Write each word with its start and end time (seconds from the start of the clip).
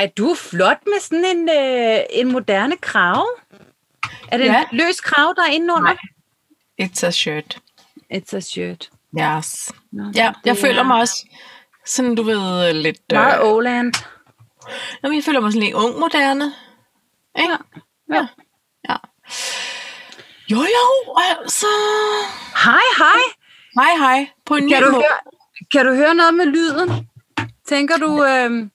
Ej, 0.00 0.10
du 0.18 0.30
er 0.30 0.34
flot 0.34 0.78
med 0.86 1.00
sådan 1.00 1.24
en, 1.24 1.48
øh, 1.48 2.00
en 2.10 2.32
moderne 2.32 2.76
krav. 2.76 3.26
Er 4.28 4.36
det 4.36 4.44
Ja. 4.44 4.60
en 4.72 4.78
løs 4.78 5.00
krav, 5.00 5.34
der 5.36 5.42
er 5.42 5.50
inde 5.50 5.74
under? 5.74 5.82
Nej. 5.92 5.96
It's 6.82 7.06
a 7.06 7.10
shirt. 7.10 7.58
It's 8.14 8.36
a 8.36 8.40
shirt. 8.40 8.90
Yes. 9.20 9.72
Nå, 9.92 10.04
Ja, 10.14 10.32
jeg 10.44 10.56
føler 10.56 10.78
er 10.80 10.86
mig 10.86 10.96
også 11.00 11.26
sådan, 11.86 12.14
du 12.14 12.22
ved, 12.22 12.72
lidt... 12.72 13.00
Meget 13.12 13.38
Øh, 13.40 13.46
Åland. 13.52 13.92
jamen, 15.02 15.16
jeg 15.16 15.24
føler 15.24 15.40
mig 15.40 15.52
sådan 15.52 15.62
lidt 15.64 15.74
ung 15.74 15.98
moderne. 15.98 16.52
Ikke? 17.38 17.56
Ja. 18.10 18.14
Ja. 18.16 18.26
ja. 18.88 18.96
Jo, 20.50 20.56
jo, 20.56 21.14
altså... 21.18 21.66
Hej, 22.64 22.82
hej. 22.98 23.20
Hej, 23.74 23.96
hej. 23.98 24.28
På 24.46 24.54
en 24.56 24.68
Kan 24.68 24.80
ny 24.82 24.86
du, 24.86 24.90
måde. 24.92 25.02
høre, 25.02 25.32
kan 25.72 25.86
du 25.86 25.94
høre 25.94 26.14
noget 26.14 26.34
med 26.34 26.46
lyden? 26.46 27.08
Tænker 27.68 27.96
du... 27.96 28.24
Øh... 28.24 28.68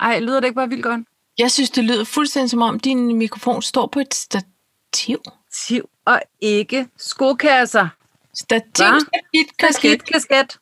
Ej, 0.00 0.20
lyder 0.20 0.40
det 0.40 0.46
ikke 0.46 0.54
bare 0.56 0.68
vildt 0.68 0.82
godt? 0.82 1.00
Jeg 1.38 1.50
synes, 1.50 1.70
det 1.70 1.84
lyder 1.84 2.04
fuldstændig 2.04 2.50
som 2.50 2.62
om, 2.62 2.80
din 2.80 3.16
mikrofon 3.16 3.62
står 3.62 3.86
på 3.86 4.00
et 4.00 4.14
stativ. 4.14 5.22
Tiv 5.66 5.88
og 6.04 6.22
ikke 6.40 6.88
skokasser. 6.96 7.88
Stativ, 8.34 8.84
Hva? 8.84 8.98
stativ, 9.00 9.44
kasket. 9.58 10.04
Kasket, 10.04 10.12
kasket. 10.12 10.58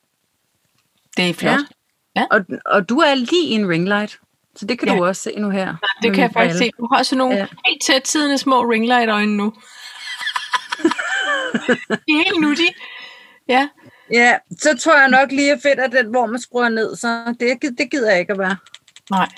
Det 1.16 1.30
er 1.30 1.34
flot. 1.34 1.58
Ja. 2.16 2.24
Og, 2.30 2.40
og 2.66 2.88
du 2.88 2.98
er 2.98 3.14
lige 3.14 3.46
i 3.48 3.52
en 3.52 3.68
ringlight. 3.70 4.20
Så 4.56 4.66
det 4.66 4.78
kan 4.78 4.88
Ja. 4.88 4.94
du 4.96 5.04
også 5.06 5.22
se 5.22 5.34
nu 5.38 5.50
her. 5.50 5.66
Det 5.66 5.78
med 6.02 6.14
kan 6.14 6.22
jeg 6.22 6.30
faktisk 6.32 6.58
se. 6.58 6.70
Du 6.78 6.88
har 6.92 7.02
sådan 7.02 7.18
nogle 7.18 7.34
Ja. 7.34 7.40
ja. 7.40 7.46
helt 7.66 7.82
tæt 7.82 8.08
siddende 8.08 8.38
små 8.38 8.62
ringlight-øjne 8.62 9.36
nu. 9.36 9.44
De 11.88 12.12
er 12.12 12.24
helt 12.24 12.40
nuttige. 12.40 12.74
Ja. 13.48 13.68
Ja, 14.12 14.36
så 14.58 14.76
tror 14.78 14.98
jeg 14.98 15.08
nok 15.08 15.32
lige, 15.32 15.52
at 15.52 15.58
fedt 15.62 15.78
er 15.78 15.86
den, 15.86 16.06
hvor 16.10 16.26
man 16.26 16.40
skruer 16.40 16.68
ned. 16.68 16.96
Så 16.96 17.34
det, 17.40 17.78
det 17.78 17.90
gider 17.90 18.10
jeg 18.10 18.20
ikke 18.20 18.32
at 18.32 18.38
være. 18.38 18.56
Nej. 19.10 19.28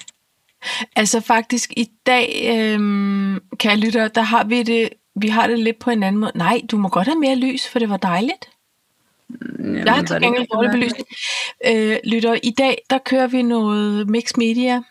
Altså 0.97 1.21
faktisk 1.21 1.73
i 1.77 1.91
dag, 2.07 2.45
øhm, 2.55 3.41
kære 3.57 3.77
lytter, 3.77 4.09
der 4.09 4.23
har 4.23 4.45
vi 4.45 4.63
det, 4.63 4.89
vi 5.15 5.29
har 5.29 5.47
det 5.47 5.59
lidt 5.59 5.79
på 5.79 5.91
en 5.91 6.03
anden 6.03 6.21
måde. 6.21 6.33
Nej, 6.35 6.61
du 6.71 6.77
må 6.77 6.89
godt 6.89 7.09
have 7.09 7.21
mere 7.21 7.37
lys, 7.37 7.69
for 7.69 7.79
det 7.79 7.89
var 7.89 7.97
dejligt. 7.97 8.51
Jamen, 9.59 9.87
Jeg 9.87 9.95
har 9.95 10.03
til 10.03 10.21
gengæld 10.21 10.47
dårlig 10.53 10.71
belysning. 10.71 11.07
Øh, 11.67 11.99
lytter, 12.05 12.39
i 12.43 12.51
dag, 12.51 12.79
der 12.91 12.99
kører 12.99 13.27
vi 13.27 13.43
noget 13.43 14.09
mixed 14.09 14.39
media, 14.39 14.83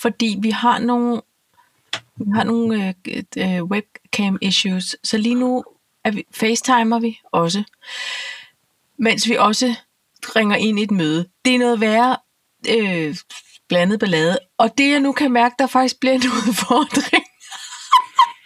fordi 0.00 0.38
vi 0.42 0.50
har 0.50 0.78
nogle, 0.78 1.20
vi 2.16 2.30
har 2.34 2.44
nogle 2.44 2.94
øh, 3.08 3.22
øh, 3.36 3.64
webcam 3.64 4.38
issues, 4.42 4.96
så 5.04 5.18
lige 5.18 5.34
nu 5.34 5.64
er 6.04 6.10
vi, 6.10 6.24
facetimer 6.30 7.00
vi 7.00 7.20
også, 7.32 7.62
mens 8.98 9.28
vi 9.28 9.36
også 9.36 9.74
ringer 10.36 10.56
ind 10.56 10.78
i 10.78 10.82
et 10.82 10.90
møde. 10.90 11.28
Det 11.44 11.54
er 11.54 11.58
noget 11.58 11.80
værre 11.80 12.16
øh, 12.68 13.16
blandet 13.68 14.00
ballade, 14.00 14.38
og 14.58 14.78
det 14.78 14.90
jeg 14.90 15.00
nu 15.00 15.12
kan 15.12 15.32
mærke, 15.32 15.54
der 15.58 15.66
faktisk 15.66 16.00
bliver 16.00 16.14
en 16.14 16.22
udfordring. 16.48 17.24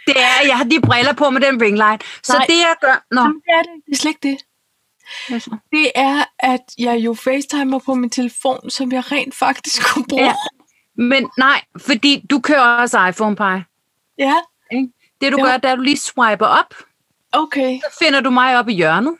Det 0.06 0.16
er, 0.22 0.47
jeg 0.47 0.56
har 0.56 0.64
de 0.64 0.80
briller 0.80 1.12
på 1.12 1.30
med 1.30 1.41
den 1.41 1.62
ringlight. 1.62 2.02
Så 2.22 2.33
Nej. 2.33 2.47
det 2.47 2.55
jeg 2.58 2.75
gør... 2.80 3.05
Nå, 3.10 3.20
Jamen, 3.20 3.34
Det 3.34 3.52
er 3.58 3.62
det, 3.62 3.83
det 3.86 3.92
er 3.92 3.97
slet 3.97 4.10
ikke 4.10 4.28
det. 4.28 4.38
Det 5.72 5.92
er, 5.94 6.25
at 6.38 6.60
jeg 6.78 6.97
jo 6.98 7.14
facetimer 7.14 7.78
på 7.78 7.94
min 7.94 8.10
telefon, 8.10 8.70
som 8.70 8.92
jeg 8.92 9.12
rent 9.12 9.34
faktisk 9.34 9.94
kunne 9.94 10.05
bruge. 10.08 10.25
Ja. 10.25 10.34
Men 10.97 11.30
nej, 11.38 11.60
fordi 11.78 12.27
du 12.30 12.41
kører 12.41 12.60
også 12.80 13.06
iPhone 13.06 13.36
Pie. 13.36 13.64
ja. 14.19 14.34
Det 15.20 15.32
du 15.32 15.36
Ja. 15.38 15.44
gør, 15.44 15.56
det 15.56 15.64
er, 15.64 15.72
at 15.72 15.78
du 15.78 15.82
lige 15.82 15.97
swiper 15.98 16.47
op. 16.47 16.75
Okay. 17.32 17.81
Så 17.81 17.97
finder 18.04 18.21
du 18.21 18.31
mig 18.31 18.59
op 18.59 18.69
i 18.69 18.72
hjørnet. 18.75 19.16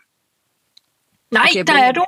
Nej, 1.31 1.47
Okay, 1.51 1.65
der 1.67 1.79
er 1.79 1.93
du. 1.93 2.05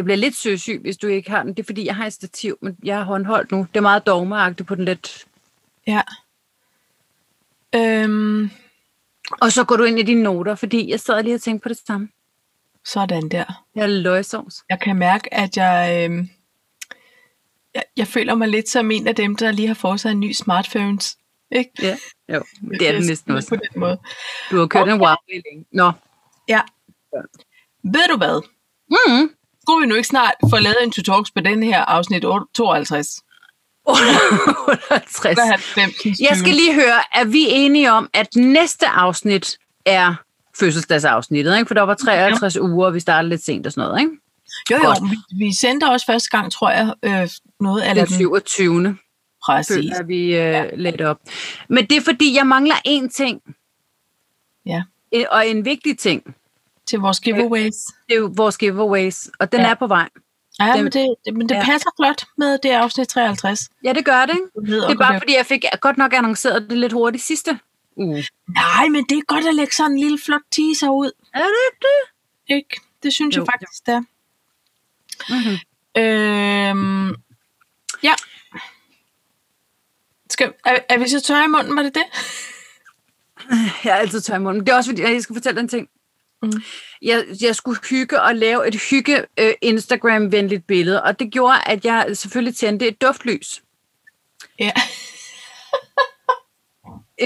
Jeg 0.00 0.04
bliver 0.04 0.16
lidt 0.16 0.36
søsyg, 0.36 0.78
hvis 0.80 0.96
du 0.96 1.06
ikke 1.06 1.30
har 1.30 1.42
den. 1.42 1.52
Det 1.54 1.58
er, 1.62 1.64
fordi 1.66 1.86
jeg 1.86 1.96
har 1.96 2.06
et 2.06 2.12
stativ, 2.12 2.58
men 2.62 2.76
jeg 2.84 2.96
har 2.96 3.04
håndholdt 3.04 3.52
nu. 3.52 3.58
Det 3.58 3.76
er 3.76 3.80
meget 3.80 4.06
dogmeagtigt 4.06 4.66
på 4.66 4.74
den 4.74 4.84
lidt. 4.84 5.26
Ja. 5.86 6.00
Øhm, 7.74 8.50
Og 9.40 9.52
så 9.52 9.64
går 9.64 9.76
du 9.76 9.84
ind 9.84 9.98
i 9.98 10.02
dine 10.02 10.22
noter, 10.22 10.54
fordi 10.54 10.90
jeg 10.90 11.00
sad 11.00 11.22
lige 11.22 11.34
og 11.34 11.40
tænkte 11.40 11.62
på 11.62 11.68
det 11.68 11.78
samme. 11.86 12.08
sådan 12.84 13.28
der. 13.28 13.64
Jeg 13.74 13.82
er 13.82 13.86
løgsovs. 13.86 14.54
Jeg 14.68 14.80
kan 14.80 14.96
mærke, 14.96 15.34
at 15.34 15.56
jeg, 15.56 16.04
øhm, 16.10 16.28
jeg, 17.74 17.82
jeg 17.96 18.06
føler 18.06 18.34
mig 18.34 18.48
lidt 18.48 18.68
som 18.68 18.90
en 18.90 19.06
af 19.06 19.14
dem, 19.14 19.36
der 19.36 19.50
lige 19.52 19.68
har 19.68 19.74
fået 19.74 20.00
sig 20.00 20.10
en 20.10 20.20
ny 20.20 20.32
smartphones. 20.32 21.18
Ikke? 21.50 21.70
Ja, 21.82 21.96
jo. 22.28 22.44
Det 22.78 22.88
er 22.88 22.92
det 22.92 23.06
næsten 23.06 23.32
På 23.32 23.36
også. 23.36 23.56
den 23.72 23.80
måde. 23.80 23.98
Du 24.50 24.58
har 24.58 24.66
kørt 24.66 24.82
Okay. 24.82 24.92
en 24.92 24.98
Huawei 24.98 25.42
længe. 25.50 25.64
Nå. 25.72 25.92
Ja. 26.48 26.60
Ved 27.84 28.08
du 28.12 28.16
hvad? 28.16 28.42
Mm. 28.90 29.30
Skulle 29.62 29.80
vi 29.80 29.88
nu 29.88 29.94
ikke 29.94 30.08
snart 30.08 30.34
få 30.50 30.58
lavet 30.58 30.76
en 30.82 30.90
tutorials 30.90 31.30
på 31.30 31.40
den 31.40 31.62
her 31.62 31.80
afsnit 31.84 32.24
52? 32.54 33.22
58. 33.86 35.38
90. 35.74 36.20
Jeg 36.20 36.36
skal 36.36 36.54
lige 36.54 36.74
høre, 36.74 37.00
er 37.14 37.24
vi 37.24 37.46
enige 37.48 37.92
om, 37.92 38.10
at 38.14 38.28
næste 38.36 38.86
afsnit 38.86 39.58
er 39.86 40.14
fødselsdagsafsnittet, 40.58 41.56
ikke? 41.56 41.66
For 41.66 41.74
der 41.74 41.82
var 41.82 41.94
53 41.94 42.56
ja. 42.56 42.60
uger, 42.60 42.86
og 42.86 42.94
vi 42.94 43.00
startede 43.00 43.28
lidt 43.28 43.44
sent 43.44 43.66
og 43.66 43.72
sådan 43.72 43.88
noget, 43.88 44.00
ikke? 44.00 44.12
Jo, 44.70 44.76
jo, 44.76 44.82
Godt. 44.86 44.98
vi, 45.10 45.44
vi 45.44 45.54
sendte 45.54 45.84
også 45.84 46.06
første 46.06 46.28
gang, 46.30 46.52
tror 46.52 46.70
jeg, 46.70 46.94
øh, 47.02 47.28
noget 47.60 47.82
af 47.82 47.94
Den 47.94 48.06
den 48.06 48.14
27. 48.14 48.96
præcis. 49.46 49.74
føler 49.74 50.02
vi 50.02 50.36
øh, 50.36 50.64
lidt 50.74 51.00
op. 51.00 51.18
Men 51.68 51.86
det 51.86 51.96
er 51.96 52.02
fordi, 52.02 52.36
jeg 52.36 52.46
mangler 52.46 52.74
én 52.88 53.08
ting, 53.08 53.40
Ja, 54.66 54.82
og 55.30 55.48
en 55.48 55.64
vigtig 55.64 55.98
ting. 55.98 56.34
Til 56.90 56.98
vores 56.98 57.20
giveaways. 57.20 57.74
Det 58.08 58.14
er 58.14 58.18
jo 58.18 58.32
vores 58.36 58.58
giveaways, 58.58 59.28
og 59.40 59.52
den 59.52 59.60
Ja. 59.60 59.70
er 59.70 59.74
på 59.74 59.86
vej. 59.86 60.08
Ja, 60.60 60.72
Dem- 60.74 60.84
men 60.84 60.92
det, 60.92 61.14
det, 61.24 61.34
men 61.36 61.48
det 61.48 61.54
ja. 61.54 61.64
passer 61.64 61.90
flot 62.00 62.24
med 62.38 62.58
det 62.62 62.70
afsnit 62.70 63.08
53. 63.08 63.60
Ja, 63.84 63.92
det 63.92 64.04
gør 64.04 64.26
det, 64.26 64.34
ikke? 64.34 64.72
Det 64.72 64.90
er 64.90 64.94
bare 64.98 65.18
fordi, 65.20 65.34
jeg 65.36 65.46
fik 65.46 65.64
godt 65.80 65.96
nok 65.98 66.12
annonceret 66.14 66.66
det 66.70 66.78
lidt 66.78 66.92
hurtigt 66.92 67.24
sidste 67.24 67.58
uge. 67.96 68.24
Nej, 68.48 68.88
men 68.88 69.04
det 69.08 69.18
er 69.18 69.22
godt 69.26 69.46
at 69.46 69.54
lægge 69.54 69.74
sådan 69.74 69.92
en 69.92 69.98
lille 69.98 70.18
flot 70.24 70.40
teaser 70.50 70.90
ud. 70.90 71.10
Er 71.34 71.38
det 71.38 71.46
ikke 71.72 71.86
det? 71.86 72.54
Ikke? 72.56 72.80
Det 73.02 73.12
synes 73.12 73.36
Jo, 73.36 73.42
jeg 73.42 73.48
faktisk, 73.52 73.86
det 73.86 73.94
er. 73.94 74.00
Mm-hmm. 75.28 75.58
Øhm, 76.02 77.14
ja. 78.02 78.12
Skal, 80.30 80.52
er, 80.64 80.78
er 80.88 80.98
vi 80.98 81.08
så 81.08 81.20
tørre 81.20 81.44
i 81.44 81.48
munden, 81.48 81.76
var 81.76 81.82
det 81.82 81.94
det? 81.94 82.04
Jeg 83.84 83.90
er 83.90 83.94
altid 83.96 84.20
tør 84.20 84.34
i 84.34 84.38
munden. 84.38 84.66
Det 84.66 84.72
er 84.72 84.76
også 84.76 84.90
fordi, 84.90 85.02
jeg 85.02 85.22
skal 85.22 85.36
fortælle 85.36 85.60
en 85.60 85.68
ting. 85.68 85.88
Mm. 86.42 86.52
Jeg, 87.02 87.24
jeg 87.40 87.56
skulle 87.56 87.80
hygge 87.90 88.22
og 88.22 88.34
lave 88.36 88.68
et 88.68 88.74
hygge 88.90 89.24
øh, 89.38 89.52
Instagram-venligt 89.62 90.66
billede, 90.66 91.02
og 91.02 91.18
det 91.18 91.32
gjorde, 91.32 91.56
at 91.66 91.84
jeg 91.84 92.16
selvfølgelig 92.16 92.56
tændte 92.56 92.88
et 92.88 93.02
duftlys 93.02 93.62
Ja. 94.58 94.72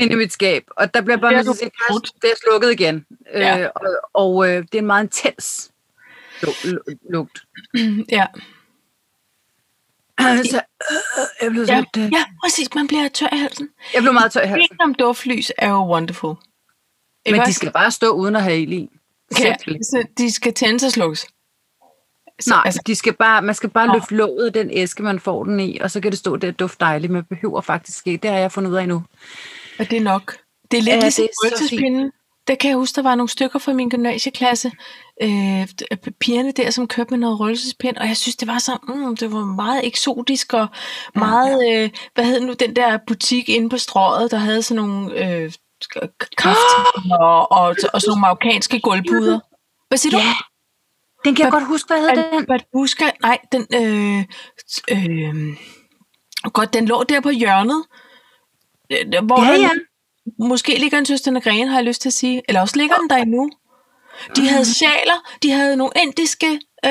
ind 0.03 0.13
i 0.13 0.15
mit 0.15 0.33
skab. 0.33 0.65
Og 0.77 0.95
der 0.95 1.01
bliver 1.01 1.17
bare 1.17 1.33
Det 1.33 1.39
at 1.51 1.57
sige, 1.57 1.71
du 1.89 1.99
"Kars, 2.01 2.13
det 2.13 2.31
er 2.31 2.35
slukket 2.45 2.73
igen. 2.73 3.07
Ja. 3.35 3.61
Øh, 3.61 3.69
og 3.75 3.83
og 4.15 4.49
øh, 4.49 4.63
det 4.63 4.75
er 4.75 4.79
en 4.79 4.87
meget 4.87 5.05
intens 5.05 5.73
lu- 6.43 6.69
lu- 6.69 6.97
lugt. 7.11 7.43
ja. 8.19 8.27
Så, 10.51 10.61
øh, 10.91 10.97
jeg, 11.43 11.51
blev 11.51 11.63
Ja, 11.65 11.79
lidt, 11.81 11.97
øh, 12.07 12.13
ja, 12.13 12.25
præcis. 12.45 12.75
Man 12.75 12.87
bliver 12.87 13.09
tør 13.09 13.29
i 13.33 13.37
halsen. 13.39 13.69
jeg 13.95 14.03
blev 14.03 14.13
meget 14.13 14.33
tør 14.33 14.41
i 14.41 14.47
halsen. 14.47 14.65
Ideen 14.65 14.81
om 14.81 14.95
duftlys 14.95 15.53
er 15.59 15.69
jo 15.71 15.93
wonderful. 15.93 16.35
Ikke 17.27 17.39
Men 17.39 17.47
de 17.47 17.53
skal 17.55 17.73
bare 17.73 17.91
stå 17.91 18.11
uden 18.11 18.37
at 18.37 18.43
have 18.43 18.61
ild 18.63 18.73
i. 18.73 18.91
Ja, 19.41 19.55
så 19.83 20.05
de 20.19 20.33
skal 20.33 20.55
tændes 20.55 20.83
og 20.83 20.91
slukkes. 20.91 21.27
Så, 22.41 22.51
Nej, 22.51 22.63
altså, 22.65 22.81
de 22.87 22.95
skal 22.95 23.13
bare, 23.13 23.43
man 23.43 23.55
skal 23.55 23.71
bare 23.71 23.87
Nå. 23.87 23.93
løfte 23.95 24.15
låget 24.15 24.47
af 24.47 24.53
den 24.53 24.71
æske, 24.73 25.03
man 25.03 25.21
får 25.21 25.45
den 25.45 25.61
i, 25.61 25.79
og 25.79 25.91
så 25.91 26.01
kan 26.01 26.11
det 26.11 26.19
stå 26.19 26.37
der 26.37 26.49
og 26.49 26.59
dufte 26.59 26.77
dejligt. 26.81 27.13
Man 27.13 27.25
behøver 27.25 27.61
faktisk 27.61 28.07
ikke. 28.07 28.23
Det 28.23 28.31
har 28.31 28.39
jeg 28.39 28.53
fundet 28.53 28.71
ud 28.71 28.77
af 28.77 28.89
nu. 28.89 29.03
er 29.79 29.85
det 29.85 30.03
nok. 30.03 30.37
Det 30.71 30.79
er 30.79 30.83
lidt 30.83 30.89
Ja, 30.89 30.95
ja, 30.95 31.01
ligesom 31.01 31.25
er 31.25 31.29
røgelsespinden. 31.45 32.13
Der 32.49 32.55
kan 32.55 32.71
jeg 32.71 32.77
huske, 32.79 32.97
der 32.97 33.03
var 33.03 33.15
nogle 33.15 33.29
stykker 33.29 33.59
fra 33.59 33.73
min 33.73 33.89
gymnasieklasse, 33.89 34.73
øh, 35.23 35.69
pigerne 36.21 36.53
der, 36.53 36.71
som 36.71 36.89
kørte 36.89 37.11
med 37.11 37.19
noget 37.19 37.41
røgelsespind, 37.41 37.97
og 37.97 38.09
jeg 38.09 38.17
synes, 38.17 38.37
det 38.37 38.49
var 38.49 38.59
så, 38.59 38.79
mm, 38.89 39.17
det 39.17 39.33
var 39.33 39.45
meget 39.45 39.87
eksotisk, 39.87 40.53
og 40.53 40.67
meget, 41.15 41.69
øh, 41.73 41.91
hvad 42.15 42.25
hed 42.25 42.41
nu 42.41 42.53
den 42.53 42.77
der 42.77 42.99
butik 43.07 43.49
inde 43.49 43.69
på 43.69 43.79
strøget, 43.79 44.31
der 44.31 44.37
havde 44.37 44.63
sådan 44.63 44.85
nogle 44.85 45.29
øh, 45.29 45.53
kraft 46.37 46.59
og, 47.21 47.53
og, 47.53 47.77
og 47.95 48.01
sådan 48.01 48.09
nogle 48.09 48.21
marokkanske 48.21 48.81
gulvpuder. 48.81 49.41
Hvad 49.89 49.99
siger 49.99 50.11
du? 50.11 50.19
Ja, 50.19 50.35
den 51.25 51.35
kan 51.35 51.45
jeg 51.45 51.53
godt 51.53 51.67
huske, 51.67 51.87
hvad 51.89 52.01
hed 52.01 52.09
den? 52.49 52.61
husker? 52.75 53.07
Nej, 53.23 53.39
den, 53.53 53.67
øh, 53.75 54.25
øh, 54.91 55.57
godt, 56.53 56.75
den 56.75 56.87
lå 56.87 57.03
der 57.03 57.21
på 57.21 57.31
hjørnet. 57.31 57.85
øh, 58.93 59.25
Hvor 59.25 59.45
Ja, 59.45 59.53
ja. 59.61 59.71
Måske 60.39 60.79
ligger 60.79 60.99
en 60.99 61.07
søsterne 61.07 61.41
Gren, 61.41 61.69
har 61.69 61.77
jeg 61.77 61.85
lyst 61.85 62.01
til 62.01 62.09
at 62.09 62.13
sige. 62.13 62.43
Eller 62.49 62.61
også 62.61 62.77
ligger 62.77 62.97
den 62.97 63.11
der 63.11 63.17
endnu. 63.17 63.51
De 64.37 64.49
havde 64.49 64.65
sjaler, 64.65 65.39
de 65.43 65.51
havde 65.51 65.77
nogle 65.77 65.93
indiske 66.03 66.47
øh, 66.85 66.91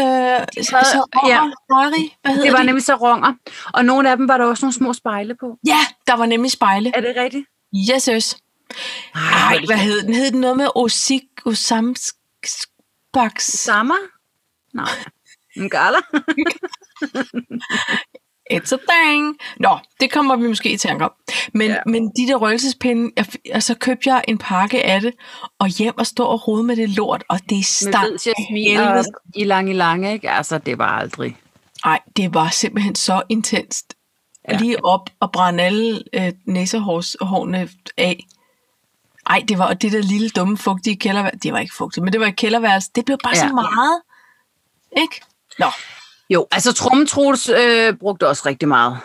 så, 0.63 1.07
ja. 1.27 1.41
hvad 1.71 2.31
hedder 2.31 2.43
Det 2.43 2.51
var 2.53 2.59
de? 2.59 2.65
nemlig 2.65 2.83
saronger. 2.83 3.33
Og 3.73 3.85
nogle 3.85 4.11
af 4.11 4.17
dem 4.17 4.27
var 4.27 4.37
der 4.37 4.45
også 4.45 4.65
nogle 4.65 4.73
små 4.73 4.93
spejle 4.93 5.35
på. 5.39 5.57
Ja, 5.67 5.77
der 6.07 6.13
var 6.13 6.25
nemlig 6.25 6.51
spejle. 6.51 6.91
Er 6.95 7.01
det 7.01 7.13
rigtigt? 7.17 7.45
Yes, 7.91 8.05
yes. 8.05 8.37
Ej, 9.15 9.59
hvad 9.65 9.77
hed 9.77 10.01
den? 10.03 10.13
Hed 10.13 10.31
den 10.31 10.41
noget 10.41 10.57
med 10.57 10.67
Osik, 10.75 11.23
Osamsbaks? 11.45 13.43
Sammer? 13.45 13.95
Nej. 14.73 14.89
En 15.57 15.69
gala? 15.75 15.97
It's 18.53 18.73
a 18.73 18.77
thing. 18.89 19.37
Nå, 19.59 19.77
det 19.99 20.11
kommer 20.11 20.35
vi 20.35 20.47
måske 20.47 20.71
i 20.73 20.77
tanke 20.77 21.05
om. 21.05 21.11
Men, 21.53 21.71
ja. 21.71 21.77
Men 21.85 22.07
de 22.07 22.27
der 22.27 22.35
røgelsespinde, 22.35 23.11
jeg, 23.17 23.25
altså 23.51 23.75
købte 23.75 24.09
jeg 24.09 24.23
en 24.27 24.37
pakke 24.37 24.83
af 24.85 25.01
det, 25.01 25.13
og 25.59 25.67
hjem 25.67 25.97
og 25.97 26.07
stå 26.07 26.23
og 26.25 26.47
rode 26.47 26.63
med 26.63 26.75
det 26.75 26.89
lort, 26.89 27.23
og 27.29 27.39
det 27.39 27.51
Med 27.51 27.63
stank 27.63 28.19
helvede. 28.49 28.89
og 28.99 29.05
i 29.35 29.43
lange 29.43 29.71
i 29.71 29.75
lange, 29.75 30.13
ikke? 30.13 30.29
Altså, 30.29 30.57
det 30.57 30.77
var 30.77 30.87
aldrig. 30.87 31.37
Ej, 31.85 31.99
det 32.15 32.33
var 32.33 32.49
simpelthen 32.49 32.95
så 32.95 33.21
intenst. 33.29 33.93
Ja. 34.49 34.57
Lige 34.57 34.85
op 34.85 35.09
og 35.19 35.31
brænde 35.31 35.63
alle 35.63 36.03
øh, 36.13 36.31
næsehårene 36.47 37.69
af. 37.97 38.25
Ej, 39.29 39.43
det 39.47 39.57
var 39.57 39.65
og 39.67 39.81
det 39.81 39.91
der 39.91 40.01
lille 40.01 40.29
dumme 40.29 40.57
fugtige 40.57 40.95
kælderværelse. 40.97 41.39
Det 41.43 41.53
var 41.53 41.59
ikke 41.59 41.75
fugtigt, 41.75 42.03
men 42.03 42.13
det 42.13 42.21
var 42.21 42.27
et 42.27 42.35
kælderværelse. 42.35 42.89
Det 42.95 43.05
blev 43.05 43.17
bare 43.23 43.33
ja. 43.35 43.41
Ja. 43.43 43.47
så 43.47 43.53
meget. 43.53 44.01
Ikke? 44.97 45.21
Nå, 45.59 45.65
Jo, 46.29 46.47
altså 46.51 46.73
Trommetruls 46.73 47.49
øh, 47.49 47.93
brugte 47.93 48.27
også 48.27 48.43
rigtig 48.45 48.67
meget. 48.67 48.97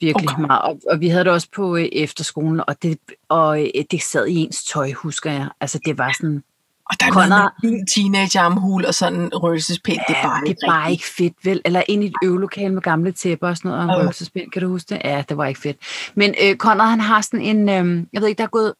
Virkelig 0.00 0.28
Okay. 0.30 0.40
meget. 0.46 0.62
Og, 0.62 0.80
og 0.90 1.00
vi 1.00 1.08
havde 1.08 1.24
det 1.24 1.32
også 1.32 1.48
på 1.56 1.76
øh, 1.76 1.88
efterskolen, 1.92 2.60
og, 2.66 2.82
det, 2.82 2.98
og 3.28 3.60
øh, 3.62 3.68
det 3.90 4.02
sad 4.02 4.26
i 4.26 4.34
ens 4.34 4.64
tøj, 4.64 4.92
husker 4.92 5.32
jeg. 5.32 5.48
Altså, 5.60 5.78
det 5.84 5.98
var 5.98 6.12
sådan... 6.20 6.42
og 6.90 7.00
der 7.00 7.06
er 7.06 7.10
Connor- 7.10 7.28
noget 7.62 7.88
teenagearmhul 7.94 8.84
og 8.86 8.94
sådan 8.94 9.20
en 9.20 9.30
røgelsespind. 9.34 9.98
det 10.08 10.16
er 10.16 10.22
bare 10.22 10.40
det 10.40 10.48
ikke 10.48 10.60
er 10.66 10.70
bare 10.70 10.92
ikke 10.92 11.04
fedt, 11.16 11.34
vel? 11.44 11.60
Eller 11.64 11.82
ind 11.88 12.04
i 12.04 12.06
et 12.06 12.14
øvelokale 12.24 12.74
med 12.74 12.82
gamle 12.82 13.12
tæpper 13.12 13.48
og 13.48 13.56
sådan 13.56 13.68
noget, 13.70 13.82
og 13.84 13.84
en 13.84 13.96
Jo. 13.96 14.02
røvelsespind, 14.02 14.50
kan 14.50 14.62
du 14.62 14.68
huske 14.68 14.94
det? 14.94 15.00
Ja, 15.04 15.24
det 15.28 15.36
var 15.36 15.46
ikke 15.46 15.60
fedt. 15.60 15.76
Men 16.14 16.34
øh, 16.42 16.56
Conrad, 16.56 16.90
han 16.90 17.00
har 17.00 17.20
sådan 17.20 17.40
en... 17.40 17.68
Øh, 17.68 18.04
jeg 18.12 18.20
ved 18.22 18.28
ikke, 18.28 18.38
der 18.38 18.44
er 18.44 18.48
gået... 18.48 18.74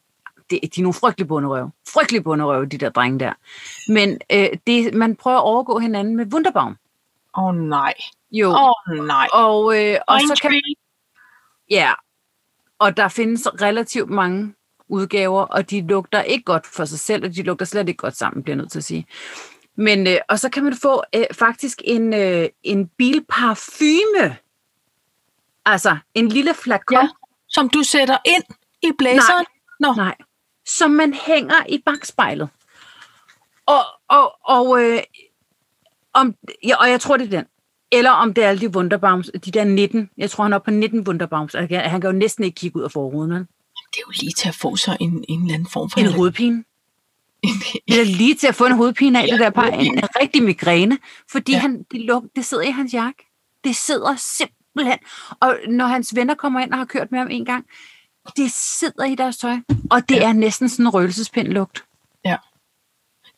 Det, 0.51 0.61
de 0.63 0.81
er 0.81 0.83
nogle 0.83 0.95
frygtelige 0.95 1.29
bunderøv. 1.29 1.71
Frygtelige 1.89 2.23
bunderøv, 2.23 2.67
de 2.67 2.79
der 2.79 2.89
drenge 2.91 3.19
der. 3.19 3.33
Men 3.93 4.19
øh, 4.33 4.49
det, 4.67 4.95
man 4.95 5.17
prøver 5.17 5.37
at 5.37 5.45
overgå 5.45 5.79
hinanden 5.79 6.17
med 6.17 6.33
Wunderbaum. 6.33 6.77
Åh 7.37 7.45
oh, 7.45 7.55
nej. 7.55 7.95
Jo. 8.33 8.49
Åh 8.49 8.71
oh, 8.71 9.07
nej. 9.07 9.29
Og, 9.33 9.79
øh, 9.79 9.97
og 10.07 10.21
så 10.21 10.39
kan 10.43 10.51
Orange 10.51 10.75
Ja, 11.71 11.93
og 12.79 12.97
der 12.97 13.09
findes 13.09 13.49
relativt 13.63 14.11
mange 14.11 14.55
udgaver, 14.89 15.43
og 15.43 15.71
de 15.71 15.81
lugter 15.81 16.23
ikke 16.23 16.45
godt 16.45 16.67
for 16.67 16.85
sig 16.85 17.01
selv, 17.01 17.25
og 17.25 17.35
de 17.35 17.43
lugter 17.43 17.67
slet 17.67 17.89
ikke 17.89 17.99
godt 17.99 18.17
sammen, 18.17 18.43
bliver 18.43 18.57
jeg 18.57 18.63
nødt 18.63 18.73
til 18.73 18.79
at 18.79 18.85
sige. 18.85 19.07
Men, 19.77 20.07
øh, 20.07 20.17
og 20.29 20.39
så 20.39 20.49
kan 20.49 20.65
man 20.65 20.77
få 20.83 21.03
øh, 21.15 21.25
faktisk 21.33 21.83
en, 21.85 22.15
øh, 22.15 22.49
en 22.63 22.89
bilparfume. 22.89 24.37
Altså, 25.65 25.97
en 26.15 26.29
lille 26.29 26.55
flakon. 26.55 26.99
Ja, 26.99 27.09
som 27.49 27.69
du 27.69 27.83
sætter 27.83 28.19
ind 28.25 28.45
i 28.83 28.93
blæseren. 28.99 29.47
Nå, 29.81 29.95
Nej, 29.97 30.17
som 30.67 30.91
man 30.91 31.15
hænger 31.15 31.67
i 31.69 31.83
bagspejlet. 31.87 32.49
Og, 33.67 33.81
og, 34.09 34.35
og, 34.45 34.83
øh, 34.83 35.01
om, 36.13 36.35
ja, 36.65 36.77
og 36.77 36.91
jeg 36.91 37.01
tror, 37.01 37.17
det 37.17 37.27
er 37.27 37.31
den. 37.39 37.45
Eller 37.93 38.11
om 38.11 38.35
det 38.35 38.45
er 38.45 38.49
alle 38.49 38.61
de 38.61 38.77
Wunderbaums, 38.77 39.31
de 39.45 39.51
der 39.51 39.65
19. 39.65 40.11
Jeg 40.17 40.31
tror, 40.31 40.45
han 40.45 40.53
er 40.53 40.57
oppe 40.57 40.71
på 40.71 40.71
19 40.71 41.01
Wunderbaums. 41.09 41.55
Altså, 41.55 41.77
Han 41.79 42.01
kan 42.01 42.11
jo 42.11 42.19
næsten 42.19 42.45
ikke 42.45 42.55
kigge 42.55 42.77
ud 42.79 42.83
af 42.83 42.91
forruden. 42.93 43.31
vel? 43.31 43.47
det 43.93 43.99
er 43.99 44.03
jo 44.07 44.13
lige 44.21 44.33
til 44.33 44.49
at 44.49 44.55
få 44.55 44.77
så 44.77 44.97
en, 45.01 45.25
en 45.29 45.41
eller 45.43 45.55
anden 45.55 45.69
form 45.73 45.91
for... 45.91 46.01
En 46.01 46.07
hovedpine. 46.07 46.65
Det 47.89 48.01
er 48.01 48.05
lige 48.05 48.35
til 48.35 48.47
at 48.47 48.55
få 48.55 48.67
en 48.67 48.73
hovedpine 48.73 49.23
af, 49.23 49.27
Ja, 49.27 49.33
det 49.33 49.41
der 49.41 49.51
par. 49.51 49.67
En, 49.67 49.99
en 49.99 50.09
rigtig 50.21 50.43
migræne. 50.43 50.99
Fordi 51.31 51.53
ja. 51.53 51.59
han, 51.59 51.83
det, 51.91 52.01
luk, 52.01 52.25
det 52.37 52.45
sidder 52.45 52.65
i 52.65 52.71
hans 52.71 52.95
jakke. 52.95 53.27
Det 53.65 53.77
sidder 53.77 54.17
simpelthen. 54.17 54.99
Og 55.41 55.59
når 55.69 55.87
hans 55.87 56.17
venner 56.17 56.35
kommer 56.35 56.61
ind 56.61 56.73
og 56.73 56.79
har 56.79 56.85
kørt 56.85 57.11
med 57.11 57.19
ham 57.19 57.29
en 57.31 57.45
gang, 57.45 57.67
det 58.37 58.53
sidder 58.53 59.05
i 59.05 59.15
deres 59.15 59.37
tøj. 59.37 59.57
Og 59.91 60.09
det 60.09 60.17
Ja. 60.17 60.29
er 60.29 60.33
næsten 60.33 60.69
sådan 60.69 60.87
en 60.87 60.91
røgelsespind-lugt. 60.95 61.85
Ja. 62.25 62.37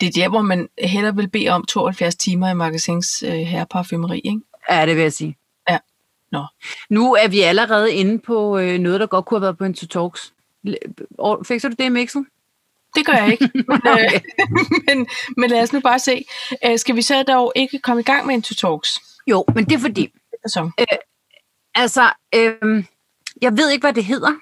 Det 0.01 0.07
er 0.09 0.13
der, 0.13 0.29
hvor 0.29 0.43
man 0.43 0.69
hellere 0.79 1.17
vil 1.17 1.29
bede 1.29 1.49
om 1.49 1.65
72 1.65 2.15
timer 2.15 2.51
i 2.51 2.55
magasins 2.55 3.23
øh, 3.23 3.33
herreparfumeri, 3.33 4.19
ikke? 4.25 4.41
Ja, 4.71 4.87
det 4.87 4.97
vil 4.97 5.03
jeg 5.03 5.13
sige. 5.13 5.37
Ja. 5.69 5.79
Nå. 6.33 6.45
Nu 6.91 7.15
er 7.15 7.29
vi 7.29 7.41
allerede 7.41 7.93
inde 7.95 8.19
på 8.19 8.59
øh, 8.59 8.79
noget, 8.79 9.01
der 9.01 9.07
godt 9.07 9.25
kunne 9.25 9.39
have 9.39 9.43
været 9.43 9.59
på 9.59 9.65
en 9.65 9.75
to 9.75 9.87
talks. 9.87 10.33
Fikser 11.49 11.69
du 11.69 11.75
det 11.79 11.85
i 11.85 11.89
mixet? 11.89 12.27
Det 12.95 13.07
gør 13.07 13.13
jeg 13.13 13.33
ikke. 13.33 13.51
Men, 13.69 13.81
øh, 13.87 14.21
men, 14.89 15.07
men 15.37 15.51
lad 15.51 15.63
os 15.63 15.73
nu 15.73 15.81
bare 15.81 15.99
se. 15.99 16.25
Øh, 16.67 16.79
skal 16.79 16.97
vi 16.97 17.03
så 17.03 17.23
dog 17.23 17.53
ikke 17.57 17.79
komme 17.79 18.01
i 18.01 18.05
gang 18.05 18.27
med 18.27 18.35
en 18.35 18.43
to 18.43 18.55
talks 18.55 19.01
Jo, 19.27 19.45
men 19.55 19.65
det 19.65 19.73
er 19.73 19.79
fordi, 19.79 20.09
sæson? 20.47 20.73
altså, 21.75 22.13
øh, 22.35 22.85
jeg 23.43 23.57
ved 23.57 23.71
ikke, 23.71 23.83
hvad 23.83 23.93
det 23.93 24.05
hedder. 24.05 24.33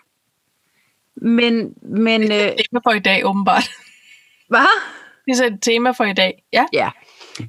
Men, 1.20 1.74
men, 1.82 2.22
øh, 2.22 2.28
Det 2.28 2.40
er 2.40 2.52
et 2.52 2.56
tema 2.70 2.80
for 2.84 2.90
i 2.90 2.98
dag, 2.98 3.26
åbenbart. 3.26 3.70
hvad? 4.48 4.66
Det 5.24 5.32
er 5.32 5.36
så 5.36 5.46
et 5.46 5.58
tema 5.62 5.90
for 5.90 6.04
i 6.04 6.12
dag. 6.12 6.42
Ja. 6.52 6.66
Ja. 6.72 6.90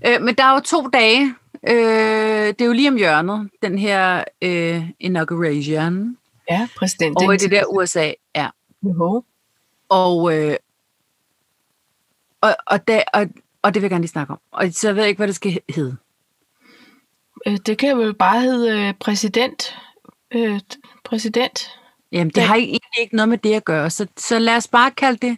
Øh, 0.07 0.21
men 0.21 0.35
der 0.35 0.43
er 0.43 0.53
jo 0.53 0.59
to 0.59 0.87
dage. 0.87 1.35
Øh, 1.67 2.47
det 2.47 2.61
er 2.61 2.65
jo 2.65 2.73
lige 2.73 2.89
om 2.89 2.95
hjørnet, 2.95 3.49
den 3.61 3.77
her 3.77 4.23
øh, 4.41 4.89
inauguration. 4.99 6.17
Ja, 6.49 6.67
præsident. 6.77 7.17
I 7.21 7.37
det 7.37 7.51
der 7.51 7.65
USA. 7.65 8.11
Ja. 8.35 8.47
Jo. 8.83 9.23
Og, 9.89 10.37
øh, 10.37 10.55
og, 12.41 12.55
og, 12.67 12.87
det, 12.87 13.03
og, 13.13 13.27
og 13.61 13.73
det 13.73 13.81
vil 13.81 13.85
jeg 13.85 13.89
gerne 13.89 14.01
lige 14.01 14.11
snakke 14.11 14.33
om. 14.33 14.39
Og 14.51 14.65
så 14.71 14.87
jeg 14.87 14.95
ved 14.95 15.05
ikke, 15.05 15.17
hvad 15.17 15.27
det 15.27 15.35
skal 15.35 15.59
hedde. 15.69 15.97
Øh, 17.47 17.57
Det 17.65 17.77
kan 17.77 17.97
vel 17.97 18.13
bare 18.13 18.41
hedde 18.41 18.79
øh, 18.87 18.93
præsident. 18.99 19.77
Øh, 20.31 20.59
præsident. 21.03 21.69
Jamen, 22.11 22.31
det 22.35 22.43
har 22.43 22.55
egentlig 22.55 22.99
ikke 22.99 23.15
noget 23.15 23.29
med 23.29 23.37
det 23.37 23.53
at 23.53 23.65
gøre. 23.65 23.89
Så, 23.89 24.07
så 24.17 24.39
lad 24.39 24.55
os 24.55 24.67
bare 24.67 24.91
kalde 24.91 25.27
det 25.27 25.37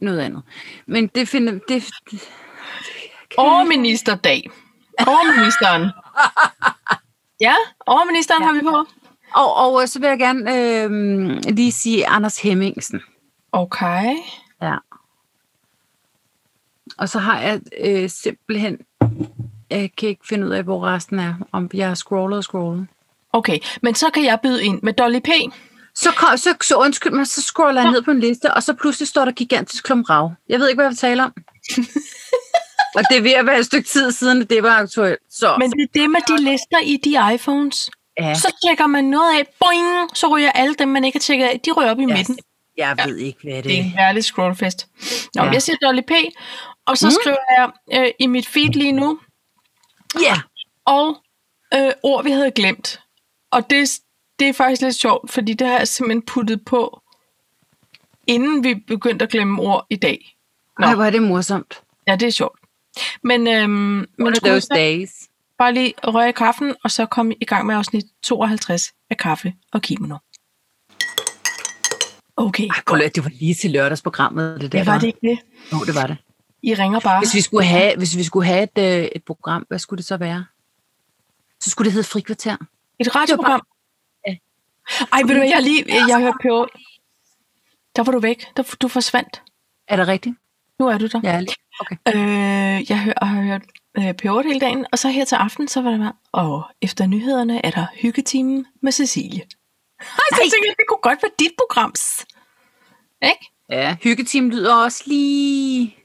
noget 0.00 0.20
andet. 0.20 0.42
Men 0.86 1.06
det 1.06 1.28
finder... 1.28 1.52
Det, 1.52 1.84
det, 2.10 2.28
Overministerdag. 3.36 4.50
Overministeren. 5.06 5.90
Ja, 7.40 7.54
overministeren 7.86 8.42
ja. 8.42 8.46
har 8.46 8.54
vi 8.54 8.60
på. 8.60 8.84
og, 9.34 9.74
og 9.74 9.88
så 9.88 10.00
vil 10.00 10.08
jeg 10.08 10.18
gerne 10.18 10.56
øh, 10.56 10.90
lige 11.54 11.72
sige 11.72 12.06
Anders 12.06 12.42
Hemmingsen. 12.42 13.00
Okay. 13.52 14.16
Ja. 14.62 14.76
Og 16.98 17.08
så 17.08 17.18
har 17.18 17.40
jeg 17.40 17.60
øh, 17.80 18.10
simpelthen... 18.10 18.78
Jeg 19.70 19.90
kan 19.98 20.08
ikke 20.08 20.26
finde 20.28 20.46
ud 20.46 20.50
af, 20.50 20.62
hvor 20.62 20.86
resten 20.86 21.18
er. 21.18 21.34
Om 21.52 21.70
jeg 21.74 21.88
har 21.88 21.94
scrollet 21.94 22.36
og 22.36 22.44
scrollet. 22.44 22.86
Okay, 23.32 23.58
men 23.82 23.94
så 23.94 24.10
kan 24.10 24.24
jeg 24.24 24.38
byde 24.42 24.64
ind 24.64 24.80
med 24.82 24.92
Dolly 24.92 25.18
P. 25.20 25.28
Så, 25.94 26.10
kom, 26.12 26.36
så, 26.36 26.54
så 26.62 26.76
undskyld 26.76 27.12
mig, 27.12 27.26
så 27.26 27.42
scroller 27.42 27.82
jeg 27.82 27.90
ned 27.90 28.02
på 28.02 28.10
en 28.10 28.20
liste, 28.20 28.54
og 28.54 28.62
så 28.62 28.74
pludselig 28.74 29.08
står 29.08 29.24
der 29.24 29.32
gigantisk 29.32 29.84
klump 29.84 30.10
rav. 30.10 30.32
Jeg 30.48 30.60
ved 30.60 30.68
ikke, 30.68 30.76
hvad 30.76 30.84
jeg 30.84 30.90
vil 30.90 30.96
tale 30.98 31.24
om. 31.24 31.32
og 32.96 33.02
det 33.10 33.16
er 33.18 33.22
ved 33.22 33.32
at 33.32 33.46
være 33.46 33.58
et 33.58 33.66
stykke 33.66 33.88
tid 33.88 34.12
siden, 34.12 34.44
det 34.46 34.62
var 34.62 34.70
aktuelt. 34.78 35.18
Så, 35.30 35.56
Men 35.58 35.70
det 35.70 35.82
er 35.82 36.00
det 36.00 36.10
med 36.10 36.20
de 36.28 36.36
lister 36.44 36.78
i 36.84 36.96
de 37.04 37.34
iPhones. 37.34 37.90
ja, 38.20 38.34
Så 38.34 38.54
tjekker 38.66 38.86
man 38.86 39.04
noget 39.04 39.38
af, 39.38 39.46
boing, 39.60 40.10
så 40.16 40.26
ryger 40.36 40.52
alle 40.52 40.74
dem, 40.74 40.88
man 40.88 41.04
ikke 41.04 41.16
har 41.18 41.20
tjekket 41.20 41.46
af, 41.46 41.60
de 41.64 41.72
ryger 41.72 41.90
op 41.90 41.98
i 41.98 42.04
ja, 42.08 42.16
midten. 42.16 42.38
jeg 42.76 42.96
ved 43.06 43.16
ikke, 43.16 43.38
hvad 43.42 43.52
det 43.56 43.64
Det 43.64 43.74
er 43.74 43.78
en 43.78 43.84
er. 43.84 44.04
herlig 44.04 44.24
scrollfest. 44.24 44.86
Nå, 45.34 45.42
ja. 45.42 45.46
Ja. 45.46 45.52
jeg 45.52 45.62
siger 45.62 45.76
Dolly 45.82 46.00
P, 46.00 46.10
og 46.86 46.98
så 46.98 47.06
mm. 47.06 47.10
skriver 47.10 47.36
jeg 47.58 47.70
øh, 48.00 48.10
i 48.18 48.26
mit 48.26 48.46
feed 48.48 48.68
lige 48.72 48.92
nu, 48.92 49.18
Ja, 50.20 50.40
og 50.86 51.16
øh, 51.74 51.92
ord, 52.02 52.24
vi 52.24 52.30
havde 52.30 52.50
glemt. 52.50 52.99
Og 53.50 53.70
det, 53.70 54.00
det 54.38 54.48
er 54.48 54.52
faktisk 54.52 54.82
lidt 54.82 54.94
sjovt, 54.94 55.30
fordi 55.30 55.52
det 55.52 55.66
har 55.66 55.78
jeg 55.78 55.88
simpelthen 55.88 56.22
puttet 56.22 56.64
på, 56.64 57.02
inden 58.26 58.64
vi 58.64 58.74
begyndte 58.74 59.22
at 59.22 59.30
glemme 59.30 59.62
ord 59.62 59.86
i 59.90 59.96
dag. 59.96 60.36
Nå. 60.78 60.86
Ej, 60.86 60.94
hvor 60.94 61.04
er 61.04 61.10
det 61.10 61.22
morsomt. 61.22 61.82
Ja, 62.06 62.16
det 62.16 62.26
er 62.26 62.30
sjovt. 62.30 62.58
Men, 63.22 63.46
øhm, 63.46 64.06
men 64.18 64.34
those 64.44 64.68
days. 64.74 65.10
bare 65.58 65.74
lige 65.74 65.94
røre 66.04 66.28
i 66.28 66.32
kaffen, 66.32 66.74
og 66.84 66.90
så 66.90 67.06
komme 67.06 67.34
i 67.40 67.44
gang 67.44 67.66
med 67.66 67.74
afsnit 67.74 68.04
52 68.22 68.92
af 69.10 69.16
Kaffe 69.16 69.54
og 69.72 69.82
Kimono. 69.82 70.16
Okay, 72.36 72.64
Ej, 72.64 72.82
prøv, 72.86 73.00
det 73.14 73.24
var 73.24 73.30
lige 73.30 73.54
til 73.54 73.70
lørdagsprogrammet, 73.70 74.60
det 74.60 74.72
der. 74.72 74.78
det 74.78 74.86
var 74.86 74.98
det 74.98 75.06
ikke 75.06 75.18
det. 75.22 75.38
Jo, 75.72 75.84
det 75.84 75.94
var 75.94 76.06
det. 76.06 76.16
I 76.62 76.74
ringer 76.74 77.00
bare. 77.00 77.20
Hvis 77.20 77.34
vi 77.34 77.40
skulle 77.40 77.64
have, 77.64 77.96
hvis 77.96 78.16
vi 78.16 78.24
skulle 78.24 78.46
have 78.46 78.62
et, 78.62 78.78
øh, 78.78 79.08
et 79.14 79.24
program, 79.24 79.64
hvad 79.68 79.78
skulle 79.78 79.98
det 79.98 80.06
så 80.06 80.16
være? 80.16 80.44
Så 81.60 81.70
skulle 81.70 81.86
det 81.86 81.92
hedde 81.92 82.08
Frikvarter. 82.08 82.56
Et 83.00 83.14
radioprogram. 83.16 83.60
Ja. 84.26 84.36
Ej, 85.12 85.20
ved 85.26 85.34
du 85.34 85.42
jeg 85.42 85.54
har 85.54 85.60
lige, 85.60 85.84
jeg 86.08 86.20
hørte 86.20 86.38
på. 86.42 86.68
Der 87.96 88.02
var 88.02 88.12
du 88.12 88.20
væk. 88.20 88.56
Der, 88.56 88.76
du 88.82 88.88
forsvandt. 88.88 89.42
Er 89.88 89.96
det 89.96 90.08
rigtigt? 90.08 90.36
Nu 90.78 90.86
er 90.86 90.98
du 90.98 91.06
der. 91.06 91.20
Ja, 91.24 91.40
lige. 91.40 91.54
Okay. 91.80 91.96
Øh, 92.14 92.90
jeg 92.90 93.00
hør, 93.02 93.12
har 93.24 93.42
hørt 93.42 93.62
øh, 93.98 94.08
P8 94.22 94.46
hele 94.48 94.60
dagen, 94.60 94.86
og 94.92 94.98
så 94.98 95.08
her 95.08 95.24
til 95.24 95.34
aften, 95.34 95.68
så 95.68 95.82
var 95.82 95.90
det 95.90 95.98
bare, 96.00 96.12
og 96.32 96.62
efter 96.82 97.06
nyhederne 97.06 97.66
er 97.66 97.70
der 97.70 97.86
hyggetimen 98.02 98.66
med 98.82 98.92
Cecilie. 98.92 99.40
Ej, 99.40 100.06
så 100.32 100.40
jeg 100.42 100.50
tænkte, 100.52 100.68
det 100.78 100.84
kunne 100.88 100.98
godt 101.02 101.22
være 101.22 101.30
dit 101.38 101.50
programs. 101.58 102.26
Ikke? 103.22 103.50
Ja, 103.70 103.96
hyggeteam 104.02 104.50
lyder 104.50 104.74
også 104.74 105.02
lige, 105.06 105.96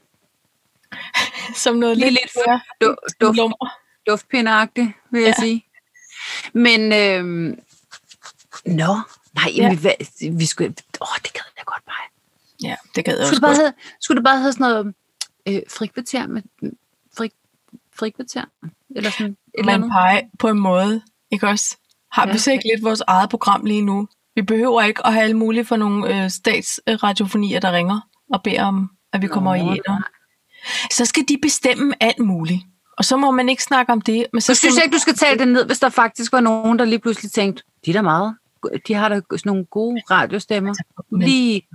Som 1.54 1.76
noget 1.76 1.96
lige 1.98 2.10
lidt, 2.10 2.20
lidt 2.80 2.96
duft, 3.20 3.36
lummer. 3.36 3.68
duftpindeagtigt, 4.08 4.88
vil 5.12 5.22
jeg 5.22 5.34
Ja. 5.38 5.42
sige. 5.44 5.65
Men, 6.52 6.92
øhm, 6.92 7.58
nå, 8.66 8.94
nej, 9.34 9.50
Ja. 9.56 9.74
vi, 10.20 10.28
vi 10.28 10.46
skulle, 10.46 10.74
åh, 11.00 11.06
det 11.22 11.32
gad 11.32 11.42
jeg 11.56 11.64
godt 11.66 11.82
bare. 11.86 12.06
Ja, 12.62 12.76
det 12.94 13.04
gad 13.04 13.18
jeg 13.18 13.26
Skulle 13.26 13.28
også 13.28 13.34
det 13.34 13.40
bare 13.42 13.50
godt. 13.50 13.58
hedde, 13.58 13.72
skulle 14.00 14.16
det 14.16 14.24
bare 14.24 14.38
hedde 14.38 14.52
sådan 14.52 14.64
noget 14.70 14.94
øh, 15.48 15.62
frikvarter 15.70 16.26
med 16.26 16.42
frik, 17.18 17.32
frikvarter? 17.98 18.44
Eller 18.96 19.10
sådan 19.10 19.26
et 19.26 19.36
eller 19.54 19.64
Man 19.66 19.74
andet? 19.74 19.90
peger 19.92 20.20
på 20.38 20.48
en 20.48 20.58
måde, 20.58 21.02
Ikke 21.30 21.48
også? 21.48 21.76
Har 22.12 22.26
Ja. 22.26 22.32
vi 22.32 22.38
så 22.38 22.52
ikke 22.52 22.64
lidt 22.74 22.84
vores 22.84 23.02
eget 23.06 23.30
program 23.30 23.64
lige 23.64 23.82
nu? 23.82 24.08
Vi 24.34 24.42
behøver 24.42 24.82
ikke 24.82 25.06
at 25.06 25.12
have 25.12 25.24
alle 25.24 25.36
mulige 25.36 25.64
for 25.64 25.76
nogle 25.76 26.24
øh, 26.24 26.30
statsradiofonier, 26.30 27.60
der 27.60 27.72
ringer 27.72 28.00
og 28.32 28.42
beder 28.42 28.64
om, 28.64 28.90
at 29.12 29.22
vi 29.22 29.26
kommer 29.26 29.56
Nå, 29.56 29.72
i 29.74 29.78
æder. 29.78 30.02
Så 30.92 31.04
skal 31.04 31.24
de 31.28 31.38
bestemme 31.42 31.94
alt 32.02 32.18
muligt. 32.18 32.62
Og 32.96 33.04
så 33.04 33.16
må 33.16 33.30
man 33.30 33.48
ikke 33.48 33.62
snakke 33.62 33.92
om 33.92 34.00
det. 34.00 34.26
Men 34.32 34.40
så 34.40 34.54
skal 34.54 34.56
synes 34.56 34.74
man, 34.74 34.78
jeg 34.78 34.84
ikke, 34.84 34.94
du 34.94 35.00
skal 35.00 35.14
tale 35.14 35.38
det 35.38 35.48
ned, 35.48 35.66
hvis 35.66 35.78
der 35.78 35.88
faktisk 35.88 36.32
var 36.32 36.40
nogen, 36.40 36.78
der 36.78 36.84
lige 36.84 36.98
pludselig 36.98 37.32
tænkte, 37.32 37.62
de 37.86 37.90
er 37.90 37.92
da 37.92 38.02
meget, 38.02 38.36
de 38.88 38.94
har 38.94 39.08
da 39.08 39.14
sådan 39.14 39.40
nogle 39.44 39.64
gode 39.64 40.02
radiostemmer. 40.10 40.74
men- 41.10 41.22
Lige 41.28 41.66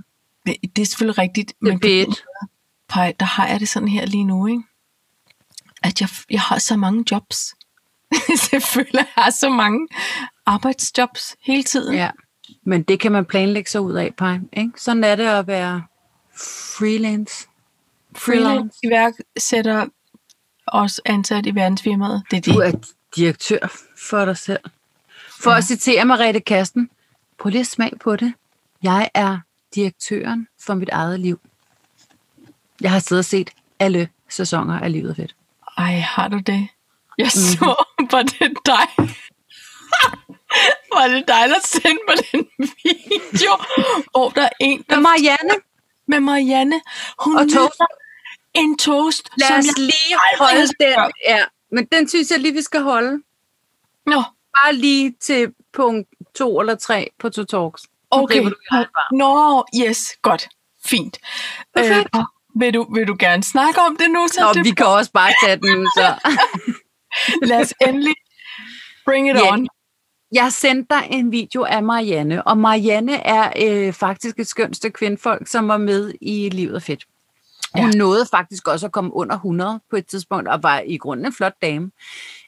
det, 0.46 0.56
det 0.76 0.82
er 0.82 0.86
selvfølgelig 0.86 1.18
rigtigt. 1.18 1.52
Men. 1.60 1.72
Pej, 2.88 3.14
der 3.20 3.26
har 3.26 3.46
jeg 3.46 3.60
det 3.60 3.68
sådan 3.68 3.88
her 3.88 4.06
lige 4.06 4.24
nu, 4.24 4.46
ikke? 4.46 4.62
at 5.82 6.00
jeg, 6.00 6.08
jeg 6.30 6.40
har 6.40 6.58
så 6.58 6.76
mange 6.76 7.04
jobs. 7.10 7.54
Selvfølgelig 8.50 9.04
har 9.14 9.24
jeg 9.24 9.32
så 9.32 9.48
mange 9.48 9.88
arbejdsjobs 10.46 11.36
hele 11.42 11.62
tiden. 11.62 11.94
Ja. 11.94 12.10
Men 12.66 12.82
det 12.82 13.00
kan 13.00 13.12
man 13.12 13.24
planlægge 13.24 13.70
sig 13.70 13.80
ud 13.80 13.92
af, 13.92 14.14
Paj. 14.18 14.38
Ikke? 14.52 14.70
Sådan 14.76 15.04
er 15.04 15.16
det 15.16 15.26
at 15.26 15.46
være 15.46 15.82
freelance. 16.78 17.46
Freelance 18.16 18.78
iværksætter 18.82 19.86
også 20.66 21.02
ansat 21.04 21.46
i 21.46 21.54
verdensfirmaet. 21.54 22.22
Det 22.30 22.36
er 22.48 22.52
Du 22.52 22.60
det. 22.60 22.68
er 22.68 22.72
direktør 23.16 23.58
for 24.08 24.24
dig 24.24 24.36
selv. 24.36 24.60
For 25.42 25.50
ja. 25.50 25.56
at 25.56 25.64
citere 25.64 26.04
Marete 26.04 26.40
Kasten, 26.40 26.90
prøv 27.38 27.50
lige 27.50 27.60
at 27.60 27.66
smag 27.66 27.92
på 28.00 28.16
det. 28.16 28.34
Jeg 28.82 29.10
er 29.14 29.38
direktøren 29.74 30.48
for 30.66 30.74
mit 30.74 30.88
eget 30.88 31.20
liv. 31.20 31.40
Jeg 32.80 32.90
har 32.90 32.98
siddet 32.98 33.18
og 33.20 33.24
set 33.24 33.50
alle 33.78 34.08
sæsoner 34.28 34.80
af 34.80 34.92
Livet 34.92 35.16
Fedt. 35.16 35.34
Ej, 35.78 35.98
har 35.98 36.28
du 36.28 36.38
det? 36.38 36.68
Jeg 37.18 37.24
Mhm. 37.24 37.30
så, 37.30 37.84
var 38.10 38.22
det 38.22 38.56
dig? 38.66 39.06
var 40.94 41.08
det 41.08 41.24
dig, 41.28 41.44
der 41.48 41.60
sendte 41.64 41.98
mig 42.08 42.16
den 42.32 42.48
video, 42.84 43.52
hvor 44.10 44.28
der 44.28 44.42
er 44.42 44.48
en, 44.60 44.84
der 44.90 44.96
Og 44.96 45.02
Marianne 45.02 45.54
med 46.06 46.20
Marianne, 46.20 46.80
hun 47.24 47.36
og 47.38 47.46
toast. 47.54 47.80
En 48.54 48.78
toast, 48.78 49.28
Lad 49.36 49.48
som 49.48 49.58
os 49.58 49.64
jeg 49.66 49.74
lige 49.78 50.16
holde 50.38 50.66
den. 50.80 51.12
Ja, 51.28 51.44
men 51.72 51.86
den 51.92 52.08
synes 52.08 52.30
jeg 52.30 52.38
lige, 52.40 52.54
vi 52.54 52.62
skal 52.62 52.80
holde. 52.82 53.22
Nå, 54.06 54.22
Bare 54.64 54.72
lige 54.74 55.14
til 55.20 55.52
punkt 55.72 56.08
to 56.34 56.60
eller 56.60 56.74
tre 56.74 57.10
på 57.18 57.28
To 57.30 57.44
Talks. 57.44 57.82
Okay. 58.10 58.44
Nå, 59.12 59.64
yes, 59.86 59.98
godt. 60.22 60.48
Fint. 60.84 61.18
Perfekt. 61.74 62.08
Øh, 62.16 62.22
vil, 62.60 62.74
du, 62.74 62.94
vil 62.94 63.08
du 63.08 63.16
gerne 63.18 63.42
snakke 63.44 63.80
om 63.80 63.96
det 63.96 64.10
nu? 64.10 64.28
Så 64.28 64.40
Nå, 64.40 64.52
det, 64.52 64.64
vi 64.64 64.70
kan 64.70 64.86
også 64.86 65.12
bare 65.12 65.32
tage 65.44 65.56
den 65.56 65.78
nu, 65.78 65.86
så. 65.96 66.14
Lad 67.48 67.60
os 67.60 67.74
endelig 67.88 68.14
bring 69.04 69.30
it 69.30 69.36
Ja. 69.36 69.52
on. 69.52 69.68
Jeg 70.32 70.52
sendte 70.52 70.94
dig 70.94 71.06
en 71.10 71.32
video 71.32 71.62
af 71.64 71.82
Marianne, 71.82 72.46
og 72.46 72.58
Marianne 72.58 73.12
er 73.16 73.52
øh, 73.62 73.92
faktisk 73.92 74.38
et 74.38 74.46
skønt 74.48 74.76
stykke 74.76 74.94
kvindfolk, 74.94 75.46
som 75.48 75.68
var 75.68 75.76
med 75.76 76.12
i 76.20 76.48
Livet 76.48 76.82
Fedt. 76.82 77.04
Hun 77.76 77.90
Ja. 77.90 77.98
nåede 77.98 78.26
faktisk 78.30 78.68
også 78.68 78.86
at 78.86 78.92
komme 78.92 79.14
under 79.14 79.34
100 79.34 79.80
på 79.90 79.96
et 79.96 80.06
tidspunkt, 80.06 80.48
og 80.48 80.62
var 80.62 80.80
i 80.86 80.96
grunden 80.96 81.26
en 81.26 81.32
flot 81.32 81.54
dame. 81.62 81.90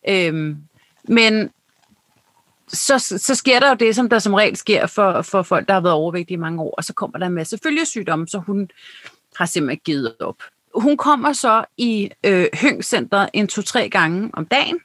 Øhm, 0.09 0.57
men 1.05 1.51
så, 2.69 2.99
så 2.99 3.35
sker 3.35 3.61
der 3.61 3.69
jo 3.69 3.75
det, 3.75 3.97
som 3.97 4.09
der 4.09 4.19
som 4.19 4.35
regel 4.35 4.57
sker 4.57 4.87
for, 4.87 5.23
for 5.23 5.43
folk, 5.43 5.69
der 5.69 5.75
har 5.75 5.81
været 5.81 5.95
overvægtige 5.95 6.35
i 6.35 6.39
mange 6.41 6.63
år, 6.63 6.75
og 6.77 6.85
så 6.85 6.93
kommer 6.93 7.19
der 7.19 7.27
en 7.27 7.33
masse 7.33 7.59
følgesygdomme, 7.63 8.29
så 8.29 8.39
hun 8.39 8.71
har 9.37 9.47
simpelthen 9.47 9.81
givet 9.85 10.15
op. 10.21 10.37
Hun 10.75 10.97
kommer 10.97 11.33
så 11.33 11.65
i 11.77 12.11
øh, 12.25 12.47
Høngcenteret 12.55 13.31
en 13.33 13.49
to-tre 13.49 13.89
gange 13.89 14.31
om 14.33 14.47
dagen, 14.47 14.81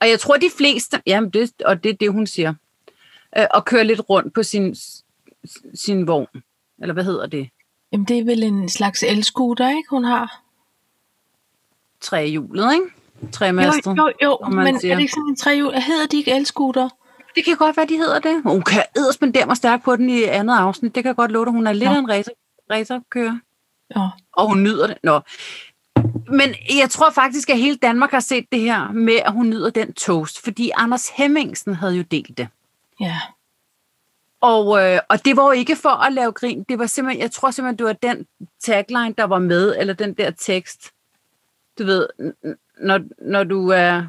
og 0.00 0.08
jeg 0.08 0.20
tror, 0.20 0.36
de 0.36 0.50
fleste, 0.56 1.02
jamen 1.06 1.30
det, 1.30 1.52
og 1.64 1.84
det 1.84 1.90
er 1.90 1.94
det, 1.96 2.12
hun 2.12 2.26
siger, 2.26 2.54
øh, 3.38 3.46
og 3.50 3.64
kører 3.64 3.82
lidt 3.82 4.00
rundt 4.10 4.34
på 4.34 4.42
sin, 4.42 4.76
sin 5.74 6.06
vogn, 6.06 6.42
eller 6.82 6.92
hvad 6.92 7.04
hedder 7.04 7.26
det, 7.26 7.50
Jamen, 7.92 8.04
det 8.04 8.18
er 8.18 8.24
vel 8.24 8.42
en 8.42 8.68
slags 8.68 9.02
elscooter, 9.02 9.68
ikke, 9.68 9.90
hun 9.90 10.04
har? 10.04 10.42
trehjulet, 12.00 12.72
ikke? 12.74 12.86
Tremastet. 13.32 13.86
Jo, 13.96 14.10
jo, 14.22 14.38
jo 14.44 14.48
men 14.48 14.80
siger. 14.80 14.92
er 14.92 14.96
det 14.96 15.02
ikke 15.02 15.12
sådan 15.12 15.28
en 15.28 15.36
trehjul? 15.36 15.72
Hedder 15.74 16.06
de 16.06 16.16
ikke 16.16 16.32
elscooter? 16.32 16.88
Det 17.34 17.44
kan 17.44 17.56
godt 17.56 17.76
være, 17.76 17.86
de 17.86 17.96
hedder 17.96 18.18
det. 18.18 18.42
Hun 18.42 18.62
kan 18.62 18.82
edderspendere 18.96 19.46
mig 19.46 19.56
stærkt 19.56 19.84
på 19.84 19.96
den 19.96 20.10
i 20.10 20.22
andet 20.22 20.54
afsnit. 20.56 20.94
Det 20.94 21.04
kan 21.04 21.14
godt 21.14 21.30
love 21.30 21.44
dig. 21.44 21.52
Hun 21.52 21.66
er 21.66 21.72
lidt 21.72 21.84
Nå. 21.90 21.94
af 21.94 21.98
en 21.98 22.08
racer, 22.08 22.30
racerkører, 22.70 23.38
Ja. 23.96 24.08
og 24.32 24.48
hun 24.48 24.62
nyder 24.62 24.86
det. 24.86 24.96
Nå. 25.04 25.20
Men 26.28 26.54
jeg 26.78 26.90
tror 26.90 27.10
faktisk, 27.10 27.50
at 27.50 27.58
hele 27.58 27.76
Danmark 27.76 28.10
har 28.10 28.20
set 28.20 28.44
det 28.52 28.60
her 28.60 28.92
med, 28.92 29.14
at 29.24 29.32
hun 29.32 29.50
nyder 29.50 29.70
den 29.70 29.92
toast, 29.92 30.44
fordi 30.44 30.70
Anders 30.76 31.08
Hemmingsen 31.08 31.74
havde 31.74 31.94
jo 31.96 32.02
delt 32.02 32.38
det. 32.38 32.48
Ja. 33.00 33.16
Og, 34.40 34.82
øh, 34.82 35.00
og 35.08 35.24
det 35.24 35.36
var 35.36 35.44
jo 35.44 35.50
ikke 35.50 35.76
for 35.76 35.88
at 35.88 36.12
lave 36.12 36.32
grin. 36.32 36.64
Det 36.68 36.78
var 36.78 36.86
simpelthen, 36.86 37.22
jeg 37.22 37.30
tror 37.30 37.50
simpelthen, 37.50 37.78
det 37.78 37.86
var 37.86 37.92
den 38.12 38.26
tagline, 38.64 39.14
der 39.18 39.24
var 39.24 39.38
med, 39.38 39.76
eller 39.78 39.94
den 39.94 40.14
der 40.14 40.30
tekst. 40.30 40.90
Du 41.78 41.84
ved, 41.84 42.08
når, 42.80 43.00
når 43.30 43.44
du 43.44 43.68
er 43.68 44.02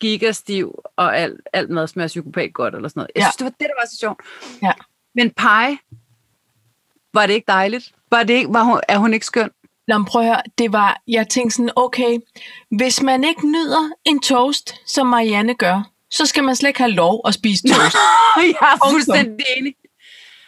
gigastiv, 0.00 0.74
og 0.96 1.18
alt, 1.18 1.40
alt 1.52 1.70
mad 1.70 1.86
smager 1.86 2.08
psykopat 2.08 2.52
godt, 2.54 2.74
eller 2.74 2.88
sådan 2.88 3.00
noget. 3.00 3.10
Jeg 3.14 3.20
Ja. 3.20 3.24
synes, 3.24 3.36
det 3.36 3.44
var 3.44 3.50
det, 3.50 3.60
der 3.60 3.80
var 3.82 3.86
så 3.86 3.96
sjovt. 3.96 4.20
Ja. 4.62 4.72
Men 5.14 5.30
Pai, 5.30 5.76
var 7.14 7.26
det 7.26 7.34
ikke 7.34 7.44
dejligt? 7.48 7.92
Var 8.10 8.22
det 8.22 8.34
ikke, 8.34 8.52
var 8.52 8.62
hun, 8.62 8.80
er 8.88 8.98
hun 8.98 9.14
ikke 9.14 9.26
skøn? 9.26 9.50
Lad 9.88 9.98
mig 9.98 10.06
prøve 10.06 10.24
at 10.24 10.30
høre. 10.30 10.42
Det 10.58 10.72
var, 10.72 11.00
jeg 11.08 11.28
tænkte 11.28 11.56
sådan, 11.56 11.70
okay, 11.76 12.18
hvis 12.70 13.02
man 13.02 13.24
ikke 13.24 13.46
nyder 13.50 13.90
en 14.04 14.20
toast, 14.20 14.74
som 14.86 15.06
Marianne 15.06 15.54
gør, 15.54 15.90
så 16.10 16.26
skal 16.26 16.44
man 16.44 16.56
slet 16.56 16.68
ikke 16.68 16.80
have 16.80 16.92
lov 16.92 17.20
at 17.26 17.34
spise 17.34 17.62
toast. 17.68 17.96
jeg 18.36 18.54
er 18.60 18.90
fuldstændig 18.90 19.46
enig. 19.56 19.74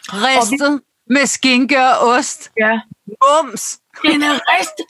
Ristet 0.07 0.81
med 1.09 1.25
skinke 1.25 1.79
og 1.79 2.07
ost. 2.07 2.51
ja. 2.59 2.79
Bums! 3.21 3.79
Den 4.03 4.23
er 4.23 4.33
rist. 4.33 4.81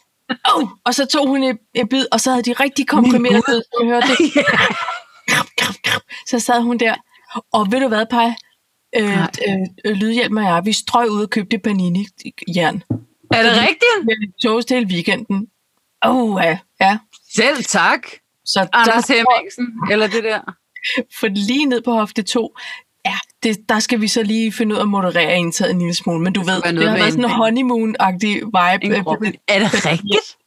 Oh. 0.55 0.67
Og 0.85 0.95
så 0.95 1.05
tog 1.05 1.27
hun 1.27 1.43
et, 1.43 1.57
et 1.73 1.89
bid, 1.89 2.05
og 2.11 2.21
så 2.21 2.31
havde 2.31 2.43
de 2.43 2.53
rigtig 2.53 2.87
komprimeret 2.87 3.43
det, 3.47 3.63
så 3.73 3.83
hørte 3.85 4.07
det. 4.07 4.33
Så 6.29 6.39
sad 6.39 6.61
hun 6.61 6.77
der. 6.77 6.95
Og 7.53 7.71
ved 7.71 7.79
du 7.79 7.87
hvad, 7.87 8.05
Paj? 8.09 8.33
Øh, 8.95 9.21
øh, 9.85 9.91
Lydhjælp 9.95 10.33
og 10.35 10.43
jeg, 10.43 10.61
vi 10.65 10.73
strøg 10.73 11.09
ud 11.11 11.23
og 11.23 11.29
købte 11.29 11.59
panini-jern. 11.59 12.81
Er 13.33 13.43
det 13.43 13.51
rigtigt? 13.61 14.05
Med 14.05 14.41
toast 14.43 14.69
hele 14.69 14.85
weekenden. 14.87 15.47
Oh, 16.01 16.41
ja. 16.43 16.59
ja. 16.81 16.97
Selv 17.35 17.63
tak. 17.63 18.07
Så 18.45 18.67
Anders 18.73 19.05
der, 19.05 19.13
Hemmingsen, 19.15 19.67
eller 19.91 20.07
det 20.07 20.23
der. 20.23 20.41
For 21.19 21.27
lige 21.27 21.65
ned 21.65 21.81
på 21.81 21.91
hofte 21.91 22.21
2, 22.21 22.57
ja, 23.05 23.15
det, 23.43 23.69
der 23.69 23.79
skal 23.79 24.01
vi 24.01 24.07
så 24.07 24.23
lige 24.23 24.51
finde 24.51 24.75
ud 24.75 24.77
af 24.77 24.83
at 24.83 24.87
moderere 24.87 25.37
indtaget 25.37 25.71
en 25.71 25.79
lille 25.79 25.93
smule. 25.93 26.23
Men 26.23 26.33
du 26.33 26.41
ved, 26.41 26.61
det 26.61 26.75
noget 26.75 26.89
har 26.89 26.97
været 26.97 27.11
sådan 27.11 27.25
en 27.25 27.31
honeymoon-agtig 27.31 28.45
vibe. 28.45 28.95
Øh. 28.95 29.33
Er 29.47 29.59
det 29.59 29.85
rigtigt? 29.85 30.37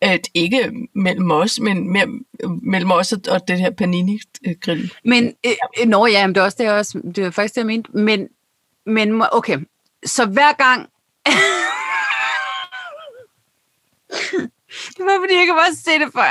at 0.00 0.28
ikke 0.34 0.72
mellem 0.94 1.30
os, 1.30 1.60
men 1.60 1.92
mere, 1.92 2.06
mellem 2.62 2.90
os 2.90 3.12
og, 3.12 3.48
det 3.48 3.58
her 3.58 3.70
panini-grill. 3.70 4.92
Men, 5.04 5.34
øh, 5.46 5.52
øh, 5.80 5.86
nå 5.86 6.06
ja, 6.06 6.26
men 6.26 6.34
det 6.34 6.40
er 6.40 6.44
også 6.44 6.56
det, 6.58 6.64
jeg 6.64 6.72
også, 6.72 7.00
det 7.04 7.18
er 7.18 7.30
faktisk 7.30 7.54
det, 7.54 7.60
jeg 7.60 7.66
mente. 7.66 7.90
Men, 7.92 8.28
men 8.86 9.22
okay, 9.32 9.58
så 10.04 10.26
hver 10.26 10.52
gang... 10.52 10.88
det 14.96 15.04
var, 15.04 15.18
fordi 15.22 15.34
jeg 15.34 15.46
kan 15.46 15.54
bare 15.54 15.74
se 15.74 15.98
det 15.98 16.08
for, 16.12 16.24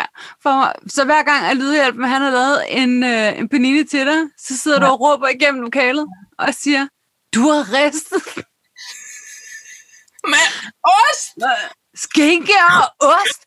for 0.43 0.55
mig. 0.55 0.73
Så 0.87 1.05
hver 1.05 1.23
gang, 1.23 1.45
at 1.45 1.57
Lydhjælpen, 1.57 2.03
han 2.03 2.21
har 2.21 2.29
lavet 2.31 2.63
en, 2.81 3.03
øh, 3.03 3.39
en 3.39 3.49
panini 3.49 3.83
til 3.83 4.05
dig, 4.05 4.21
så 4.37 4.57
sidder 4.57 4.81
ja. 4.81 4.85
du 4.87 4.91
og 4.91 4.99
råber 5.01 5.27
igennem 5.27 5.61
lokalet 5.61 6.05
og 6.37 6.53
siger, 6.53 6.87
du 7.35 7.41
har 7.49 7.73
ristet 7.73 8.23
Men 10.31 10.47
ost! 10.83 11.37
skinke 11.95 12.53
og 12.69 13.07
ost. 13.07 13.45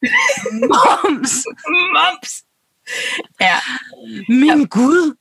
Moms. 0.52 1.44
Mums! 1.68 2.42
Ja, 3.40 3.58
Min 4.28 4.66
Gud. 4.66 5.16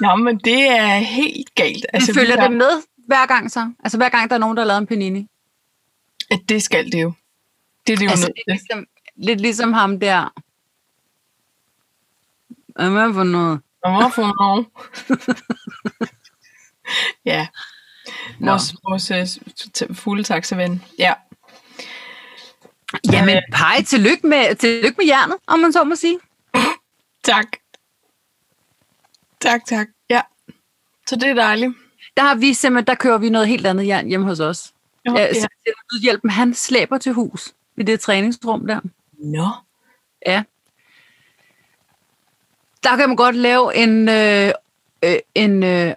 Nå, 0.00 0.16
men 0.16 0.38
det 0.38 0.68
er 0.68 0.96
helt 0.98 1.54
galt. 1.54 1.86
Altså, 1.92 2.14
følger 2.14 2.40
har- 2.40 2.48
det 2.48 2.56
med 2.56 2.82
hver 3.06 3.26
gang 3.26 3.50
så? 3.50 3.70
Altså 3.84 3.98
hver 3.98 4.08
gang, 4.08 4.30
der 4.30 4.36
er 4.36 4.40
nogen, 4.40 4.56
der 4.56 4.62
har 4.62 4.66
lavet 4.66 4.80
en 4.80 4.86
panini? 4.86 5.26
at 6.30 6.40
Det 6.48 6.62
skal 6.62 6.92
det 6.92 7.02
jo. 7.02 7.12
Det 7.86 7.92
er 7.92 7.96
det 7.96 8.04
jo 8.04 8.10
Altså, 8.10 8.26
nødt 8.26 8.40
ligesom, 8.46 8.86
lidt 9.16 9.40
ligesom 9.40 9.72
ham 9.72 10.00
der. 10.00 10.32
Hvad 12.76 13.02
er 13.02 13.06
det 13.06 13.14
for 13.14 13.24
noget? 13.24 13.60
Og 13.84 14.00
hvorfor 14.00 14.22
nogen? 14.42 14.66
ja. 17.32 17.48
Nå. 18.40 18.50
Vores, 18.50 18.74
vores 18.88 19.10
øh, 19.10 19.22
t- 19.82 19.94
fulde 19.94 20.22
taxaven. 20.22 20.84
Ja. 20.98 21.14
Jamen, 23.12 23.42
pej, 23.52 23.82
tillykke 23.86 24.26
med, 24.26 24.54
tillykke 24.54 24.94
med 24.98 25.04
hjernet, 25.04 25.36
om 25.46 25.58
man 25.58 25.72
så 25.72 25.84
må 25.84 25.94
sige. 25.96 26.18
Tak. 27.24 27.46
Tak, 29.40 29.60
tak. 29.66 29.86
Ja. 30.10 30.20
Så 31.06 31.16
det 31.16 31.24
er 31.30 31.34
dejligt. 31.34 31.72
Der 32.16 32.22
har 32.22 32.34
vi 32.34 32.54
simpelthen, 32.54 32.86
der 32.86 32.94
kører 32.94 33.18
vi 33.18 33.28
noget 33.28 33.48
helt 33.48 33.66
andet 33.66 33.86
jern 33.86 34.06
hjemme 34.08 34.26
hos 34.26 34.40
os. 34.40 34.72
Jo, 35.08 35.14
Ja, 35.16 35.22
ja. 35.22 35.34
så 35.34 35.48
Lydhjælpen, 35.92 36.30
han 36.30 36.54
slæber 36.54 36.98
til 36.98 37.12
hus 37.12 37.54
i 37.76 37.82
det 37.82 38.00
træningsrum 38.00 38.66
der. 38.66 38.80
Nå. 39.18 39.46
Ja. 40.26 40.42
der 42.82 42.96
kan 42.96 43.08
man 43.08 43.16
godt 43.16 43.36
lave 43.36 43.76
en, 43.76 44.08
øh, 44.08 44.50
øh, 45.04 45.16
en 45.34 45.62
øh, 45.62 45.94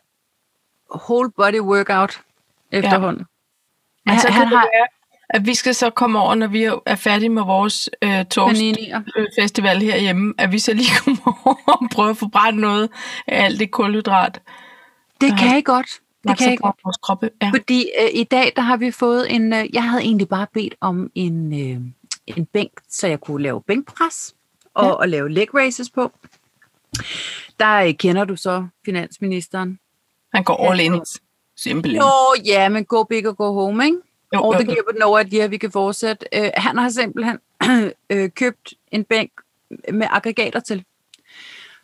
whole 0.95 1.31
body 1.31 1.59
workout 1.59 2.21
efterhånden. 2.71 3.25
Men 4.05 4.11
Han- 4.11 4.19
så 4.21 4.27
kan 4.27 4.33
han 4.35 4.47
det 4.47 4.57
har- 4.57 4.69
være, 4.77 4.87
at 5.29 5.45
vi 5.45 5.53
skal 5.55 5.75
så 5.75 5.89
komme 5.89 6.19
over, 6.19 6.35
når 6.35 6.47
vi 6.47 6.63
er 6.85 6.95
færdige 6.95 7.29
med 7.29 7.43
vores 7.43 7.89
øh, 8.01 8.25
Paninier. 8.35 9.01
øh, 9.17 9.27
herhjemme, 9.91 10.33
at 10.37 10.51
vi 10.51 10.59
så 10.59 10.73
lige 10.73 10.89
kommer 11.03 11.41
over 11.47 11.81
og 11.81 11.89
prøver 11.91 12.09
at 12.09 12.17
få 12.17 12.27
brændt 12.27 12.59
noget 12.59 12.89
af 13.27 13.45
alt 13.45 13.59
det 13.59 13.71
kulhydrat. 13.71 14.41
Det 15.21 15.39
kan 15.39 15.57
I 15.57 15.61
godt. 15.61 15.87
Det 16.29 16.37
kan 16.37 16.45
sig 16.45 16.53
I 16.53 16.57
på 16.57 16.61
godt. 16.63 16.75
Vores 16.83 16.97
kroppe. 16.97 17.29
Ja. 17.41 17.49
Fordi 17.55 17.89
øh, 18.01 18.09
i 18.13 18.23
dag, 18.23 18.53
der 18.55 18.61
har 18.61 18.77
vi 18.77 18.91
fået 18.91 19.35
en... 19.35 19.53
Øh, 19.53 19.75
jeg 19.75 19.83
havde 19.83 20.03
egentlig 20.03 20.29
bare 20.29 20.47
bedt 20.53 20.75
om 20.81 21.11
en, 21.15 21.53
øh, 21.53 21.81
en 22.37 22.45
bænk, 22.45 22.71
så 22.89 23.07
jeg 23.07 23.19
kunne 23.21 23.43
lave 23.43 23.61
bænkpres 23.61 24.35
og, 24.73 24.83
Ja. 24.83 24.87
ja. 24.87 24.93
og 24.93 25.09
lave 25.09 25.29
leg 25.29 25.55
races 25.55 25.89
på. 25.89 26.11
Der 27.59 27.75
øh, 27.75 27.93
kender 27.93 28.25
du 28.25 28.35
så 28.35 28.67
finansministeren. 28.85 29.79
Han 30.33 30.43
går 30.43 30.71
all 30.71 30.79
in. 30.79 31.01
Simpelthen. 31.55 31.99
Nå 32.01 32.41
ja, 32.45 32.69
men 32.69 32.85
go 32.85 33.03
big 33.03 33.27
og 33.27 33.37
go 33.37 33.53
home, 33.53 33.85
ikke? 33.85 33.97
Jo, 34.35 34.41
Og 34.43 34.57
det 34.57 34.67
giver 34.67 34.83
på 34.91 34.97
no 34.99 35.17
idea, 35.17 35.47
vi 35.47 35.57
kan 35.57 35.71
fortsætte. 35.71 36.25
Øh, 36.33 36.49
han 36.55 36.77
har 36.77 36.89
simpelthen 36.89 37.39
øh, 38.09 38.29
købt 38.29 38.73
en 38.91 39.03
bænk 39.03 39.31
med 39.93 40.07
aggregater 40.09 40.59
til. 40.59 40.83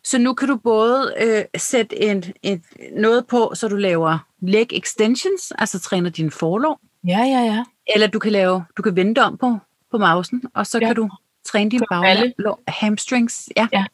Så 0.04 0.18
nu 0.18 0.34
kan 0.34 0.48
du 0.48 0.56
både 0.56 1.14
øh, 1.20 1.44
sætte 1.56 2.02
en, 2.02 2.24
et, 2.42 2.62
noget 2.96 3.26
på, 3.26 3.52
så 3.54 3.68
du 3.68 3.76
laver 3.76 4.18
leg 4.40 4.66
extensions, 4.72 5.52
altså 5.58 5.80
træner 5.80 6.10
din 6.10 6.30
forlov, 6.30 6.80
Ja, 7.06 7.18
ja, 7.18 7.40
ja. 7.40 7.64
eller 7.94 8.06
du 8.06 8.18
kan 8.18 8.32
lave, 8.32 8.64
du 8.76 8.82
kan 8.82 8.96
vende 8.96 9.20
om 9.20 9.36
på, 9.36 9.58
på 9.90 9.98
mausen, 9.98 10.42
og 10.54 10.66
så 10.66 10.78
Ja. 10.78 10.86
kan 10.86 10.96
du 10.96 11.10
træne 11.44 11.70
din 11.70 11.82
baglov, 11.90 12.60
hamstrings, 12.68 13.48
ja, 13.56 13.68
Ja. 13.72 13.84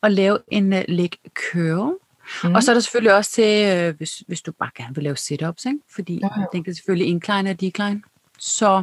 og 0.00 0.10
lave 0.10 0.38
en 0.48 0.72
uh, 0.72 0.78
leg 0.88 1.10
curl. 1.34 1.94
Mm. 2.44 2.54
Og 2.54 2.62
så 2.62 2.70
er 2.70 2.74
der 2.74 2.80
selvfølgelig 2.80 3.14
også 3.14 3.30
til, 3.30 3.66
øh, 3.76 3.96
hvis, 3.96 4.22
hvis 4.26 4.42
du 4.42 4.52
bare 4.52 4.70
gerne 4.76 4.94
vil 4.94 5.04
lave 5.04 5.16
sit-ups, 5.16 5.66
ikke? 5.66 5.78
fordi 5.94 6.20
ja. 6.22 6.28
den 6.52 6.64
kan 6.64 6.74
selvfølgelig 6.74 7.08
incline 7.08 7.50
og 7.50 7.60
decline. 7.60 8.02
Så 8.38 8.82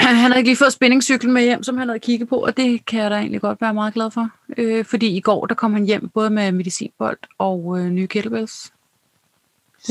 han 0.06 0.16
havde 0.16 0.38
ikke 0.38 0.48
lige 0.48 0.56
fået 0.56 0.72
spændingscyklen 0.72 1.32
med 1.32 1.42
hjem, 1.42 1.62
som 1.62 1.78
han 1.78 1.88
havde 1.88 2.00
kigget 2.00 2.28
på, 2.28 2.36
og 2.36 2.56
det 2.56 2.86
kan 2.86 3.00
jeg 3.00 3.10
da 3.10 3.16
egentlig 3.16 3.40
godt 3.40 3.60
være 3.60 3.74
meget 3.74 3.94
glad 3.94 4.10
for. 4.10 4.30
Øh, 4.56 4.84
fordi 4.84 5.16
i 5.16 5.20
går, 5.20 5.46
der 5.46 5.54
kom 5.54 5.72
han 5.72 5.84
hjem 5.84 6.08
både 6.08 6.30
med 6.30 6.52
medicinbold 6.52 7.18
og 7.38 7.78
øh, 7.78 7.90
nye 7.90 8.06
kettlebells. 8.06 8.72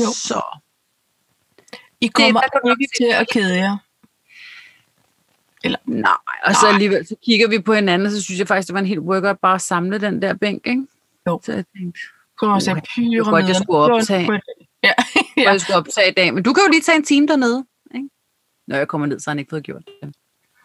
Jo. 0.00 0.04
Så 0.04 0.42
I 2.00 2.06
kommer 2.06 2.40
der 2.40 2.48
kan 2.48 2.60
du 2.64 2.76
ikke 2.80 2.92
til 2.96 3.12
at 3.12 3.28
kede 3.28 3.56
jer. 3.56 3.76
Nej, 5.86 6.12
og 6.44 6.54
så 6.54 6.66
alligevel, 6.72 7.06
så 7.06 7.16
kigger 7.24 7.48
vi 7.48 7.58
på 7.58 7.74
hinanden, 7.74 8.06
og 8.06 8.12
så 8.12 8.22
synes 8.22 8.38
jeg 8.38 8.48
faktisk, 8.48 8.68
det 8.68 8.74
var 8.74 8.80
en 8.80 8.86
helt 8.86 9.00
workout 9.00 9.38
bare 9.38 9.54
at 9.54 9.60
samle 9.60 10.00
den 10.00 10.22
der 10.22 10.34
bænk, 10.34 10.66
ikke? 10.66 10.86
Jo. 11.26 11.40
Så 11.44 11.52
jeg 11.52 11.64
tænkte, 11.76 12.00
Kommer 12.40 12.54
og 12.56 12.62
se 12.62 12.70
det 12.70 13.18
var 13.18 13.30
godt, 13.30 13.48
jeg 13.48 13.56
skulle 13.56 13.78
optage. 13.78 14.30
Ja, 14.82 14.92
ja. 15.16 15.42
ja. 15.42 15.50
jeg 15.50 15.60
skulle 15.60 15.76
optage 15.76 16.10
i 16.10 16.14
dag, 16.14 16.34
men 16.34 16.42
du 16.42 16.52
kan 16.52 16.62
jo 16.66 16.70
lige 16.70 16.82
tage 16.82 16.96
en 16.96 17.04
time 17.04 17.26
dernede? 17.26 17.64
Når 18.70 18.76
jeg 18.76 18.88
kommer 18.88 19.06
ned, 19.06 19.20
så 19.20 19.30
har 19.30 19.32
han 19.32 19.38
ikke 19.38 19.50
fået 19.50 19.62
gjort 19.64 19.82
det. 19.86 19.94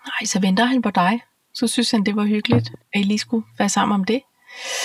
Nej, 0.07 0.25
så 0.25 0.39
venter 0.39 0.65
han 0.65 0.81
på 0.81 0.91
dig. 0.91 1.21
Så 1.53 1.67
synes 1.67 1.91
han, 1.91 2.03
det 2.05 2.15
var 2.15 2.23
hyggeligt, 2.23 2.71
at 2.93 2.99
I 2.99 3.03
lige 3.03 3.19
skulle 3.19 3.45
være 3.57 3.69
sammen 3.69 3.95
om 3.95 4.03
det. 4.03 4.21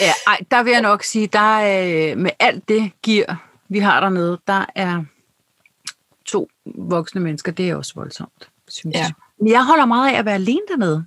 Ja, 0.00 0.12
ej, 0.26 0.38
der 0.50 0.62
vil 0.62 0.70
jeg 0.70 0.82
nok 0.82 1.02
sige, 1.02 1.26
der 1.26 1.58
er, 1.58 2.10
øh, 2.12 2.18
med 2.18 2.30
alt 2.38 2.68
det 2.68 2.92
gear, 3.02 3.50
vi 3.68 3.78
har 3.78 4.00
dernede, 4.00 4.40
der 4.46 4.64
er 4.74 5.04
to 6.26 6.48
voksne 6.74 7.20
mennesker, 7.20 7.52
det 7.52 7.70
er 7.70 7.76
også 7.76 7.92
voldsomt, 7.94 8.48
synes 8.68 8.94
Ja. 8.94 9.00
jeg. 9.00 9.12
Men 9.38 9.48
jeg 9.50 9.64
holder 9.66 9.84
meget 9.84 10.12
af 10.14 10.18
at 10.18 10.24
være 10.24 10.34
alene 10.34 10.60
dernede. 10.68 11.06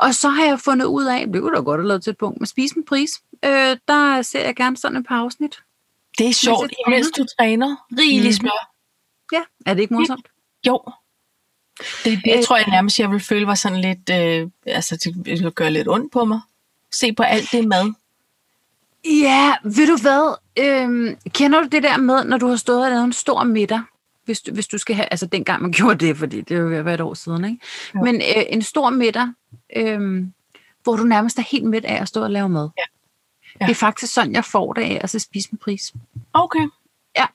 Og 0.00 0.14
så 0.14 0.28
har 0.28 0.44
jeg 0.44 0.60
fundet 0.60 0.86
ud 0.86 1.04
af, 1.04 1.26
det 1.26 1.42
kunne 1.42 1.56
da 1.56 1.60
godt 1.62 1.80
have 1.80 1.88
lavet 1.88 2.02
til 2.02 2.10
et 2.10 2.18
punkt, 2.18 2.40
med 2.40 2.46
Spis 2.46 2.76
med 2.76 2.84
Pris, 2.84 3.10
øh, 3.44 3.76
der 3.88 4.22
ser 4.22 4.44
jeg 4.44 4.56
gerne 4.56 4.76
sådan 4.76 4.96
et 4.96 5.06
par 5.08 5.16
afsnit. 5.20 5.58
Det 6.18 6.28
er 6.28 6.32
sjovt, 6.32 6.72
imens 6.86 7.06
du 7.10 7.24
træner. 7.38 7.76
Rigelig 7.98 8.24
Mhm. 8.30 8.32
smør. 8.32 8.70
Ja, 9.32 9.42
er 9.66 9.74
det 9.74 9.82
ikke 9.82 9.94
morsomt? 9.94 10.26
Jo. 10.66 10.80
Det, 12.04 12.20
det 12.24 12.36
Øh, 12.36 12.44
tror 12.44 12.56
jeg 12.56 12.66
nærmest, 12.68 12.98
jeg 12.98 13.10
vil 13.10 13.20
føle 13.20 13.46
var 13.46 13.54
sådan 13.54 13.80
lidt, 13.80 14.10
øh, 14.10 14.48
altså 14.66 14.96
det 14.96 15.26
ville 15.26 15.50
gøre 15.50 15.70
lidt 15.70 15.88
ondt 15.88 16.12
på 16.12 16.24
mig. 16.24 16.40
Se 16.92 17.12
på 17.12 17.22
alt 17.22 17.52
det 17.52 17.68
mad. 17.68 17.92
Ja, 19.04 19.54
ved 19.64 19.86
du 19.86 20.02
hvad? 20.02 20.36
Øhm, 20.58 21.16
kender 21.28 21.60
du 21.60 21.68
det 21.72 21.82
der 21.82 21.96
med, 21.96 22.24
når 22.24 22.38
du 22.38 22.46
har 22.46 22.56
stået 22.56 22.84
og 22.84 22.90
lavet 22.90 23.04
en 23.04 23.12
stor 23.12 23.44
middag? 23.44 23.80
Hvis 24.24 24.40
du, 24.40 24.52
hvis 24.52 24.66
du 24.66 24.78
skal 24.78 24.96
have, 24.96 25.08
altså 25.10 25.26
dengang 25.26 25.62
man 25.62 25.72
gjorde 25.78 26.06
det, 26.06 26.16
fordi 26.16 26.40
det 26.40 26.56
er 26.56 26.60
jo 26.60 26.88
et 26.88 27.00
år 27.00 27.14
siden, 27.14 27.44
ikke? 27.44 27.58
Jo. 27.94 28.00
Men 28.00 28.14
øh, 28.14 28.44
en 28.48 28.62
stor 28.62 28.90
middag, 28.90 29.28
øhm, 29.76 30.32
hvor 30.82 30.96
du 30.96 31.02
nærmest 31.04 31.38
er 31.38 31.42
helt 31.42 31.64
midt 31.64 31.84
af 31.84 32.02
at 32.02 32.08
stå 32.08 32.22
og 32.22 32.30
lave 32.30 32.48
mad. 32.48 32.68
Ja. 32.78 32.82
Ja. 33.60 33.66
Det 33.66 33.70
er 33.70 33.74
faktisk 33.74 34.12
sådan, 34.12 34.32
jeg 34.32 34.44
får 34.44 34.72
det 34.72 34.82
af 34.82 35.00
at 35.02 35.10
så 35.10 35.18
spise 35.18 35.48
med 35.52 35.58
pris. 35.58 35.92
Okay. 36.32 36.68
Ja, 37.16 37.26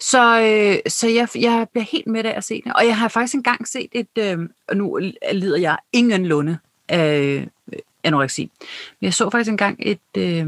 så, 0.00 0.40
øh, 0.40 0.90
så 0.90 1.08
jeg, 1.08 1.28
jeg 1.34 1.68
bliver 1.72 1.84
helt 1.84 2.06
med 2.06 2.24
af 2.24 2.34
at 2.36 2.44
se 2.44 2.62
det. 2.64 2.72
Og 2.72 2.86
jeg 2.86 2.98
har 2.98 3.08
faktisk 3.08 3.34
engang 3.34 3.68
set 3.68 3.88
et, 3.92 4.18
øh, 4.18 4.38
og 4.68 4.76
nu 4.76 5.00
lider 5.32 5.58
jeg 5.58 5.78
ingenlunde 5.92 6.58
af 6.88 7.20
øh, 7.72 7.78
anoreksi. 8.04 8.50
Men 9.00 9.06
jeg 9.06 9.14
så 9.14 9.30
faktisk 9.30 9.50
engang 9.50 9.76
et 9.80 10.16
øh, 10.16 10.46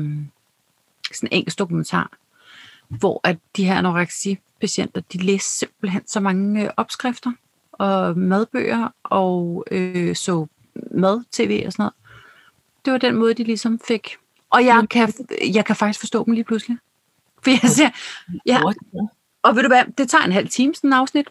sådan 1.12 1.28
en 1.30 1.32
engelsk 1.32 1.58
dokumentar, 1.58 2.10
hvor 2.88 3.20
at 3.24 3.36
de 3.56 3.64
her 3.64 3.78
anoreksi-patienter, 3.78 5.00
de 5.12 5.18
læste 5.18 5.58
simpelthen 5.58 6.02
så 6.06 6.20
mange 6.20 6.64
øh, 6.64 6.70
opskrifter 6.76 7.32
og 7.72 8.18
madbøger 8.18 8.88
og 9.02 9.64
øh, 9.70 10.16
så 10.16 10.46
mad-tv 10.90 11.62
og 11.66 11.72
sådan 11.72 11.82
noget. 11.82 11.92
Det 12.84 12.92
var 12.92 12.98
den 12.98 13.14
måde, 13.14 13.34
de 13.34 13.44
ligesom 13.44 13.80
fik. 13.84 14.16
Og 14.50 14.64
jeg 14.64 14.86
kan, 14.90 15.12
jeg 15.54 15.64
kan 15.64 15.76
faktisk 15.76 16.00
forstå 16.00 16.24
dem 16.24 16.34
lige 16.34 16.44
pludselig. 16.44 16.78
For 17.44 17.50
jeg 17.50 17.70
siger, 17.70 17.90
ja, 18.46 18.60
og 19.42 19.56
ved 19.56 19.62
du 19.62 19.68
hvad, 19.68 19.84
det 19.98 20.10
tager 20.10 20.24
en 20.24 20.32
halv 20.32 20.48
time 20.48 20.74
sådan 20.74 20.88
en 20.88 20.94
afsnit. 20.94 21.28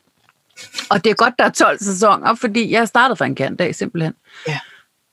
Og 0.91 1.03
det 1.03 1.09
er 1.09 1.15
godt, 1.15 1.33
der 1.39 1.45
er 1.45 1.49
12 1.49 1.77
sæsoner, 1.79 2.35
fordi 2.35 2.71
jeg 2.71 2.87
startede 2.87 3.15
for 3.15 3.25
en 3.25 3.35
kantdag 3.35 3.75
simpelthen. 3.75 4.13
Ja. 4.47 4.59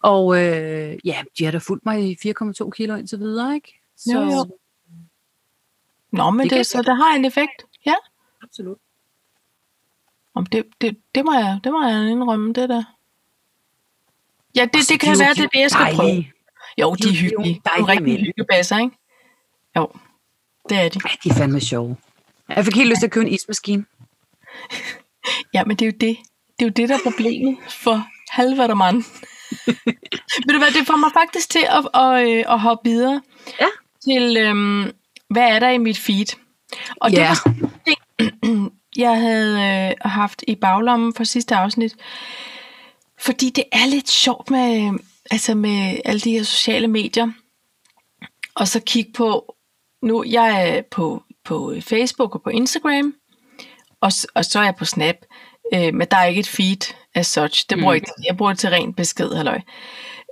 Og 0.02 0.42
øh, 0.44 0.98
ja, 1.04 1.22
de 1.38 1.44
har 1.44 1.52
da 1.52 1.58
fulgt 1.58 1.86
mig 1.86 2.10
i 2.10 2.32
4,2 2.62 2.70
kilo 2.70 2.94
indtil 2.96 3.18
videre, 3.18 3.54
ikke? 3.54 3.80
Så 3.96 4.12
Jo, 4.12 4.20
jo. 4.20 4.58
Nå, 6.12 6.30
men 6.30 6.48
Det 6.50 6.56
det, 6.58 6.66
så 6.66 6.78
det 6.82 6.96
har 6.96 7.14
en 7.16 7.24
effekt. 7.24 7.62
Ja. 7.86 7.94
absolut. 8.42 8.78
Om 10.34 10.46
det, 10.46 10.64
det, 10.80 10.96
det, 11.14 11.24
må 11.24 11.32
jeg, 11.34 11.60
det 11.64 11.72
må 11.72 11.86
jeg 11.88 12.10
indrømme, 12.10 12.52
det 12.52 12.68
der. 12.68 12.82
Ja, 14.56 14.64
det, 14.64 14.88
det 14.88 15.00
kan 15.00 15.08
de 15.08 15.14
er 15.14 15.24
være, 15.24 15.34
de 15.34 15.38
det 15.38 15.44
er 15.44 15.48
det, 15.48 15.60
jeg 15.60 15.70
skal 15.70 15.84
dejlige. 15.84 15.98
prøve. 15.98 16.24
Jo, 16.78 16.94
de 16.94 17.02
De 17.02 17.08
er 17.08 17.12
er 17.12 17.16
hyggelige. 17.22 17.60
dejlige 17.64 17.80
Nogle 17.86 17.92
rigtige 17.92 18.16
mænd. 18.16 18.26
hyggebasser, 18.26 18.78
ikke? 18.78 18.96
Jo, 19.76 19.88
det 20.68 20.78
er 20.78 20.88
de. 20.88 21.00
Ja, 21.04 21.10
de 21.24 21.28
er 21.28 21.34
fandme 21.34 21.60
sjove. 21.60 21.96
Jeg 22.48 22.64
fik 22.64 22.74
helt 22.74 22.88
lyst 22.88 22.98
til 23.00 23.06
at 23.06 23.12
købe 23.12 23.26
en 23.26 23.32
ismaskine. 23.32 23.84
Ja, 25.54 25.64
men 25.64 25.76
det 25.76 25.84
er 25.84 25.90
jo 25.90 25.96
det. 26.00 26.16
Det 26.58 26.64
er 26.64 26.66
jo 26.66 26.72
det, 26.76 26.88
der 26.88 26.94
er 26.94 26.98
problemet 27.04 27.56
for 27.68 28.06
halvvattermand. 28.30 28.96
Ved 30.46 30.52
du 30.52 30.58
hvad, 30.58 30.70
det 30.70 30.86
får 30.86 30.96
mig 30.96 31.10
faktisk 31.12 31.50
til 31.50 31.66
at, 31.70 32.00
at, 32.02 32.28
øh, 32.28 32.44
at 32.48 32.60
hoppe 32.60 32.90
videre 32.90 33.22
Ja. 33.60 33.66
til, 34.04 34.36
øhm, 34.36 34.92
hvad 35.30 35.42
er 35.42 35.58
der 35.58 35.70
i 35.70 35.78
mit 35.78 35.98
feed? 35.98 36.36
Og 36.96 37.10
det 37.10 37.16
Ja. 37.16 37.28
var 37.28 37.54
ting, 37.86 38.72
jeg 38.96 39.20
havde 39.20 39.60
øh, 39.90 40.10
haft 40.10 40.44
i 40.48 40.54
baglommen 40.54 41.14
for 41.14 41.24
sidste 41.24 41.56
afsnit. 41.56 41.96
Fordi 43.20 43.50
det 43.50 43.64
er 43.72 43.86
lidt 43.86 44.10
sjovt 44.10 44.50
med, 44.50 44.98
altså 45.30 45.54
med 45.54 45.96
alle 46.04 46.20
de 46.20 46.30
her 46.30 46.42
sociale 46.42 46.88
medier. 46.88 47.28
Og 48.54 48.68
så 48.68 48.80
kigge 48.80 49.12
på, 49.12 49.55
nu 50.06 50.24
jeg 50.24 50.68
er 50.76 50.82
på, 50.90 51.22
på 51.44 51.74
Facebook 51.80 52.34
og 52.34 52.42
på 52.42 52.50
Instagram, 52.50 53.14
og, 54.00 54.12
og 54.34 54.44
så 54.44 54.58
er 54.58 54.64
jeg 54.64 54.76
på 54.76 54.84
Snap. 54.84 55.16
Øh, 55.74 55.94
men 55.94 56.06
der 56.10 56.16
er 56.16 56.24
ikke 56.24 56.40
et 56.40 56.48
feed 56.48 56.94
as 57.14 57.26
such. 57.26 57.66
Det 57.70 57.78
bruger 57.78 57.94
Mm. 57.94 58.00
jeg, 58.18 58.24
jeg 58.26 58.36
bruger 58.36 58.52
det 58.52 58.58
til 58.58 58.70
ren 58.70 58.94
besked, 58.94 59.34
halløj. 59.34 59.60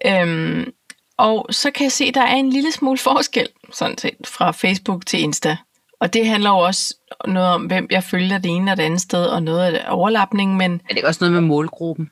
Øhm, 0.06 0.72
og 1.18 1.46
så 1.50 1.70
kan 1.70 1.84
jeg 1.84 1.92
se, 1.92 2.04
at 2.04 2.14
der 2.14 2.22
er 2.22 2.34
en 2.34 2.50
lille 2.50 2.72
smule 2.72 2.98
forskel 2.98 3.48
sådan 3.72 3.98
set, 3.98 4.16
fra 4.26 4.50
Facebook 4.50 5.06
til 5.06 5.20
Insta. 5.20 5.56
Og 6.00 6.12
det 6.14 6.26
handler 6.26 6.50
jo 6.50 6.56
også 6.58 6.94
noget 7.26 7.48
om, 7.48 7.62
hvem 7.66 7.86
jeg 7.90 8.04
følger 8.04 8.38
det 8.38 8.50
ene 8.50 8.70
og 8.70 8.76
det 8.76 8.82
andet 8.82 9.00
sted, 9.00 9.24
og 9.26 9.42
noget 9.42 9.64
af 9.66 9.72
det 9.72 9.86
overlapning, 9.88 10.56
men 10.56 10.80
Er 10.90 10.94
det 10.94 11.04
også 11.04 11.18
noget 11.24 11.32
med 11.32 11.40
målgruppen? 11.40 12.10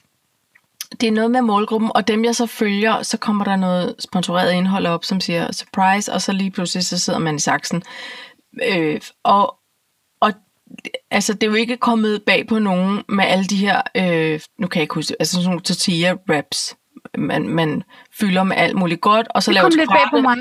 Det 1.01 1.07
er 1.07 1.13
noget 1.13 1.31
med 1.31 1.41
målgruppen, 1.43 1.91
og 1.95 2.09
dem 2.09 2.25
jeg 2.25 2.37
så 2.37 2.47
følger, 2.47 3.03
så 3.03 3.17
kommer 3.19 3.45
der 3.45 3.57
noget 3.57 3.95
sponsoreret 3.99 4.53
indhold 4.53 4.87
op, 4.87 5.05
som 5.05 5.21
siger 5.21 5.53
surprise, 5.53 6.13
og 6.13 6.23
så 6.23 6.33
lige 6.33 6.51
pludselig 6.51 6.85
så 6.87 6.99
sidder 6.99 7.19
man 7.19 7.37
i 7.37 7.39
saksen. 7.39 7.83
Øh, 8.69 9.01
og, 9.25 9.55
og 10.21 10.33
altså, 11.11 11.35
det 11.35 11.43
er 11.43 11.47
jo 11.51 11.55
ikke 11.55 11.77
kommet 11.77 12.23
bag 12.23 12.47
på 12.47 12.59
nogen 12.59 13.03
med 13.09 13.25
alle 13.25 13.45
de 13.45 13.57
her, 13.57 13.83
øh, 13.97 14.41
nu 14.59 14.67
kan 14.67 14.79
jeg 14.79 14.83
ikke 14.83 14.95
huske, 14.95 15.17
altså 15.21 15.35
sådan 15.35 15.47
nogle 15.47 15.61
tortilla 15.61 16.15
wraps, 16.29 16.77
man, 17.19 17.49
man 17.49 17.83
fylder 18.21 18.43
med 18.43 18.57
alt 18.57 18.77
muligt 18.77 19.01
godt, 19.01 19.27
og 19.31 19.43
så 19.43 19.51
Det 19.51 19.55
laver 19.55 19.71
kom 19.71 19.79
lidt 19.79 19.91
bag 19.91 20.11
på 20.11 20.21
mig. 20.21 20.37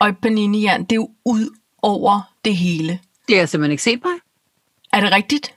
og 0.00 0.08
et 0.08 0.16
panini-jern. 0.22 0.80
Det 0.84 0.92
er 0.92 0.96
jo 0.96 1.10
ud 1.24 1.56
over 1.82 2.34
det 2.44 2.56
hele. 2.56 2.98
Det 3.28 3.36
har 3.36 3.40
jeg 3.40 3.48
simpelthen 3.48 3.70
ikke 3.72 3.82
set 3.82 4.02
på. 4.02 4.08
Er 4.92 5.00
det 5.00 5.12
rigtigt? 5.12 5.54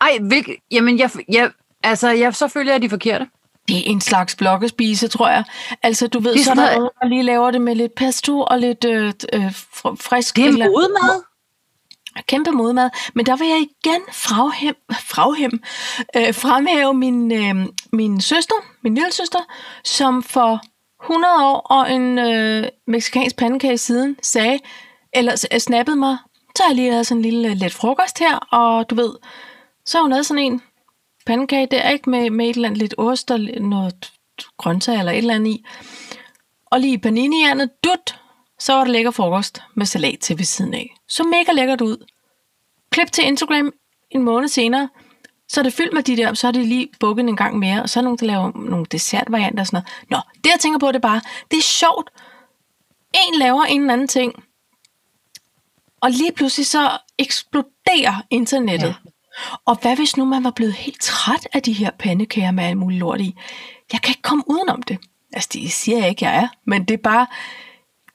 Ej, 0.00 0.18
hvilke, 0.20 0.62
jamen, 0.70 0.98
jeg, 0.98 1.10
jeg, 1.28 1.50
altså, 1.82 2.08
jeg, 2.10 2.34
så 2.34 2.48
følger 2.48 2.72
jeg 2.72 2.82
de 2.82 2.88
forkerte. 2.90 3.26
Det 3.68 3.76
er 3.78 3.82
en 3.86 4.00
slags 4.00 4.36
blokkespise, 4.36 5.08
tror 5.08 5.28
jeg. 5.28 5.44
Altså, 5.82 6.06
du 6.06 6.20
ved, 6.20 6.32
Det 6.32 6.40
er 6.40 6.44
så 6.44 6.50
sådan 6.54 6.76
noget- 6.76 6.90
der 7.02 7.08
lige 7.08 7.22
laver 7.22 7.50
det 7.50 7.60
med 7.60 7.74
lidt 7.74 7.94
pesto 7.94 8.40
og 8.40 8.58
lidt 8.58 8.84
øh, 8.84 9.12
øh, 9.32 9.46
fr- 9.48 9.96
frisk... 10.00 10.36
Det 10.36 10.44
er 10.44 10.48
eller- 10.48 10.66
modemad. 10.66 11.22
Kæmpe 12.26 12.50
modmad. 12.50 12.90
Men 13.14 13.26
der 13.26 13.36
vil 13.36 13.48
jeg 13.48 13.58
igen 13.58 14.00
fraghem, 14.12 14.74
fraghem, 14.92 15.62
øh, 16.16 16.34
fremhæve 16.34 16.94
min, 16.94 17.32
øh, 17.32 17.66
min 17.92 18.20
søster, 18.20 18.54
min 18.84 18.94
lille 18.94 19.12
søster, 19.12 19.38
som 19.84 20.22
for 20.22 20.60
100 21.04 21.34
år 21.46 21.58
og 21.60 21.92
en 21.92 22.18
øh, 22.18 22.68
meksikansk 22.86 23.36
pandekage 23.36 23.78
siden 23.78 24.16
sagde, 24.22 24.58
eller 25.14 25.36
s- 25.36 25.62
snappede 25.62 25.96
mig, 25.96 26.16
så 26.56 26.62
har 26.62 26.70
jeg 26.70 26.76
lige 26.76 26.90
lavet 26.90 27.06
sådan 27.06 27.18
en 27.24 27.30
lille 27.30 27.48
øh, 27.48 27.56
let 27.56 27.72
frokost 27.74 28.18
her, 28.18 28.36
og 28.36 28.90
du 28.90 28.94
ved, 28.94 29.10
så 29.86 29.98
har 29.98 30.02
hun 30.02 30.10
lavet 30.10 30.26
sådan 30.26 30.42
en 30.42 30.62
pandekage 31.26 31.66
der, 31.66 31.88
ikke 31.88 32.10
med, 32.10 32.30
med 32.30 32.50
et 32.50 32.56
eller 32.56 32.68
andet 32.68 32.78
lidt 32.78 32.94
ost 32.98 33.30
og 33.30 33.40
noget 33.60 34.12
grøntsager 34.58 34.98
eller 34.98 35.12
et 35.12 35.18
eller 35.18 35.34
andet 35.34 35.50
i. 35.50 35.64
Og 36.66 36.80
lige 36.80 36.98
panini 36.98 37.44
dut, 37.84 38.20
så 38.58 38.72
var 38.72 38.84
det 38.84 38.92
lækker 38.92 39.10
frokost 39.10 39.62
med 39.74 39.86
salat 39.86 40.18
til 40.20 40.38
ved 40.38 40.44
siden 40.44 40.74
af. 40.74 40.94
Så 41.08 41.22
mega 41.22 41.52
lækkert 41.52 41.80
ud. 41.80 42.06
Klip 42.90 43.12
til 43.12 43.24
Instagram 43.24 43.72
en 44.10 44.22
måned 44.22 44.48
senere, 44.48 44.88
så 45.48 45.60
er 45.60 45.62
det 45.62 45.72
fyldt 45.72 45.92
med 45.92 46.02
de 46.02 46.16
der, 46.16 46.34
så 46.34 46.48
er 46.48 46.52
det 46.52 46.66
lige 46.66 46.88
bukket 47.00 47.28
en 47.28 47.36
gang 47.36 47.58
mere, 47.58 47.82
og 47.82 47.90
så 47.90 48.00
er 48.00 48.04
nogen, 48.04 48.18
der 48.18 48.26
laver 48.26 48.52
nogle 48.54 48.86
dessertvarianter 48.86 49.60
og 49.60 49.66
sådan 49.66 49.82
noget. 50.10 50.10
Nå, 50.10 50.32
det 50.44 50.50
jeg 50.50 50.60
tænker 50.60 50.78
på, 50.78 50.88
det 50.88 50.96
er 50.96 51.00
bare, 51.00 51.20
det 51.50 51.56
er 51.56 51.62
sjovt. 51.62 52.10
En 53.28 53.38
laver 53.38 53.62
en 53.62 53.80
eller 53.80 53.92
anden 53.92 54.08
ting, 54.08 54.44
og 56.00 56.10
lige 56.10 56.32
pludselig 56.32 56.66
så 56.66 56.98
eksploderer 57.18 58.22
internettet. 58.30 58.88
Ja. 58.88 59.10
Og 59.64 59.78
hvad 59.82 59.96
hvis 59.96 60.16
nu 60.16 60.24
man 60.24 60.44
var 60.44 60.50
blevet 60.50 60.74
helt 60.74 61.00
træt 61.00 61.48
af 61.52 61.62
de 61.62 61.72
her 61.72 61.90
pandekager 61.98 62.50
med 62.50 62.64
alt 62.64 62.76
muligt 62.76 63.00
lort 63.00 63.20
i? 63.20 63.34
Jeg 63.92 64.02
kan 64.02 64.10
ikke 64.10 64.22
komme 64.22 64.44
udenom 64.46 64.82
det. 64.82 64.98
Altså, 65.32 65.50
det 65.52 65.72
siger 65.72 65.98
jeg 65.98 66.08
ikke, 66.08 66.24
jeg 66.24 66.36
er, 66.36 66.48
men 66.66 66.84
det 66.84 66.94
er 66.94 67.02
bare, 67.02 67.26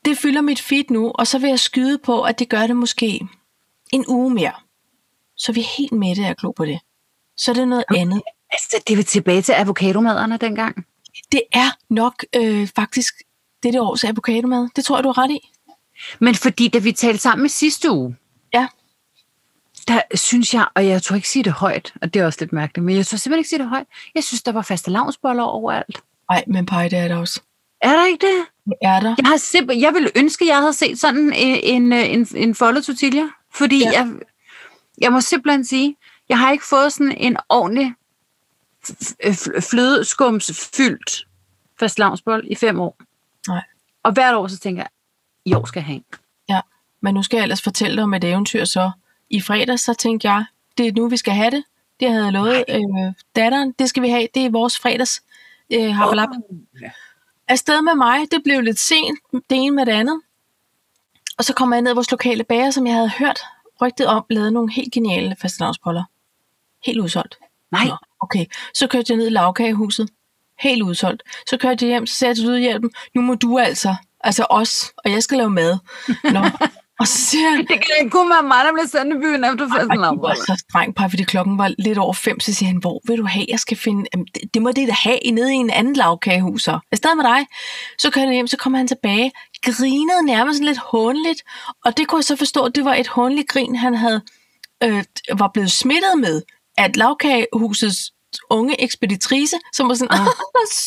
det 0.05 0.17
fylder 0.17 0.41
mit 0.41 0.61
feed 0.61 0.83
nu, 0.89 1.11
og 1.15 1.27
så 1.27 1.39
vil 1.39 1.49
jeg 1.49 1.59
skyde 1.59 1.97
på, 1.97 2.21
at 2.21 2.39
det 2.39 2.49
gør 2.49 2.67
det 2.67 2.75
måske 2.75 3.27
en 3.91 4.05
uge 4.07 4.33
mere. 4.33 4.53
Så 5.37 5.51
er 5.51 5.53
vi 5.53 5.61
helt 5.77 5.91
mætte 5.91 6.25
af 6.25 6.29
at 6.29 6.37
glo 6.37 6.51
på 6.51 6.65
det. 6.65 6.79
Så 7.37 7.51
er 7.51 7.55
det 7.55 7.67
noget 7.67 7.85
okay. 7.89 8.01
andet. 8.01 8.21
Altså, 8.51 8.83
det 8.87 8.99
er 8.99 9.03
tilbage 9.03 9.41
til 9.41 9.51
avocadomaderne 9.51 10.37
dengang. 10.37 10.85
Det 11.31 11.41
er 11.51 11.69
nok 11.89 12.25
øh, 12.35 12.67
faktisk 12.75 13.13
dette 13.63 13.81
års 13.81 14.03
avocadomad. 14.03 14.69
Det 14.75 14.85
tror 14.85 14.97
jeg, 14.97 15.03
du 15.03 15.11
har 15.11 15.23
ret 15.23 15.31
i. 15.31 15.51
Men 16.19 16.35
fordi, 16.35 16.67
da 16.67 16.79
vi 16.79 16.91
talte 16.91 17.19
sammen 17.19 17.45
i 17.45 17.49
sidste 17.49 17.91
uge. 17.91 18.15
Der 19.89 20.01
synes 20.15 20.53
jeg, 20.53 20.67
og 20.75 20.87
jeg 20.87 21.01
tror 21.03 21.15
ikke 21.15 21.29
sige 21.29 21.43
det 21.43 21.51
højt, 21.53 21.93
og 22.01 22.13
det 22.13 22.19
er 22.21 22.25
også 22.25 22.37
lidt 22.41 22.53
mærkeligt, 22.53 22.85
men 22.85 22.95
jeg 22.95 23.05
tror 23.07 23.17
simpelthen 23.17 23.39
ikke 23.39 23.49
sige 23.49 23.59
det 23.59 23.69
højt. 23.69 23.87
Jeg 24.15 24.23
synes, 24.23 24.43
der 24.43 24.51
var 24.51 24.61
faste 24.61 24.91
lavnsboller 24.91 25.43
overalt. 25.43 26.01
Nej, 26.29 26.43
men 26.47 26.65
pej, 26.65 26.87
det 26.87 26.99
er 26.99 27.07
der 27.07 27.15
også. 27.17 27.41
Er 27.81 27.89
der 27.95 28.05
ikke 28.05 28.25
det? 28.27 28.45
Det 28.65 28.73
er 28.81 28.99
der. 28.99 29.15
Jeg, 29.17 29.25
har 29.27 29.37
simpel, 29.37 29.77
jeg 29.77 29.93
ville 29.93 30.09
ønske, 30.15 30.47
jeg 30.47 30.57
havde 30.57 30.73
set 30.73 30.99
sådan 30.99 31.33
en, 31.33 31.93
en, 31.93 31.93
en, 31.93 32.27
en 32.35 32.55
foldet 32.55 32.85
tortilla, 32.85 33.23
fordi 33.53 33.79
Ja. 33.79 33.91
jeg, 33.91 34.13
jeg 35.01 35.11
må 35.11 35.21
simpelthen 35.21 35.65
sige, 35.65 35.95
jeg 36.29 36.39
har 36.39 36.51
ikke 36.51 36.65
fået 36.69 36.93
sådan 36.93 37.11
en 37.17 37.37
ordentlig 37.49 37.93
flødeskumsfyldt 39.69 41.27
fastelavnsbold 41.79 42.43
i 42.47 42.55
fem 42.55 42.79
år. 42.79 42.97
Nej. 43.47 43.61
Og 44.03 44.11
hvert 44.11 44.35
år 44.35 44.47
så 44.47 44.57
tænker 44.59 44.81
jeg, 44.81 44.89
i 45.45 45.53
år 45.53 45.65
skal 45.65 45.79
jeg 45.79 45.85
have 45.85 45.95
en. 45.95 46.03
Ja, 46.49 46.61
men 47.01 47.13
nu 47.13 47.23
skal 47.23 47.37
jeg 47.37 47.43
ellers 47.43 47.61
fortælle 47.61 47.95
dig 47.95 48.03
om 48.03 48.13
et 48.13 48.23
eventyr 48.23 48.65
så. 48.65 48.91
I 49.29 49.41
fredags, 49.41 49.81
så 49.83 49.93
tænkte 49.93 50.29
jeg, 50.31 50.45
det 50.77 50.87
er 50.87 50.91
nu, 50.91 51.07
vi 51.07 51.17
skal 51.17 51.33
have 51.33 51.51
det. 51.51 51.63
Det 51.99 52.11
havde 52.11 52.23
jeg 52.23 52.33
lovet 52.33 52.63
øh, 52.69 53.13
datteren. 53.35 53.71
Det 53.79 53.89
skal 53.89 54.03
vi 54.03 54.09
have. 54.09 54.27
Det 54.33 54.45
er 54.45 54.49
vores 54.49 54.79
fredags 54.79 55.23
øh, 55.73 55.95
harbalap. 55.95 56.29
Afsted 57.47 57.81
med 57.81 57.95
mig. 57.95 58.31
Det 58.31 58.43
blev 58.43 58.61
lidt 58.61 58.79
sent, 58.79 59.19
det 59.31 59.57
ene 59.57 59.75
med 59.75 59.85
det 59.85 59.91
andet. 59.91 60.21
Og 61.37 61.45
så 61.45 61.53
kom 61.53 61.73
jeg 61.73 61.81
ned 61.81 61.91
i 61.91 61.95
vores 61.95 62.11
lokale 62.11 62.43
bager, 62.43 62.71
som 62.71 62.87
jeg 62.87 62.95
havde 62.95 63.11
hørt 63.19 63.39
rygtet 63.81 64.07
om, 64.07 64.25
lavede 64.29 64.51
nogle 64.51 64.73
helt 64.73 64.93
geniale 64.93 65.35
fastelavnsboller. 65.41 66.03
Helt 66.85 66.99
udsolgt. 66.99 67.37
Nej, 67.71 67.85
Nå, 67.85 67.97
okay. 68.19 68.45
Så 68.73 68.87
kørte 68.87 69.05
jeg 69.09 69.17
ned 69.17 69.27
i 69.27 69.29
lavkagehuset. 69.29 70.09
Helt 70.59 70.83
udsolgt. 70.83 71.23
Så 71.47 71.57
kørte 71.57 71.85
jeg 71.85 71.89
hjem, 71.89 72.05
så 72.05 72.15
sagde 72.15 72.29
jeg 72.29 72.35
til 72.35 72.45
lydhjælpen, 72.45 72.91
nu 73.15 73.21
må 73.21 73.35
du 73.35 73.57
altså, 73.57 73.95
altså 74.19 74.45
os, 74.49 74.91
og 74.97 75.11
jeg 75.11 75.23
skal 75.23 75.37
lave 75.37 75.49
mad. 75.49 75.77
Nå. 76.23 76.45
og 76.99 77.07
så 77.07 77.17
siger 77.17 77.49
han, 77.49 77.59
det 77.59 77.79
kan 77.85 78.09
kun 78.09 78.29
være 78.29 78.43
mig, 78.43 78.65
der 78.65 78.71
bliver 78.73 78.87
sendt 78.87 79.15
i 79.15 79.17
byen 79.17 79.43
efter 79.43 79.65
ej, 79.65 80.11
det 80.11 80.21
var 80.21 80.33
så 80.33 80.63
strengt 80.69 80.97
på, 80.97 81.03
fordi 81.09 81.23
klokken 81.23 81.57
var 81.57 81.73
lidt 81.79 81.97
over 81.97 82.13
fem, 82.13 82.39
så 82.39 82.53
siger 82.53 82.67
han, 82.67 82.77
hvor 82.77 83.01
vil 83.07 83.17
du 83.17 83.25
have, 83.25 83.45
jeg 83.49 83.59
skal 83.59 83.77
finde, 83.77 84.05
Jamen, 84.13 84.27
det, 84.35 84.53
det 84.53 84.61
må 84.61 84.71
det 84.71 84.87
da 84.87 84.93
have 84.93 85.19
nede 85.31 85.53
i 85.53 85.55
en 85.55 85.69
anden 85.69 85.93
lavkagehus. 85.93 86.63
så. 86.63 86.79
Stadig 86.95 87.17
med 87.17 87.25
dig. 87.25 87.47
Så 87.99 88.11
kører 88.11 88.25
jeg 88.25 88.33
hjem, 88.33 88.47
så 88.47 88.57
kommer 88.57 88.77
han 88.77 88.87
tilbage, 88.87 89.31
grinede 89.63 90.25
nærmest 90.25 90.63
lidt 90.63 90.77
hånligt, 90.77 91.41
og 91.85 91.97
det 91.97 92.07
kunne 92.07 92.19
jeg 92.19 92.25
så 92.25 92.35
forstå, 92.35 92.63
at 92.63 92.75
det 92.75 92.85
var 92.85 92.95
et 92.95 93.07
hånligt 93.07 93.47
grin, 93.47 93.75
han 93.75 93.95
havde, 93.95 94.21
øh, 94.83 95.03
var 95.37 95.49
blevet 95.53 95.71
smittet 95.71 96.19
med, 96.19 96.41
at 96.77 96.97
lavkagehusets 96.97 98.11
unge 98.49 98.83
ekspeditrice, 98.83 99.57
som 99.73 99.89
var 99.89 99.95
sådan, 99.95 100.19
ah. 100.19 100.27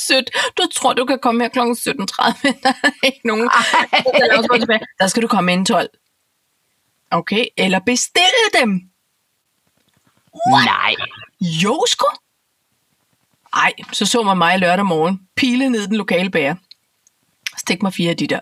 sødt, 0.08 0.30
du 0.58 0.62
tror, 0.74 0.92
du 0.92 1.04
kan 1.04 1.18
komme 1.22 1.44
her 1.44 1.48
kl. 1.48 1.58
17.30, 1.58 2.40
men 2.42 2.54
der 2.62 2.72
er 2.82 2.90
ikke 3.02 3.20
nogen, 3.24 3.48
der 4.98 5.06
skal 5.06 5.22
du 5.22 5.28
komme 5.28 5.52
ind 5.52 5.66
12. 5.66 5.88
Okay, 7.12 7.44
eller 7.56 7.78
bestille 7.86 8.48
dem. 8.60 8.80
Nej. 10.50 10.94
Jo, 11.40 11.84
sgu. 11.88 12.06
Ej, 13.56 13.72
så 13.92 14.06
så 14.06 14.22
man 14.22 14.38
mig 14.38 14.58
lørdag 14.58 14.86
morgen, 14.86 15.20
pile 15.36 15.70
ned 15.70 15.86
den 15.86 15.96
lokale 15.96 16.30
bager. 16.30 16.54
Stik 17.58 17.82
mig 17.82 17.92
fire 17.94 18.10
af 18.10 18.16
de 18.16 18.26
der. 18.26 18.40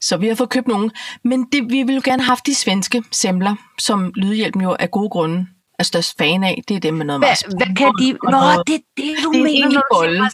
Så 0.00 0.16
vi 0.16 0.28
har 0.28 0.34
fået 0.34 0.50
købt 0.50 0.68
nogle. 0.68 0.90
Men 1.24 1.44
det, 1.52 1.64
vi 1.70 1.82
ville 1.82 1.94
jo 1.94 2.00
gerne 2.04 2.22
have 2.22 2.28
haft 2.28 2.46
de 2.46 2.54
svenske 2.54 3.04
semler, 3.12 3.54
som 3.78 4.12
Lydhjælpen 4.14 4.62
jo 4.62 4.76
af 4.78 4.90
gode 4.90 5.10
grunde 5.10 5.46
er 5.78 5.82
størst 5.82 6.18
fan 6.18 6.44
af. 6.44 6.62
Det 6.68 6.76
er 6.76 6.80
dem 6.80 6.94
med 6.94 7.04
noget 7.06 7.20
Hvad, 7.20 7.28
marcipan 7.28 7.56
hvad 7.56 7.76
kan 7.76 7.92
de... 8.00 8.12
Nå, 8.12 8.30
noget- 8.30 8.66
det 8.66 8.74
er 8.74 8.78
det, 8.96 9.16
du 9.24 9.32
Det 9.32 9.38
er 9.38 9.38
en 9.38 9.42
mener, 9.44 9.70
siger 9.70 9.80
bolle. 9.92 10.30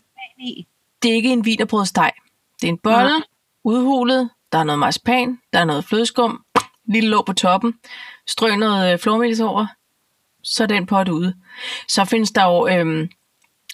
Det 1.02 1.10
er 1.10 1.14
ikke 1.14 1.32
en 1.32 1.44
vinerbrødsteg. 1.44 2.12
Det 2.60 2.68
er 2.68 2.72
en 2.72 2.78
bolle, 2.78 3.22
udhulet, 3.64 4.30
der 4.52 4.58
er 4.58 4.64
noget 4.64 4.78
marcipan, 4.78 5.38
der 5.52 5.58
er 5.60 5.64
noget 5.64 5.84
flødeskum, 5.84 6.44
lille 6.88 7.10
låg 7.10 7.26
på 7.26 7.32
toppen, 7.32 7.74
strø 8.26 8.56
noget 8.56 8.92
øh, 8.92 8.98
flormelis 8.98 9.40
over, 9.40 9.66
så 10.42 10.62
er 10.62 10.66
den 10.66 10.86
pot 10.86 11.08
ude. 11.08 11.34
Så 11.88 12.04
findes 12.04 12.30
der 12.30 12.44
jo 12.44 12.68
øhm, 12.68 13.08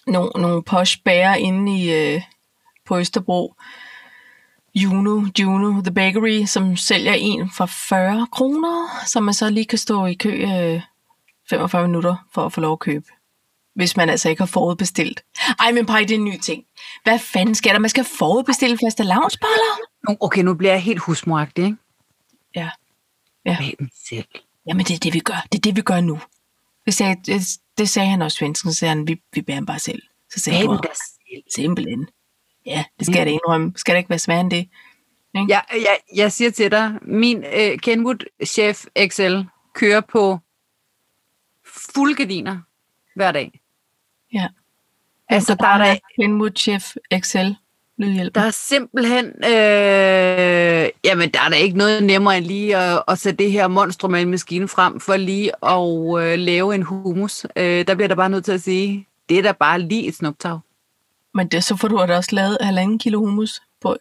nogle, 0.07 0.29
nogle 0.35 0.63
posh 0.63 0.97
bager 1.05 1.35
inde 1.35 1.77
i, 1.77 1.93
øh, 1.93 2.21
på 2.85 2.97
Østerbro. 2.97 3.55
Juno, 4.75 5.21
Juno, 5.39 5.81
The 5.81 5.93
Bakery, 5.93 6.45
som 6.45 6.77
sælger 6.77 7.13
en 7.13 7.51
for 7.57 7.65
40 7.65 8.27
kroner, 8.31 9.05
som 9.05 9.23
man 9.23 9.33
så 9.33 9.49
lige 9.49 9.65
kan 9.65 9.77
stå 9.77 10.05
i 10.05 10.13
kø 10.13 10.29
øh, 10.29 10.81
45 11.49 11.87
minutter 11.87 12.15
for 12.33 12.45
at 12.45 12.53
få 12.53 12.61
lov 12.61 12.73
at 12.73 12.79
købe. 12.79 13.05
Hvis 13.75 13.97
man 13.97 14.09
altså 14.09 14.29
ikke 14.29 14.41
har 14.41 14.47
forudbestilt. 14.47 15.23
Ej, 15.59 15.71
men 15.71 15.85
Paj, 15.85 15.99
det 15.99 16.11
er 16.11 16.15
en 16.15 16.23
ny 16.23 16.37
ting. 16.39 16.63
Hvad 17.03 17.19
fanden 17.19 17.55
skal 17.55 17.73
der? 17.73 17.79
Man 17.79 17.89
skal 17.89 18.03
forudbestille 18.03 18.77
faste 18.85 19.03
lavnsboller? 19.03 19.77
Okay, 20.19 20.41
nu 20.41 20.53
bliver 20.53 20.71
jeg 20.71 20.81
helt 20.81 20.99
husmoragtig, 20.99 21.65
ikke? 21.65 21.77
Ja. 22.55 22.69
Ja. 23.47 23.57
Bag 23.59 23.75
dem 23.79 23.89
selv. 24.09 24.25
Jamen, 24.67 24.85
det 24.85 24.95
er 24.95 24.99
det, 24.99 25.13
vi 25.13 25.19
gør. 25.19 25.47
Det 25.51 25.57
er 25.57 25.61
det, 25.61 25.75
vi 25.75 25.81
gør 25.81 26.01
nu. 26.01 26.19
Det 26.85 26.93
sagde, 26.93 27.15
det, 27.25 27.41
det 27.77 27.89
sagde 27.89 28.09
han 28.09 28.21
også, 28.21 28.37
svensken. 28.37 28.71
Så 28.71 28.79
sagde 28.79 28.89
han, 28.89 29.07
vi, 29.07 29.21
vi 29.33 29.41
bærer 29.41 29.55
ham 29.55 29.65
bare 29.65 29.79
selv. 29.79 30.01
Så 30.33 30.39
sagde 30.39 30.59
dem 30.59 30.69
der 30.69 30.93
selv. 30.93 31.43
simpelthen. 31.55 32.09
Ja, 32.65 32.83
det 32.99 33.07
skal 33.07 33.17
jeg 33.17 33.25
da 33.25 33.31
indrømme. 33.31 33.73
Skal 33.75 33.93
det 33.93 33.99
ikke 33.99 34.09
være 34.09 34.19
sværere 34.19 34.41
end 34.41 34.51
det? 34.51 34.69
Jeg, 35.33 35.63
jeg, 35.71 35.97
jeg 36.15 36.31
siger 36.31 36.51
til 36.51 36.71
dig, 36.71 36.99
min 37.01 37.43
øh, 37.43 37.79
Kenwood 37.79 38.45
Chef 38.45 38.85
XL 39.07 39.41
kører 39.73 40.01
på 40.01 40.39
fuld 41.65 42.15
gardiner 42.15 42.61
hver 43.15 43.31
dag. 43.31 43.61
Ja. 44.33 44.47
Altså, 45.29 45.55
der 45.55 45.67
er, 45.67 45.77
der, 45.77 45.99
Kenwood 46.15 46.51
Chef 46.55 46.95
XL 47.19 47.51
lydhjælp. 47.97 48.35
der 48.35 48.41
er 48.41 48.51
simpelthen... 48.51 49.25
Øh, 49.25 50.89
jamen, 51.03 51.31
der 51.33 51.39
er 51.45 51.49
der 51.49 51.55
ikke 51.55 51.77
noget 51.77 52.03
nemmere 52.03 52.37
end 52.37 52.45
lige 52.45 52.77
at, 52.77 53.03
at 53.07 53.19
sætte 53.19 53.43
det 53.43 53.51
her 53.51 53.67
monstrum 53.67 54.15
af 54.15 54.21
en 54.21 54.31
maskine 54.31 54.67
frem, 54.67 54.99
for 54.99 55.15
lige 55.15 55.51
at 55.65 56.23
øh, 56.23 56.39
lave 56.39 56.75
en 56.75 56.83
hummus. 56.83 57.45
Øh, 57.55 57.87
der 57.87 57.95
bliver 57.95 58.07
der 58.07 58.15
bare 58.15 58.29
nødt 58.29 58.45
til 58.45 58.51
at 58.51 58.61
sige, 58.61 59.07
det 59.29 59.37
er 59.37 59.41
da 59.41 59.51
bare 59.51 59.81
lige 59.81 60.07
et 60.07 60.15
snuptag. 60.15 60.59
Men 61.33 61.47
det, 61.47 61.63
så 61.63 61.75
får 61.75 61.87
du 61.87 61.97
da 61.97 62.15
også 62.15 62.35
lavet 62.35 62.57
halvanden 62.61 62.99
kilo 62.99 63.19
hummus 63.19 63.61
på. 63.81 63.95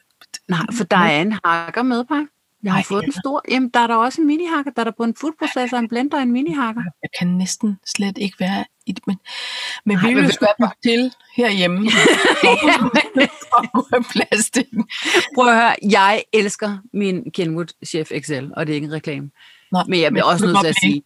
Nej, 0.48 0.66
for 0.72 0.84
der 0.84 0.96
er 0.96 1.22
en 1.22 1.38
hakker 1.44 1.82
med, 1.82 2.04
par. 2.04 2.26
Jeg 2.62 2.72
har 2.72 2.78
Nej, 2.78 2.84
fået 2.84 3.04
den 3.04 3.12
store. 3.12 3.40
Jamen, 3.50 3.68
der 3.68 3.80
er 3.80 3.86
der 3.86 3.94
også 3.94 4.20
en 4.20 4.26
mini-hakker. 4.26 4.70
Der 4.70 4.80
er 4.80 4.84
der 4.84 4.92
på 4.96 5.04
en 5.04 5.14
foodprocessor, 5.20 5.78
en 5.78 5.88
blender 5.88 6.16
og 6.16 6.22
en 6.22 6.32
mini-hakker. 6.32 6.82
Jeg 7.02 7.10
kan 7.18 7.28
næsten 7.28 7.78
slet 7.86 8.18
ikke 8.18 8.40
være 8.40 8.64
i 8.86 8.92
det. 8.92 9.06
Men, 9.06 9.18
men 9.84 9.96
Nej, 9.96 10.08
vi 10.08 10.14
vil 10.14 10.32
sgu 10.32 10.46
bygge 10.58 10.72
til 10.82 11.12
herhjemme. 11.36 11.78
til 14.52 14.66
den. 14.70 14.88
Prøv 15.34 15.48
at 15.48 15.54
høre, 15.54 15.74
jeg 15.90 16.22
elsker 16.32 16.78
min 16.92 17.30
Kenwood 17.30 17.66
Chef 17.86 18.10
XL, 18.20 18.46
og 18.56 18.66
det 18.66 18.72
er 18.72 18.74
ikke 18.74 18.84
en 18.84 18.92
reklame. 18.92 19.30
Nå, 19.72 19.78
Men 19.88 20.00
jeg 20.00 20.12
bliver 20.12 20.24
men 20.24 20.32
også 20.32 20.46
nødt 20.46 20.58
til 20.60 20.68
at 20.68 20.76
sige, 20.80 21.02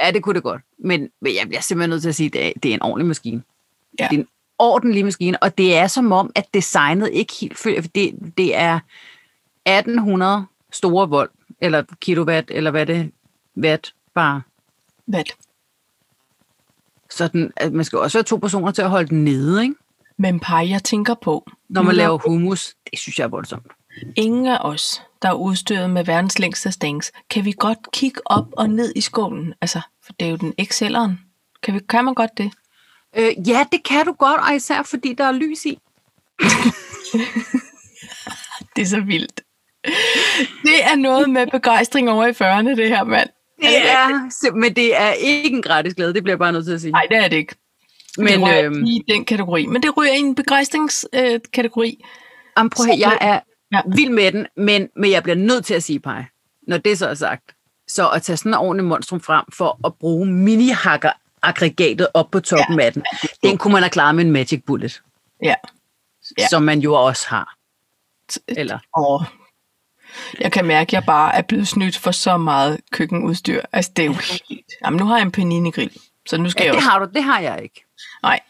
ja, 0.00 0.10
det 0.10 0.22
kunne 0.22 0.34
det 0.34 0.42
godt. 0.42 0.62
Men, 0.78 1.08
men 1.20 1.34
jeg 1.34 1.48
bliver 1.48 1.60
simpelthen 1.60 1.90
nødt 1.90 2.02
til 2.02 2.08
at 2.08 2.14
sige, 2.14 2.26
at 2.26 2.32
det 2.32 2.46
er, 2.46 2.52
det 2.62 2.70
er 2.70 2.74
en 2.74 2.82
ordentlig 2.82 3.06
maskine. 3.06 3.42
Ja. 3.98 4.08
Det 4.10 4.16
er 4.16 4.20
en 4.20 4.28
ordentlig 4.58 5.04
maskine, 5.04 5.42
og 5.42 5.58
det 5.58 5.76
er 5.76 5.86
som 5.86 6.12
om, 6.12 6.30
at 6.34 6.54
designet 6.54 7.10
ikke 7.12 7.32
helt 7.40 7.58
følger, 7.58 7.82
det, 7.82 8.14
det 8.36 8.56
er 8.56 8.80
1800 9.66 10.46
store 10.72 11.08
volt, 11.08 11.30
eller 11.60 11.82
kilowatt, 12.00 12.50
eller 12.50 12.70
hvad 12.70 12.86
det 12.86 13.12
watt 13.56 13.94
bare. 14.14 14.42
Hvad? 15.06 15.24
Så 17.10 17.28
den, 17.28 17.52
at 17.56 17.72
man 17.72 17.84
skal 17.84 17.98
også 17.98 18.18
være 18.18 18.24
to 18.24 18.36
personer 18.36 18.72
til 18.72 18.82
at 18.82 18.90
holde 18.90 19.08
den 19.08 19.24
nede, 19.24 19.62
ikke? 19.62 19.74
Men 20.18 20.40
par, 20.40 20.60
jeg 20.60 20.84
tænker 20.84 21.14
på, 21.14 21.50
når 21.68 21.82
man 21.82 21.90
er 21.90 21.96
laver 21.96 22.18
hummus. 22.18 22.74
Det 22.90 22.98
synes 22.98 23.18
jeg 23.18 23.24
er 23.24 23.28
voldsomt. 23.28 23.66
ingen 24.16 24.46
af 24.46 24.58
os, 24.60 25.02
der 25.22 25.28
er 25.28 25.32
udstyret 25.32 25.90
med 25.90 26.04
verdens 26.04 26.38
længste 26.38 26.72
stængs, 26.72 27.12
kan 27.30 27.44
vi 27.44 27.52
godt 27.58 27.78
kigge 27.92 28.20
op 28.24 28.46
og 28.52 28.70
ned 28.70 28.92
i 28.96 29.00
skålen? 29.00 29.54
Altså, 29.60 29.80
for 30.04 30.12
det 30.12 30.26
er 30.26 30.30
jo 30.30 30.36
den 30.36 30.54
XL'eren. 30.60 31.12
Kan, 31.62 31.74
vi, 31.74 31.80
kan 31.88 32.04
man 32.04 32.14
godt 32.14 32.38
det? 32.38 32.52
Øh, 33.16 33.48
ja, 33.48 33.66
det 33.72 33.84
kan 33.84 34.06
du 34.06 34.12
godt, 34.12 34.40
og 34.48 34.54
især 34.54 34.82
fordi 34.82 35.12
der 35.12 35.24
er 35.24 35.32
lys 35.32 35.64
i. 35.64 35.78
Det 38.76 38.82
er 38.82 38.86
så 38.86 39.00
vildt. 39.00 39.40
Det 40.68 40.84
er 40.84 40.96
noget 40.96 41.30
med 41.30 41.46
begejstring 41.46 42.10
over 42.10 42.26
i 42.26 42.30
40'erne, 42.30 42.76
det 42.76 42.88
her, 42.88 43.04
mand. 43.04 43.28
Det 43.60 43.90
er, 43.90 44.52
men 44.54 44.76
det 44.76 44.96
er 44.96 45.12
ikke 45.12 45.56
en 45.56 45.62
gratis 45.62 45.94
glæde, 45.94 46.14
det 46.14 46.22
bliver 46.22 46.32
jeg 46.32 46.38
bare 46.38 46.52
nødt 46.52 46.64
til 46.64 46.72
at 46.72 46.80
sige. 46.80 46.92
Nej, 46.92 47.06
det 47.10 47.16
er 47.16 47.28
det 47.28 47.36
ikke. 47.36 47.54
Men, 48.18 48.40
men 48.40 48.48
det 48.50 48.64
øhm, 48.64 48.84
i 48.84 49.04
den 49.08 49.24
kategori. 49.24 49.66
Men 49.66 49.82
det 49.82 49.96
ryger 49.96 50.12
i 50.12 50.18
en 50.18 50.34
begejstringskategori. 50.34 51.98
Øh. 52.02 52.08
Jamen, 52.58 52.70
prøv, 52.70 52.86
høre, 52.86 52.96
jeg 52.98 53.18
er 53.20 53.40
Ja. 53.72 53.80
vild 53.96 54.10
med 54.10 54.32
den, 54.32 54.46
men, 54.56 54.88
men 54.96 55.10
jeg 55.10 55.22
bliver 55.22 55.36
nødt 55.36 55.64
til 55.64 55.74
at 55.74 55.82
sige, 55.82 56.00
Paj, 56.00 56.24
når 56.68 56.78
det 56.78 56.98
så 56.98 57.06
er 57.08 57.14
sagt, 57.14 57.54
så 57.88 58.08
at 58.08 58.22
tage 58.22 58.36
sådan 58.36 58.50
en 58.50 58.54
ordentlig 58.54 58.84
monstrum 58.84 59.20
frem 59.20 59.44
for 59.52 59.80
at 59.86 59.94
bruge 59.94 60.26
mini-hacker 60.26 61.10
aggregatet 61.42 62.08
op 62.14 62.30
på 62.30 62.40
toppen 62.40 62.80
ja. 62.80 62.86
af 62.86 62.92
den, 62.92 63.02
den 63.42 63.58
kunne 63.58 63.72
man 63.72 63.82
have 63.82 63.90
klaret 63.90 64.14
med 64.14 64.24
en 64.24 64.30
Magic 64.30 64.62
Bullet, 64.66 65.02
ja. 65.42 65.54
ja. 66.38 66.48
Som 66.48 66.62
man 66.62 66.78
jo 66.78 66.94
også 66.94 67.28
har. 67.28 67.54
Eller, 68.48 68.78
Og 68.96 69.24
jeg 70.40 70.52
kan 70.52 70.64
mærke, 70.64 70.88
at 70.88 70.92
jeg 70.92 71.04
bare 71.06 71.34
er 71.34 71.42
blevet 71.42 71.68
snydt 71.68 71.98
for 71.98 72.10
så 72.10 72.36
meget 72.36 72.80
køkkenudstyr. 72.92 73.60
Altså, 73.72 73.90
det 73.96 74.02
er 74.02 74.06
jo 74.06 74.12
helt... 74.12 74.66
Jamen, 74.84 74.98
nu 75.00 75.06
har 75.06 75.16
jeg 75.16 75.22
en 75.26 75.32
panini-grill, 75.32 75.90
så 76.26 76.36
nu 76.36 76.50
skal 76.50 76.62
ja, 76.62 76.66
jeg 76.66 76.72
det 76.72 76.76
også... 76.76 76.90
har 76.90 76.98
du, 76.98 77.06
det 77.14 77.22
har 77.22 77.40
jeg 77.40 77.60
ikke. 77.62 77.84
Nej, 78.22 78.40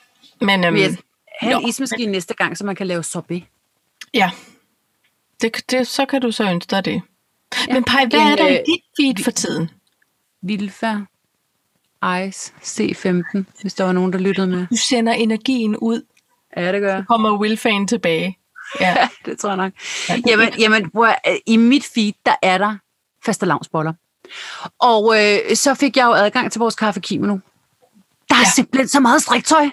men... 0.41 0.65
Øhm, 0.65 0.75
Men 0.75 0.99
have 1.41 1.63
en 1.63 1.69
ismaskine 1.69 2.13
næste 2.13 2.35
gang, 2.35 2.59
så 2.59 2.67
man 2.67 2.75
kan 2.77 2.87
lave 2.87 3.03
sorbet. 3.03 3.45
Ja, 4.15 4.31
det, 5.41 5.71
det, 5.71 5.87
så 5.87 6.05
kan 6.07 6.21
du 6.21 6.33
så 6.33 6.51
ønske 6.51 6.71
dig 6.71 6.85
det. 6.85 7.03
Ja. 7.69 7.75
Men 7.75 7.85
Paj, 7.85 8.07
hvad 8.07 8.21
En, 8.21 8.27
er 8.27 8.37
der 8.37 8.49
i 8.49 8.53
øh, 8.53 8.59
dit 8.67 8.83
feed 9.01 9.25
for 9.25 9.31
tiden? 9.31 9.71
Vilfa, 10.43 10.97
Ice, 12.29 12.53
C15, 12.63 13.43
hvis 13.61 13.75
der 13.75 13.85
var 13.85 13.93
nogen, 13.93 14.13
der 14.13 14.19
lyttede 14.19 14.47
med. 14.47 14.67
Du 14.71 14.77
sender 14.77 15.13
energien 15.13 15.77
ud, 15.77 16.03
Ja, 16.57 16.73
det 16.73 16.81
gør 16.81 16.95
jeg. 16.95 17.05
kommer 17.09 17.39
Wilfan 17.39 17.87
tilbage. 17.87 18.39
Ja, 18.81 18.89
Ja, 19.01 19.09
det 19.25 19.39
tror 19.39 19.49
jeg 19.51 19.57
nok. 19.57 19.73
Ja, 20.09 20.17
Jamen, 20.27 20.49
jamen 20.59 20.91
at- 21.25 21.39
i 21.47 21.57
mit 21.57 21.85
feed, 21.95 22.13
der 22.27 22.35
er 22.43 22.59
der 22.59 22.77
faste 23.25 23.47
lavnsboller. 23.47 23.93
Og 24.79 25.15
øh, 25.23 25.57
så 25.57 25.75
fik 25.75 25.97
jeg 25.97 26.05
jo 26.05 26.13
adgang 26.13 26.53
til 26.53 26.59
vores 26.59 26.75
kaffe 26.75 27.01
kimono. 27.01 27.33
Der 27.33 27.39
er 28.35 28.39
ja. 28.39 28.39
Ja. 28.39 28.51
simpelthen 28.55 28.89
så 28.89 29.01
meget 29.01 29.23
striktøj. 29.23 29.71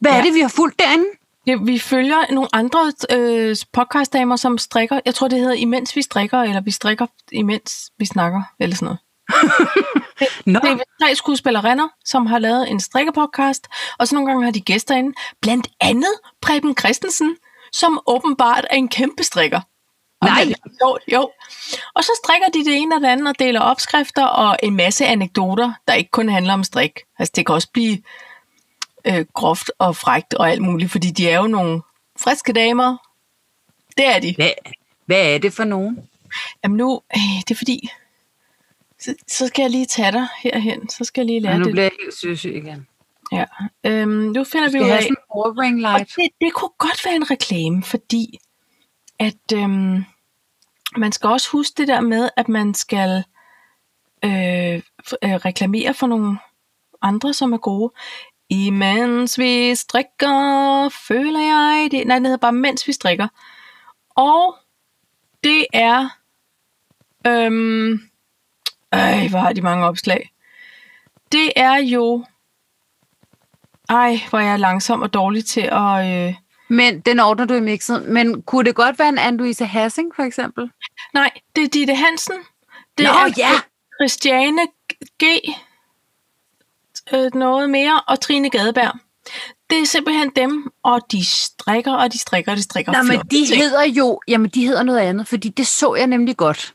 Hvad 0.00 0.10
ja. 0.10 0.16
er 0.16 0.20
Ja. 0.20 0.26
det, 0.26 0.34
vi 0.34 0.40
har 0.40 0.48
fulgt 0.48 0.78
derinde? 0.78 1.04
det, 1.46 1.66
vi 1.66 1.78
følger 1.78 2.32
nogle 2.32 2.48
andre 2.52 2.92
øh, 3.10 3.56
podcastdamer, 3.72 4.36
som 4.36 4.58
strikker. 4.58 5.00
Jeg 5.04 5.14
tror, 5.14 5.28
det 5.28 5.38
hedder 5.38 5.52
Imens 5.54 5.96
vi 5.96 6.02
strikker, 6.02 6.38
eller 6.42 6.60
vi 6.60 6.70
strikker, 6.70 7.06
imens 7.32 7.90
vi 7.98 8.04
snakker, 8.06 8.42
eller 8.60 8.76
sådan 8.76 8.86
noget. 8.86 8.98
Nå, 10.46 10.60
Det 10.62 10.70
er 10.70 10.76
tre 11.02 11.14
skuespillerinder, 11.14 11.88
som 12.04 12.26
har 12.26 12.38
lavet 12.38 12.70
en 12.70 12.80
strikkepodcast, 12.80 13.66
og 13.98 14.08
så 14.08 14.14
nogle 14.14 14.30
gange 14.30 14.44
har 14.44 14.50
de 14.52 14.60
gæster 14.60 14.94
inde. 14.94 15.14
Blandt 15.42 15.68
andet 15.80 16.14
Preben 16.42 16.76
Christensen, 16.78 17.36
som 17.74 18.00
åbenbart 18.06 18.66
er 18.70 18.76
en 18.76 18.88
kæmpe 18.88 19.22
strikker. 19.22 19.60
Og 20.20 20.28
Nej. 20.28 20.44
det 20.44 20.56
sjovt, 20.82 21.02
jo. 21.12 21.30
Og 21.94 22.04
så 22.04 22.20
strikker 22.24 22.48
de 22.48 22.64
det 22.64 22.76
ene 22.76 22.94
og 22.94 23.00
det 23.00 23.08
andet 23.08 23.28
og 23.28 23.38
deler 23.38 23.60
opskrifter 23.60 24.24
og 24.24 24.56
en 24.62 24.76
masse 24.76 25.06
anekdoter, 25.06 25.72
der 25.88 25.94
ikke 25.94 26.10
kun 26.10 26.28
handler 26.28 26.52
om 26.54 26.64
strik. 26.64 27.00
Altså 27.18 27.32
det 27.36 27.46
kan 27.46 27.54
også 27.54 27.68
blive 27.72 28.02
øh, 29.04 29.26
groft 29.34 29.70
og 29.78 29.96
frægt 29.96 30.34
og 30.34 30.50
alt 30.50 30.62
muligt, 30.62 30.90
fordi 30.92 31.10
de 31.10 31.28
er 31.30 31.36
jo 31.38 31.46
nogle 31.46 31.82
friske 32.18 32.52
damer. 32.52 32.96
Det 33.96 34.06
er 34.06 34.18
de. 34.20 34.34
hvad, 34.36 34.50
hvad 35.06 35.34
er 35.34 35.38
det 35.38 35.52
for 35.52 35.64
nogen? 35.64 36.08
Jamen 36.64 36.76
nu, 36.76 37.00
øh, 37.16 37.40
det 37.48 37.50
er 37.50 37.54
fordi, 37.58 37.88
så, 39.00 39.14
så 39.28 39.46
skal 39.46 39.62
jeg 39.62 39.70
lige 39.70 39.86
tage 39.86 40.12
dig 40.12 40.26
herhen. 40.42 40.88
Så 40.88 41.04
skal 41.04 41.20
jeg 41.20 41.26
lige 41.26 41.40
lære 41.40 41.52
Ja, 41.52 41.58
nu 41.58 41.64
det. 41.64 41.72
bliver 41.72 41.84
jeg 41.84 41.92
helt 42.04 42.14
søsyg 42.14 42.54
igen. 42.56 42.86
Ja. 43.34 43.44
Øhm, 43.84 44.10
nu 44.10 44.44
finder 44.44 44.70
vi 44.70 44.80
ud 44.80 44.88
af, 44.88 45.02
sådan 45.02 45.74
en 45.74 45.80
light. 45.80 46.16
det, 46.16 46.28
det 46.40 46.52
kunne 46.52 46.70
godt 46.78 47.04
være 47.04 47.16
en 47.16 47.30
reklame, 47.30 47.82
fordi 47.82 48.38
at 49.18 49.52
øhm, 49.54 50.04
man 50.96 51.12
skal 51.12 51.30
også 51.30 51.50
huske 51.50 51.74
det 51.76 51.88
der 51.88 52.00
med, 52.00 52.28
at 52.36 52.48
man 52.48 52.74
skal 52.74 53.24
øh, 54.24 54.74
øh, 55.22 55.34
reklamere 55.34 55.94
for 55.94 56.06
nogle 56.06 56.38
andre, 57.02 57.34
som 57.34 57.52
er 57.52 57.58
gode. 57.58 57.92
Imens 58.48 59.38
vi 59.38 59.74
strikker, 59.74 60.88
føler 61.08 61.40
jeg 61.40 61.88
det. 61.90 62.06
Nej, 62.06 62.18
det 62.18 62.26
hedder 62.26 62.38
bare 62.38 62.52
mens 62.52 62.86
vi 62.86 62.92
strikker. 62.92 63.28
Og 64.10 64.56
det 65.44 65.66
er... 65.72 66.08
Øhm, 67.26 67.92
øh, 68.94 69.30
hvor 69.30 69.38
har 69.38 69.52
de 69.52 69.62
mange 69.62 69.86
opslag. 69.86 70.30
Det 71.32 71.52
er 71.56 71.76
jo... 71.76 72.24
Ej, 73.88 74.20
hvor 74.30 74.38
er 74.38 74.42
jeg 74.50 74.58
langsom 74.60 75.02
og 75.02 75.14
dårlig 75.14 75.44
til 75.44 75.60
at... 75.72 76.28
Øh, 76.28 76.34
Men 76.68 77.00
den 77.00 77.20
ordner 77.20 77.44
du 77.44 77.54
i 77.54 77.60
mixet. 77.60 78.02
Men 78.08 78.42
kunne 78.42 78.64
det 78.64 78.74
godt 78.74 78.98
være 78.98 79.08
en 79.08 79.18
Anne-Louise 79.18 79.64
Hassing, 79.64 80.12
for 80.16 80.22
eksempel? 80.22 80.70
nej, 81.14 81.30
det 81.56 81.64
er 81.64 81.68
Ditte 81.68 81.94
Hansen. 81.94 82.36
Det 82.98 83.04
Nå, 83.04 83.10
er 83.10 83.32
ja! 83.36 83.50
Christiane 84.00 84.60
G. 85.22 85.24
Øh, 87.14 87.34
noget 87.34 87.70
mere. 87.70 88.00
Og 88.08 88.20
Trine 88.20 88.50
Gadeberg. 88.50 88.98
Det 89.70 89.78
er 89.80 89.84
simpelthen 89.86 90.30
dem, 90.36 90.72
og 90.82 91.00
de 91.12 91.24
strikker, 91.26 91.92
og 91.92 92.12
de 92.12 92.18
strikker, 92.18 92.50
og 92.52 92.56
de 92.56 92.62
strikker. 92.62 92.92
Nå, 92.92 93.02
men 93.02 93.20
de 93.20 93.46
ting. 93.46 93.62
hedder 93.62 93.82
jo, 93.84 94.20
jamen 94.28 94.50
de 94.50 94.66
hedder 94.66 94.82
noget 94.82 94.98
andet, 94.98 95.28
fordi 95.28 95.48
det 95.48 95.66
så 95.66 95.94
jeg 95.94 96.06
nemlig 96.06 96.36
godt. 96.36 96.74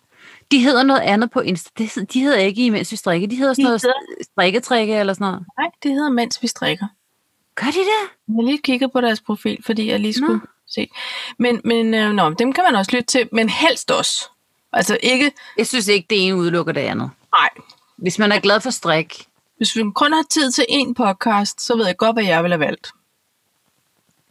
De 0.51 0.59
hedder 0.59 0.83
noget 0.83 1.01
andet 1.01 1.31
på 1.31 1.39
Insta. 1.39 1.83
De 2.13 2.19
hedder 2.21 2.37
ikke 2.37 2.65
imens 2.65 2.91
vi 2.91 2.97
strikker. 2.97 3.27
De 3.27 3.35
hedder 3.35 3.53
sådan 3.53 3.65
De 3.65 3.69
noget 3.69 3.81
hedder- 3.81 4.23
strikketrække 4.33 4.95
eller 4.95 5.13
sådan 5.13 5.25
noget. 5.27 5.45
Nej, 5.59 5.69
det 5.83 5.91
hedder 5.91 6.09
mens 6.09 6.41
vi 6.41 6.47
strikker. 6.47 6.87
Gør 7.59 7.71
de 7.71 7.77
det? 7.79 8.35
Jeg 8.37 8.45
lige 8.45 8.57
kigget 8.57 8.91
på 8.91 9.01
deres 9.01 9.21
profil, 9.21 9.57
fordi 9.65 9.87
jeg 9.89 9.99
lige 9.99 10.13
skulle 10.13 10.33
Nå. 10.37 10.45
se. 10.67 10.89
Men, 11.39 11.61
men 11.63 11.93
øh, 11.93 12.11
nå, 12.13 12.29
dem 12.33 12.53
kan 12.53 12.63
man 12.63 12.75
også 12.75 12.91
lytte 12.95 13.07
til, 13.07 13.29
men 13.31 13.49
helst 13.49 13.91
også. 13.91 14.29
Altså 14.73 14.97
ikke, 15.03 15.31
Jeg 15.57 15.67
synes 15.67 15.87
ikke, 15.87 16.07
det 16.09 16.27
ene 16.27 16.35
udelukker 16.35 16.73
det 16.73 16.81
andet. 16.81 17.09
nej, 17.33 17.49
Hvis 17.97 18.19
man 18.19 18.31
er 18.31 18.39
glad 18.39 18.61
for 18.61 18.69
strik, 18.69 19.25
hvis 19.57 19.75
vi 19.75 19.83
kun 19.95 20.13
har 20.13 20.23
tid 20.29 20.51
til 20.51 20.65
én 20.69 20.93
podcast, 20.93 21.61
så 21.61 21.77
ved 21.77 21.85
jeg 21.85 21.97
godt, 21.97 22.15
hvad 22.15 22.23
jeg 22.23 22.43
vil 22.43 22.51
have 22.51 22.59
valgt. 22.59 22.91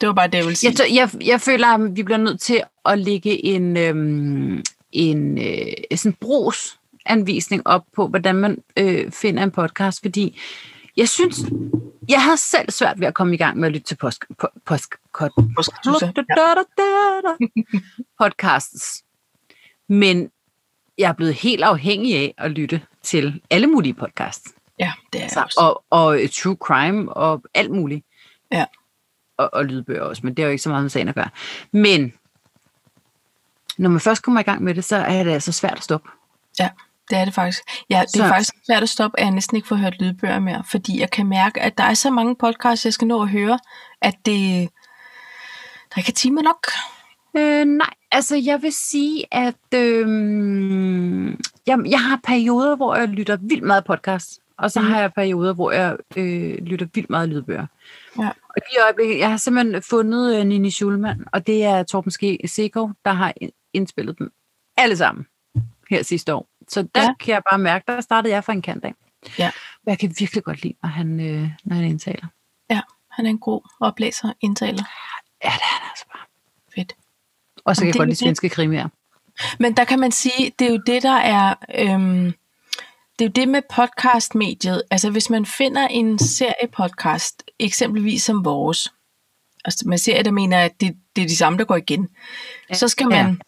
Det 0.01 0.07
var 0.07 0.12
bare 0.14 0.27
det, 0.27 0.35
jeg 0.38 0.45
ville 0.45 0.57
sige. 0.57 0.75
jeg, 0.79 0.95
jeg, 0.95 1.27
jeg 1.27 1.41
føler, 1.41 1.67
at 1.67 1.97
vi 1.97 2.03
bliver 2.03 2.19
nødt 2.19 2.41
til 2.41 2.62
at 2.87 2.99
lægge 2.99 3.45
en, 3.45 3.77
øhm, 3.77 4.62
en 4.93 5.38
øh, 5.38 5.99
sådan 5.99 6.17
brugsanvisning 6.21 7.67
op 7.67 7.83
på, 7.97 8.07
hvordan 8.09 8.35
man 8.35 8.62
øh, 8.77 9.12
finder 9.12 9.43
en 9.43 9.51
podcast, 9.51 10.01
fordi 10.03 10.38
jeg 10.99 11.09
synes, 11.09 11.41
jeg 12.09 12.23
havde 12.23 12.37
selv 12.37 12.71
svært 12.71 13.01
ved 13.01 13.07
at 13.07 13.15
komme 13.15 13.35
i 13.35 13.37
gang 13.37 13.59
med 13.59 13.69
at 13.69 13.73
lytte 13.73 13.87
til 13.87 13.97
post, 13.97 14.25
po, 14.39 14.47
post, 14.65 14.87
post, 15.19 16.05
podcasts. 18.19 19.05
Men 19.89 20.31
jeg 20.99 21.09
er 21.09 21.13
blevet 21.13 21.35
helt 21.35 21.63
afhængig 21.63 22.17
af 22.17 22.35
at 22.39 22.51
lytte 22.51 22.83
til 23.03 23.43
alle 23.51 23.67
mulige 23.67 23.95
podcasts. 23.95 24.55
Ja, 24.79 24.93
det 25.13 25.23
er 25.23 25.29
Så, 25.29 25.55
og, 25.59 25.85
og 25.91 26.23
øh, 26.23 26.29
true 26.29 26.57
crime 26.61 27.13
og 27.13 27.43
alt 27.55 27.71
muligt. 27.71 28.05
Ja. 28.53 28.65
Og, 29.37 29.51
og 29.53 29.65
lydbøger 29.65 30.03
også, 30.03 30.21
men 30.25 30.35
det 30.35 30.43
er 30.43 30.47
jo 30.47 30.51
ikke 30.51 30.63
så 30.63 30.69
meget 30.69 30.83
med 30.83 30.91
sagen 30.91 31.09
at 31.09 31.15
gøre. 31.15 31.31
Men 31.73 32.13
når 33.79 33.91
man 33.91 34.01
først 34.01 34.23
kommer 34.23 34.41
i 34.41 34.45
gang 34.45 34.63
med 34.63 34.75
det, 34.75 34.85
så 34.85 34.97
er 34.97 35.25
det 35.25 35.31
altså 35.31 35.53
svært 35.53 35.77
at 35.77 35.85
stoppe. 35.85 36.09
Ja, 36.59 36.69
det 37.11 37.18
er 37.18 37.25
det 37.25 37.35
faktisk. 37.35 37.62
Ja, 37.90 38.03
det 38.12 38.21
er 38.21 38.25
Så- 38.25 38.29
faktisk 38.29 38.53
svært 38.66 38.83
at 38.83 38.88
stoppe, 38.88 39.21
at 39.21 39.25
jeg 39.25 39.35
næsten 39.35 39.57
ikke 39.57 39.68
får 39.68 39.77
hørt 39.77 40.01
lydbøger 40.01 40.38
mere, 40.38 40.62
fordi 40.71 41.01
jeg 41.01 41.11
kan 41.11 41.27
mærke, 41.27 41.61
at 41.62 41.79
der 41.79 41.85
er 41.85 41.94
så 41.94 42.11
mange 42.11 42.37
podcasts, 42.37 42.85
jeg 42.85 42.92
skal 42.92 43.07
nå 43.09 43.23
at 43.23 43.29
høre, 43.29 43.59
at 44.03 44.14
det, 44.27 44.68
der 45.94 45.99
ikke 45.99 46.11
er 46.11 46.14
timer 46.14 46.42
nok. 46.42 46.66
Øh, 47.37 47.64
nej, 47.64 47.90
altså 48.12 48.37
jeg 48.37 48.62
vil 48.62 48.73
sige, 48.73 49.25
at 49.35 49.75
øh, 49.75 50.09
jeg, 51.66 51.79
jeg 51.90 52.01
har 52.01 52.21
perioder, 52.25 52.77
hvor 52.77 52.94
jeg 52.97 53.09
lytter 53.09 53.37
vildt 53.40 53.62
meget 53.64 53.85
podcast, 53.85 54.40
og 54.59 54.71
så 54.71 54.81
mm. 54.81 54.87
har 54.87 55.01
jeg 55.01 55.12
perioder, 55.12 55.55
hvor 55.55 55.71
jeg 55.73 55.97
øh, 56.16 56.55
lytter 56.59 56.87
vildt 56.94 57.11
meget 57.11 57.29
lydbøger. 57.29 57.66
Ja. 58.18 58.29
Og 58.29 58.55
lige 58.57 58.77
i 58.79 58.83
øjeblikket, 58.85 59.18
jeg 59.18 59.31
har 59.31 59.37
simpelthen 59.37 59.83
fundet 59.83 60.37
øh, 60.40 60.47
Nini 60.47 60.71
Schulman, 60.71 61.25
og 61.33 61.47
det 61.47 61.64
er 61.64 61.83
Torben 61.83 62.12
Sekov, 62.49 62.90
der 63.05 63.12
har 63.12 63.33
ind- 63.40 63.53
indspillet 63.73 64.18
dem 64.18 64.33
alle 64.77 64.97
sammen 64.97 65.27
her 65.90 66.03
sidste 66.03 66.35
år. 66.35 66.49
Så 66.69 66.83
der 66.83 66.89
Ja. 66.97 67.03
ja. 67.03 67.15
kan 67.21 67.35
jeg 67.35 67.43
bare 67.51 67.59
mærke, 67.59 67.85
der 67.89 68.01
startede 68.01 68.35
jeg 68.35 68.45
fra 68.45 68.53
en 68.53 68.63
kant 68.63 68.85
af. 68.85 68.95
Ja. 69.39 69.51
Og 69.75 69.91
jeg 69.91 69.99
kan 69.99 70.15
virkelig 70.19 70.45
godt 70.45 70.63
lide, 70.63 70.75
når 70.83 70.89
han, 70.89 71.21
øh, 71.21 71.51
når 71.65 71.77
han 71.77 71.85
indtaler. 71.85 72.27
Han 73.19 73.27
er 73.27 73.31
en 73.31 73.39
god 73.39 73.61
oplæser, 73.81 74.33
indtaler. 74.41 74.85
Ja, 75.45 75.49
det 75.49 75.63
er 75.63 75.81
han 75.81 75.89
altså 75.91 76.05
bare. 76.13 76.25
Fedt. 76.75 76.97
Og 77.65 77.77
så 77.77 77.81
kan 77.83 77.87
Jamen, 77.87 77.95
jeg 77.95 77.99
godt 78.01 78.09
lide 78.09 78.19
svenske 78.19 78.49
krimier. 78.49 78.89
Men 79.59 79.77
der 79.77 79.85
kan 79.85 79.99
man 79.99 80.13
sige, 80.13 80.53
det 80.59 80.67
er 80.67 80.71
jo 80.71 80.83
det, 80.87 81.03
der 81.03 81.17
er... 81.17 81.55
Øhm, 81.79 82.33
det 83.19 83.25
er 83.25 83.29
jo 83.29 83.33
det 83.35 83.49
med 83.49 83.63
podcastmediet. 83.71 84.83
Altså 84.91 85.11
hvis 85.11 85.31
man 85.31 85.47
finder 85.47 85.89
en 85.89 86.19
seriepodcast, 86.19 87.43
eksempelvis 87.59 88.23
som 88.23 88.45
vores, 88.45 88.93
altså 89.65 89.89
man 89.89 89.99
ser, 89.99 90.23
der 90.23 90.31
mener, 90.31 90.59
at 90.59 90.81
det, 90.81 90.97
det 91.17 91.23
er 91.23 91.29
de 91.29 91.37
samme, 91.37 91.59
der 91.59 91.65
går 91.65 91.77
igen, 91.77 92.09
ja. 92.71 92.75
så 92.75 92.89
skal 92.89 93.09
man 93.09 93.41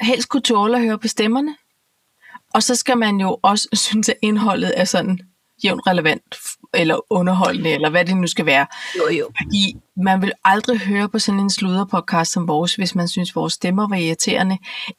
helst 0.00 0.28
kunne 0.28 0.42
tåle 0.42 0.76
at 0.76 0.82
høre 0.82 0.98
på 0.98 1.08
stemmerne, 1.08 1.56
og 2.54 2.62
så 2.62 2.74
skal 2.74 2.98
man 2.98 3.20
jo 3.20 3.38
også 3.42 3.68
synes, 3.86 4.08
at 4.08 4.16
indholdet 4.22 4.72
er 4.76 4.84
sådan 4.84 5.18
jævnt 5.64 5.86
relevant, 5.86 6.36
eller 6.74 7.12
underholdende, 7.12 7.70
eller 7.70 7.90
hvad 7.90 8.04
det 8.04 8.16
nu 8.16 8.26
skal 8.26 8.46
være. 8.46 8.66
Jo, 8.98 9.16
jo. 9.18 9.30
Fordi 9.42 9.76
man 9.96 10.22
vil 10.22 10.32
aldrig 10.44 10.78
høre 10.78 11.08
på 11.08 11.18
sådan 11.18 11.40
en 11.40 11.50
sludderpodcast 11.50 12.32
som 12.32 12.48
vores, 12.48 12.74
hvis 12.74 12.94
man 12.94 13.08
synes, 13.08 13.36
vores 13.36 13.52
stemmer 13.52 13.88
var 13.88 13.96
irriterende, 13.96 14.58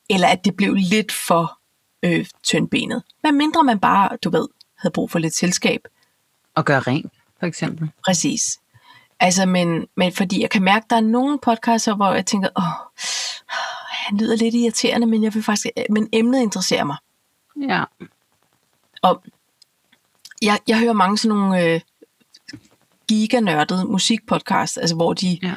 eller 0.09 0.27
at 0.27 0.45
det 0.45 0.55
blev 0.55 0.73
lidt 0.73 1.11
for 1.11 1.59
øh, 2.03 2.25
tyndbenet. 2.43 3.03
Hvad 3.21 3.31
mindre 3.31 3.63
man 3.63 3.79
bare, 3.79 4.17
du 4.23 4.29
ved, 4.29 4.47
havde 4.77 4.93
brug 4.93 5.11
for 5.11 5.19
lidt 5.19 5.35
selskab. 5.35 5.81
Og 6.55 6.65
gøre 6.65 6.79
rent, 6.79 7.13
for 7.39 7.45
eksempel. 7.45 7.91
Præcis. 8.05 8.59
Altså, 9.19 9.45
men, 9.45 9.87
men 9.97 10.13
fordi 10.13 10.41
jeg 10.41 10.49
kan 10.49 10.63
mærke, 10.63 10.83
at 10.83 10.89
der 10.89 10.95
er 10.95 11.01
nogle 11.01 11.39
podcaster, 11.39 11.95
hvor 11.95 12.13
jeg 12.13 12.25
tænker, 12.25 12.49
åh, 12.57 12.63
han 13.91 14.17
lyder 14.17 14.35
lidt 14.35 14.55
irriterende, 14.55 15.07
men 15.07 15.23
jeg 15.23 15.33
vil 15.33 15.43
faktisk, 15.43 15.67
men 15.89 16.09
emnet 16.13 16.41
interesserer 16.41 16.83
mig. 16.83 16.97
Ja. 17.61 17.83
Og 19.01 19.23
jeg, 20.41 20.59
jeg 20.67 20.79
hører 20.79 20.93
mange 20.93 21.17
sådan 21.17 21.37
nogle 21.37 21.63
øh, 21.65 21.81
giganørdede 23.07 23.85
musikpodcasts, 23.85 24.77
altså 24.77 24.95
hvor 24.95 25.13
de, 25.13 25.39
Ja. 25.43 25.53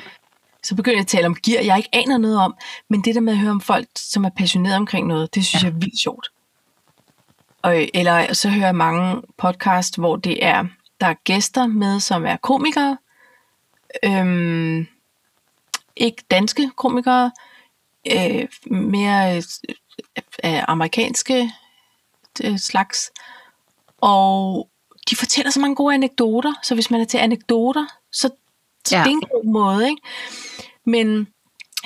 så 0.63 0.75
begynder 0.75 0.97
jeg 0.97 1.01
at 1.01 1.07
tale 1.07 1.27
om 1.27 1.35
gear, 1.35 1.63
jeg 1.63 1.77
ikke 1.77 1.89
aner 1.93 2.19
noget 2.19 2.39
om, 2.39 2.57
men 2.91 3.01
det 3.05 3.15
der 3.15 3.21
med 3.21 3.33
at 3.33 3.39
høre 3.39 3.51
om 3.51 3.61
folk, 3.61 3.89
som 3.97 4.25
er 4.25 4.31
passionerede 4.37 4.77
omkring 4.77 5.07
noget, 5.07 5.35
det 5.35 5.47
synes 5.47 5.63
ja. 5.63 5.69
jeg 5.69 5.75
er 5.75 5.79
vildt 5.79 6.01
sjovt. 6.01 6.29
Og, 7.63 7.89
eller 7.95 8.33
så 8.33 8.49
hører 8.49 8.67
jeg 8.67 8.75
mange 8.77 9.23
podcast, 9.39 9.99
hvor 9.99 10.17
det 10.17 10.45
er, 10.45 10.65
der 11.01 11.07
er 11.07 11.15
gæster 11.25 11.67
med, 11.67 12.01
som 12.01 12.27
er 12.27 12.37
komikere, 12.37 12.99
øhm, 14.05 14.87
ikke 15.97 16.23
danske 16.31 16.71
komikere, 16.77 17.33
øh, 18.13 18.49
mere 18.71 19.37
øh, 19.37 19.43
øh, 20.45 20.63
amerikanske 20.69 21.53
øh, 22.45 22.59
slags, 22.59 23.11
og 23.99 24.69
de 25.11 25.17
fortæller 25.17 25.51
så 25.51 25.61
mange 25.61 25.77
gode 25.77 25.95
anekdoter, 25.95 26.55
så 26.63 26.75
hvis 26.75 26.91
man 26.91 27.01
er 27.01 27.05
til 27.05 27.19
anekdoter, 27.19 27.87
så, 28.13 28.31
så 28.87 28.97
Ja. 28.97 29.03
det 29.03 29.09
er 29.09 29.13
en 29.13 29.21
god 29.21 29.53
måde, 29.53 29.89
ikke? 29.89 30.03
Men 30.87 31.29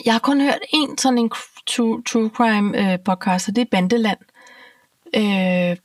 jeg 0.05 0.15
har 0.15 0.19
kun 0.19 0.41
hørt 0.41 0.59
en 0.73 0.99
sådan 0.99 1.19
en 1.19 1.31
true, 1.67 2.03
true 2.03 2.31
crime 2.35 2.93
øh, 2.93 2.99
podcast, 3.05 3.49
og 3.49 3.57
det 3.57 3.63
er 3.63 3.67
Bandeland. 3.71 4.19
Øh, 5.17 5.77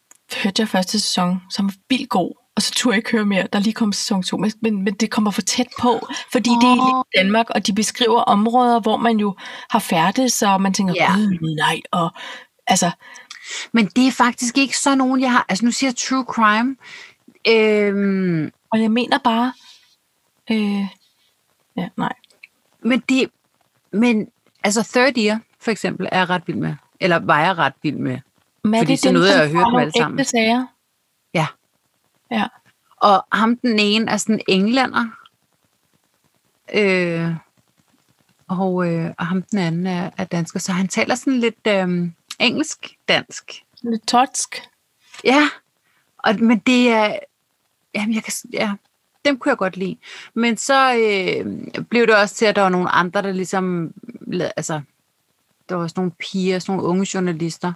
hørte 0.43 0.61
jeg 0.61 0.69
første 0.69 0.99
sæson, 0.99 1.41
som 1.51 1.65
var 1.65 1.73
vildt 1.89 2.09
god, 2.09 2.31
og 2.55 2.61
så 2.61 2.71
turde 2.71 2.93
jeg 2.93 2.97
ikke 2.97 3.11
høre 3.11 3.25
mere. 3.25 3.47
Der 3.53 3.59
er 3.59 3.63
lige 3.63 3.73
kommet 3.73 3.95
sæson 3.95 4.23
2, 4.23 4.37
men, 4.37 4.51
men, 4.61 4.93
det 4.93 5.11
kommer 5.11 5.31
for 5.31 5.41
tæt 5.41 5.67
på, 5.79 6.07
fordi 6.31 6.49
oh. 6.49 6.61
det 6.61 6.69
er 6.69 7.01
i 7.01 7.17
Danmark, 7.17 7.49
og 7.49 7.67
de 7.67 7.73
beskriver 7.73 8.21
områder, 8.21 8.79
hvor 8.79 8.97
man 8.97 9.17
jo 9.17 9.35
har 9.69 9.79
færdes, 9.79 10.41
og 10.41 10.61
man 10.61 10.73
tænker, 10.73 10.95
yeah. 11.01 11.19
nej, 11.57 11.81
og 11.91 12.09
altså, 12.67 12.91
Men 13.71 13.85
det 13.85 14.07
er 14.07 14.11
faktisk 14.11 14.57
ikke 14.57 14.77
så 14.77 14.95
nogen, 14.95 15.21
jeg 15.21 15.31
har... 15.31 15.45
Altså, 15.49 15.65
nu 15.65 15.71
siger 15.71 15.89
jeg 15.89 15.95
true 15.95 16.25
crime. 16.29 16.75
Øhm, 17.47 18.51
og 18.71 18.81
jeg 18.81 18.91
mener 18.91 19.17
bare, 19.17 19.53
øh, 20.51 20.87
ja, 21.77 21.89
nej. 21.97 22.13
men 22.81 23.03
det... 23.09 23.29
Men, 23.91 24.27
altså, 24.63 24.83
Third 24.93 25.17
Year, 25.17 25.39
for 25.59 25.71
eksempel, 25.71 26.09
er 26.11 26.17
jeg 26.17 26.29
ret 26.29 26.43
vild 26.47 26.57
med. 26.57 26.75
Eller 26.99 27.19
var 27.19 27.39
jeg 27.39 27.57
ret 27.57 27.73
vild 27.83 27.95
med. 27.95 28.19
Men 28.63 28.73
er 28.73 28.79
Fordi 28.79 28.95
det 28.95 29.03
dem, 29.03 29.13
nåede 29.13 29.31
som 29.31 29.39
jeg 29.39 29.49
dem 29.49 29.55
taler 29.55 29.65
om 29.65 29.75
alle 29.75 29.93
sammen. 29.97 30.25
Sager? 30.25 30.65
Ja. 31.33 31.47
Ja. 32.31 32.47
Og 32.97 33.25
ham 33.31 33.57
den 33.57 33.79
ene 33.79 34.11
er 34.11 34.17
sådan 34.17 34.35
en 34.35 34.41
englænder. 34.47 35.05
Øh, 36.73 37.35
og, 38.47 38.93
øh, 38.93 39.13
og 39.17 39.25
ham 39.25 39.41
den 39.41 39.59
anden 39.59 39.87
er, 39.87 40.09
er 40.17 40.23
dansker. 40.23 40.59
Så 40.59 40.71
han 40.71 40.87
taler 40.87 41.15
sådan 41.15 41.39
lidt 41.39 41.67
øh, 41.67 42.09
engelsk-dansk. 42.39 43.63
Lidt 43.81 44.07
totsk. 44.07 44.61
Ja, 45.23 45.49
og, 46.17 46.35
men 46.39 46.59
det 46.59 46.89
er... 46.89 47.15
Jamen, 47.95 48.15
jeg 48.15 48.23
kan, 48.23 48.33
ja, 48.53 48.73
dem 49.25 49.37
kunne 49.37 49.49
jeg 49.49 49.57
godt 49.57 49.77
lide. 49.77 49.97
Men 50.33 50.57
så 50.57 50.95
øh, 50.95 51.83
blev 51.89 52.07
det 52.07 52.15
også 52.15 52.35
til, 52.35 52.45
at 52.45 52.55
der 52.55 52.61
var 52.61 52.69
nogle 52.69 52.89
andre, 52.89 53.21
der 53.21 53.31
ligesom... 53.31 53.93
Altså, 54.57 54.81
der 55.69 55.75
var 55.75 55.83
også 55.83 55.93
nogle 55.97 56.11
piger, 56.11 56.59
sådan 56.59 56.75
nogle 56.75 56.89
unge 56.89 57.07
journalister. 57.13 57.73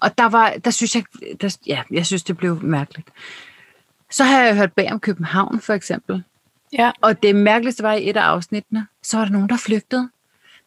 Og 0.00 0.18
der 0.18 0.28
var, 0.28 0.52
der 0.64 0.70
synes 0.70 0.94
jeg, 0.96 1.04
der, 1.40 1.58
ja, 1.66 1.82
jeg 1.90 2.06
synes, 2.06 2.22
det 2.22 2.36
blev 2.36 2.62
mærkeligt. 2.62 3.08
Så 4.10 4.24
har 4.24 4.42
jeg 4.42 4.56
hørt 4.56 4.72
bag 4.72 4.92
om 4.92 5.00
København, 5.00 5.60
for 5.60 5.74
eksempel. 5.74 6.22
Ja. 6.72 6.90
Og 7.00 7.22
det 7.22 7.36
mærkeligste 7.36 7.82
var 7.82 7.94
i 7.94 8.10
et 8.10 8.16
af 8.16 8.22
afsnittene, 8.22 8.86
så 9.02 9.16
var 9.16 9.24
der 9.24 9.32
nogen, 9.32 9.48
der 9.48 9.56
flygtede. 9.56 10.10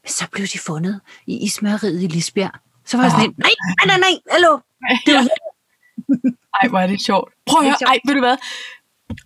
Men 0.04 0.10
så 0.10 0.28
blev 0.32 0.48
de 0.48 0.60
fundet 0.60 1.02
i 1.28 1.46
ismæreriet 1.46 2.04
i 2.04 2.08
Lisbjerg. 2.08 2.60
Så 2.92 2.98
var 2.98 3.04
jeg 3.04 3.12
sådan 3.12 3.26
en, 3.26 3.36
nej, 3.38 3.52
nej, 3.78 3.86
nej, 3.86 4.00
nej, 4.00 4.16
hallo. 4.32 4.52
Det 5.06 5.14
var 5.16 5.28
Ej, 6.62 6.68
hvor 6.70 6.80
er 6.80 6.88
det 6.88 7.02
sjovt. 7.02 7.34
Prøv 7.46 7.60
at 7.62 7.66
Det 7.66 7.76
høre, 7.80 7.90
ej, 7.90 8.00
ved 8.06 8.14
du 8.14 8.20
hvad? 8.20 8.38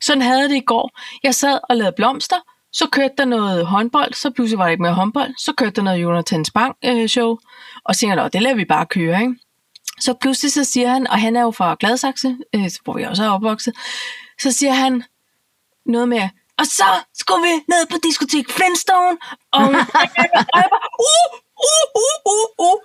Sådan 0.01 0.21
havde 0.21 0.49
det 0.49 0.55
i 0.55 0.59
går. 0.59 0.99
Jeg 1.23 1.35
sad 1.35 1.59
og 1.69 1.75
lavede 1.75 1.93
blomster, 1.95 2.35
så 2.73 2.87
kørte 2.91 3.13
der 3.17 3.25
noget 3.25 3.65
håndbold, 3.65 4.13
så 4.13 4.29
pludselig 4.29 4.57
var 4.59 4.63
der 4.65 4.71
ikke 4.71 4.81
mere 4.81 4.93
håndbold, 4.93 5.33
så 5.37 5.53
kørte 5.57 5.71
der 5.75 5.81
noget 5.81 6.01
Jonathan 6.01 6.45
Spang 6.45 6.75
øh, 6.85 7.07
show, 7.09 7.37
og 7.85 7.95
jeg, 8.01 8.15
"Nå, 8.15 8.27
det 8.27 8.41
lader 8.41 8.55
vi 8.55 8.65
bare 8.65 8.85
køre, 8.85 9.21
ikke? 9.21 9.35
Så 9.99 10.13
pludselig 10.21 10.51
så 10.51 10.63
siger 10.63 10.89
han, 10.89 11.07
og 11.07 11.19
han 11.21 11.35
er 11.35 11.41
jo 11.41 11.51
fra 11.51 11.75
Gladsaxe, 11.79 12.37
øh, 12.55 12.69
hvor 12.83 12.97
jeg 12.97 13.09
også 13.09 13.23
er 13.23 13.29
opvokset, 13.29 13.73
så 14.41 14.51
siger 14.51 14.73
han 14.73 15.03
noget 15.85 16.09
med, 16.09 16.29
og 16.59 16.65
så 16.65 16.83
skulle 17.13 17.41
vi 17.47 17.53
ned 17.67 17.85
på 17.91 17.97
diskotek 18.03 18.51
Flintstone, 18.51 19.17
og, 19.51 19.63
og 19.99 20.05
jeg 20.17 20.29
bare, 20.33 20.79
uh, 21.09 21.27
uh, 21.69 21.85
uh, 22.01 22.17
uh, 22.33 22.67
uh. 22.67 22.79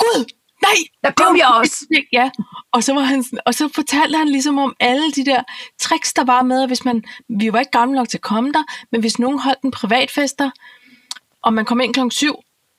Gud, 0.00 0.24
nej, 0.62 0.76
Der 1.04 1.10
kom 1.10 1.36
jeg 1.36 1.46
også. 1.46 2.04
Ja, 2.12 2.30
og 2.72 2.84
så, 2.84 2.94
var 2.94 3.00
han, 3.00 3.22
sådan- 3.24 3.38
og 3.46 3.54
så 3.54 3.68
fortalte 3.74 4.18
han 4.18 4.28
ligesom 4.28 4.58
om 4.58 4.76
alle 4.80 5.12
de 5.12 5.24
der 5.24 5.42
tricks, 5.80 6.12
der 6.12 6.24
var 6.24 6.42
med, 6.42 6.66
hvis 6.66 6.84
man, 6.84 7.04
vi 7.28 7.52
var 7.52 7.58
ikke 7.60 7.70
gamle 7.72 7.94
nok 7.94 8.08
til 8.08 8.18
at 8.18 8.22
komme 8.22 8.52
der, 8.52 8.62
men 8.92 9.00
hvis 9.00 9.18
nogen 9.18 9.38
holdt 9.38 9.62
en 9.62 9.70
privatfester, 9.70 10.50
og 11.42 11.52
man 11.54 11.64
kom 11.64 11.80
ind 11.80 11.94
klokken 11.94 12.10
7, 12.10 12.34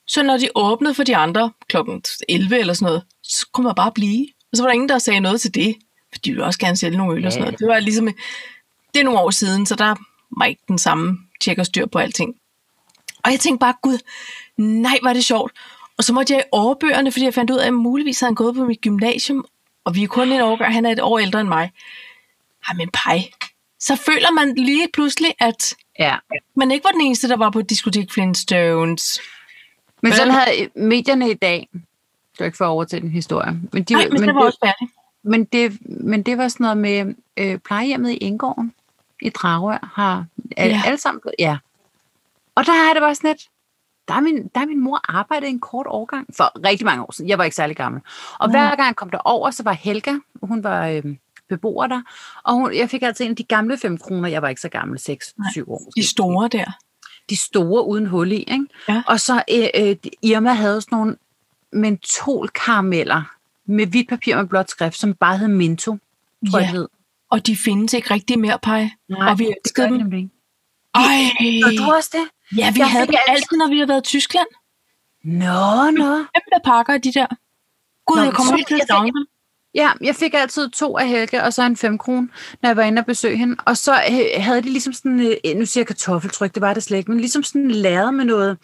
så 0.06 0.22
når 0.22 0.36
de 0.36 0.48
åbnede 0.54 0.94
for 0.94 1.04
de 1.04 1.16
andre 1.16 1.52
klokken 1.68 2.02
11 2.28 2.58
eller 2.58 2.74
sådan 2.74 2.86
noget, 2.86 3.02
så 3.22 3.46
kunne 3.52 3.64
man 3.64 3.74
bare 3.74 3.92
blive. 3.92 4.26
Og 4.52 4.56
så 4.56 4.62
var 4.62 4.68
der 4.68 4.74
ingen, 4.74 4.88
der 4.88 4.98
sagde 4.98 5.20
noget 5.20 5.40
til 5.40 5.54
det, 5.54 5.76
for 6.12 6.18
de 6.18 6.30
ville 6.30 6.44
også 6.44 6.58
gerne 6.58 6.76
sælge 6.76 6.96
nogle 6.98 7.16
øl 7.16 7.26
og 7.26 7.32
sådan 7.32 7.44
noget. 7.44 7.58
Det 7.58 7.68
var 7.68 7.78
ligesom, 7.80 8.06
det 8.94 9.00
er 9.00 9.04
nogle 9.04 9.20
år 9.20 9.30
siden, 9.30 9.66
så 9.66 9.74
der 9.74 9.94
var 10.38 10.44
ikke 10.46 10.62
den 10.68 10.78
samme 10.78 11.18
tjek 11.40 11.58
og 11.58 11.66
styr 11.66 11.86
på 11.86 11.98
alting. 11.98 12.34
Og 13.24 13.30
jeg 13.30 13.40
tænkte 13.40 13.60
bare, 13.60 13.74
gud, 13.82 13.98
nej, 14.58 14.98
var 15.02 15.12
det 15.12 15.24
sjovt. 15.24 15.52
Og 16.02 16.06
så 16.06 16.12
måtte 16.12 16.32
jeg 16.34 16.40
i 16.40 16.48
overbøgerne, 16.52 17.12
fordi 17.12 17.24
jeg 17.24 17.34
fandt 17.34 17.50
ud 17.50 17.56
af, 17.58 17.66
at 17.66 17.74
muligvis 17.74 18.20
havde 18.20 18.28
han 18.28 18.34
gået 18.34 18.54
på 18.54 18.64
mit 18.64 18.80
gymnasium, 18.80 19.44
og 19.84 19.94
vi 19.94 20.02
er 20.02 20.06
kun 20.08 20.32
en 20.32 20.40
årgang, 20.40 20.74
han 20.74 20.86
er 20.86 20.90
et 20.90 21.00
år 21.00 21.18
ældre 21.18 21.40
end 21.40 21.48
mig. 21.48 21.72
Ej, 22.68 22.74
men 22.74 22.90
pej. 22.90 23.24
Så 23.80 23.96
føler 23.96 24.32
man 24.32 24.54
lige 24.54 24.88
pludselig, 24.92 25.34
at 25.38 25.74
Ja. 25.98 26.16
man 26.56 26.70
ikke 26.70 26.84
var 26.84 26.90
den 26.90 27.00
eneste, 27.00 27.28
der 27.28 27.36
var 27.36 27.50
på 27.50 27.62
diskotek 27.62 28.12
Flintstones. 28.12 29.20
Men 30.02 30.12
sådan 30.12 30.32
havde 30.32 30.68
medierne 30.74 31.30
i 31.30 31.34
dag, 31.34 31.68
det 31.72 32.38
var 32.38 32.46
ikke 32.46 32.56
for 32.56 32.64
at 32.64 32.68
overtage 32.68 33.00
den 33.00 33.10
historie, 33.10 33.60
men, 33.72 33.82
de, 33.82 33.94
Nej, 33.94 34.08
men, 34.08 34.20
men, 34.20 34.28
det 34.28 34.34
var 34.34 34.44
også 34.44 34.58
færdigt. 34.64 34.90
men, 35.22 35.44
det, 35.44 35.78
men 35.86 36.22
det 36.22 36.38
var 36.38 36.48
sådan 36.48 36.64
noget 36.64 36.78
med 36.78 37.14
øh, 37.36 37.58
plejehjemmet 37.58 38.10
i 38.10 38.16
Indgården 38.16 38.72
i 39.22 39.28
Dragør 39.30 39.90
har 39.94 40.26
ja. 40.58 40.82
Alle 40.86 40.98
sammen, 40.98 41.22
ja. 41.38 41.56
Og 42.54 42.66
der 42.66 42.72
har 42.86 42.92
det 42.92 43.00
bare 43.02 43.14
sådan 43.14 43.30
lidt, 43.30 43.48
der 44.12 44.16
er, 44.18 44.20
min, 44.22 44.48
der 44.54 44.60
er 44.60 44.66
min 44.66 44.80
mor 44.80 45.00
arbejdet 45.18 45.48
en 45.48 45.60
kort 45.60 45.86
årgang 45.88 46.26
for 46.36 46.66
rigtig 46.66 46.84
mange 46.84 47.02
år 47.02 47.12
siden. 47.12 47.28
Jeg 47.28 47.38
var 47.38 47.44
ikke 47.44 47.56
særlig 47.56 47.76
gammel. 47.76 48.00
Og 48.38 48.48
Nå. 48.48 48.50
hver 48.52 48.68
gang 48.76 48.86
jeg 48.86 48.96
kom 48.96 49.10
derover, 49.10 49.50
så 49.50 49.62
var 49.62 49.72
Helga, 49.72 50.14
hun 50.42 50.64
var 50.64 50.86
øh, 50.86 51.02
beboer 51.48 51.86
der, 51.86 52.02
og 52.44 52.54
hun, 52.54 52.74
jeg 52.74 52.90
fik 52.90 53.02
altid 53.02 53.24
en 53.24 53.30
af 53.30 53.36
de 53.36 53.44
gamle 53.44 53.78
5 53.78 53.98
kroner. 53.98 54.28
Jeg 54.28 54.42
var 54.42 54.48
ikke 54.48 54.60
så 54.60 54.68
gammel, 54.68 54.98
6-7 54.98 55.04
år. 55.66 55.90
De 55.96 56.08
store 56.08 56.48
der. 56.48 56.64
de 57.30 57.36
store 57.36 57.86
uden 57.86 58.06
hul 58.06 58.32
i. 58.32 58.36
Ikke? 58.36 58.66
Ja. 58.88 59.02
Og 59.06 59.20
så 59.20 59.42
øh, 59.52 59.68
øh, 59.88 59.96
Irma 60.22 60.52
havde 60.52 60.80
sådan 60.80 60.98
nogle 60.98 61.16
mentolkarameller 61.72 63.22
med 63.66 63.86
hvidt 63.86 64.08
papir 64.08 64.36
med 64.36 64.46
blåt 64.46 64.70
skrift, 64.70 64.98
som 64.98 65.14
bare 65.14 65.38
hed 65.38 65.48
Minto, 65.48 65.96
tror 66.50 66.58
Ja. 66.58 66.64
jeg 66.64 66.70
hed. 66.72 66.88
Og 67.30 67.46
de 67.46 67.56
findes 67.64 67.92
ikke 67.94 68.14
rigtig 68.14 68.38
mere, 68.38 68.58
pej. 68.62 68.90
Nej, 69.08 69.30
og 69.30 69.38
vi 69.38 69.44
det 69.44 69.50
gør 69.52 69.60
elskede 69.64 69.86
de 69.86 69.90
dem. 69.92 69.98
nemlig. 70.00 70.30
Ej. 70.94 71.00
Og 71.66 71.70
du 71.78 71.92
også 71.96 72.10
det? 72.12 72.28
Ja, 72.56 72.70
vi 72.72 72.78
Jeg 72.80 72.90
havde 72.90 73.06
dem 73.06 73.14
altid- 73.28 73.56
når 73.58 73.68
vi 73.68 73.78
har 73.78 73.86
været 73.86 74.00
i 74.06 74.08
Tyskland. 74.08 74.46
Nå, 75.24 75.90
nå. 75.90 76.16
Kæmpe 76.16 76.64
pakker 76.64 76.98
de 76.98 77.12
der. 77.12 77.26
Gud, 78.06 78.16
Nå, 78.16 78.22
jeg 78.22 78.32
kommer 78.32 78.56
helt 78.56 78.68
til 78.68 78.78
at 78.82 78.88
savne 78.88 79.06
dem. 79.12 79.26
Ja, 79.74 79.90
jeg 80.00 80.16
fik 80.16 80.34
altid 80.34 80.70
to 80.70 80.98
af 80.98 81.08
Helge, 81.08 81.42
og 81.42 81.52
så 81.52 81.62
en 81.62 81.76
5 81.76 81.98
kron, 81.98 82.30
når 82.62 82.68
jeg 82.68 82.76
var 82.76 82.82
inde 82.82 83.00
og 83.00 83.06
besøge 83.06 83.36
hende. 83.36 83.56
Og 83.66 83.76
så 83.76 83.92
øh, 83.92 84.42
havde 84.44 84.62
de 84.62 84.68
ligesom 84.70 84.92
sådan, 84.92 85.20
øh, 85.20 85.56
nu 85.56 85.66
siger 85.66 85.80
jeg 85.82 85.86
kartoffeltryk, 85.86 86.54
det 86.54 86.60
var 86.60 86.74
det 86.74 86.82
slet 86.82 86.98
ikke, 86.98 87.10
men 87.10 87.20
ligesom 87.20 87.42
sådan 87.42 87.70
lavet 87.70 88.14
med 88.14 88.24
noget 88.24 88.58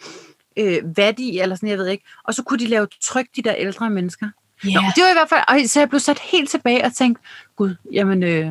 øh, 0.57 0.97
vat 0.97 1.19
i, 1.19 1.39
eller 1.39 1.55
sådan, 1.55 1.69
jeg 1.69 1.77
ved 1.77 1.87
ikke. 1.87 2.03
Og 2.23 2.33
så 2.33 2.43
kunne 2.43 2.59
de 2.59 2.67
lave 2.67 2.87
tryk, 3.03 3.25
de 3.35 3.41
der 3.41 3.53
ældre 3.57 3.89
mennesker. 3.89 4.27
Ja. 4.65 4.69
Nå, 4.81 4.81
det 4.95 5.03
var 5.03 5.09
i 5.09 5.13
hvert 5.13 5.29
fald, 5.29 5.43
og 5.47 5.69
så 5.69 5.79
jeg 5.79 5.89
blev 5.89 5.99
sat 5.99 6.19
helt 6.19 6.49
tilbage 6.49 6.85
og 6.85 6.95
tænkte, 6.95 7.23
gud, 7.55 7.75
jamen, 7.93 8.23
øh, 8.23 8.47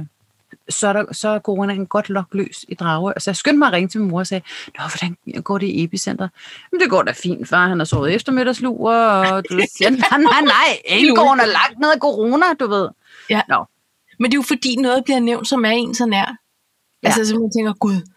så 0.69 0.89
er, 0.89 0.93
der, 0.93 1.13
så 1.13 1.29
er 1.29 1.39
coronaen 1.39 1.87
godt 1.87 2.11
nok 2.11 2.27
løs 2.33 2.65
i 2.69 2.75
Drage. 2.75 3.15
Og 3.15 3.23
så 3.23 3.31
jeg 3.31 3.37
skyndte 3.37 3.59
mig 3.59 3.67
at 3.67 3.73
ringe 3.73 3.89
til 3.89 4.01
min 4.01 4.11
mor 4.11 4.19
og 4.19 4.27
sagde, 4.27 4.45
Nå, 4.79 4.85
hvordan 4.85 5.43
går 5.43 5.59
det 5.59 5.67
i 5.67 5.85
epicenter? 5.85 6.29
Men 6.73 6.81
det 6.81 6.91
går 6.91 7.03
da 7.03 7.13
fint, 7.13 7.49
far. 7.49 7.69
Han 7.69 7.79
har 7.79 7.85
sovet 7.85 8.15
eftermiddagslur, 8.15 8.93
og 8.93 9.45
du 9.51 9.61
siger, 9.77 9.91
nej, 9.91 10.19
nej, 10.19 10.41
nej, 10.41 10.79
er 11.41 11.47
lagt 11.47 11.79
ned 11.81 11.91
af 11.93 11.99
corona, 12.01 12.47
du 12.61 12.67
ved. 12.67 12.89
Ja. 13.31 13.41
Nå. 13.49 13.65
Men 14.19 14.31
det 14.31 14.35
er 14.35 14.39
jo 14.39 14.43
fordi 14.43 14.77
noget 14.77 15.05
bliver 15.05 15.21
nævnt, 15.21 15.49
som 15.49 15.65
er 15.65 15.71
en 15.71 15.95
så 15.95 16.07
nær. 16.07 16.37
Ja. 17.03 17.07
Altså, 17.09 17.25
så 17.25 17.39
man 17.39 17.51
tænker, 17.57 17.73
gud, 17.73 18.09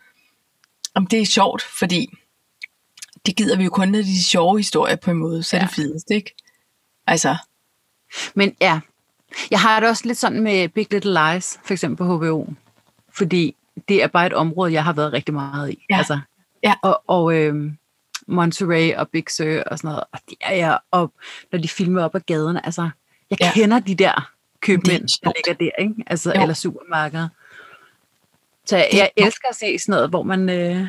om 0.96 1.08
det 1.08 1.22
er 1.22 1.26
sjovt, 1.26 1.62
fordi 1.80 2.08
det 3.26 3.36
gider 3.36 3.58
vi 3.58 3.64
jo 3.64 3.70
kun, 3.70 3.88
når 3.90 4.00
er 4.00 4.04
de 4.04 4.24
sjove 4.24 4.58
historier 4.60 4.96
på 4.96 5.12
en 5.12 5.18
måde, 5.18 5.44
så 5.44 5.56
er 5.56 5.62
Ja. 5.62 5.66
det 5.68 5.76
fedest, 5.76 6.12
ikke? 6.12 6.36
Altså, 7.08 7.36
Men 8.36 8.56
ja, 8.62 8.80
jeg 9.52 9.60
har 9.60 9.80
det 9.80 9.90
også 9.90 10.06
lidt 10.06 10.18
sådan 10.18 10.42
med 10.42 10.70
Big 10.70 10.88
Little 10.92 11.14
Lies, 11.34 11.60
for 11.66 11.74
eksempel 11.74 11.98
på 12.08 12.18
HBO. 12.18 12.48
Fordi 13.18 13.56
det 13.88 14.04
er 14.04 14.08
bare 14.08 14.26
et 14.28 14.34
område, 14.34 14.74
jeg 14.74 14.84
har 14.84 14.94
været 14.94 15.14
rigtig 15.14 15.34
meget 15.34 15.72
i. 15.72 15.86
Ja. 15.90 15.98
Altså, 15.98 16.20
Ja. 16.64 16.74
Og, 16.82 17.04
og 17.08 17.34
øh, 17.36 17.72
Monterey 18.28 18.94
og 18.96 19.10
Big 19.10 19.24
Sur 19.32 19.64
og 19.72 19.78
sådan 19.78 19.90
noget. 19.90 20.04
Og, 20.12 20.20
de 20.30 20.36
er, 20.42 20.56
ja, 20.56 20.76
og 20.92 21.14
når 21.52 21.60
de 21.60 21.68
filmer 21.68 22.04
op 22.04 22.16
ad 22.16 22.20
gaderne, 22.20 22.66
altså, 22.66 22.90
jeg 23.30 23.38
Ja. 23.42 23.52
kender 23.54 23.80
de 23.80 23.96
der 23.96 24.14
Det 24.14 24.62
købmænd, 24.62 25.04
er 25.04 25.08
der 25.24 25.32
ligger 25.36 25.54
der, 25.54 25.82
ikke? 25.84 25.96
Altså, 26.08 26.34
Jo. 26.36 26.42
eller 26.42 26.54
supermarkeder. 26.54 27.28
Så 28.66 28.78
jeg, 28.78 28.90
jeg 28.94 29.12
elsker 29.18 29.48
at 29.50 29.56
se 29.56 29.80
sådan 29.80 29.94
noget, 29.94 30.10
hvor 30.10 30.24
man... 30.24 30.50
Øh, 30.50 30.88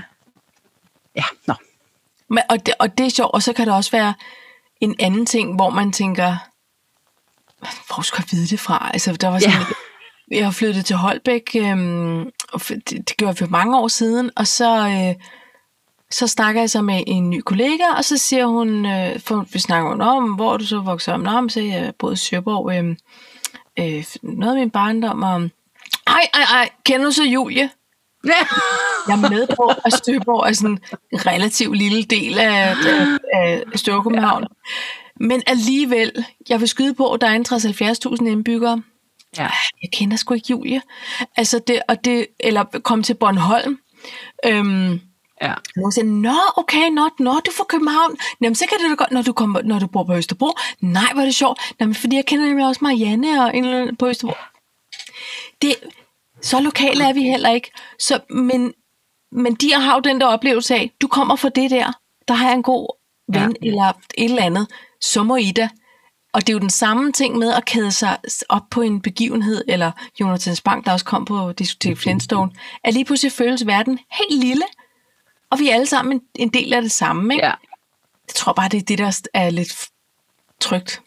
ja, 1.16 1.24
nå. 1.46 1.54
men, 2.28 2.42
og, 2.50 2.66
det, 2.66 2.74
og 2.78 2.98
det 2.98 3.06
er 3.06 3.10
sjovt, 3.10 3.34
og 3.34 3.42
så 3.42 3.52
kan 3.52 3.66
der 3.66 3.74
også 3.74 3.90
være 3.90 4.14
en 4.80 4.96
anden 5.00 5.26
ting, 5.26 5.54
hvor 5.54 5.70
man 5.70 5.92
tænker, 5.92 6.36
hvor 7.86 8.02
skal 8.02 8.24
jeg 8.32 8.38
vide 8.38 8.46
det 8.46 8.60
fra? 8.60 8.90
Altså, 8.92 9.12
der 9.12 9.28
var 9.28 9.38
sådan, 9.38 9.54
Ja. 10.30 10.36
jeg 10.36 10.44
har 10.46 10.52
flyttet 10.52 10.84
til 10.84 10.96
Holbæk, 10.96 11.56
øhm, 11.56 12.20
og 12.52 12.60
det, 12.68 12.88
det 12.90 13.16
gjorde 13.16 13.34
vi 13.34 13.38
for 13.38 13.50
mange 13.50 13.78
år 13.78 13.88
siden, 13.88 14.30
og 14.36 14.46
så, 14.46 14.88
øh, 14.88 15.24
så 16.10 16.26
snakker 16.26 16.60
jeg 16.62 16.70
så 16.70 16.82
med 16.82 17.02
en 17.06 17.30
ny 17.30 17.40
kollega, 17.40 17.84
og 17.96 18.04
så 18.04 18.18
siger 18.18 18.46
hun, 18.46 18.86
øh, 18.86 19.20
for 19.20 19.46
vi 19.52 19.58
snakker 19.58 19.90
om, 19.90 19.98
"Nå, 19.98 20.34
hvor 20.34 20.56
du 20.56 20.66
så 20.66 20.80
vokset 20.80 21.14
op? 21.14 21.20
Nå, 21.20 21.40
men 21.40 21.50
så 21.50 21.60
jeg 21.60 21.92
boet 21.98 22.12
i 22.14 22.16
Søborg, 22.16 22.72
øh, 22.74 22.96
øh, 23.78 24.04
noget 24.22 24.52
af 24.52 24.58
min 24.58 24.70
barndom, 24.70 25.22
og 25.22 25.42
ej, 26.06 26.26
ej, 26.34 26.42
ej, 26.52 26.68
kender 26.84 27.06
du 27.06 27.12
så 27.12 27.24
Julie? 27.24 27.70
Jeg 29.08 29.12
er 29.14 29.28
med 29.30 29.46
på, 29.56 29.72
at 29.84 29.92
Søborg 30.06 30.48
er 30.48 30.52
sådan 30.52 30.78
en 31.12 31.26
relativt 31.26 31.76
lille 31.78 32.02
del 32.02 32.38
af, 32.38 32.74
af, 32.86 33.06
af 33.32 33.62
Storkøbenhavn. 33.74 34.44
Men 35.22 35.42
alligevel, 35.46 36.24
jeg 36.48 36.60
vil 36.60 36.68
skyde 36.68 36.94
på, 36.94 37.12
at 37.12 37.20
der 37.20 37.26
er 37.26 37.34
en 37.34 37.46
60-70.000 37.48 38.26
indbyggere. 38.26 38.82
Ja. 39.38 39.48
Jeg 39.82 39.90
kender 39.92 40.16
sgu 40.16 40.34
ikke 40.34 40.46
Julie. 40.50 40.82
Altså 41.36 41.58
det, 41.58 41.82
og 41.88 42.04
det, 42.04 42.26
eller 42.40 42.64
kom 42.64 43.02
til 43.02 43.14
Bornholm. 43.14 43.78
Øhm, 44.46 45.00
ja. 45.42 45.54
nogen 45.76 45.92
siger, 45.92 46.04
nå, 46.04 46.34
okay, 46.56 46.88
nå, 46.90 47.08
nå, 47.18 47.30
du 47.30 47.50
er 47.50 47.54
fra 47.56 47.64
København. 47.68 48.16
Jamen, 48.40 48.54
så 48.54 48.64
kan 48.68 48.78
det 48.78 48.90
da 48.90 48.94
godt, 48.94 49.10
når 49.10 49.22
du, 49.22 49.32
kommer, 49.32 49.62
når 49.62 49.78
du 49.78 49.86
bor 49.86 50.04
på 50.04 50.14
Østerbro. 50.14 50.50
Nej, 50.80 51.12
hvor 51.12 51.20
er 51.20 51.24
det 51.24 51.34
sjovt. 51.34 51.60
Jamen, 51.80 51.94
fordi 51.94 52.16
jeg 52.16 52.26
kender 52.26 52.46
nemlig 52.46 52.66
også 52.66 52.78
Marianne 52.82 53.44
og 53.44 53.56
en 53.56 53.64
eller 53.64 53.80
anden 53.80 53.96
på 53.96 54.08
Østerbro. 54.08 54.34
Det, 55.62 55.74
så 56.40 56.60
lokale 56.60 57.04
er 57.04 57.12
vi 57.12 57.22
heller 57.22 57.50
ikke. 57.50 57.70
Så, 57.98 58.20
men, 58.30 58.74
men 59.32 59.54
de 59.54 59.72
har 59.72 59.94
jo 59.94 60.00
den 60.00 60.20
der 60.20 60.26
oplevelse 60.26 60.74
af, 60.74 60.90
du 61.00 61.08
kommer 61.08 61.36
fra 61.36 61.48
det 61.48 61.70
der, 61.70 61.92
der 62.28 62.34
har 62.34 62.46
jeg 62.46 62.54
en 62.54 62.62
god 62.62 62.96
ven. 63.28 63.56
Ja. 63.62 63.68
eller 63.68 63.92
et 64.18 64.24
eller 64.24 64.42
andet, 64.42 64.66
så 65.02 65.22
må 65.22 65.36
I 65.36 65.50
da. 65.50 65.68
Og 66.32 66.40
det 66.40 66.48
er 66.48 66.52
jo 66.52 66.58
den 66.58 66.70
samme 66.70 67.12
ting 67.12 67.38
med 67.38 67.52
at 67.52 67.64
kæde 67.64 67.90
sig 67.92 68.18
op 68.48 68.62
på 68.70 68.82
en 68.82 69.00
begivenhed, 69.02 69.64
eller 69.68 69.92
Jonathan 70.20 70.56
Spang, 70.56 70.84
der 70.86 70.92
også 70.92 71.04
kom 71.04 71.24
på 71.24 71.52
Diskotek 71.52 71.98
Flintstone, 71.98 72.50
at 72.84 72.94
lige 72.94 73.04
pludselig 73.04 73.32
føles 73.32 73.66
verden 73.66 73.98
helt 74.12 74.44
lille, 74.44 74.64
og 75.50 75.58
vi 75.58 75.68
er 75.68 75.74
alle 75.74 75.86
sammen 75.86 76.12
en, 76.12 76.22
en 76.34 76.48
del 76.48 76.72
af 76.72 76.82
det 76.82 76.92
samme. 76.92 77.34
Ikke? 77.34 77.46
ja. 77.46 77.52
Jeg 78.28 78.34
tror 78.34 78.52
bare, 78.52 78.68
det 78.68 78.78
er 78.78 78.82
det, 78.84 78.98
der 78.98 79.20
er 79.34 79.50
lidt 79.50 79.88
trygt, 80.60 81.02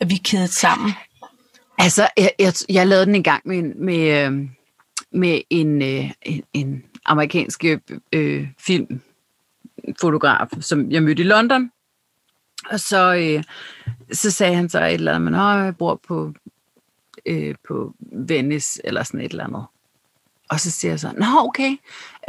at 0.00 0.10
vi 0.10 0.14
er 0.14 0.18
kædet 0.24 0.50
sammen. 0.50 0.92
Altså, 1.78 2.08
jeg, 2.16 2.30
jeg, 2.38 2.52
jeg 2.68 2.86
lavede 2.86 3.06
den 3.06 3.14
en 3.14 3.22
gang 3.22 3.42
med, 3.44 3.58
en- 3.58 3.84
med, 3.84 4.30
med 5.12 5.40
en, 5.50 5.82
øh, 5.82 6.10
en, 6.22 6.42
en 6.52 6.82
amerikansk 7.04 7.64
øh, 8.12 8.48
filmfotograf, 8.58 10.46
som 10.60 10.90
jeg 10.90 11.02
mødte 11.02 11.22
i 11.22 11.26
London. 11.26 11.70
Og 12.70 12.80
så, 12.80 13.14
øh, 13.14 13.44
så 14.12 14.30
sagde 14.30 14.54
han 14.54 14.68
så 14.68 14.84
et 14.84 14.94
eller 14.94 15.14
andet, 15.14 15.32
men 15.32 15.40
jeg 15.40 15.74
bor 15.78 16.00
på, 16.08 16.32
øh, 17.26 17.54
på 17.68 17.94
Venice, 18.00 18.80
eller 18.84 19.02
sådan 19.02 19.20
et 19.20 19.30
eller 19.30 19.44
andet. 19.44 19.64
Og 20.50 20.60
så 20.60 20.70
siger 20.70 20.92
jeg 20.92 21.00
så, 21.00 21.12
nå 21.16 21.26
okay, 21.38 21.70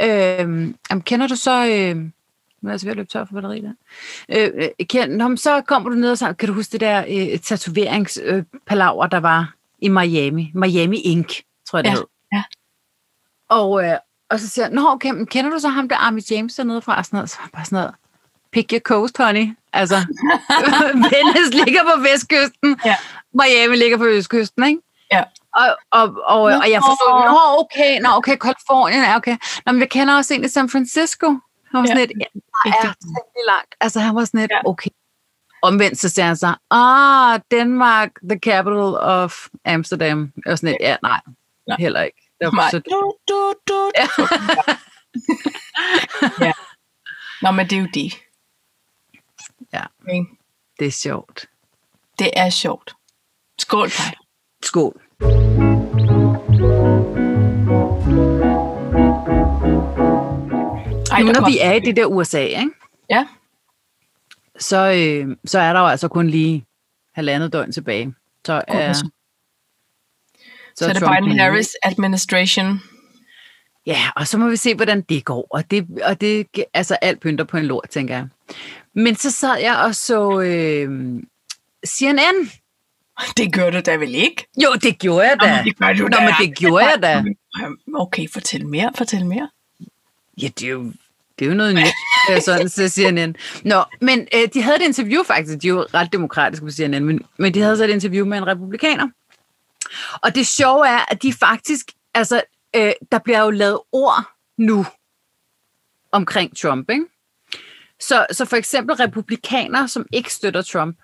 øh, 0.02 0.74
jamen, 0.90 1.02
kender 1.02 1.26
du 1.26 1.36
så... 1.36 1.66
Øh, 1.66 1.96
nu 2.62 2.66
er 2.68 2.70
jeg 2.70 2.72
altså 2.72 2.86
ved 2.86 2.90
at 2.90 2.96
løbe 2.96 3.08
tør 3.08 3.24
for 3.24 3.32
batteri 3.34 3.60
der. 3.60 3.72
Øh, 4.28 4.50
øh, 4.54 4.86
Kjeld, 4.86 5.10
nå, 5.16 5.36
så 5.36 5.60
kommer 5.60 5.90
du 5.90 5.96
ned 5.96 6.10
og 6.10 6.18
så, 6.18 6.32
kan 6.32 6.48
du 6.48 6.54
huske 6.54 6.72
det 6.72 6.80
der 6.80 7.04
øh, 7.08 7.38
tatoveringspalaver, 7.38 9.06
der 9.06 9.20
var 9.20 9.54
i 9.78 9.88
Miami? 9.88 10.50
Miami 10.54 10.96
Ink, 10.98 11.32
tror 11.66 11.78
jeg 11.78 11.84
det 11.84 11.90
Ja, 11.90 11.94
hed. 11.94 12.04
ja. 12.32 12.42
Og, 13.48 13.84
øh, 13.84 13.96
og 14.30 14.40
så 14.40 14.48
siger 14.48 14.64
jeg, 14.64 14.74
nå 14.74 14.88
okay, 14.88 15.10
men 15.10 15.26
kender 15.26 15.50
du 15.50 15.58
så 15.58 15.68
ham 15.68 15.88
der 15.88 15.96
Army 15.96 16.20
James 16.30 16.54
dernede 16.54 16.82
fra? 16.82 16.96
Og 16.98 17.04
sådan 17.04 17.16
noget, 17.16 17.30
så 17.30 17.36
var 17.40 17.50
bare 17.52 17.64
sådan 17.64 17.76
noget, 17.76 17.94
pick 18.52 18.72
your 18.72 18.80
coast, 18.80 19.16
honey. 19.18 19.56
Altså, 19.72 19.96
Venice 21.10 21.50
ligger 21.64 21.82
på 21.82 22.00
vestkysten, 22.00 22.80
Ja. 22.84 22.96
Miami 23.34 23.76
ligger 23.76 23.96
på 23.96 24.04
østkysten, 24.06 24.64
ikke? 24.64 24.80
Ja. 25.12 25.22
Og, 25.56 25.76
og, 25.90 26.02
og, 26.24 26.40
og 26.42 26.70
jeg 26.70 26.80
forstod, 26.88 27.30
nå 27.30 27.38
okay, 27.60 28.00
nå 28.00 28.08
okay, 28.16 28.36
Kalifornien, 28.36 29.02
ja, 29.02 29.16
okay. 29.16 29.36
Nå, 29.66 29.72
men 29.72 29.80
jeg 29.80 29.90
kender 29.90 30.16
også 30.16 30.34
en 30.34 30.44
i 30.44 30.48
San 30.48 30.70
Francisco. 30.70 31.26
Han 31.70 31.80
var 31.80 31.86
sådan 31.86 31.98
Ja. 31.98 32.04
lidt, 32.06 32.12
ja, 32.20 32.24
det 32.64 32.70
er 32.78 32.82
temmelig 32.82 33.44
langt. 33.46 33.74
Altså, 33.80 34.00
han 34.00 34.14
var 34.14 34.24
sådan 34.24 34.40
lidt, 34.40 34.50
Ja. 34.50 34.60
okay. 34.64 34.90
Omvendt 35.62 35.98
så 36.00 36.08
siger 36.08 36.26
han 36.26 36.36
så, 36.36 36.54
ah, 36.70 37.40
Denmark, 37.50 38.10
the 38.30 38.38
capital 38.38 38.94
of 39.00 39.46
Amsterdam. 39.64 40.32
Og 40.46 40.58
sådan 40.58 40.68
lidt, 40.68 40.76
ja, 40.80 40.96
nej, 41.02 41.20
Nej. 41.68 41.76
heller 41.80 42.02
ikke. 42.02 42.18
Det 42.40 42.46
var, 42.46 42.52
Nej. 42.52 42.70
så, 42.70 42.78
Du, 42.78 43.12
du, 43.28 43.52
du. 43.68 43.90
ja. 43.98 44.06
Nå, 47.42 47.50
men 47.50 47.66
det 47.70 47.76
er 47.76 47.80
jo 47.80 47.88
det. 47.94 48.12
Ja. 49.72 49.82
Det 50.78 50.86
er 50.86 50.90
sjovt. 50.90 51.46
Det 52.18 52.30
er 52.36 52.50
sjovt. 52.50 52.92
Skål, 53.58 53.88
dig. 53.88 54.14
Skål. 54.62 55.00
Ej, 61.12 61.22
nu 61.22 61.32
når 61.32 61.50
vi 61.50 61.58
er 61.60 61.72
i 61.72 61.80
det 61.80 61.96
der 61.96 62.06
USA, 62.06 62.40
ikke? 62.40 62.70
Ja, 63.10 63.26
Så, 64.58 64.76
øh, 64.76 65.36
så 65.44 65.58
er 65.58 65.72
der 65.72 65.80
jo 65.80 65.86
altså 65.86 66.08
kun 66.08 66.28
lige 66.28 66.66
halvandet 67.14 67.52
døgn 67.52 67.72
tilbage. 67.72 68.14
Så 68.46 68.62
er, 68.68 68.92
så, 68.92 69.00
så 69.00 69.10
så 70.76 70.88
er 70.88 70.92
det 70.92 71.02
Trump 71.02 71.16
Biden 71.16 71.30
ude. 71.30 71.38
Harris 71.38 71.70
administration. 71.82 72.80
Ja, 73.86 73.98
og 74.16 74.26
så 74.26 74.38
må 74.38 74.48
vi 74.48 74.56
se, 74.56 74.74
hvordan 74.74 75.00
det 75.00 75.24
går. 75.24 75.46
Og 75.50 75.70
det, 75.70 75.86
og 76.04 76.20
det 76.20 76.46
altså 76.74 76.94
alt 76.94 77.20
pynter 77.20 77.44
på 77.44 77.56
en 77.56 77.64
lort, 77.64 77.88
tænker 77.90 78.14
jeg. 78.16 78.28
Men 78.94 79.16
så 79.16 79.30
sad 79.30 79.58
jeg 79.58 79.76
og 79.76 79.94
så 79.94 80.40
øh, 80.40 81.22
CNN. 81.86 82.50
Det 83.36 83.52
gør 83.52 83.70
du 83.70 83.80
da 83.80 83.96
vel 83.96 84.14
ikke? 84.14 84.46
Jo, 84.62 84.68
det 84.82 84.98
gjorde 84.98 85.26
jeg 85.26 85.36
Nå, 85.40 85.46
da. 85.46 85.56
men 85.56 85.64
det 85.64 85.78
gør 85.78 85.92
du 85.92 86.02
Nå, 86.02 86.08
da. 86.08 86.24
men 86.24 86.34
det 86.48 86.58
gjorde 86.58 86.86
jeg 86.86 87.02
da. 87.02 87.24
Okay, 87.94 88.28
fortæl 88.32 88.66
mere, 88.66 88.92
fortæl 88.96 89.26
mere. 89.26 89.50
Ja, 90.42 90.48
det 90.48 90.62
er 90.66 90.70
jo, 90.70 90.92
det 91.38 91.44
er 91.44 91.50
jo 91.50 91.54
noget 91.54 91.74
nyt, 91.74 91.92
sådan 92.44 92.68
så 92.68 92.88
CNN. 92.88 93.36
Nå, 93.64 93.84
men 94.00 94.28
øh, 94.34 94.48
de 94.54 94.62
havde 94.62 94.76
et 94.76 94.82
interview 94.82 95.22
faktisk, 95.22 95.62
de 95.62 95.66
er 95.66 95.70
jo 95.70 95.86
ret 95.94 96.12
demokratiske 96.12 96.64
på 96.64 96.70
CNN, 96.70 97.04
men, 97.04 97.20
men 97.38 97.54
de 97.54 97.60
havde 97.60 97.76
så 97.76 97.84
et 97.84 97.90
interview 97.90 98.26
med 98.26 98.38
en 98.38 98.46
republikaner. 98.46 99.08
Og 100.22 100.34
det 100.34 100.46
sjove 100.46 100.88
er, 100.88 101.12
at 101.12 101.22
de 101.22 101.32
faktisk, 101.32 101.86
altså, 102.14 102.42
øh, 102.76 102.92
der 103.12 103.18
bliver 103.18 103.40
jo 103.40 103.50
lavet 103.50 103.80
ord 103.92 104.24
nu 104.56 104.86
omkring 106.12 106.56
Trump, 106.56 106.90
ikke? 106.90 107.04
Så, 108.00 108.26
så 108.32 108.44
for 108.44 108.56
eksempel 108.56 108.96
republikanere, 108.96 109.88
som 109.88 110.06
ikke 110.12 110.32
støtter 110.32 110.62
Trump, 110.62 110.96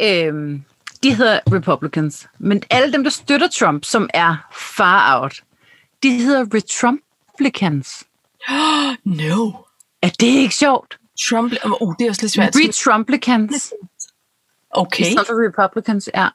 øh, 0.00 0.60
de 1.02 1.14
hedder 1.14 1.40
Republicans. 1.52 2.28
Men 2.38 2.62
alle 2.70 2.92
dem, 2.92 3.02
der 3.02 3.10
støtter 3.10 3.48
Trump, 3.48 3.84
som 3.84 4.10
er 4.14 4.48
far 4.76 5.20
out, 5.20 5.42
de 6.02 6.12
hedder 6.12 6.44
Retrumplicans. 6.54 8.04
No. 9.04 9.52
Er 10.02 10.08
det 10.20 10.26
ikke 10.26 10.54
sjovt? 10.54 10.98
Trump, 11.28 11.52
oh, 11.80 11.94
det 11.98 12.04
er 12.04 12.10
også 12.10 12.22
lidt 12.22 12.32
svært. 12.32 12.56
Retrumplicans. 12.56 13.72
Okay. 14.70 15.00
I 15.00 15.04
stedet 15.04 15.26
for 15.26 15.48
Republicans, 15.48 16.10
ja. 16.14 16.28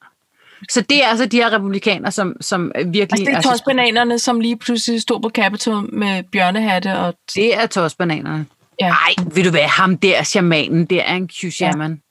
Så 0.69 0.81
det 0.81 1.03
er 1.03 1.07
altså 1.07 1.25
de 1.25 1.37
her 1.37 1.53
republikanere, 1.53 2.11
som, 2.11 2.35
som 2.41 2.71
virkelig... 2.75 3.01
Altså, 3.11 3.25
det 3.25 3.33
er 3.33 3.41
tosbananerne, 3.41 4.19
som 4.19 4.39
lige 4.39 4.57
pludselig 4.57 5.01
stod 5.01 5.21
på 5.21 5.29
Capitol 5.29 5.95
med 5.95 6.23
bjørnehatte 6.23 6.97
og... 6.97 7.15
Det 7.35 7.57
er 7.57 7.65
tosbananerne. 7.65 8.45
Ja. 8.81 8.87
Nej, 8.87 9.13
ved 9.35 9.43
du 9.43 9.49
hvad, 9.49 9.67
ham 9.67 9.97
der, 9.97 10.23
shamanen, 10.23 10.85
der 10.85 11.01
er 11.01 11.15
en 11.15 11.29
Q-shaman. 11.29 12.01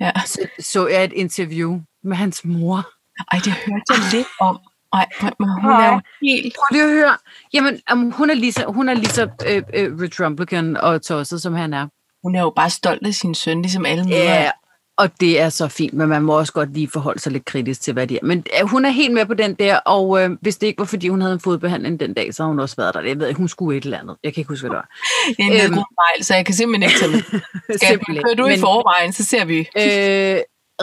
ja. 0.00 0.12
Så, 0.26 0.38
så 0.58 0.86
jeg 0.86 1.04
et 1.04 1.12
interview 1.12 1.80
med 2.04 2.16
hans 2.16 2.44
mor. 2.44 2.88
Ej, 3.32 3.38
det 3.44 3.52
hørte 3.52 3.82
jeg 3.90 3.98
lidt 4.12 4.26
om. 4.40 4.58
Ej, 4.92 5.06
men 5.38 5.48
hun 5.60 5.70
er 5.70 5.92
jo 5.92 6.00
helt... 6.22 6.54
Prøv 6.56 6.66
lige 6.72 6.84
at 6.84 6.90
høre. 6.90 7.16
Jamen, 7.52 7.80
um, 7.92 8.10
hun 8.10 8.30
er 8.30 8.34
lige 8.34 8.52
så, 8.52 8.64
hun 8.68 8.88
er 8.88 8.94
lige 8.94 9.10
så 9.10 9.28
øh, 9.46 9.62
øh, 9.74 10.78
og 10.82 11.02
tosset, 11.02 11.42
som 11.42 11.54
han 11.54 11.74
er. 11.74 11.88
Hun 12.22 12.34
er 12.34 12.40
jo 12.40 12.52
bare 12.56 12.70
stolt 12.70 13.06
af 13.06 13.14
sin 13.14 13.34
søn, 13.34 13.62
ligesom 13.62 13.86
alle 13.86 14.04
mødre. 14.04 14.16
Ja. 14.16 14.50
Og 14.96 15.20
det 15.20 15.40
er 15.40 15.48
så 15.48 15.68
fint, 15.68 15.94
men 15.94 16.08
man 16.08 16.22
må 16.22 16.38
også 16.38 16.52
godt 16.52 16.72
lige 16.72 16.88
forholde 16.88 17.20
sig 17.20 17.32
lidt 17.32 17.44
kritisk 17.44 17.80
til, 17.82 17.92
hvad 17.92 18.06
det 18.06 18.14
er. 18.22 18.26
Men 18.26 18.44
øh, 18.60 18.68
hun 18.68 18.84
er 18.84 18.90
helt 18.90 19.12
med 19.14 19.26
på 19.26 19.34
den 19.34 19.54
der, 19.54 19.76
og 19.76 20.22
øh, 20.22 20.30
hvis 20.40 20.56
det 20.56 20.66
ikke 20.66 20.78
var, 20.78 20.84
fordi 20.84 21.08
hun 21.08 21.20
havde 21.20 21.34
en 21.34 21.40
fodbehandling 21.40 22.00
den 22.00 22.14
dag, 22.14 22.34
så 22.34 22.42
har 22.42 22.48
hun 22.48 22.60
også 22.60 22.76
været 22.76 22.94
der. 22.94 23.00
Jeg 23.00 23.18
ved 23.18 23.28
ikke, 23.28 23.38
hun 23.38 23.48
skulle 23.48 23.78
et 23.78 23.84
eller 23.84 23.98
andet. 23.98 24.16
Jeg 24.24 24.34
kan 24.34 24.40
ikke 24.40 24.48
huske, 24.48 24.68
hvad 24.68 24.70
det 24.70 24.76
var. 24.76 24.88
Det 25.28 25.60
er 25.60 25.64
en 25.66 25.72
Øhm. 25.72 25.74
fejl, 25.74 26.24
så 26.24 26.34
jeg 26.34 26.46
kan 26.46 26.54
simpelthen 26.54 26.90
ikke 26.90 26.98
tage 27.00 27.10
med. 27.12 27.40
Skal 27.78 27.98
kører 28.24 28.34
du 28.34 28.46
i 28.46 28.58
forvejen, 28.58 29.12
så 29.12 29.24
ser 29.24 29.44
vi. 29.44 29.58
øh, 29.58 30.38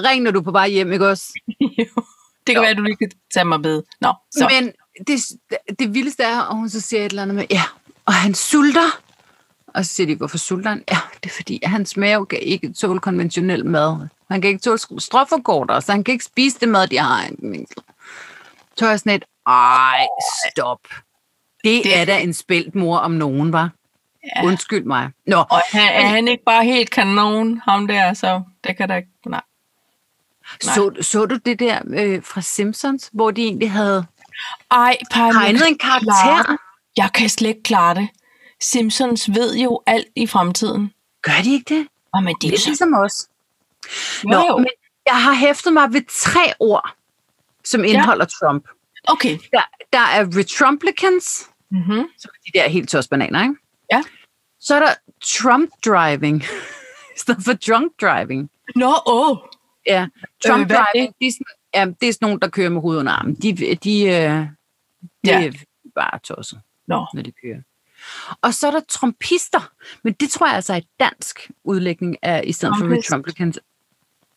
ring, 0.10 0.24
når 0.24 0.32
du 0.32 0.40
er 0.40 0.44
på 0.44 0.52
vej 0.52 0.70
hjem, 0.70 0.92
ikke 0.92 1.08
også? 1.08 1.24
det 2.48 2.56
kan 2.56 2.62
være, 2.62 2.70
at 2.72 2.78
du 2.78 2.84
lige 2.84 2.96
kan 2.98 3.12
tage 3.34 3.46
mig 3.46 3.60
med. 3.62 3.82
Nå, 4.02 4.14
så. 4.32 4.50
Men 4.52 4.72
det, 5.08 5.20
det 5.80 5.94
vildeste 5.94 6.24
er, 6.24 6.50
at 6.50 6.56
hun 6.56 6.70
så 6.70 6.82
siger 6.82 7.06
et 7.06 7.10
eller 7.10 7.22
andet 7.22 7.36
med, 7.36 7.46
ja, 7.52 7.64
og 8.06 8.14
han 8.14 8.34
sulter. 8.34 9.00
Og 9.74 9.86
så 9.86 9.94
siger 9.94 10.08
de, 10.08 10.16
hvorfor 10.16 10.38
sulter 10.38 10.70
han? 10.70 10.84
Ja, 10.92 10.98
det 11.24 11.30
er 11.30 11.34
fordi, 11.36 11.60
at 11.64 11.70
hans 11.70 11.98
mave 11.98 12.26
kan 12.26 12.40
ikke 12.40 12.74
tåle 12.74 13.00
konventionel 13.00 13.66
mad. 13.66 14.08
Han 14.32 14.42
kan 14.42 14.50
ikke 14.50 14.62
tåle 14.62 14.80
strofferkorter, 15.02 15.80
så 15.80 15.92
han 15.92 16.04
kan 16.04 16.12
ikke 16.12 16.26
spise 16.26 16.60
det 16.60 16.70
mad, 16.70 16.88
de 16.88 16.98
har. 16.98 17.30
Så 18.78 18.86
er 18.86 18.90
jeg 18.90 19.00
sådan 19.00 19.16
et, 19.16 19.26
ej, 19.48 20.08
stop. 20.52 20.80
Det, 21.64 21.84
Det- 21.84 21.98
er 22.00 22.06
da 22.06 22.20
en 22.20 22.34
spældt 22.34 22.76
mor 22.76 22.98
om 22.98 23.12
nogen, 23.12 23.54
var. 23.54 23.70
Ja. 24.36 24.46
Undskyld 24.46 24.84
mig. 24.84 25.10
Nå, 25.28 25.38
Og 25.50 25.62
han, 25.72 25.82
er 25.94 26.08
han 26.08 26.28
ikke 26.28 26.44
bare 26.44 26.64
helt 26.66 26.90
kanon, 26.90 27.62
ham 27.68 27.88
der, 27.88 28.14
så 28.14 28.42
det 28.64 28.78
kan 28.78 28.90
da 28.90 28.96
ikke... 28.96 29.10
Nej. 29.26 29.42
Nej. 30.66 30.74
så, 30.76 30.92
så 31.02 31.26
du 31.26 31.38
det 31.46 31.60
der 31.60 31.80
øh, 31.88 32.24
fra 32.24 32.42
Simpsons, 32.42 33.10
hvor 33.14 33.32
de 33.32 33.42
egentlig 33.44 33.72
havde 33.72 34.06
Ej, 34.72 34.98
Paj, 35.12 35.32
tegnet 35.32 35.68
en 35.68 35.78
karakter? 35.78 36.58
Jeg 36.98 37.10
kan 37.14 37.30
slet 37.30 37.50
ikke 37.50 37.64
klare 37.64 37.96
det. 37.96 38.08
Simpsons 38.62 39.30
ved 39.30 39.56
jo 39.58 39.82
alt 39.86 40.08
i 40.16 40.28
fremtiden. 40.28 40.94
Gør 41.22 41.42
de 41.44 41.54
ikke 41.54 41.76
det? 41.76 41.88
Og 42.14 42.24
men 42.24 42.36
det 42.36 42.42
Det 42.42 42.48
er 42.60 42.64
ligesom 42.66 42.94
os. 42.94 43.28
Nå, 44.24 44.46
jo. 44.50 44.58
men 44.58 44.68
jeg 45.06 45.24
har 45.24 45.34
hæftet 45.34 45.74
mig 45.74 45.94
ved 45.94 46.02
tre 46.10 46.54
ord, 46.60 46.96
som 47.66 47.84
indeholder 47.84 48.26
ja. 48.42 48.48
Trump. 48.48 48.68
Okay. 49.08 49.38
Der, 49.52 49.62
der 49.94 50.00
er 50.00 50.26
Retrumplicans, 50.38 51.46
Mm-hmm. 51.72 52.04
som 52.18 52.32
er 52.36 52.52
de 52.52 52.60
der 52.60 52.70
helt 52.70 52.90
tosbananer, 52.90 53.44
ikke? 53.44 53.56
Ja. 53.92 54.04
Så 54.60 54.76
er 54.76 54.80
der 54.80 54.94
Trump 55.24 55.70
driving, 55.86 56.44
i 57.16 57.20
stedet 57.20 57.44
for 57.44 57.54
drunk 57.54 57.92
driving. 58.02 58.50
Nå, 58.76 58.94
åh. 59.08 59.38
Ja, 59.86 60.08
Trump 60.46 60.62
Øh, 60.72 60.78
driving, 60.78 61.16
det? 61.20 61.28
er 61.28 61.32
sådan, 61.32 61.46
ja, 61.74 61.86
det 62.02 62.10
er 62.10 62.14
sådan 62.14 62.26
nogen, 62.26 62.40
der 62.42 62.48
kører 62.50 62.70
med 62.70 62.82
hovedet 62.82 63.00
under 63.00 63.12
armen. 63.14 63.36
De, 63.36 63.54
de, 63.76 64.02
øh, 64.04 64.10
de 64.10 64.48
Ja. 65.26 65.48
er 65.48 65.52
bare 65.96 66.20
tosset, 66.20 66.62
Nå. 66.88 67.06
når 67.14 67.22
de 67.22 67.32
kører. 67.44 67.62
Og 68.42 68.54
så 68.54 68.68
er 68.68 68.72
der 68.72 68.80
trumpister, 68.90 69.72
men 70.04 70.14
det 70.14 70.30
tror 70.32 70.48
jeg 70.48 70.56
altså 70.56 70.74
er 70.74 70.78
et 70.78 70.88
dansk 71.00 71.52
udlægning 71.64 72.18
af, 72.22 72.42
i 72.48 72.52
stedet 72.52 72.76
for 72.80 72.86
Trumpist. 72.86 73.10
Retrumplicans. 73.12 73.60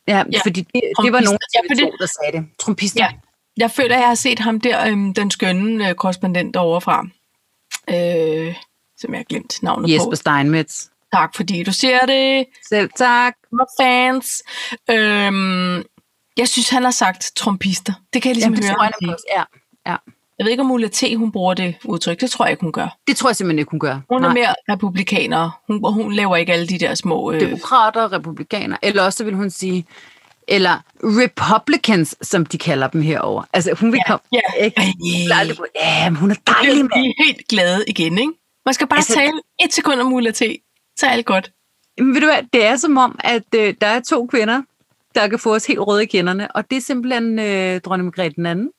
Ja, 0.08 0.16
Ja, 0.16 0.24
ja, 0.32 0.40
fordi 0.44 0.60
det, 0.60 0.82
det 1.02 1.12
var 1.12 1.20
nogen 1.20 1.38
Ja, 1.54 1.58
af 1.60 1.64
for 1.70 1.74
det- 1.74 1.84
to, 1.84 1.96
der 1.98 2.06
sagde 2.06 2.38
det. 2.38 2.46
Trumpister. 2.58 3.04
Ja. 3.04 3.10
Jeg 3.56 3.70
føler, 3.70 3.96
jeg 3.98 4.06
har 4.08 4.14
set 4.14 4.38
ham 4.38 4.60
der, 4.60 4.86
øhm, 4.86 5.14
den 5.14 5.30
skønne 5.30 5.88
øh, 5.88 5.94
korrespondent 5.94 6.54
derovre 6.54 6.80
fra. 6.80 7.06
Øh, 7.90 8.54
som 8.96 9.12
jeg 9.14 9.18
har 9.18 9.24
glemt 9.24 9.62
navnet 9.62 9.90
Jesper 9.92 10.10
på. 10.10 10.16
Steinmetz. 10.16 10.86
Tak, 11.14 11.36
fordi 11.36 11.62
du 11.62 11.72
siger 11.72 12.06
det. 12.06 12.46
Selv 12.68 12.90
tak. 12.96 13.34
My 13.52 13.64
fans. 13.80 14.42
Øhm, 14.90 15.76
jeg 16.36 16.48
synes, 16.48 16.68
han 16.68 16.82
har 16.84 16.90
sagt 16.90 17.32
trompister. 17.36 17.92
Det 18.12 18.22
kan 18.22 18.28
jeg 18.28 18.34
ligesom 18.36 18.54
Jamen, 18.54 18.62
det 18.62 18.70
høre. 18.70 18.90
tror 18.90 19.06
jeg. 19.08 19.16
Ja, 19.36 19.90
ja. 19.92 19.96
Jeg 20.42 20.46
ved 20.46 20.50
ikke, 20.50 20.60
om 20.60 20.70
Ulla 20.70 20.88
T. 20.88 21.02
hun 21.16 21.32
bruger 21.32 21.54
det 21.54 21.74
udtryk. 21.84 22.20
Det 22.20 22.30
tror 22.30 22.44
jeg 22.44 22.50
ikke, 22.50 22.60
hun 22.60 22.72
gør. 22.72 22.96
Det 23.06 23.16
tror 23.16 23.28
jeg 23.28 23.36
simpelthen 23.36 23.58
ikke, 23.58 23.70
hun 23.70 23.80
gør. 23.80 24.00
Hun 24.08 24.24
er 24.24 24.28
Nej. 24.28 24.34
mere 24.34 24.54
republikaner. 24.68 25.60
Hun, 25.66 25.94
hun 25.94 26.12
laver 26.12 26.36
ikke 26.36 26.52
alle 26.52 26.66
de 26.66 26.78
der 26.78 26.94
små... 26.94 27.32
Øh, 27.32 27.40
Demokrater, 27.40 28.12
republikaner. 28.12 28.76
Eller 28.82 29.02
også 29.02 29.16
så 29.16 29.24
vil 29.24 29.34
hun 29.34 29.50
sige, 29.50 29.86
eller 30.48 30.78
Republicans, 31.02 32.16
som 32.22 32.46
de 32.46 32.58
kalder 32.58 32.86
dem 32.88 33.02
herover. 33.02 33.42
Altså, 33.52 33.74
hun 33.80 33.92
vil 33.92 34.00
Ja, 34.08 34.12
komme... 34.12 34.40
ja. 34.58 34.64
Ikke? 34.64 34.82
Ja, 35.82 36.10
men 36.10 36.16
hun 36.16 36.30
er 36.30 36.34
de 36.34 36.40
dejlig, 36.46 36.84
mand. 36.84 36.92
er 36.92 37.24
helt 37.26 37.48
glade 37.48 37.84
igen, 37.88 38.18
ikke? 38.18 38.32
Man 38.66 38.74
skal 38.74 38.86
bare 38.86 38.98
Altså- 38.98 39.14
tale 39.14 39.40
et 39.64 39.72
sekund 39.74 40.00
om 40.00 40.12
Ulla 40.12 40.30
T. 40.30 40.42
Så 40.98 41.06
er 41.06 41.10
alt 41.10 41.26
godt. 41.26 41.52
Men 41.98 42.14
ved 42.14 42.20
du 42.20 42.26
hvad, 42.26 42.42
det 42.52 42.66
er 42.66 42.76
som 42.76 42.96
om, 42.96 43.18
at 43.24 43.54
øh, 43.54 43.74
der 43.80 43.86
er 43.86 44.00
to 44.00 44.26
kvinder, 44.26 44.62
der 45.14 45.28
kan 45.28 45.38
få 45.38 45.54
os 45.54 45.66
helt 45.66 45.78
røde 45.80 46.02
i 46.02 46.06
kinderne, 46.06 46.56
og 46.56 46.70
det 46.70 46.76
er 46.76 46.80
simpelthen 46.80 47.38
øh, 47.38 47.80
dronning 47.80 48.04
Margrethe 48.04 48.34
den 48.36 48.46
anden 48.46 48.70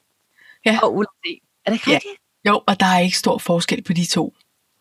Ja. 0.65 0.79
og 0.83 0.95
Ulla 0.95 1.07
C. 1.25 1.42
Er 1.65 1.71
det 1.71 1.73
ikke 1.73 1.89
Ja. 1.89 1.95
rigtigt? 1.95 2.13
Jo, 2.47 2.61
og 2.67 2.79
der 2.79 2.85
er 2.85 2.99
ikke 2.99 3.17
stor 3.17 3.37
forskel 3.37 3.83
på 3.83 3.93
de 3.93 4.05
to. 4.05 4.33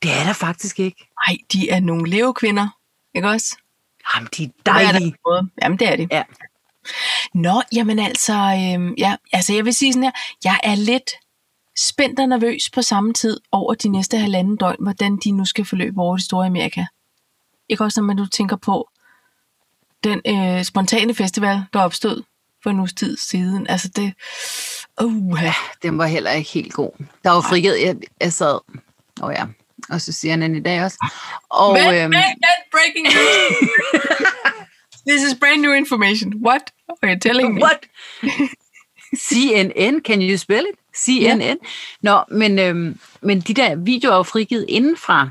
Det 0.03 0.11
er 0.12 0.24
der 0.24 0.33
faktisk 0.33 0.80
ikke. 0.80 1.09
Nej, 1.28 1.37
de 1.53 1.68
er 1.70 1.80
nogle 1.80 2.11
levekvinder, 2.11 2.68
ikke 3.14 3.28
også? 3.28 3.57
Jamen, 4.14 4.28
de 4.37 4.45
er 4.45 4.49
Det 4.49 4.57
er 4.68 4.72
der 4.72 4.93
dejlige. 4.93 5.14
Jamen, 5.62 5.78
det 5.78 5.89
er 5.89 5.97
det. 5.97 6.09
Ja. 6.12 6.22
Nå, 7.35 7.62
jamen 7.72 7.99
altså, 7.99 8.33
øhm, 8.33 8.95
ja, 8.99 9.16
altså 9.33 9.55
jeg 9.55 9.64
vil 9.64 9.74
sige 9.74 9.93
sådan 9.93 10.03
her, 10.05 10.11
jeg 10.45 10.61
er 10.62 10.74
lidt 10.74 11.11
spændt 11.78 12.20
og 12.20 12.28
nervøs 12.28 12.70
på 12.70 12.83
samme 12.83 13.12
tid 13.14 13.41
over 13.53 13.74
de 13.74 13.89
næste 13.89 14.18
halvanden 14.18 14.57
døgn, 14.57 14.76
hvordan 14.80 15.16
de 15.24 15.30
nu 15.30 15.45
skal 15.45 15.64
forløbe 15.64 16.01
over 16.01 16.16
det 16.16 16.24
store 16.24 16.47
Amerika. 16.47 16.85
Ikke 17.68 17.85
også, 17.85 18.01
når 18.01 18.07
man 18.07 18.16
nu 18.16 18.26
tænker 18.26 18.57
på 18.57 18.89
den 20.05 20.20
øh, 20.26 20.64
spontane 20.64 21.14
festival, 21.14 21.62
der 21.72 21.80
opstod 21.80 22.22
for 22.63 22.71
en 22.71 22.79
uges 22.79 22.93
tid 22.93 23.17
siden. 23.17 23.67
Altså 23.67 23.89
det, 23.97 24.13
uh, 25.03 25.43
Den 25.83 25.99
var 25.99 26.07
heller 26.07 26.31
ikke 26.31 26.51
helt 26.51 26.73
god. 26.73 26.91
Der 27.25 27.31
var 27.31 27.41
frigivet, 27.41 27.83
jeg, 27.83 27.97
jeg 28.21 28.33
sad, 28.33 28.55
åh 29.23 29.29
oh 29.29 29.33
ja, 29.33 29.45
og 29.91 30.01
så 30.01 30.13
siger 30.13 30.37
han 30.37 30.55
i 30.57 30.61
dag 30.61 30.85
også. 30.85 31.07
Og, 31.51 31.73
Men, 31.73 31.95
øhm, 31.95 32.11
men, 32.11 32.23
breaking 32.73 33.05
news. 33.05 33.71
This 35.09 35.23
is 35.23 35.35
brand 35.41 35.61
new 35.63 35.73
information. 35.73 36.33
What 36.47 36.63
are 37.03 37.13
you 37.13 37.19
telling 37.21 37.55
me? 37.55 37.61
What? 37.63 37.79
CNN, 39.17 40.01
can 40.05 40.23
you 40.23 40.37
spell 40.39 40.65
it? 40.73 40.79
CNN. 40.97 41.57
Nå, 42.03 42.25
men, 42.31 42.59
øhm, 42.59 42.99
men 43.23 43.41
de 43.41 43.55
der 43.55 43.77
videoer 43.77 44.13
er 44.13 44.17
jo 44.17 44.23
frigivet 44.23 44.67
inden 44.69 44.97
fra 44.97 45.31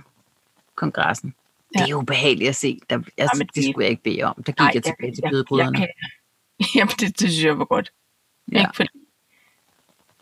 kongressen. 0.76 1.34
Ja. 1.76 1.80
Det 1.80 1.86
er 1.86 1.90
jo 1.90 1.98
ubehageligt 1.98 2.50
at 2.50 2.56
se. 2.56 2.80
Der, 2.90 2.96
altså, 2.96 3.12
Jamen, 3.18 3.48
det 3.48 3.56
det- 3.56 3.64
skulle 3.64 3.84
jeg 3.86 3.92
ikke 3.92 4.04
bede 4.04 4.24
om. 4.24 4.36
Der 4.36 4.44
gik 4.52 4.60
Nej, 4.60 4.72
jeg 4.74 4.84
tilbage 4.84 5.12
til 5.16 5.20
jeg- 5.24 5.32
bødebryderne. 5.32 5.80
jeg 5.80 5.88
kan- 6.02 6.10
Jamen, 6.76 6.94
det, 7.00 7.20
det 7.20 7.32
synes 7.32 7.44
jeg 7.44 7.60
var 7.60 7.66
godt. 7.66 7.92
Ja. 8.52 8.60
Ikke 8.60 8.76
fordi... 8.76 8.90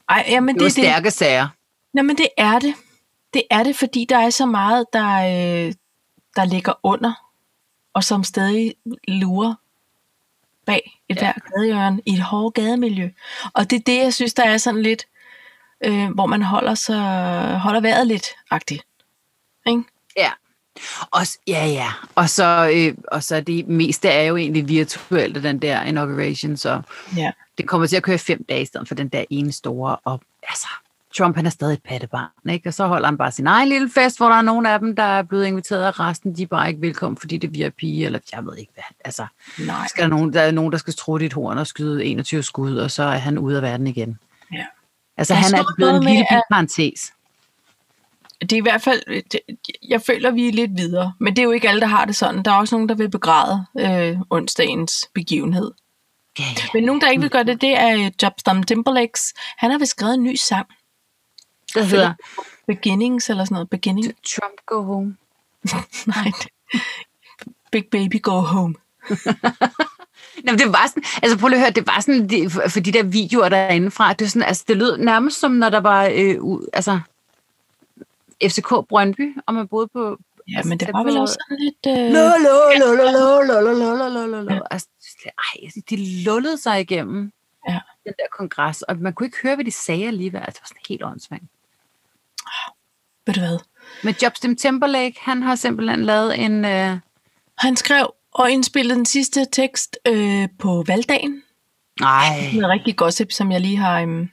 Ej, 0.10 0.26
jamen, 0.28 0.56
Det 0.56 0.60
det, 0.60 0.66
det, 0.66 0.72
stærke 0.72 1.12
sager. 1.12 1.48
Nå, 1.94 2.02
men 2.02 2.18
det 2.18 2.28
er 2.38 2.60
det. 2.60 2.74
Det 3.34 3.44
er 3.50 3.64
det, 3.64 3.76
fordi 3.76 4.06
der 4.10 4.18
er 4.18 4.30
så 4.30 4.46
meget, 4.46 4.86
der, 4.94 5.16
øh, 5.16 5.74
der 6.36 6.46
ligger 6.46 6.74
under, 6.84 7.14
og 7.94 8.04
som 8.04 8.24
stadig 8.24 8.76
lurer 9.08 9.56
bag 10.66 11.02
et 11.10 11.16
ja. 11.16 11.22
hver 11.22 11.34
gadehjørne 11.34 12.02
i 12.06 12.14
et 12.14 12.22
hårdt 12.22 12.56
gademiljø. 12.56 13.10
Og 13.54 13.70
det 13.70 13.76
er 13.76 13.84
det, 13.86 13.98
jeg 13.98 14.14
synes, 14.14 14.34
der 14.34 14.44
er 14.44 14.58
sådan 14.58 14.82
lidt, 14.82 15.06
øh, 15.84 16.10
hvor 16.10 16.26
man 16.26 16.42
holder, 16.42 16.76
så, 16.76 16.94
holder 17.64 17.82
vejret 17.82 18.08
lidt 18.08 18.26
agtigt. 18.50 18.86
Ikke? 19.68 19.84
Ja. 20.18 20.32
Og, 21.12 21.22
ja, 21.48 21.66
ja. 21.66 21.88
Og 22.16 22.30
så, 22.30 22.72
øh, 22.76 22.94
og 23.12 23.24
så 23.24 23.42
det 23.42 23.68
meste 23.68 24.10
er 24.10 24.24
jo 24.24 24.38
egentlig 24.38 24.68
virtuelt, 24.68 25.44
den 25.44 25.60
der 25.60 25.84
inauguration, 25.84 26.58
så 26.58 26.82
Ja. 27.18 27.32
det 27.58 27.68
kommer 27.68 27.88
til 27.88 27.96
at 27.98 28.04
køre 28.04 28.18
fem 28.18 28.46
dage 28.50 28.62
i 28.62 28.66
stedet 28.66 28.88
for 28.88 28.96
den 28.96 29.08
der 29.10 29.24
ene 29.30 29.52
store. 29.52 29.96
Og 30.04 30.22
altså, 30.50 30.68
Trump 31.18 31.36
han 31.36 31.46
er 31.46 31.50
stadig 31.50 31.74
et 31.74 31.84
pattebarn, 31.84 32.50
ikke? 32.52 32.70
Og 32.70 32.74
så 32.74 32.88
holder 32.88 33.06
han 33.08 33.18
bare 33.18 33.32
sin 33.32 33.48
egen 33.48 33.70
lille 33.70 33.90
fest, 33.96 34.18
hvor 34.18 34.28
der 34.30 34.36
er 34.36 34.42
nogle 34.42 34.70
af 34.74 34.80
dem, 34.80 34.96
der 34.96 35.04
er 35.04 35.22
blevet 35.24 35.46
inviteret, 35.46 35.88
og 35.88 36.00
resten 36.00 36.36
de 36.36 36.44
er 36.44 36.48
bare 36.48 36.70
ikke 36.70 36.82
velkommen, 36.82 37.18
fordi 37.18 37.38
det 37.38 37.48
er 37.48 37.52
VIP, 37.52 38.06
eller 38.06 38.20
jeg 38.34 38.46
ved 38.46 38.58
ikke 38.58 38.72
hvad. 38.74 38.84
Altså, 39.06 39.26
Nej. 39.60 39.88
skal 39.88 40.04
der, 40.04 40.10
nogen, 40.10 40.34
der 40.34 40.42
er 40.42 40.52
nogen, 40.52 40.72
der 40.72 40.78
skal 40.78 40.94
tro 40.94 41.18
dit 41.18 41.34
horn 41.34 41.58
og 41.58 41.68
skyde 41.68 42.06
21 42.06 42.44
skud, 42.44 42.78
og 42.78 42.92
så 42.92 43.04
er 43.04 43.18
han 43.18 43.38
ude 43.38 43.56
af 43.56 43.62
verden 43.62 43.88
igen. 43.88 44.20
Ja. 44.54 44.66
Altså, 45.18 45.34
Jeg 45.34 45.42
han 45.44 45.54
er 45.54 45.64
blevet 45.76 45.96
en 45.96 46.04
lille 46.04 46.26
at- 46.34 46.44
parentes. 46.52 47.12
Det 48.42 48.54
er 48.54 48.58
i 48.58 48.62
hvert 48.62 48.82
fald, 48.82 49.24
det, 49.32 49.40
jeg 49.90 50.02
føler, 50.02 50.32
vi 50.32 50.48
er 50.48 50.52
lidt 50.52 50.78
videre. 50.78 51.14
Men 51.20 51.36
det 51.36 51.42
er 51.42 51.44
jo 51.44 51.52
ikke 51.52 51.70
alle, 51.70 51.82
der 51.82 51.88
har 51.88 52.06
det 52.06 52.16
sådan. 52.16 52.44
Der 52.44 52.52
er 52.52 52.56
også 52.56 52.76
nogen, 52.76 52.90
der 52.90 52.96
vil 52.96 53.10
begræde 53.10 53.66
øh, 53.80 54.18
onsdagens 54.30 55.10
begivenhed. 55.14 55.72
Ja, 56.40 56.44
ja. 56.44 56.64
Men 56.74 56.84
nogen, 56.84 57.02
der 57.02 57.10
ikke 57.10 57.22
vil 57.22 57.30
gøre 57.30 57.44
det, 57.44 57.62
det 57.62 57.78
er 57.78 57.94
øh, 57.94 58.12
Justin 58.24 58.64
Timberlakes. 58.64 59.34
Han 59.58 59.72
har 59.72 59.78
vist 59.78 59.92
skrevet 59.92 60.14
en 60.14 60.24
ny 60.24 60.36
sang. 60.36 60.68
Det 61.76 61.86
hedder 61.88 62.14
Beginnings 62.68 63.30
eller 63.30 63.46
sådan 63.46 63.56
noget. 63.56 63.70
Beginning? 63.70 64.06
Trump 64.06 64.54
Go 64.66 64.82
Home. 64.82 65.18
Nej. 66.16 66.32
Big 67.72 67.86
Baby 67.92 68.22
Go 68.22 68.32
Home. 68.32 68.76
Nå, 70.46 70.52
det 70.52 70.68
var 70.68 70.88
sådan, 70.88 71.04
altså 71.22 71.38
prøv 71.38 71.48
lige 71.48 71.58
at 71.58 71.62
høre, 71.62 71.72
det 71.72 71.88
var 71.88 72.00
sådan, 72.00 72.30
de, 72.30 72.50
for, 72.50 72.80
de 72.80 72.92
der 72.92 73.04
videoer 73.04 73.50
derinde 73.50 73.92
fra, 73.92 74.14
det, 74.14 74.26
er 74.26 74.30
sådan, 74.30 74.48
altså, 74.48 74.64
det 74.68 74.78
lød 74.78 74.98
nærmest 74.98 75.40
som, 75.40 75.52
når 75.52 75.70
der 75.70 75.80
var, 75.80 76.10
øh, 76.14 76.36
altså, 76.74 77.00
FCK 78.44 78.70
Brøndby, 78.90 79.38
og 79.48 79.54
man 79.54 79.68
boede 79.68 79.88
på... 79.88 80.18
Ja, 80.52 80.64
men 80.64 80.80
det 80.80 80.90
var 80.94 81.04
vel 81.04 81.18
også 81.18 81.38
sådan 81.48 81.58
lidt... 81.64 81.98
Øh... 82.00 82.14
Lo, 82.14 82.28
lo, 82.46 84.42
lo, 84.42 84.42
lo. 84.42 84.60
Altså, 84.72 84.88
ej, 85.26 85.70
de 85.90 86.24
lullede 86.24 86.58
sig 86.58 86.82
igennem 86.82 87.32
Ja. 87.70 87.80
den 88.04 88.14
der 88.20 88.26
kongres, 88.38 88.82
og 88.82 88.98
man 88.98 89.14
kunne 89.14 89.28
ikke 89.28 89.38
høre, 89.44 89.56
hvad 89.56 89.66
de 89.66 89.72
sagde 89.72 90.08
alligevel. 90.08 90.42
Altså, 90.42 90.54
det 90.54 90.62
var 90.62 90.68
sådan 90.68 90.82
helt 90.90 91.04
åndssvagt. 91.04 91.44
Ved 93.26 93.34
du 93.34 93.40
hvad? 93.40 93.60
Men 94.04 94.16
Justin 94.24 94.56
Timberlake, 94.56 95.16
han 95.20 95.44
har 95.44 95.56
simpelthen 95.56 96.04
lavet 96.06 96.40
en... 96.40 96.66
Øh, 96.66 96.98
Han 97.58 97.76
skrev 97.76 98.14
og 98.32 98.52
indspillede 98.52 98.98
den 98.98 99.06
sidste 99.06 99.46
tekst 99.52 99.98
øh, 100.08 100.48
på 100.60 100.84
valgdagen. 100.88 101.44
nej, 102.00 102.52
Noget 102.54 102.70
rigtig 102.70 102.96
gossip, 102.98 103.32
som 103.32 103.52
jeg 103.52 103.62
lige 103.62 103.78
har... 103.78 104.02
Øhm, 104.02 104.30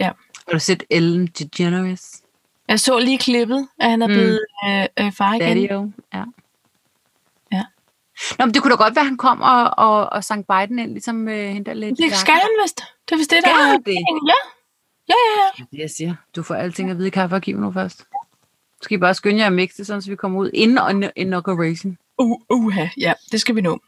ja. 0.00 0.10
har 0.46 0.52
du 0.52 0.58
set 0.58 0.82
Ellen 0.90 1.26
DeGeneres? 1.26 2.22
Jeg 2.68 2.80
så 2.80 2.98
lige 2.98 3.18
klippet, 3.18 3.68
at 3.80 3.90
han 3.90 4.02
er 4.02 4.06
Mm. 4.06 4.12
blevet 4.12 4.40
øh, 4.68 4.86
øh, 5.06 5.12
far 5.12 5.34
igen. 5.34 5.40
Daddy-o, 5.56 5.90
ja. 6.14 6.24
Ja. 7.52 7.64
Nå, 8.38 8.44
men 8.46 8.54
det 8.54 8.62
kunne 8.62 8.70
da 8.70 8.76
godt 8.82 8.94
være, 8.94 9.02
at 9.02 9.06
han 9.06 9.16
kom 9.16 9.40
og, 9.40 9.70
og, 9.78 10.12
og 10.12 10.24
sang 10.24 10.44
Biden 10.46 10.78
ind, 10.78 10.90
ligesom 10.92 11.28
øh, 11.28 11.48
hende 11.48 11.64
der 11.70 11.74
lidt. 11.74 11.98
Det 11.98 12.12
skal 12.16 12.34
han 12.34 12.50
vist. 12.62 12.80
Det 13.08 13.12
er 13.12 13.16
vist 13.16 13.30
det, 13.30 13.38
der 13.44 13.50
er 13.50 13.78
det? 13.78 13.92
Ja. 14.28 14.34
Ja, 15.08 15.14
ja, 15.14 15.42
ja. 15.58 15.64
Det 15.70 15.78
jeg 15.78 15.90
siger. 15.90 16.14
Du 16.36 16.42
får 16.42 16.54
alting 16.54 16.90
at 16.90 16.98
vide 16.98 17.06
i 17.06 17.10
kaffe 17.10 17.36
og 17.36 17.42
kiv 17.42 17.56
nu 17.60 17.72
først. 17.72 17.98
Så 17.98 18.04
skal 18.82 18.94
I 18.94 18.98
bare 19.00 19.14
skynde 19.14 19.38
jer 19.40 19.46
at 19.46 19.52
mixe 19.52 19.84
sådan, 19.84 20.02
så 20.02 20.10
vi 20.10 20.16
kommer 20.16 20.40
ud 20.40 20.50
inden 20.54 21.10
inauguration. 21.16 21.98
Uh, 22.18 22.40
uha, 22.50 22.86
ja, 22.98 23.12
det 23.32 23.40
skal 23.40 23.56
vi 23.56 23.60
nå. 23.60 23.78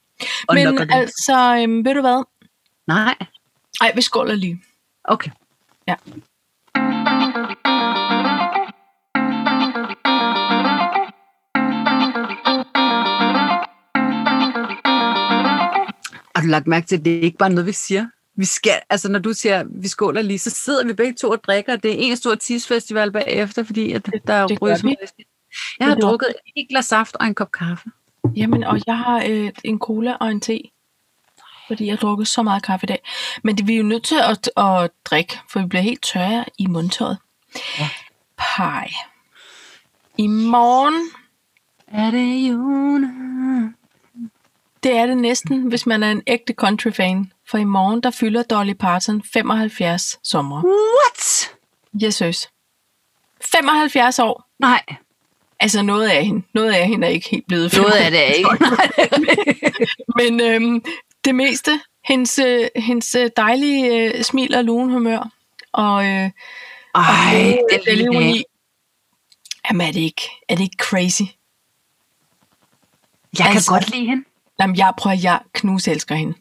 Og 0.48 0.54
Men 0.54 0.90
altså, 0.92 1.56
øhm, 1.62 1.84
ved 1.84 1.94
du 1.94 2.00
hvad? 2.00 2.24
Nej, 2.86 3.14
Ej, 3.80 3.92
vi 3.94 4.02
skåler 4.02 4.34
lige. 4.34 4.62
okay. 5.04 5.30
Ja. 5.88 5.94
Du 16.46 16.50
lagt 16.50 16.66
mærke 16.66 16.86
til, 16.86 16.96
at 16.96 17.04
det 17.04 17.16
er 17.16 17.20
ikke 17.20 17.38
bare 17.38 17.50
noget, 17.50 17.66
vi 17.66 17.72
siger? 17.72 18.06
Vi 18.36 18.44
skal, 18.44 18.80
altså 18.90 19.08
når 19.08 19.18
du 19.18 19.32
siger, 19.32 19.64
vi 19.70 19.88
skåler 19.88 20.22
lige, 20.22 20.38
så 20.38 20.50
sidder 20.50 20.84
vi 20.86 20.92
begge 20.92 21.14
to 21.14 21.30
og 21.30 21.44
drikker, 21.44 21.72
og 21.72 21.82
det 21.82 21.90
er 21.90 21.96
en 21.98 22.16
stor 22.16 22.34
tidsfestival 22.34 23.12
bagefter, 23.12 23.62
fordi 23.62 23.92
at 23.92 24.10
der 24.26 24.34
er 24.34 24.46
det 24.46 24.58
vi. 24.60 24.66
med 24.66 24.70
whisky. 24.70 25.26
Jeg 25.78 25.86
har 25.88 25.94
Det 25.94 26.04
er 26.04 26.08
drukket 26.08 26.28
et 26.56 26.68
glas 26.68 26.86
saft 26.86 27.16
og 27.20 27.26
en 27.26 27.34
kop 27.34 27.52
kaffe. 27.52 27.90
Jamen, 28.36 28.64
og 28.64 28.80
jeg 28.86 28.98
har 28.98 29.24
øh, 29.28 29.50
en 29.64 29.78
cola 29.78 30.12
og 30.20 30.30
en 30.30 30.40
te. 30.40 30.60
Fordi 31.68 31.86
jeg 31.86 31.92
har 31.92 31.96
drukket 31.96 32.28
så 32.28 32.42
meget 32.42 32.62
kaffe 32.62 32.84
i 32.84 32.86
dag. 32.86 32.98
Men 33.44 33.58
det, 33.58 33.66
vi 33.66 33.72
er 33.72 33.76
jo 33.76 33.82
nødt 33.82 34.04
til 34.04 34.16
at, 34.16 34.50
at 34.64 34.90
drikke, 35.04 35.38
for 35.50 35.60
vi 35.60 35.66
bliver 35.66 35.82
helt 35.82 36.02
tørre 36.02 36.44
i 36.58 36.66
mundtøjet. 36.66 37.18
Ja. 37.78 37.88
Pej. 38.38 38.90
I 40.18 40.26
morgen, 40.26 41.10
Er 41.88 42.10
det 42.10 42.48
june? 42.48 43.74
Det 44.86 44.96
er 44.96 45.06
det 45.06 45.16
næsten, 45.16 45.62
hvis 45.68 45.86
man 45.86 46.02
er 46.02 46.10
en 46.10 46.22
ægte 46.26 46.52
country-fan. 46.52 47.32
For 47.50 47.58
i 47.58 47.64
morgen, 47.64 48.00
der 48.02 48.10
fylder 48.10 48.42
Dolly 48.42 48.72
Parton 48.72 49.22
75 49.32 50.18
sommer. 50.22 50.62
What? 50.64 51.50
Jesus. 52.02 52.48
75 53.40 54.18
år. 54.18 54.44
Nej, 54.58 54.82
Altså 55.60 55.82
noget 55.82 56.08
af 56.08 56.24
hende. 56.24 56.46
Noget 56.54 56.72
af 56.72 56.86
hende 56.86 57.06
er 57.06 57.10
ikke 57.10 57.28
helt 57.30 57.46
blevet 57.48 57.72
noget 57.76 57.92
af 57.92 58.10
det 58.10 58.20
er 58.28 58.32
ikke. 58.32 58.48
Men 60.22 60.40
øhm, 60.40 60.84
det 61.24 61.34
meste, 61.34 61.80
hendes, 62.08 62.38
øh, 62.38 62.68
hendes 62.76 63.14
øh, 63.14 63.30
dejlige 63.36 63.94
øh, 64.14 64.22
smil 64.24 64.54
og 64.54 64.64
lune 64.64 64.92
humør, 64.92 65.30
og, 65.72 66.04
øh, 66.06 66.30
Ej, 66.94 67.58
det 67.70 67.80
det 67.84 67.92
er 68.00 68.04
ironi. 68.04 68.32
lige 68.32 68.44
Jamen 69.70 69.86
er 69.88 69.92
det 69.92 70.00
ikke, 70.00 70.22
er 70.48 70.54
det 70.54 70.62
ikke 70.62 70.76
crazy? 70.84 71.22
Jeg 73.38 73.46
kan 73.46 73.54
Altså- 73.54 73.70
godt 73.70 73.90
lide 73.94 74.06
hende. 74.06 74.24
Jamen 74.60 74.76
jeg 74.76 74.92
prøver, 74.98 75.16
jeg 75.22 75.40
knus 75.52 75.88
elsker 75.88 76.14
hende. 76.14 76.34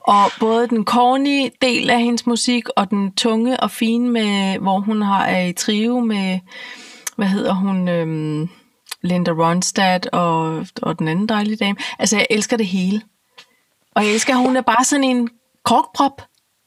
Og 0.00 0.30
både 0.40 0.68
den 0.68 0.84
corny 0.84 1.50
del 1.62 1.90
af 1.90 2.00
hendes 2.00 2.26
musik, 2.26 2.68
og 2.76 2.90
den 2.90 3.14
tunge 3.14 3.60
og 3.60 3.70
fine, 3.70 4.08
med, 4.10 4.58
hvor 4.58 4.78
hun 4.78 5.02
har 5.02 5.24
er 5.24 5.46
i 5.46 5.52
trio 5.52 6.00
med, 6.00 6.40
hvad 7.16 7.26
hedder 7.26 7.52
hun, 7.52 7.88
øhm, 7.88 8.48
Linda 9.02 9.30
Ronstadt 9.30 10.06
og, 10.06 10.66
og 10.82 10.98
den 10.98 11.08
anden 11.08 11.28
dejlige 11.28 11.56
dame. 11.56 11.76
Altså 11.98 12.16
jeg 12.16 12.26
elsker 12.30 12.56
det 12.56 12.66
hele. 12.66 13.02
Og 13.94 14.04
jeg 14.04 14.12
elsker, 14.12 14.34
at 14.34 14.40
hun 14.40 14.56
er 14.56 14.60
bare 14.60 14.84
sådan 14.84 15.04
en 15.04 15.28
korkprop. 15.64 16.22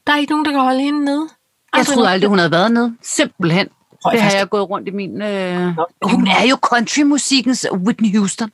Der 0.06 0.12
er 0.12 0.16
ikke 0.16 0.32
nogen, 0.32 0.44
der 0.44 0.50
kan 0.50 0.60
holde 0.60 0.80
hende 0.80 1.04
nede. 1.04 1.28
Jeg 1.76 1.86
troede 1.86 2.08
aldrig, 2.10 2.28
hun 2.28 2.38
havde 2.38 2.50
været 2.50 2.72
nede. 2.72 2.96
Simpelthen. 3.02 3.68
Jeg 4.04 4.12
Det 4.12 4.22
har 4.22 4.30
jeg 4.38 4.48
gået 4.48 4.70
rundt 4.70 4.88
i 4.88 4.90
min... 4.90 5.22
Øh... 5.22 5.76
Hun 6.02 6.26
er 6.26 6.46
jo 6.50 6.56
countrymusikkens 6.62 7.66
Whitney 7.72 8.16
Houston. 8.16 8.50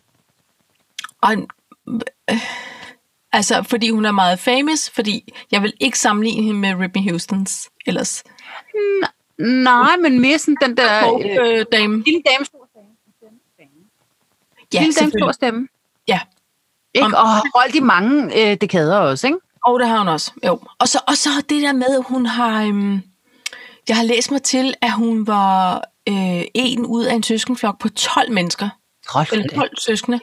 Og, 1.22 1.34
altså, 3.32 3.62
fordi 3.62 3.90
hun 3.90 4.04
er 4.04 4.12
meget 4.12 4.38
famous, 4.38 4.90
fordi 4.90 5.34
jeg 5.50 5.62
vil 5.62 5.72
ikke 5.80 5.98
sammenligne 5.98 6.42
hende 6.42 6.60
med 6.60 6.74
Whitney 6.74 7.10
Houstons 7.10 7.70
ellers. 7.86 8.24
Nej, 9.38 9.96
men 9.96 10.20
mere 10.20 10.38
sådan 10.38 10.56
den 10.62 10.76
der... 10.76 11.14
Øh, 11.14 11.58
øh, 11.58 11.64
dame. 11.72 12.02
lille 12.02 12.22
dame, 12.26 12.44
stor 12.44 12.68
stemme. 12.70 12.88
Ja, 14.74 14.80
lille 14.80 14.94
dame, 14.94 15.10
stor 15.10 15.32
stemme. 15.32 15.68
Ja, 16.08 16.20
Ikke? 16.94 17.04
Om- 17.06 17.14
Og 17.14 17.26
holdt 17.54 17.74
i 17.74 17.80
mange 17.80 18.40
øh, 18.50 18.56
dekader 18.60 18.98
også, 18.98 19.26
ikke? 19.26 19.38
og 19.66 19.80
det 19.80 19.88
har 19.88 19.98
hun 19.98 20.08
også. 20.08 20.32
Jo. 20.46 20.60
Og 20.78 20.88
så, 20.88 21.00
og 21.08 21.16
så 21.16 21.30
det 21.48 21.62
der 21.62 21.72
med, 21.72 21.98
at 21.98 22.04
hun 22.04 22.26
har... 22.26 22.62
Øhm, 22.62 23.02
jeg 23.88 23.96
har 23.96 24.04
læst 24.04 24.30
mig 24.30 24.42
til, 24.42 24.74
at 24.82 24.92
hun 24.92 25.26
var 25.26 25.74
øh, 26.08 26.42
en 26.54 26.86
ud 26.86 27.04
af 27.04 27.14
en 27.14 27.22
søskenflok 27.22 27.78
på 27.80 27.88
12 27.88 28.32
mennesker. 28.32 28.68
Hold 29.12 29.26
Eller 29.32 29.48
12 29.54 29.70
søskende. 29.78 30.20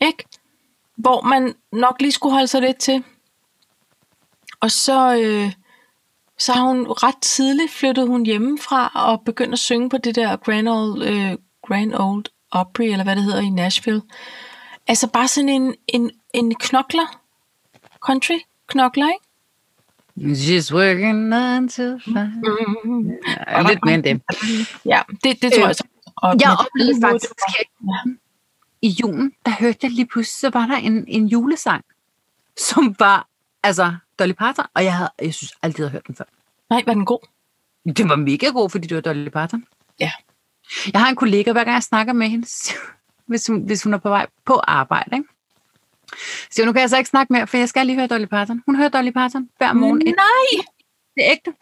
Ikke? 0.00 0.24
Hvor 0.96 1.22
man 1.22 1.54
nok 1.72 1.96
lige 2.00 2.12
skulle 2.12 2.32
holde 2.32 2.46
sig 2.46 2.60
lidt 2.60 2.76
til. 2.78 3.04
Og 4.60 4.70
så, 4.70 5.16
øh, 5.16 5.52
så 6.38 6.52
har 6.52 6.62
hun 6.62 6.86
ret 6.86 7.16
tidligt 7.20 7.72
flyttet 7.72 8.08
hun 8.08 8.26
hjemmefra 8.26 8.92
og 8.94 9.22
begyndt 9.24 9.52
at 9.52 9.58
synge 9.58 9.90
på 9.90 9.98
det 9.98 10.14
der 10.14 10.36
Grand 10.36 10.68
Old, 10.68 11.02
øh, 11.02 11.38
Grand 11.68 11.94
Old 11.94 12.24
Opry, 12.50 12.82
eller 12.82 13.04
hvad 13.04 13.16
det 13.16 13.24
hedder 13.24 13.40
i 13.40 13.48
Nashville. 13.50 14.02
Altså 14.86 15.08
bare 15.08 15.28
sådan 15.28 15.48
en, 15.48 15.74
en, 15.88 16.10
en 16.34 16.54
knokler. 16.54 17.20
Country 18.00 18.38
knokler, 18.68 19.06
ikke? 19.06 19.24
She's 20.18 20.74
working 20.74 21.28
nine 21.28 21.68
to 21.68 21.98
five. 22.04 22.32
Mm. 22.84 23.10
Ja, 23.48 23.62
lidt 23.62 23.84
mere 23.84 23.94
end 23.94 24.04
det. 24.04 24.22
Ja, 24.84 25.02
det, 25.24 25.42
det 25.42 25.52
tror 25.52 25.62
Øh, 25.62 25.66
jeg 25.66 25.76
så. 25.76 25.84
Og 26.16 26.36
Jeg 26.40 26.56
oplevede 26.66 27.00
faktisk, 27.00 27.32
Ja. 27.84 28.10
I 28.84 28.88
julen, 28.88 29.32
der 29.46 29.52
hørte 29.60 29.78
jeg 29.82 29.90
lige 29.90 30.06
pludselig, 30.06 30.40
så 30.40 30.58
var 30.58 30.66
der 30.66 30.76
en, 30.76 31.04
en 31.08 31.26
julesang, 31.26 31.84
som 32.56 32.96
var, 32.98 33.28
altså, 33.62 33.96
Dolly 34.18 34.32
Parton, 34.32 34.64
og 34.74 34.84
jeg, 34.84 34.94
havde, 34.96 35.10
jeg 35.22 35.34
synes 35.34 35.52
aldrig, 35.62 35.78
jeg 35.78 35.84
havde 35.84 35.92
hørt 35.92 36.06
den 36.06 36.14
før. 36.14 36.24
Nej, 36.70 36.82
var 36.86 36.94
den 36.94 37.04
god? 37.04 37.18
Det 37.96 38.08
var 38.08 38.16
mega 38.16 38.46
god, 38.46 38.70
fordi 38.70 38.86
det 38.86 38.94
var 38.94 39.00
Dolly 39.00 39.28
Parton. 39.28 39.64
Ja. 40.00 40.12
Jeg 40.92 41.00
har 41.00 41.08
en 41.08 41.16
kollega, 41.16 41.52
hver 41.52 41.64
gang 41.64 41.74
jeg 41.74 41.82
snakker 41.82 42.12
med 42.12 42.28
hende, 42.28 42.46
hvis 43.26 43.46
hun, 43.46 43.60
hvis 43.60 43.82
hun 43.82 43.94
er 43.94 43.98
på 43.98 44.08
vej 44.08 44.26
på 44.44 44.54
arbejde, 44.54 45.16
ikke? 45.16 45.28
Så 46.50 46.64
nu 46.64 46.72
kan 46.72 46.80
jeg 46.80 46.90
så 46.90 46.96
ikke 46.96 47.10
snakke 47.10 47.32
mere, 47.32 47.46
for 47.46 47.56
jeg 47.56 47.68
skal 47.68 47.86
lige 47.86 47.96
høre 47.96 48.06
Dolly 48.06 48.26
Parton. 48.26 48.62
Hun 48.66 48.76
hører 48.76 48.88
Dolly 48.88 49.10
Parton 49.10 49.48
hver 49.58 49.72
morgen. 49.72 49.98
Nej! 49.98 50.64
Det 51.14 51.26
er 51.26 51.32
ægte. 51.32 51.52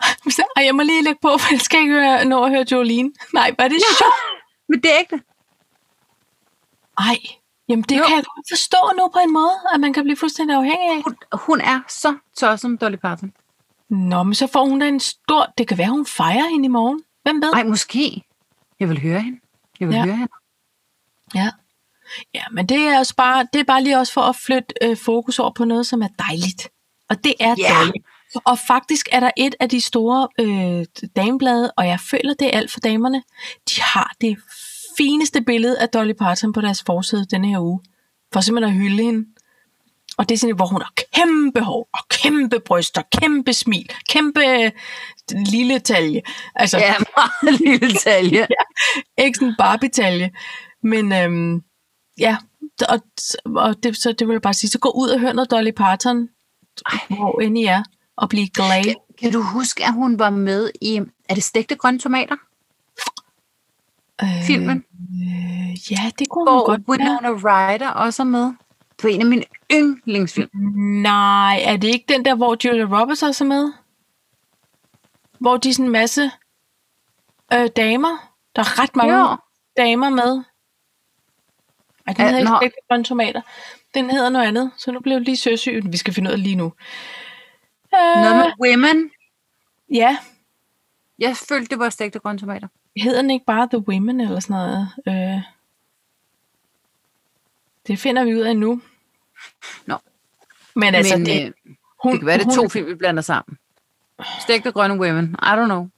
Ej, 0.56 0.64
jeg 0.64 0.74
må 0.74 0.82
lige 0.82 1.04
lægge 1.04 1.18
på, 1.22 1.38
for 1.38 1.54
jeg 1.54 1.60
skal 1.60 1.80
ikke 1.80 1.92
høre, 1.92 2.24
nå 2.24 2.44
at 2.44 2.50
høre 2.50 2.64
Jolene. 2.72 3.12
Nej, 3.38 3.54
var 3.58 3.68
det 3.68 3.82
sjovt? 3.98 4.14
Men 4.68 4.82
det 4.82 4.90
er 4.94 5.00
ægte. 5.00 5.20
Ej, 6.98 7.16
jamen 7.68 7.82
det 7.82 7.98
Jo. 7.98 8.04
kan 8.06 8.16
jeg 8.16 8.24
godt 8.34 8.46
forstå 8.50 8.76
nu 8.98 9.08
på 9.12 9.18
en 9.18 9.32
måde, 9.32 9.56
at 9.74 9.80
man 9.80 9.92
kan 9.92 10.04
blive 10.04 10.16
fuldstændig 10.16 10.56
afhængig 10.56 10.88
af. 10.90 11.02
Hun, 11.02 11.16
hun 11.32 11.60
er 11.60 11.80
så 11.88 12.16
tosset 12.36 12.60
som 12.60 12.78
Dolly 12.78 12.96
Parton. 12.96 13.32
Nå, 13.90 14.22
men 14.22 14.34
så 14.34 14.46
får 14.46 14.64
hun 14.64 14.78
da 14.78 14.88
en 14.88 15.00
stor... 15.00 15.52
Det 15.58 15.68
kan 15.68 15.78
være, 15.78 15.88
hun 15.88 16.06
fejrer 16.06 16.48
hende 16.50 16.64
i 16.64 16.68
morgen. 16.68 17.02
Hvem 17.22 17.42
ved? 17.42 17.52
Nej, 17.52 17.62
måske. 17.64 18.22
Jeg 18.80 18.88
vil 18.88 19.00
høre 19.00 19.20
hende. 19.20 19.40
Jeg 19.80 19.88
vil 19.88 19.94
ja. 19.94 20.04
Høre 20.04 20.16
hende. 20.16 20.32
Ja. 21.34 21.50
Ja, 22.34 22.42
men 22.52 22.66
det 22.68 22.78
er, 22.78 22.98
også 22.98 23.14
bare, 23.16 23.46
det 23.52 23.60
er 23.60 23.64
bare 23.64 23.82
lige 23.82 23.98
også 23.98 24.12
for 24.12 24.20
at 24.20 24.36
flytte 24.36 24.74
øh, 24.82 24.96
fokus 24.96 25.38
over 25.38 25.50
på 25.50 25.64
noget, 25.64 25.86
som 25.86 26.02
er 26.02 26.08
dejligt. 26.28 26.68
Og 27.08 27.24
det 27.24 27.34
er 27.40 27.54
Ja. 27.58 27.74
dejligt. 27.74 28.06
Og 28.44 28.58
faktisk 28.58 29.08
er 29.12 29.20
der 29.20 29.30
et 29.36 29.54
af 29.60 29.68
de 29.68 29.80
store 29.80 30.28
øh, 30.40 30.86
dameblade, 31.16 31.72
og 31.76 31.86
jeg 31.86 32.00
føler, 32.00 32.34
det 32.34 32.46
er 32.54 32.58
alt 32.58 32.72
for 32.72 32.80
damerne. 32.80 33.22
De 33.70 33.80
har 33.82 34.14
det 34.20 34.38
fineste 34.96 35.40
billede 35.42 35.78
af 35.78 35.88
Dolly 35.88 36.12
Parton 36.12 36.52
på 36.52 36.60
deres 36.60 36.82
forside 36.86 37.26
denne 37.30 37.48
her 37.48 37.60
uge. 37.60 37.80
For 38.32 38.40
simpelthen 38.40 38.76
at 38.76 38.82
hylde 38.82 39.02
hende. 39.02 39.26
Og 40.18 40.28
det 40.28 40.34
er 40.34 40.38
sådan, 40.38 40.56
hvor 40.56 40.66
hun 40.66 40.82
har 40.82 40.92
kæmpe 41.14 41.60
hår, 41.60 41.88
og 41.92 42.08
kæmpe 42.08 42.60
bryster, 42.60 43.02
kæmpe 43.20 43.52
smil, 43.52 43.90
kæmpe 44.10 44.40
øh, 44.46 44.70
lille 45.32 45.78
talje. 45.78 46.22
Altså, 46.54 46.78
Ja, 46.78 46.94
meget 47.16 47.60
lille 47.60 47.88
detalje. 47.88 48.46
ikke 49.18 49.38
sådan 49.38 49.54
Barbie-talje. 49.58 50.30
Men 50.82 51.12
øhm, 51.12 51.62
ja, 52.18 52.36
og, 52.88 53.00
og 53.56 53.82
det, 53.82 53.96
så 53.96 54.12
det 54.12 54.26
vil 54.28 54.34
jeg 54.34 54.42
bare 54.42 54.54
sige, 54.54 54.70
så 54.70 54.78
gå 54.78 54.90
ud 54.90 55.08
og 55.08 55.20
hør 55.20 55.32
noget 55.32 55.50
Dolly 55.50 55.70
Parton, 55.70 56.28
Ej. 56.86 56.98
hvor 57.08 57.40
end 57.40 57.58
I 57.58 57.64
er, 57.64 57.82
og 58.16 58.28
blive 58.28 58.48
glad. 58.48 58.84
Kan, 58.84 58.94
kan 59.20 59.32
du 59.32 59.42
huske, 59.42 59.84
at 59.84 59.92
hun 59.92 60.18
var 60.18 60.30
med 60.30 60.70
i, 60.82 61.00
er 61.28 61.34
det 61.34 61.42
stegte 61.44 61.74
grønne 61.74 61.98
tomater? 62.00 62.36
Filmen? 64.46 64.84
Øh, 65.12 65.92
ja, 65.92 66.10
det 66.18 66.28
kunne 66.28 66.50
Hvor 66.50 66.66
godt 66.66 66.80
være. 66.88 67.08
Winona 67.08 67.30
Ryder 67.30 67.88
også 67.88 68.22
er 68.22 68.26
med. 68.26 68.44
Det 68.96 69.04
var 69.04 69.10
en 69.10 69.20
af 69.20 69.26
mine 69.26 69.44
yndlingsfilm. 69.72 70.50
Nej, 71.02 71.60
er 71.64 71.76
det 71.76 71.88
ikke 71.88 72.04
den 72.08 72.24
der, 72.24 72.34
hvor 72.34 72.56
Julia 72.64 72.84
Roberts 73.00 73.22
også 73.22 73.44
er 73.44 73.48
med? 73.48 73.72
Hvor 75.38 75.56
de 75.56 75.68
er 75.68 75.72
sådan 75.72 75.86
en 75.86 75.92
masse 75.92 76.30
øh, 77.52 77.68
damer. 77.76 78.32
Der 78.56 78.62
er 78.62 78.82
ret 78.82 78.96
mange 78.96 79.14
Jo. 79.30 79.36
damer 79.76 80.08
med. 80.10 80.44
Ej, 82.06 82.12
den 82.12 82.16
Ja, 82.18 82.24
hedder 82.24 82.38
ikke 82.38 82.50
nå. 82.50 82.56
stegte 82.60 82.76
grønne 82.88 83.04
tomater. 83.04 83.40
Den 83.94 84.10
hedder 84.10 84.28
noget 84.30 84.46
andet, 84.46 84.70
så 84.78 84.92
nu 84.92 85.00
bliver 85.00 85.16
jeg 85.16 85.22
lige 85.24 85.36
søsyg. 85.36 85.82
Vi 85.84 85.96
skal 85.96 86.14
finde 86.14 86.28
ud 86.30 86.32
af 86.32 86.42
lige 86.42 86.56
nu. 86.56 86.72
Øh, 87.94 88.22
Noget 88.22 88.36
med 88.36 88.52
women. 88.68 89.10
Ja, 89.94 90.18
Jeg 91.18 91.36
følte, 91.36 91.66
det 91.70 91.78
var 91.78 91.90
stegte 91.90 92.18
grønne 92.18 92.38
tomater. 92.38 92.68
Hedder 93.02 93.22
den 93.22 93.30
ikke 93.30 93.46
bare 93.46 93.68
The 93.72 93.88
Women 93.88 94.20
eller 94.20 94.40
sådan 94.40 94.56
noget? 94.56 94.88
Øh, 95.08 95.42
det 97.86 97.98
finder 97.98 98.24
vi 98.24 98.34
ud 98.34 98.40
af 98.40 98.56
nu. 98.56 98.80
Nå. 99.86 99.98
Men 100.74 100.80
Men 100.80 100.94
altså, 100.94 101.16
det, 101.16 101.46
øh, 101.46 101.52
hun, 102.02 102.12
det 102.12 102.20
kan 102.20 102.26
være, 102.26 102.38
det 102.38 102.42
er 102.42 102.46
hun, 102.46 102.54
to 102.54 102.68
film, 102.68 102.86
vi 102.86 102.94
blander 102.94 103.22
sammen. 103.22 103.58
Stegte 104.40 104.72
grønne 104.72 105.00
women. 105.00 105.36
I 105.42 105.46
don't 105.46 105.64
know. 105.64 105.88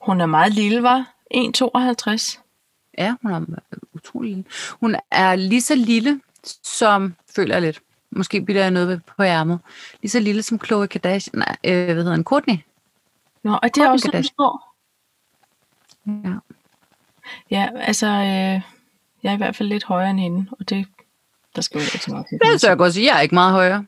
hun 0.00 0.20
er 0.20 0.26
meget 0.26 0.52
lille, 0.52 0.82
var 0.82 1.14
1,52. 1.34 2.38
Ja, 2.98 3.14
hun 3.22 3.32
er 3.32 3.40
utrolig 3.94 4.28
lille. 4.30 4.44
Hun 4.80 4.96
er 5.10 5.36
lige 5.36 5.60
så 5.60 5.74
lille, 5.74 6.20
som, 6.62 7.14
føler 7.36 7.54
jeg 7.54 7.62
lidt, 7.62 7.82
måske 8.10 8.40
bliver 8.42 8.62
jeg 8.62 8.70
noget 8.70 9.02
på 9.16 9.22
ærmet, 9.22 9.58
lige 10.02 10.10
så 10.10 10.20
lille 10.20 10.42
som 10.42 10.58
Khloe 10.58 10.88
Kardashian, 10.88 11.38
nej, 11.38 11.56
øh, 11.64 11.84
hvad 11.84 11.94
hedder 11.94 12.10
han, 12.10 12.24
Courtney. 12.24 12.56
Nå, 13.42 13.52
og 13.52 13.74
det 13.74 13.82
er 13.82 13.88
Kourtney 13.88 13.92
også 13.92 14.32
sådan. 14.38 14.71
Ja. 16.06 16.12
Ja, 17.50 17.68
altså, 17.76 18.06
øh, 18.06 18.60
jeg 19.22 19.30
er 19.30 19.32
i 19.32 19.36
hvert 19.36 19.56
fald 19.56 19.68
lidt 19.68 19.84
højere 19.84 20.10
end 20.10 20.20
hende, 20.20 20.46
og 20.60 20.68
det, 20.68 20.86
der 21.56 21.62
skal 21.62 21.78
jo 21.78 21.82
ikke 21.84 21.98
så 22.04 22.10
meget. 22.10 22.26
Det 22.30 22.54
er 22.54 22.56
så 22.58 22.68
jeg 22.68 22.76
godt 22.78 22.94
sige, 22.94 23.06
jeg 23.06 23.16
er 23.16 23.20
ikke 23.20 23.34
meget 23.34 23.52
højere, 23.52 23.84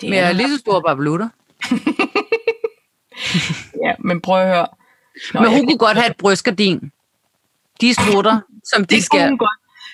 det 0.00 0.08
men 0.10 0.18
jeg 0.18 0.28
er 0.28 0.32
lige 0.32 0.48
så 0.50 0.58
stor 0.58 0.80
bare 0.80 0.96
blutter. 0.96 1.28
Ja, 3.84 3.92
men 3.98 4.20
prøv 4.20 4.40
at 4.40 4.46
høre. 4.48 4.66
Nå, 5.34 5.40
Men 5.40 5.50
hun 5.50 5.66
kunne 5.66 5.78
godt 5.78 5.96
have 5.96 6.10
et 6.10 6.16
brystgardin. 6.16 6.92
De 7.80 7.94
sprutter, 7.94 8.40
som 8.64 8.84
de 8.84 8.94
det 8.94 9.04
skal. 9.04 9.28
hun 9.28 9.38
godt. 9.38 9.50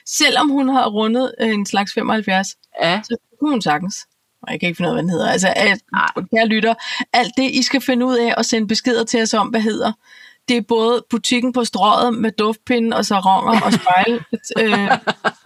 Selvom 0.07 0.48
hun 0.48 0.68
har 0.68 0.86
rundet 0.88 1.34
øh, 1.40 1.48
en 1.48 1.66
slags 1.66 1.94
75, 1.94 2.48
Ja. 2.82 3.00
så 3.05 3.16
kunne 3.40 3.50
hun 3.50 3.62
sagtens. 3.62 4.07
Og 4.42 4.53
jeg 4.53 4.61
kan 4.61 4.66
ikke 4.68 4.76
finde 4.76 4.88
ud 4.88 4.90
af, 4.90 4.94
hvad 4.96 5.03
den 5.03 5.11
hedder. 5.11 5.30
Altså, 5.30 5.53
at, 5.57 5.80
kære 6.34 6.46
lytter, 6.46 6.74
alt 7.12 7.32
det, 7.36 7.50
I 7.50 7.62
skal 7.62 7.80
finde 7.80 8.07
ud 8.07 8.16
af 8.16 8.34
og 8.36 8.44
sende 8.44 8.68
beskeder 8.68 9.05
til 9.05 9.22
os 9.22 9.34
om, 9.34 9.48
hvad 9.48 9.61
hedder, 9.61 9.92
det 10.49 10.57
er 10.57 10.61
både 10.61 11.05
butikken 11.11 11.53
på 11.53 11.64
strøget 11.64 12.14
med 12.14 12.30
duftpinde 12.32 12.97
og 12.97 13.07
saronger 13.07 13.61
og 13.61 13.72
spejl 13.72 14.24
øh, 14.61 14.90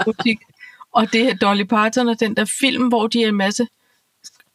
butik, 0.04 0.38
og 0.92 1.12
det 1.12 1.28
er 1.28 1.34
Dolly 1.34 1.62
Parton 1.64 2.08
og 2.08 2.20
den 2.20 2.36
der 2.36 2.44
film, 2.60 2.88
hvor 2.88 3.06
de 3.06 3.22
er 3.24 3.28
en 3.28 3.34
masse 3.36 3.66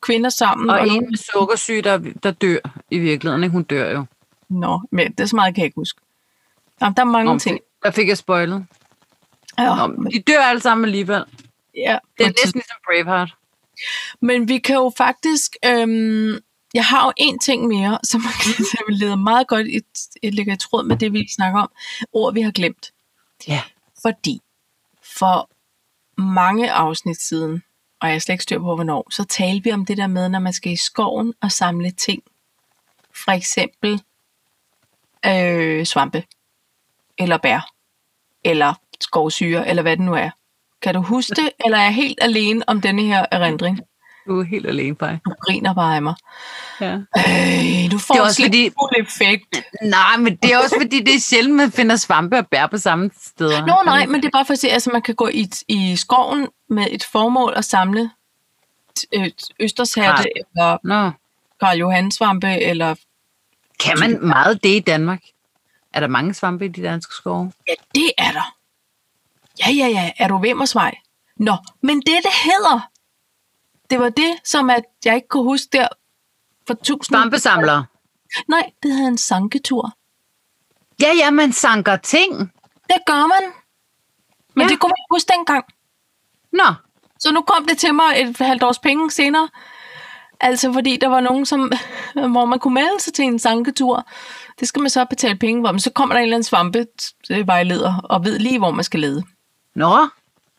kvinder 0.01 0.29
sammen. 0.29 0.69
Og 0.69 0.77
nogle- 0.77 0.93
en 0.93 1.05
med 1.09 1.17
sukkersyge, 1.33 1.81
der, 1.81 1.97
der 2.23 2.31
dør 2.31 2.57
i 2.91 2.97
virkeligheden. 2.97 3.43
Ikke? 3.43 3.51
Hun 3.53 3.63
dør 3.63 3.91
jo. 3.91 4.05
Nå, 4.49 4.81
men 4.91 5.11
det 5.11 5.19
er 5.19 5.25
så 5.25 5.35
meget, 5.35 5.55
kan 5.55 5.61
jeg 5.61 5.65
ikke 5.65 5.75
huske. 5.75 6.01
Jamen, 6.81 6.95
der 6.95 7.01
er 7.01 7.05
mange 7.05 7.33
Nå, 7.33 7.39
ting. 7.39 7.59
Der 7.83 7.91
fik 7.91 8.07
jeg 8.07 8.17
spoilet. 8.17 8.65
Ja, 9.57 9.75
Nå, 9.75 9.87
men, 9.87 10.11
de 10.11 10.19
dør 10.21 10.39
alle 10.39 10.61
sammen 10.61 10.85
alligevel. 10.85 11.23
ja, 11.77 11.97
Det 12.17 12.25
er 12.25 12.29
næsten 12.29 12.51
ligesom 12.53 12.77
Braveheart. 12.85 13.35
Men 14.21 14.47
vi 14.47 14.57
kan 14.57 14.75
jo 14.75 14.91
faktisk... 14.97 15.55
Øhm, 15.65 16.37
jeg 16.73 16.85
har 16.85 17.05
jo 17.05 17.13
en 17.17 17.39
ting 17.39 17.67
mere, 17.67 17.99
som 18.11 18.21
leder 18.89 19.15
meget 19.15 19.47
godt 19.47 19.67
i, 19.67 19.81
i, 20.23 20.29
ligger 20.29 20.53
i 20.53 20.57
tråd 20.57 20.83
med 20.83 20.97
det, 20.97 21.13
vi 21.13 21.27
snakker 21.35 21.59
om. 21.59 21.71
Ord, 22.13 22.33
vi 22.33 22.41
har 22.41 22.51
glemt. 22.51 22.91
Ja. 23.47 23.61
Fordi 24.01 24.41
for 25.17 25.49
mange 26.21 26.71
afsnit 26.71 27.21
siden, 27.21 27.63
og 27.99 28.07
jeg 28.07 28.15
er 28.15 28.19
slet 28.19 28.33
ikke 28.33 28.43
styr 28.43 28.59
på, 28.59 28.75
hvornår, 28.75 29.07
så 29.11 29.23
talte 29.23 29.63
vi 29.63 29.71
om 29.71 29.85
det 29.85 29.97
der 29.97 30.07
med, 30.07 30.29
når 30.29 30.39
man 30.39 30.53
skal 30.53 30.71
i 30.71 30.75
skoven 30.75 31.33
og 31.41 31.51
samle 31.51 31.91
ting. 31.91 32.23
For 33.25 33.31
eksempel 33.31 34.01
øh, 35.25 35.85
svampe, 35.85 36.23
eller 37.17 37.37
bær, 37.37 37.71
eller 38.43 38.73
skovsyre, 39.01 39.67
eller 39.67 39.81
hvad 39.81 39.97
det 39.97 40.05
nu 40.05 40.13
er. 40.13 40.29
Kan 40.81 40.93
du 40.93 41.01
huske 41.01 41.35
det, 41.35 41.49
eller 41.65 41.77
er 41.77 41.83
jeg 41.83 41.95
helt 41.95 42.19
alene 42.21 42.69
om 42.69 42.81
denne 42.81 43.01
her 43.03 43.25
erindring? 43.31 43.79
Du 44.27 44.39
er 44.39 44.43
helt 44.43 44.67
alene, 44.67 44.95
Paj. 44.95 45.17
Du 45.25 45.31
griner 45.41 45.73
bare 45.73 45.95
af 45.95 46.01
mig. 46.01 46.15
Ja. 46.81 46.93
Øh, 46.93 47.91
du 47.91 47.97
får 47.97 48.13
Det 48.13 48.19
er 48.19 48.23
også 48.23 48.41
fordi- 48.43 48.69
fuld 48.79 48.91
effekt. 49.07 49.63
Nej, 49.81 50.17
men 50.17 50.35
det 50.35 50.53
er 50.53 50.57
også 50.57 50.75
fordi, 50.81 50.99
det 51.03 51.15
er 51.15 51.19
sjældent, 51.19 51.55
man 51.55 51.71
finder 51.71 51.95
svampe 51.95 52.37
og 52.37 52.47
bær 52.47 52.67
på 52.67 52.77
samme 52.77 53.11
steder. 53.21 53.65
Nå 53.65 53.81
nej, 53.85 54.05
men 54.05 54.15
det 54.21 54.25
er 54.27 54.31
bare 54.31 54.45
for 54.45 54.53
at 54.53 54.59
se, 54.59 54.69
altså 54.69 54.89
man 54.93 55.01
kan 55.01 55.15
gå 55.15 55.27
i, 55.27 55.49
i 55.67 55.95
skoven 55.95 56.47
med 56.69 56.87
et 56.91 57.03
formål 57.03 57.53
at 57.55 57.65
samle 57.65 58.11
øh, 59.15 59.31
østershatte, 59.59 60.23
eller 60.35 60.77
Nå, 60.83 61.11
Karl 61.59 61.77
Johan 61.77 62.11
svampe, 62.11 62.47
eller 62.61 62.95
kan 63.79 63.99
man 63.99 64.19
meget 64.27 64.63
det 64.63 64.69
i 64.75 64.79
Danmark? 64.79 65.21
Er 65.93 65.99
der 65.99 66.07
mange 66.07 66.33
svampe 66.33 66.65
i 66.65 66.67
de 66.67 66.83
danske 66.83 67.13
skove? 67.13 67.51
ja, 67.67 67.73
det 67.95 68.11
er 68.17 68.31
der. 68.31 68.55
Ja, 69.59 69.71
ja, 69.71 69.87
ja, 69.87 70.11
er 70.17 70.27
du 70.27 70.37
Vimmersvej? 70.37 70.95
Nå, 71.37 71.55
men 71.83 71.97
det 71.97 72.05
det 72.07 72.31
hedder, 72.43 72.89
det 73.91 73.99
var 73.99 74.09
det, 74.09 74.33
som 74.43 74.69
at 74.69 74.83
jeg 75.05 75.15
ikke 75.15 75.27
kunne 75.27 75.43
huske 75.43 75.67
der 75.73 75.87
for 76.67 76.73
tusind 76.73 77.15
Svampesamlere. 77.15 77.85
Nej, 78.47 78.71
det 78.83 78.91
hedder 78.91 79.07
en 79.07 79.17
sanketur. 79.17 79.91
Ja, 81.01 81.13
ja, 81.17 81.31
man 81.31 81.53
sanker 81.53 81.95
ting. 81.95 82.39
Det 82.89 82.97
gør 83.05 83.27
man. 83.27 83.51
Men 84.55 84.61
Ja. 84.63 84.67
det 84.69 84.79
kunne 84.79 84.89
man 84.89 84.95
ikke 84.99 85.13
huske 85.15 85.33
dengang. 85.37 85.65
Nå, 86.53 86.73
Så 87.19 87.31
nu 87.31 87.41
kom 87.41 87.65
det 87.65 87.77
til 87.77 87.93
mig 87.95 88.13
et 88.21 88.37
halvt 88.37 88.63
års 88.63 88.79
penge 88.79 89.11
senere. 89.11 89.49
Altså 90.39 90.73
fordi 90.73 90.97
der 90.97 91.07
var 91.07 91.19
nogen, 91.21 91.45
som, 91.45 91.71
hvor 92.31 92.45
man 92.45 92.59
kunne 92.59 92.73
melde 92.73 92.99
sig 92.99 93.13
til 93.13 93.25
en 93.25 93.39
sanketur. 93.39 94.07
Det 94.59 94.67
skal 94.67 94.81
man 94.81 94.89
så 94.89 95.05
betale 95.05 95.35
penge 95.39 95.63
for. 95.67 95.71
Men 95.71 95.79
så 95.79 95.91
kommer 95.91 96.15
der 96.15 96.19
en 96.19 96.23
eller 96.23 96.35
anden 96.37 96.43
svampevejleder 96.43 98.01
og 98.09 98.23
ved 98.25 98.39
lige, 98.39 98.57
hvor 98.59 98.71
man 98.71 98.83
skal 98.83 98.99
lede. 98.99 99.23
nå, 99.75 100.07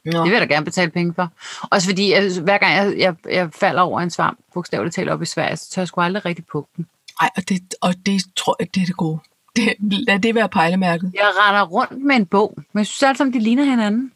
Nå. 0.05 0.13
det 0.13 0.23
vil 0.23 0.31
jeg 0.33 0.41
da 0.41 0.55
gerne 0.55 0.65
betale 0.65 0.91
penge 0.91 1.15
for. 1.15 1.29
Også 1.71 1.89
fordi, 1.89 2.13
jeg, 2.13 2.33
hver 2.43 2.59
gang 2.59 2.75
jeg, 2.75 2.99
jeg, 2.99 3.15
jeg 3.31 3.51
falder 3.53 3.83
over 3.83 4.01
en 4.01 4.11
svamp, 4.11 4.39
bogstaveligt 4.55 4.95
talt 4.95 5.11
op 5.11 5.23
i 5.23 5.27
Sverige, 5.27 5.57
så 5.57 5.71
tør 5.71 5.83
jeg 5.83 5.89
sgu 5.89 6.01
aldrig 6.01 6.25
rigtig 6.25 6.47
på 6.47 6.69
den. 6.77 6.87
Ej, 7.21 7.31
og 7.37 7.49
det, 7.49 7.75
og 7.81 7.95
det 8.07 8.23
tror 8.37 8.57
jeg, 8.61 8.75
det 8.75 8.83
er 8.83 8.87
det 8.87 8.97
gode. 8.97 9.19
Det, 9.57 9.75
lad 9.81 10.19
det 10.19 10.35
være 10.35 10.49
pejlemærket. 10.49 11.13
Jeg 11.15 11.31
render 11.41 11.63
rundt 11.63 12.05
med 12.05 12.17
en 12.17 12.27
bog, 12.27 12.55
men 12.57 12.79
jeg 12.79 12.87
synes 12.87 13.17
sammen, 13.19 13.35
de 13.35 13.39
ligner 13.39 13.65
hinanden. 13.65 14.13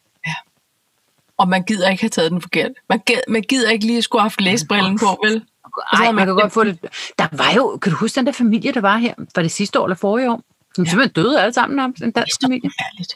Og 1.39 1.49
man 1.49 1.63
gider 1.63 1.89
ikke 1.91 2.03
have 2.03 2.09
taget 2.11 2.31
den 2.31 2.41
forkert. 2.43 2.71
Man 2.89 2.99
gider, 3.07 3.21
man 3.29 3.43
gider 3.43 3.71
ikke 3.71 3.87
lige 3.87 3.99
at 3.99 4.05
skulle 4.05 4.21
have 4.21 4.25
haft 4.25 4.41
læsebrillen 4.41 4.99
på, 4.99 5.21
vel? 5.25 5.45
Ej, 5.93 6.05
man 6.07 6.15
man 6.15 6.27
kan 6.27 6.35
godt 6.35 6.53
få 6.53 6.65
det. 6.65 6.79
Der 7.19 7.29
var 7.33 7.53
jo, 7.57 7.79
kan 7.83 7.93
du 7.93 7.99
huske 7.99 8.17
den 8.17 8.27
der 8.27 8.33
familie, 8.33 8.73
der 8.73 8.81
var 8.81 8.97
her? 8.97 9.15
Var 9.35 9.43
det 9.43 9.51
sidste 9.51 9.81
år 9.81 9.85
eller 9.85 9.97
forrige 9.97 10.31
år? 10.31 10.43
Som 10.75 10.85
ja. 10.85 10.91
simpelthen 10.91 11.25
døde 11.25 11.41
alle 11.43 11.53
sammen 11.53 11.77
nærmest, 11.77 12.03
en 12.03 12.09
Det 12.09 12.17
er 12.17 12.21
dansk 12.21 12.35
så 12.35 12.39
familie. 12.43 12.71
forfærdeligt. 12.71 13.15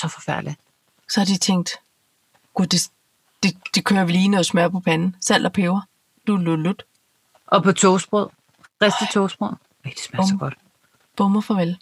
Så 0.00 0.08
forfærdeligt. 0.08 0.56
Så 1.08 1.20
har 1.20 1.24
de 1.24 1.38
tænkt, 1.38 1.70
gud, 2.56 2.66
det, 2.66 2.90
det, 3.42 3.56
det 3.74 3.84
kører 3.84 4.04
vi 4.04 4.12
lige 4.12 4.28
noget 4.28 4.46
smør 4.46 4.68
på 4.68 4.80
panden. 4.80 5.16
Salt 5.20 5.46
og 5.46 5.52
peber. 5.52 5.80
Lut, 6.26 6.40
lut, 6.40 6.58
lut. 6.58 6.84
Og 7.46 7.62
på 7.62 7.72
toastbrød. 7.72 8.28
Ristet 8.82 9.08
toastbrød. 9.12 9.52
Ej, 9.84 9.90
det 9.90 10.00
smager 10.00 10.26
så 10.26 10.32
Bum. 10.32 10.38
godt. 10.38 10.54
Bum 11.16 11.36
og 11.36 11.44
farvel. 11.44 11.78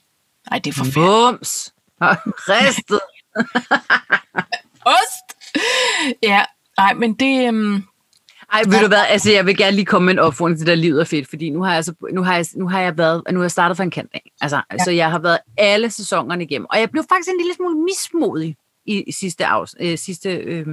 Nej, 0.51 0.59
det 0.59 0.71
er 0.71 0.75
forfærdeligt. 0.75 1.39
Bums. 1.39 1.75
Ristet. 2.49 3.01
Ost! 4.97 5.55
Ja, 6.23 6.45
nej, 6.79 6.95
men 6.95 7.15
det... 7.15 7.49
Øhm, 7.49 7.85
Ej, 8.53 8.63
ved 8.67 8.81
du 8.81 8.89
hvad, 8.89 9.05
altså 9.09 9.33
jeg 9.33 9.47
vil 9.47 9.57
gerne 9.57 9.77
lige 9.77 9.87
komme 9.87 10.07
med 10.07 10.15
en 10.15 10.19
opfordring 10.19 10.59
til, 10.59 10.71
at 10.71 10.79
livet 10.79 11.01
er 11.01 11.05
fedt, 11.05 11.29
fordi 11.29 11.51
nu 11.51 11.63
har 11.63 11.71
jeg, 11.71 11.77
altså, 11.77 11.95
nu 12.13 12.23
har 12.23 12.35
jeg, 12.37 12.47
nu 12.55 12.69
har 12.69 12.81
jeg 12.81 12.99
været, 12.99 13.23
nu 13.31 13.39
har 13.39 13.45
jeg 13.45 13.51
startet 13.51 13.77
for 13.77 13.83
en 13.83 13.91
kant 13.91 14.11
af. 14.15 14.31
Altså, 14.41 14.63
ja. 14.73 14.85
så 14.85 14.91
jeg 14.91 15.11
har 15.11 15.19
været 15.19 15.39
alle 15.59 15.91
sæsonerne 15.91 16.45
igennem, 16.45 16.67
og 16.71 16.81
jeg 16.81 16.91
blev 16.91 17.05
faktisk 17.09 17.29
en 17.29 17.37
lille 17.37 17.55
smule 17.55 17.77
mismodig 17.77 18.57
i, 18.87 19.13
sidste, 19.13 19.47
afs, 19.47 19.75
øh, 19.81 19.99
sidste 19.99 20.31
øh, 20.31 20.67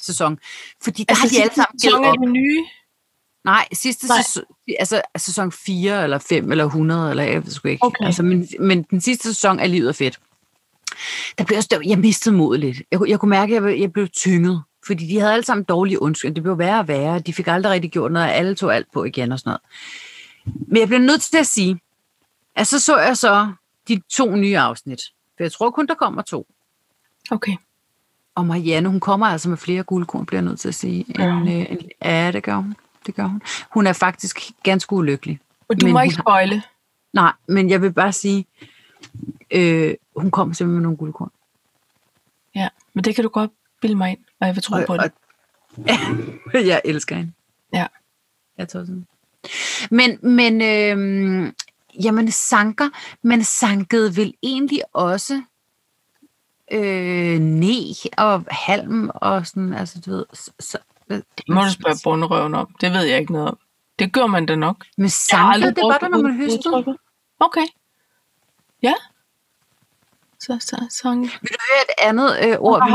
sæson, 0.00 0.38
fordi 0.82 1.04
der 1.04 1.12
altså, 1.14 1.22
har 1.22 1.28
de 1.28 1.42
alle 1.42 1.54
sammen 1.54 1.80
sæson 1.80 2.04
er 2.04 2.12
det 2.12 2.30
nye. 2.30 2.64
Nej, 3.44 3.68
sidste 3.72 4.06
Nej. 4.06 4.22
sæson, 4.22 4.42
altså 4.78 5.02
sæson 5.16 5.52
4 5.52 6.04
eller 6.04 6.18
5 6.18 6.50
eller 6.50 6.64
100, 6.64 7.10
eller 7.10 7.22
jeg 7.24 7.44
ved 7.44 7.52
sgu 7.52 7.68
ikke. 7.68 7.84
Okay. 7.84 8.04
Altså, 8.06 8.22
men, 8.22 8.48
men 8.60 8.82
den 8.82 9.00
sidste 9.00 9.28
sæson 9.28 9.60
af 9.60 9.70
livet 9.70 9.88
er 9.88 9.92
fedt. 9.92 10.18
Der 11.38 11.44
blev 11.44 11.56
også, 11.56 11.80
jeg 11.86 11.98
mistede 11.98 12.34
modet 12.36 12.60
lidt. 12.60 12.76
Jeg, 12.90 12.98
kunne- 12.98 13.10
jeg 13.10 13.20
kunne 13.20 13.30
mærke, 13.30 13.56
at 13.56 13.64
jeg, 13.64 13.80
jeg 13.80 13.92
blev 13.92 14.08
tynget. 14.08 14.62
Fordi 14.86 15.06
de 15.06 15.18
havde 15.20 15.32
alle 15.32 15.44
sammen 15.44 15.64
dårlige 15.64 16.02
undskyld. 16.02 16.34
Det 16.34 16.42
blev 16.42 16.58
værre 16.58 16.78
og 16.78 16.88
værre. 16.88 17.18
De 17.18 17.32
fik 17.32 17.46
aldrig 17.48 17.72
rigtig 17.72 17.90
gjort 17.90 18.12
noget, 18.12 18.28
og 18.28 18.34
alle 18.34 18.54
tog 18.54 18.74
alt 18.74 18.86
på 18.92 19.04
igen 19.04 19.32
og 19.32 19.38
sådan 19.38 19.50
noget. 19.50 19.60
Men 20.68 20.76
jeg 20.76 20.88
bliver 20.88 21.00
nødt 21.00 21.22
til 21.22 21.36
at 21.38 21.46
sige, 21.46 21.80
at 22.56 22.66
så 22.66 22.78
så 22.80 22.98
jeg 22.98 23.16
så 23.16 23.52
de 23.88 24.00
to 24.10 24.36
nye 24.36 24.58
afsnit. 24.58 25.00
For 25.36 25.44
jeg 25.44 25.52
tror 25.52 25.70
kun, 25.70 25.86
der 25.86 25.94
kommer 25.94 26.22
to. 26.22 26.46
Okay. 27.30 27.56
og 28.34 28.46
Marianne, 28.46 28.88
hun 28.88 29.00
kommer 29.00 29.26
altså 29.26 29.48
med 29.48 29.56
flere 29.56 29.82
guldkorn, 29.82 30.26
bliver 30.26 30.40
jeg 30.42 30.48
nødt 30.48 30.60
til 30.60 30.68
at 30.68 30.74
sige. 30.74 31.04
Ja. 31.18 31.24
En, 31.24 31.48
øh, 31.48 31.66
en, 31.70 31.78
ja, 32.04 32.30
det 32.32 32.42
gør 32.42 32.56
hun. 32.56 32.74
Det 33.06 33.14
gør 33.14 33.24
hun. 33.26 33.42
Hun 33.70 33.86
er 33.86 33.92
faktisk 33.92 34.50
ganske 34.62 34.92
ulykkelig. 34.92 35.40
Og 35.68 35.80
du 35.80 35.86
må 35.88 36.00
ikke 36.00 36.16
har- 36.16 36.22
spoile. 36.22 36.62
Nej, 37.12 37.32
men 37.46 37.70
jeg 37.70 37.82
vil 37.82 37.92
bare 37.92 38.12
sige, 38.12 38.46
øh, 39.50 39.94
hun 40.16 40.30
kom 40.30 40.54
simpelthen 40.54 40.72
med 40.74 40.82
nogle 40.82 40.96
guldkorn. 40.96 41.30
Ja, 42.54 42.68
men 42.94 43.04
det 43.04 43.14
kan 43.14 43.24
du 43.24 43.30
godt 43.30 43.50
bilde 43.80 43.94
mig 43.94 44.10
ind, 44.10 44.18
og 44.40 44.46
jeg 44.46 44.54
vil 44.54 44.62
tro 44.62 44.74
Og, 44.76 44.84
på 44.86 44.96
det. 44.96 45.12
og, 46.54 46.66
jeg 46.66 46.80
elsker 46.84 47.16
hende. 47.16 47.32
Ja. 47.72 47.86
Jeg 48.58 48.68
tror 48.68 48.80
sådan. 48.80 49.06
Men, 49.90 50.18
men 50.22 50.62
øh, 50.62 51.52
jamen, 52.04 52.30
sanker, 52.30 52.88
men 53.22 53.44
sankede 53.44 54.16
vel 54.16 54.34
egentlig 54.42 54.82
også 54.92 55.42
øh, 56.70 57.38
ne 57.38 57.94
og 58.18 58.44
halm 58.50 59.10
og 59.14 59.46
sådan, 59.46 59.74
altså 59.74 60.00
du 60.06 60.10
ved, 60.10 60.24
så, 60.32 60.50
så, 60.60 60.78
Det 61.08 61.24
må 61.48 61.60
du 61.60 61.72
spørge 61.72 61.96
bunderøven 62.04 62.54
om. 62.54 62.74
Det 62.80 62.92
ved 62.92 63.02
jeg 63.02 63.20
ikke 63.20 63.32
noget 63.32 63.48
om. 63.48 63.58
Det 63.98 64.12
gør 64.12 64.26
man 64.26 64.46
da 64.46 64.54
nok. 64.54 64.84
Men 64.96 65.10
aldrig 65.32 65.76
det 65.76 65.84
var 65.84 65.98
der, 65.98 66.08
når 66.08 66.22
man 66.22 66.36
høstede. 66.36 66.98
Okay. 67.40 67.66
Ja. 68.82 68.94
Så, 70.40 70.58
så, 70.60 70.86
sang. 70.90 71.20
Vil 71.22 71.30
du 71.50 71.58
høre 71.70 71.82
et 71.82 72.08
andet 72.08 72.38
øh, 72.44 72.56
ord, 72.58 72.88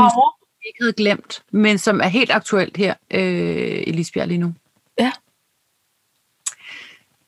vi 0.60 0.68
ikke 0.68 0.78
havde 0.80 0.92
glemt, 0.92 1.42
men 1.50 1.78
som 1.78 2.00
er 2.00 2.06
helt 2.08 2.30
aktuelt 2.30 2.76
her 2.76 2.94
øh, 3.10 3.82
i 3.86 3.92
Lisbjerg 3.92 4.28
lige 4.28 4.38
nu? 4.38 4.54
Ja. 4.98 5.12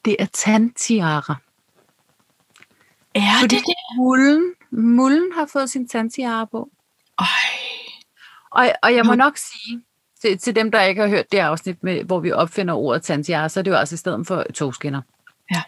Det 0.05 0.16
er 0.18 0.26
tandtiara. 0.26 1.36
Er 3.14 3.40
Fordi 3.40 3.57
det 3.57 3.64
det? 3.66 3.74
mulden, 3.97 4.55
mulden 4.77 5.33
har 5.35 5.47
fået 5.47 5.70
sin 5.70 5.89
tandtiara 5.89 6.45
på. 6.45 6.68
Ej. 7.18 7.27
Og, 8.51 8.68
og 8.83 8.95
jeg 8.95 9.07
må 9.07 9.14
nok 9.14 9.37
sige, 9.37 9.83
til, 10.20 10.39
til 10.39 10.57
dem, 10.57 10.70
der 10.70 10.83
ikke 10.83 11.01
har 11.01 11.09
hørt 11.09 11.33
det 11.33 11.39
afsnit, 11.39 11.83
med, 11.83 12.05
hvor 12.05 12.20
vi 12.20 12.33
opfinder 12.33 12.74
ordet 12.74 13.03
tandtiara, 13.03 13.49
så 13.49 13.61
er 13.61 13.64
det 13.64 13.70
jo 13.70 13.77
altså 13.77 13.95
i 13.95 13.99
stedet 13.99 14.27
for 14.27 14.45
togskinner. 14.55 15.03
Ja. 15.55 15.62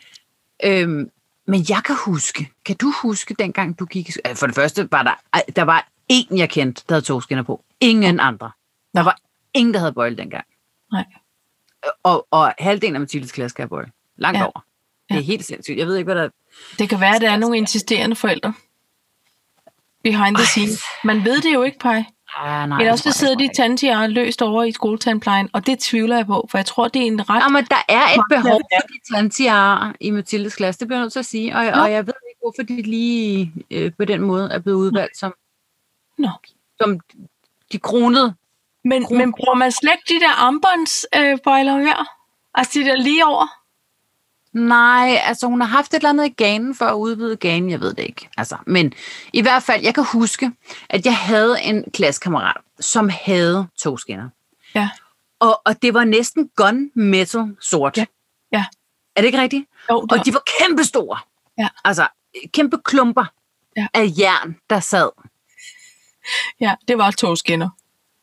Øhm, 0.64 1.10
men 1.46 1.64
jeg 1.68 1.82
kan 1.84 1.96
huske, 2.04 2.50
kan 2.64 2.76
du 2.76 2.92
huske 3.02 3.34
dengang 3.34 3.78
du 3.78 3.84
gik 3.84 4.08
i 4.08 4.12
For 4.34 4.46
det 4.46 4.54
første 4.54 4.88
var 4.90 5.02
der, 5.02 5.40
der 5.56 5.62
var 5.62 5.88
en, 6.08 6.38
jeg 6.38 6.50
kendte, 6.50 6.82
der 6.88 6.94
havde 6.94 7.04
togskinner 7.04 7.42
på. 7.42 7.64
Ingen 7.80 8.20
andre. 8.20 8.50
Der 8.94 9.02
var 9.02 9.18
ingen, 9.54 9.74
der 9.74 9.80
havde 9.80 9.92
bøjle 9.92 10.16
dengang. 10.16 10.44
Nej. 10.92 11.04
Og, 12.02 12.26
og 12.30 12.54
halvdelen 12.58 12.94
af 12.94 13.00
Mathildes 13.00 13.32
klasse 13.32 13.52
skal 13.52 13.62
have 13.62 13.68
bøjle. 13.68 13.90
Langt 14.16 14.38
ja. 14.38 14.44
over. 14.44 14.64
Det 15.08 15.14
er 15.14 15.14
Ja. 15.14 15.20
helt 15.20 15.44
sindssygt. 15.44 15.78
Jeg 15.78 15.86
ved 15.86 15.96
ikke, 15.96 16.12
hvad 16.12 16.22
der 16.22 16.28
Det 16.78 16.88
kan 16.88 17.00
være, 17.00 17.14
at 17.16 17.20
der 17.20 17.30
er 17.30 17.36
nogle 17.36 17.56
insisterende 17.56 18.16
forældre. 18.16 18.54
Behind 20.04 20.36
the 20.36 20.46
scenes. 20.46 20.82
Man 21.04 21.24
ved 21.24 21.40
det 21.40 21.54
jo 21.54 21.62
ikke, 21.62 21.78
Paj. 21.78 22.04
Ah, 22.36 22.68
nej, 22.68 22.78
Eller 22.78 22.92
også 22.92 23.12
sidder 23.12 23.34
de 23.34 23.42
ikke. 23.42 23.54
tandtiger 23.54 24.06
løst 24.06 24.42
over 24.42 24.62
i 24.64 24.72
skoletandplejen, 24.72 25.48
og 25.52 25.66
det 25.66 25.78
tvivler 25.78 26.16
jeg 26.16 26.26
på, 26.26 26.46
for 26.50 26.58
jeg 26.58 26.66
tror, 26.66 26.88
det 26.88 27.02
er 27.02 27.06
en 27.06 27.30
ret... 27.30 27.42
Nå, 27.42 27.48
men 27.48 27.64
der 27.64 27.82
er 27.88 28.02
et 28.14 28.22
behov 28.30 28.60
for 28.60 28.86
de 28.88 29.14
tandtiarer 29.14 29.92
i 30.00 30.10
Mathildes 30.10 30.54
klasse, 30.56 30.78
det 30.78 30.88
bliver 30.88 30.98
jeg 30.98 31.04
nødt 31.04 31.12
til 31.12 31.18
at 31.18 31.26
sige. 31.26 31.56
Og, 31.56 31.64
Nå. 31.64 31.70
og 31.70 31.92
jeg 31.92 32.06
ved 32.06 32.14
ikke, 32.30 32.40
hvorfor 32.42 32.62
de 32.62 32.82
lige 32.82 33.52
øh, 33.70 33.92
på 33.98 34.04
den 34.04 34.20
måde 34.20 34.50
er 34.52 34.58
blevet 34.58 34.76
udvalgt 34.78 35.16
som, 35.18 35.34
Nå. 36.18 36.28
som 36.80 37.00
de 37.72 37.78
kronede. 37.78 38.34
Men, 38.84 39.04
Kron- 39.04 39.16
men 39.16 39.32
bruger 39.32 39.54
man 39.54 39.72
slet 39.72 39.92
ikke 39.92 40.14
de 40.20 40.26
der 40.26 40.30
armbåndsbøjler 40.46 41.76
øh, 41.76 41.82
her? 41.82 42.04
Altså 42.54 42.78
de 42.78 42.84
der 42.84 42.96
lige 42.96 43.26
over? 43.26 43.46
Nej, 44.52 45.20
altså 45.24 45.46
hun 45.46 45.60
har 45.60 45.68
haft 45.68 45.90
et 45.94 45.96
eller 45.96 46.08
andet 46.08 46.26
i 46.26 46.28
ganen 46.28 46.74
for 46.74 46.84
at 46.84 46.94
udvide 46.94 47.36
ganen, 47.36 47.70
jeg 47.70 47.80
ved 47.80 47.94
det 47.94 48.02
ikke. 48.04 48.28
Altså, 48.36 48.56
men 48.66 48.92
i 49.32 49.40
hvert 49.42 49.62
fald, 49.62 49.82
jeg 49.82 49.94
kan 49.94 50.04
huske, 50.04 50.52
at 50.90 51.06
jeg 51.06 51.16
havde 51.16 51.62
en 51.62 51.84
klassekammerat, 51.94 52.56
som 52.80 53.08
havde 53.08 53.66
togskinner. 53.78 54.28
Ja. 54.74 54.90
Og, 55.40 55.60
og 55.64 55.82
det 55.82 55.94
var 55.94 56.04
næsten 56.04 56.50
gun 56.56 56.90
metal 56.94 57.56
sort. 57.60 57.96
Ja. 57.96 58.04
Ja. 58.52 58.64
Er 59.16 59.20
det 59.20 59.26
ikke 59.26 59.40
rigtigt? 59.40 59.66
Jo, 59.90 60.02
det 60.02 60.12
Og 60.18 60.24
de 60.24 60.32
var 60.32 60.42
kæmpe 60.58 60.84
store. 60.84 61.18
Ja. 61.58 61.68
Altså, 61.84 62.06
kæmpe 62.52 62.78
klumper 62.84 63.24
Ja. 63.76 63.86
af 63.94 64.06
jern, 64.18 64.56
der 64.70 64.80
sad. 64.80 65.08
ja, 66.60 66.74
det 66.88 66.98
var 66.98 67.10
togskinner. 67.10 67.68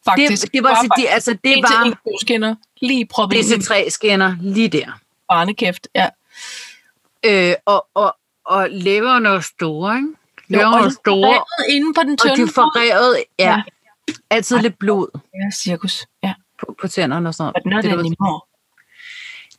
Faktisk. 0.06 0.44
Det, 0.44 0.54
det 0.54 0.64
var, 0.64 0.76
så 0.76 0.90
de, 0.98 1.10
altså, 1.10 1.32
det 1.32 1.42
til 1.44 1.54
en 1.56 1.64
var 1.64 1.98
togskinner, 2.12 2.56
lige 2.82 3.06
proppet 3.06 3.38
ind 3.38 3.46
i 3.46 3.66
DC3-skinner 3.66 4.36
lige 4.42 4.68
der. 4.70 4.92
Barnekæft. 5.30 5.88
Ja. 5.96 6.10
Øh, 7.26 7.54
og, 7.66 7.88
og, 7.94 8.16
og 8.46 8.68
leverne 8.70 9.30
var 9.30 9.40
store, 9.40 9.96
ikke? 9.98 10.08
Jo, 10.50 10.60
og 10.68 10.72
var 10.72 10.84
det 10.84 10.94
store, 10.94 11.30
revet 11.30 11.76
inde 11.76 11.94
på 11.94 12.02
den 12.04 12.12
og 12.12 12.20
tynde 12.20 12.48
de 12.48 12.52
forrevede, 12.54 13.24
ja, 13.40 13.46
Ja. 13.56 13.62
altid 14.30 14.60
lidt 14.60 14.80
blod 14.80 15.08
Ja, 15.34 15.52
cirkus. 15.64 16.06
Ja. 16.24 16.34
på, 16.60 16.76
på 16.82 16.88
tænderne 16.88 17.30
og 17.30 17.34
sådan 17.34 17.54
noget. 17.66 17.84
Det, 17.84 17.92
var- 17.92 18.00
anymore. 18.00 18.42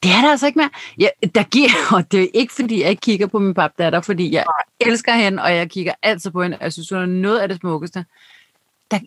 det 0.03 0.11
er 0.11 0.21
der 0.21 0.31
altså 0.31 0.47
ikke 0.47 0.59
mere. 0.59 0.71
Ja, 0.99 1.09
der 1.35 1.43
giver, 1.43 1.69
og 1.97 2.13
det 2.13 2.23
er 2.23 2.29
ikke, 2.35 2.55
fordi 2.55 2.81
jeg 2.83 2.91
ikke 2.91 3.01
kigger 3.01 3.27
på 3.27 3.39
min 3.39 3.55
papdatter, 3.55 4.01
fordi 4.01 4.33
jeg 4.35 4.45
elsker 4.81 5.15
hende, 5.15 5.43
og 5.43 5.55
jeg 5.57 5.71
kigger 5.71 5.93
altid 6.03 6.31
på 6.31 6.43
hende, 6.43 6.57
og 6.57 6.63
jeg 6.65 6.73
synes, 6.73 6.89
hun 6.89 6.99
er 6.99 7.07
noget 7.07 7.39
af 7.39 7.49
det 7.49 7.57
smukkeste. 7.61 8.05
Der, 8.91 8.99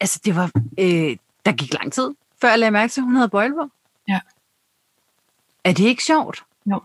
altså, 0.00 0.20
det 0.24 0.36
var, 0.36 0.50
øh, 0.78 1.16
der 1.46 1.52
gik 1.52 1.74
lang 1.74 1.92
tid, 1.92 2.10
før 2.40 2.48
jeg 2.48 2.58
lagde 2.58 2.70
mærke 2.70 2.90
til, 2.92 3.00
at 3.00 3.04
hun 3.04 3.14
havde 3.16 3.28
bøjle 3.28 3.54
på. 3.54 3.68
Ja. 4.08 4.20
Er 5.64 5.72
det 5.72 5.84
ikke 5.84 6.02
sjovt? 6.04 6.44
Jo. 6.70 6.80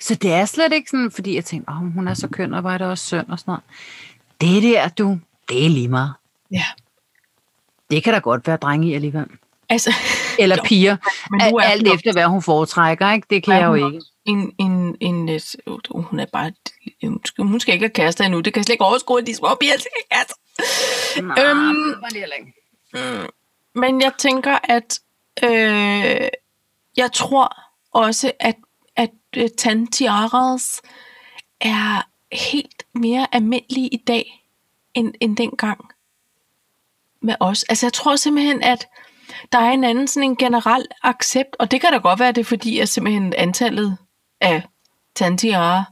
Så 0.00 0.14
det 0.14 0.32
er 0.32 0.44
slet 0.44 0.72
ikke 0.72 0.90
sådan, 0.90 1.10
fordi 1.10 1.34
jeg 1.34 1.44
tænkte, 1.44 1.68
oh, 1.70 1.76
hun 1.94 2.08
er 2.08 2.14
så 2.14 2.28
køn, 2.28 2.54
og 2.54 2.64
var 2.64 2.78
det 2.78 2.86
også 2.86 3.06
søn 3.06 3.30
og 3.30 3.38
sådan 3.38 3.50
noget. 3.52 3.62
Det 4.40 4.62
der, 4.62 4.88
du, 4.88 5.18
det 5.48 5.64
er 5.64 5.68
lige 5.68 5.88
meget. 5.88 6.12
Ja. 6.50 6.64
Det 7.90 8.04
kan 8.04 8.12
da 8.12 8.18
godt 8.18 8.46
være 8.46 8.56
drenge 8.56 8.88
i 8.88 8.94
alligevel. 8.94 9.26
Altså, 9.68 9.94
Eller 10.38 10.56
Jo, 10.56 10.62
piger. 10.64 10.96
men 11.30 11.50
nu 11.50 11.56
er 11.56 11.62
Alt 11.62 11.88
efter, 11.94 12.12
hvad 12.12 12.24
hun 12.24 12.42
foretrækker, 12.42 13.12
ikke? 13.12 13.26
Det 13.30 13.42
kan 13.44 13.54
Ja, 13.54 13.58
jeg 13.58 13.66
jo 13.66 13.72
er 13.86 13.92
ikke. 13.92 14.06
en, 14.24 14.52
en, 14.58 14.96
en, 15.00 15.28
øh, 15.28 15.40
hun 15.94 16.20
er 16.20 16.26
bare, 16.32 16.52
hun 17.02 17.20
skal, 17.24 17.44
hun 17.44 17.60
skal 17.60 17.74
ikke 17.74 17.84
have 17.84 17.90
kærester 17.92 18.24
endnu. 18.24 18.40
Det 18.40 18.52
kan 18.54 18.58
jeg 18.58 18.64
slet 18.64 18.74
ikke 18.74 18.84
overskue, 18.84 19.20
at 19.20 19.26
de 19.26 19.34
små 19.34 19.48
piger 19.60 19.72
skal 19.78 19.90
have 19.96 20.18
kærester. 20.18 20.34
Nej, 21.22 21.44
Øhm, 21.44 21.74
det 21.92 22.00
var 22.02 22.08
det 22.08 22.18
heller 22.20 22.36
ikke. 22.36 22.52
Men 23.74 24.00
jeg 24.02 24.12
tænker, 24.18 24.58
at 24.64 25.00
øh, 25.44 26.28
jeg 26.96 27.12
tror 27.12 27.56
også, 27.94 28.32
at, 28.40 28.56
at 28.96 29.10
øh, 29.36 29.48
tandtiaras 29.58 30.80
er 31.60 32.02
helt 32.32 32.86
mere 32.94 33.26
almindelige 33.32 33.88
i 33.88 33.96
dag, 33.96 34.46
end, 34.94 35.14
end 35.20 35.36
dengang 35.36 35.80
med 37.22 37.34
os. 37.40 37.62
Altså 37.62 37.86
jeg 37.86 37.92
tror 37.92 38.16
simpelthen, 38.16 38.62
at 38.62 38.86
der 39.52 39.58
er 39.58 39.70
en 39.70 39.84
anden 39.84 40.08
sådan 40.08 40.30
en 40.30 40.36
generel 40.36 40.86
accept, 41.02 41.56
og 41.58 41.70
det 41.70 41.80
kan 41.80 41.92
da 41.92 41.98
godt 41.98 42.20
være, 42.20 42.32
det 42.32 42.40
er 42.40 42.44
fordi, 42.44 42.78
at 42.78 42.88
simpelthen 42.88 43.34
antallet 43.36 43.96
af 44.40 44.62
tandtiara 45.14 45.84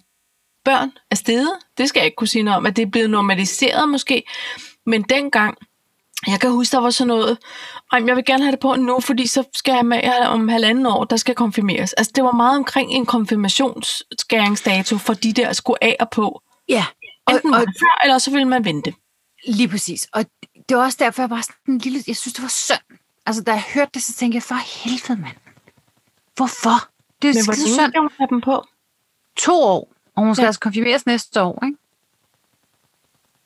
børn 0.64 0.92
er 1.10 1.14
steget. 1.14 1.52
Det 1.78 1.88
skal 1.88 2.00
jeg 2.00 2.04
ikke 2.06 2.16
kunne 2.16 2.28
sige 2.28 2.42
noget 2.42 2.56
om, 2.56 2.66
at 2.66 2.76
det 2.76 2.82
er 2.82 2.90
blevet 2.90 3.10
normaliseret 3.10 3.88
måske. 3.88 4.22
Men 4.86 5.02
dengang, 5.02 5.58
jeg 6.30 6.40
kan 6.40 6.50
huske, 6.50 6.72
der 6.72 6.78
var 6.82 6.90
sådan 6.90 7.08
noget, 7.08 7.38
men 7.92 8.08
jeg 8.08 8.16
vil 8.16 8.24
gerne 8.24 8.42
have 8.44 8.52
det 8.52 8.60
på 8.60 8.74
nu, 8.74 9.00
fordi 9.00 9.26
så 9.26 9.44
skal 9.54 9.74
jeg 9.74 9.86
med 9.86 10.26
om 10.26 10.48
halvanden 10.48 10.86
år, 10.86 11.04
der 11.04 11.16
skal 11.16 11.34
konfirmeres. 11.34 11.92
Altså 11.92 12.12
det 12.14 12.24
var 12.24 12.32
meget 12.32 12.56
omkring 12.56 12.90
en 12.90 13.06
konfirmationsskæringsdato 13.06 14.98
for 14.98 15.14
de 15.14 15.32
der 15.32 15.52
skulle 15.52 15.84
af 15.84 15.96
og 16.00 16.10
på. 16.10 16.42
Ja, 16.68 16.84
og, 17.26 17.34
Enten 17.34 17.54
og 17.54 17.60
det 17.60 17.74
før, 17.80 18.00
eller 18.04 18.18
så 18.18 18.30
ville 18.30 18.48
man 18.48 18.64
vente. 18.64 18.94
lige 19.48 19.68
præcis. 19.68 20.08
Og 20.12 20.24
det 20.68 20.76
var 20.76 20.84
også 20.84 20.96
derfor, 21.00 21.22
jeg 21.22 21.30
var 21.30 21.40
sådan 21.40 21.74
en 21.74 21.78
lille... 21.78 22.04
Jeg 22.06 22.16
synes, 22.16 22.34
det 22.34 22.42
var 22.42 22.48
synd. 22.48 22.98
Altså, 23.26 23.42
da 23.42 23.52
jeg 23.52 23.62
hørte 23.74 23.90
det, 23.94 24.02
så 24.02 24.12
tænkte 24.14 24.36
jeg, 24.36 24.42
for 24.42 24.54
helvede, 24.54 25.20
mand. 25.20 25.36
Hvorfor? 26.36 26.88
Det 27.22 27.30
er 27.30 27.34
Men 27.34 27.44
hvordan 27.44 27.60
synd. 27.66 27.90
skal 27.90 28.00
hun 28.00 28.10
have 28.18 28.28
dem 28.30 28.40
på? 28.40 28.64
To 29.36 29.52
år, 29.62 29.92
og 30.16 30.22
hun 30.24 30.34
skal 30.34 30.42
ja. 30.42 30.46
altså 30.46 30.60
konfirmeres 30.60 31.06
næste 31.06 31.42
år, 31.42 31.64
ikke? 31.64 31.78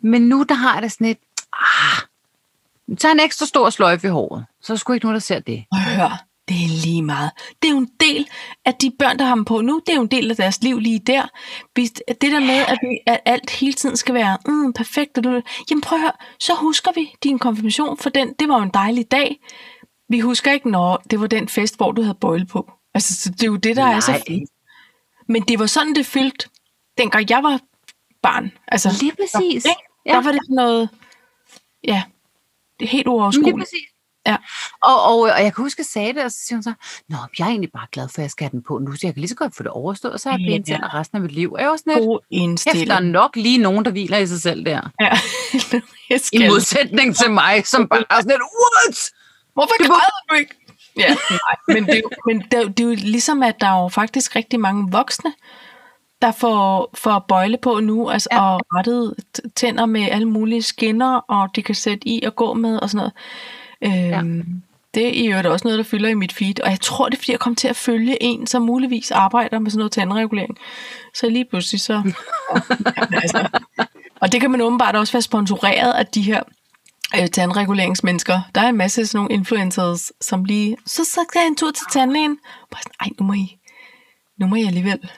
Men 0.01 0.23
nu, 0.29 0.43
der 0.49 0.55
har 0.55 0.75
jeg 0.75 0.83
det 0.83 0.93
sådan 0.93 1.07
et... 1.07 1.19
Ah, 1.53 2.03
tag 2.97 3.13
en 3.13 3.21
ekstra 3.21 3.47
stor 3.47 3.71
sløjfe 3.71 4.07
i 4.07 4.11
håret. 4.11 4.45
Så 4.63 4.73
er 4.73 4.75
der 4.75 4.79
sgu 4.79 4.93
ikke 4.93 5.07
nogen, 5.07 5.15
der 5.15 5.21
ser 5.21 5.39
det. 5.39 5.65
Og 5.73 5.79
hør, 5.81 6.25
det 6.49 6.55
er 6.65 6.69
lige 6.85 7.03
meget. 7.03 7.31
Det 7.63 7.69
er 7.69 7.73
jo 7.73 7.79
en 7.79 7.91
del 8.01 8.29
af 8.65 8.75
de 8.75 8.93
børn, 8.99 9.19
der 9.19 9.25
har 9.25 9.35
dem 9.35 9.45
på 9.45 9.61
nu, 9.61 9.83
det 9.87 9.93
er 9.93 9.97
jo 9.97 10.03
en 10.03 10.09
del 10.11 10.31
af 10.31 10.37
deres 10.37 10.63
liv 10.63 10.79
lige 10.79 10.99
der. 10.99 11.27
Det 11.77 12.23
der 12.23 12.41
med, 12.41 12.65
at, 12.69 12.79
vi, 12.83 12.99
at 13.07 13.21
alt 13.25 13.51
hele 13.51 13.73
tiden 13.73 13.97
skal 13.97 14.15
være 14.15 14.39
mm, 14.47 14.73
perfekt, 14.73 15.19
og 15.19 15.25
du- 15.25 15.43
jamen 15.71 15.81
prøv 15.81 15.97
at 15.99 16.03
høre, 16.03 16.13
så 16.41 16.55
husker 16.55 16.91
vi 16.95 17.15
din 17.23 17.39
konfirmation, 17.39 17.97
for 17.99 18.11
den, 18.11 18.33
det 18.39 18.49
var 18.49 18.57
jo 18.57 18.63
en 18.63 18.71
dejlig 18.75 19.11
dag. 19.11 19.37
Vi 20.09 20.21
husker 20.21 20.53
ikke, 20.53 20.71
når 20.71 21.03
det 21.11 21.21
var 21.21 21.27
den 21.27 21.49
fest, 21.49 21.77
hvor 21.77 21.93
du 21.93 22.03
havde 22.03 22.19
bøjle 22.21 22.47
på. 22.47 22.71
Altså, 22.95 23.15
så 23.15 23.31
det 23.31 23.43
er 23.43 23.47
jo 23.47 23.57
det, 23.57 23.77
der 23.77 23.85
Nej. 23.85 23.93
er 23.95 24.01
så 24.01 24.23
fint. 24.29 24.51
Men 25.29 25.43
det 25.43 25.59
var 25.59 25.67
sådan, 25.67 25.95
det 25.95 26.07
fyldte, 26.07 26.49
dengang 26.99 27.31
jeg 27.31 27.43
var 27.43 27.61
barn. 28.23 28.53
Altså, 28.69 28.89
Lige 29.01 29.13
præcis. 29.13 29.65
ikke? 29.65 29.81
Der 30.07 30.15
var 30.15 30.33
det 30.33 30.41
sådan 30.45 30.55
noget, 30.57 30.89
ja, 31.85 32.03
det 32.83 32.89
er 32.89 32.91
helt 32.91 33.07
uoverskueligt. 33.07 33.71
Ja. 34.27 34.37
Og, 34.83 35.03
og, 35.03 35.21
og 35.21 35.29
jeg 35.43 35.55
kan 35.55 35.65
huske, 35.65 35.75
at 35.75 35.79
jeg 35.79 35.87
sagde 35.87 36.13
det, 36.15 36.25
og 36.25 36.31
så 36.31 36.39
siger 36.47 36.57
hun 36.57 36.63
så, 36.63 36.73
Nå, 37.09 37.17
jeg 37.39 37.45
er 37.45 37.49
egentlig 37.49 37.71
bare 37.73 37.87
glad 37.93 38.09
for, 38.09 38.19
at 38.19 38.23
jeg 38.23 38.31
skal 38.31 38.45
have 38.45 38.51
den 38.51 38.63
på 38.69 38.79
nu, 38.79 38.93
så 38.93 38.99
jeg 39.03 39.15
kan 39.15 39.21
lige 39.21 39.29
så 39.29 39.35
godt 39.35 39.57
få 39.57 39.63
det 39.63 39.71
overstået, 39.73 40.15
og 40.15 40.21
så 40.21 40.31
har 40.31 40.39
jeg 40.39 40.47
Ja. 40.47 40.53
pænt 40.53 40.67
tænder 40.67 40.95
resten 40.95 41.17
af 41.17 41.23
mit 41.23 41.33
liv. 41.33 41.53
Og 41.53 41.61
jeg 41.61 41.67
er 41.67 41.71
også 41.71 41.85
net, 41.87 41.99
God 41.99 42.87
der 42.87 42.95
er 42.95 43.01
nok 43.01 43.37
lige 43.37 43.59
nogen, 43.59 43.85
der 43.85 43.91
hviler 43.91 44.19
i 44.19 44.27
sig 44.27 44.43
selv 44.43 44.65
der. 44.67 44.81
Ja. 45.01 45.13
I 46.33 46.49
modsætning 46.49 47.17
til 47.17 47.31
mig, 47.31 47.67
som 47.67 47.89
bare 47.89 48.05
er 48.11 48.15
sådan 48.15 48.31
lidt, 48.31 48.43
what? 48.43 49.11
Hvorfor 49.55 49.87
græder 49.87 50.23
du 50.31 50.35
ikke? 50.35 50.55
Ja, 50.97 51.09
nej, 51.31 51.57
men, 51.69 51.87
det, 51.87 51.97
er 51.99 52.03
men 52.27 52.41
det, 52.51 52.59
er 52.59 52.69
det 52.69 52.81
er 52.81 52.85
jo 52.85 52.95
ligesom, 52.95 53.43
at 53.43 53.55
der 53.61 53.67
er 53.67 53.83
jo 53.83 53.89
faktisk 53.89 54.37
rigtig 54.37 54.61
mange 54.61 54.93
voksne, 54.93 55.33
der 56.23 56.33
får, 56.33 56.91
får 56.95 57.25
bøjle 57.29 57.57
på 57.63 57.81
nu, 57.81 58.09
altså, 58.11 58.29
Ja. 58.33 58.41
og 58.41 58.61
rettet 58.75 59.15
tænder 59.57 59.87
med 59.87 60.09
alle 60.11 60.29
mulige 60.29 60.63
skinner, 60.63 61.17
og 61.17 61.49
de 61.57 61.63
kan 61.63 61.75
sætte 61.75 62.09
i 62.09 62.23
og 62.27 62.37
gå 62.37 62.55
med 62.55 62.79
og 62.79 62.91
sådan 62.91 63.11
noget. 63.83 64.15
Øhm, 64.15 64.37
ja. 64.39 64.43
Det 64.95 65.07
er 65.07 65.13
i 65.13 65.27
øvrigt 65.27 65.47
også 65.47 65.67
noget, 65.67 65.79
der 65.79 65.85
fylder 65.85 66.09
i 66.09 66.15
mit 66.15 66.33
feed, 66.33 66.61
og 66.61 66.71
jeg 66.71 66.81
tror, 66.81 67.09
det 67.09 67.15
er, 67.15 67.19
fordi 67.19 67.33
jeg 67.33 67.41
kom 67.41 67.55
til 67.55 67.69
at 67.69 67.77
følge 67.77 68.23
en, 68.23 68.47
som 68.47 68.63
muligvis 68.63 69.11
arbejder 69.11 69.59
med 69.59 69.71
sådan 69.71 69.79
noget 69.79 69.93
tandregulering. 69.93 70.59
Så 71.15 71.29
lige 71.29 71.45
pludselig 71.45 71.81
så... 71.81 71.93
Jamen, 72.99 73.15
altså. 73.15 73.49
Og 74.21 74.33
det 74.33 74.41
kan 74.41 74.51
man 74.51 74.61
åbenbart 74.61 74.97
også 74.97 75.13
være 75.13 75.23
sponsoreret 75.23 75.93
af 75.93 76.07
de 76.07 76.23
her 76.23 76.43
øh, 77.21 77.29
tandreguleringsmennesker. 77.29 78.41
Der 78.55 78.61
er 78.61 78.69
en 78.69 78.77
masse 78.77 79.07
sådan 79.07 79.19
nogle 79.19 79.35
influencers, 79.35 80.13
som 80.21 80.45
lige, 80.45 80.77
så, 80.87 81.05
så 81.05 81.21
skal 81.29 81.39
jeg 81.41 81.47
en 81.47 81.57
tur 81.57 81.71
til 81.71 81.87
tandlægen. 81.93 82.39
Bare 82.71 82.83
sådan, 82.83 82.95
Ej, 83.01 83.09
nu 83.21 83.27
må 83.27 83.33
I, 83.33 83.57
nu 84.41 84.47
må 84.47 84.55
I 84.57 84.65
alligevel. 84.65 85.11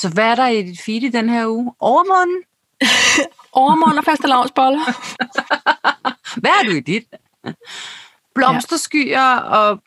Så 0.00 0.08
hvad 0.08 0.24
er 0.24 0.34
der 0.34 0.46
i 0.48 0.62
dit 0.62 0.80
feed 0.80 1.02
i 1.02 1.08
den 1.08 1.28
her 1.28 1.46
uge? 1.46 1.72
Overmunden? 1.80 2.42
Overmorgen 3.52 3.98
og 3.98 4.04
faste 4.04 4.26
lavnsboller. 4.28 4.80
Hvad 6.40 6.50
er 6.50 6.64
du 6.64 6.70
i 6.70 6.80
dit? 6.80 7.04
Blomsterskyer, 8.34 9.36
og 9.36 9.82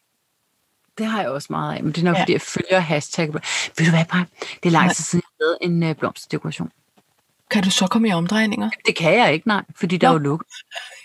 det 0.97 1.05
har 1.05 1.21
jeg 1.21 1.29
også 1.29 1.47
meget 1.49 1.75
af, 1.77 1.83
men 1.83 1.91
det 1.91 2.01
er 2.01 2.05
nok, 2.05 2.15
Ja. 2.15 2.19
ja. 2.19 2.23
fordi 2.23 2.31
jeg 2.33 2.41
følger 2.41 2.79
hashtag. 2.79 3.33
Ved 3.33 3.85
du 3.85 3.89
hvad, 3.91 4.05
Paj? 4.05 4.23
Det 4.63 4.65
er 4.69 4.69
lang 4.71 4.87
Ja. 4.87 4.93
tid 4.93 5.03
siden, 5.03 5.23
jeg 5.39 5.45
lavede 5.45 5.57
en 5.61 5.89
uh, 5.89 5.95
blomsterdekoration. 5.95 6.71
Kan 7.51 7.63
du 7.63 7.71
så 7.71 7.87
komme 7.87 8.09
i 8.09 8.11
omdrejninger? 8.13 8.69
Det 8.85 8.95
kan 8.95 9.13
jeg 9.13 9.33
ikke, 9.33 9.47
nej, 9.47 9.63
fordi 9.75 9.97
der 9.97 10.07
Nå. 10.07 10.13
er 10.15 10.19
jo 10.19 10.23
lukket. 10.23 10.47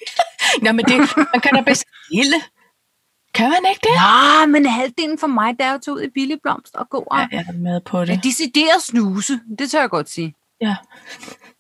Nej, 0.62 0.72
men 0.72 0.84
det, 0.84 0.98
man 1.16 1.40
kan 1.42 1.54
da 1.54 1.60
bestille. 1.60 2.36
Kan 3.36 3.50
man 3.50 3.58
ikke 3.70 3.80
det? 3.82 3.90
Ja, 3.94 4.46
men 4.46 4.66
halvdelen 4.66 5.18
for 5.18 5.26
mig, 5.26 5.58
der 5.58 5.64
er 5.64 5.72
jo 5.72 5.78
til 5.78 5.92
ud 5.92 6.02
i 6.02 6.08
billige 6.10 6.38
blomster 6.42 6.78
og 6.78 6.88
gå 6.90 6.98
og 6.98 7.18
Ja, 7.18 7.26
jeg 7.32 7.44
er 7.48 7.52
med 7.52 7.80
på 7.80 8.04
det. 8.04 8.24
decideret 8.24 8.82
snuse. 8.82 9.40
Det 9.58 9.70
tør 9.70 9.80
jeg 9.80 9.90
godt 9.90 10.10
sige. 10.10 10.34
Ja. 10.60 10.76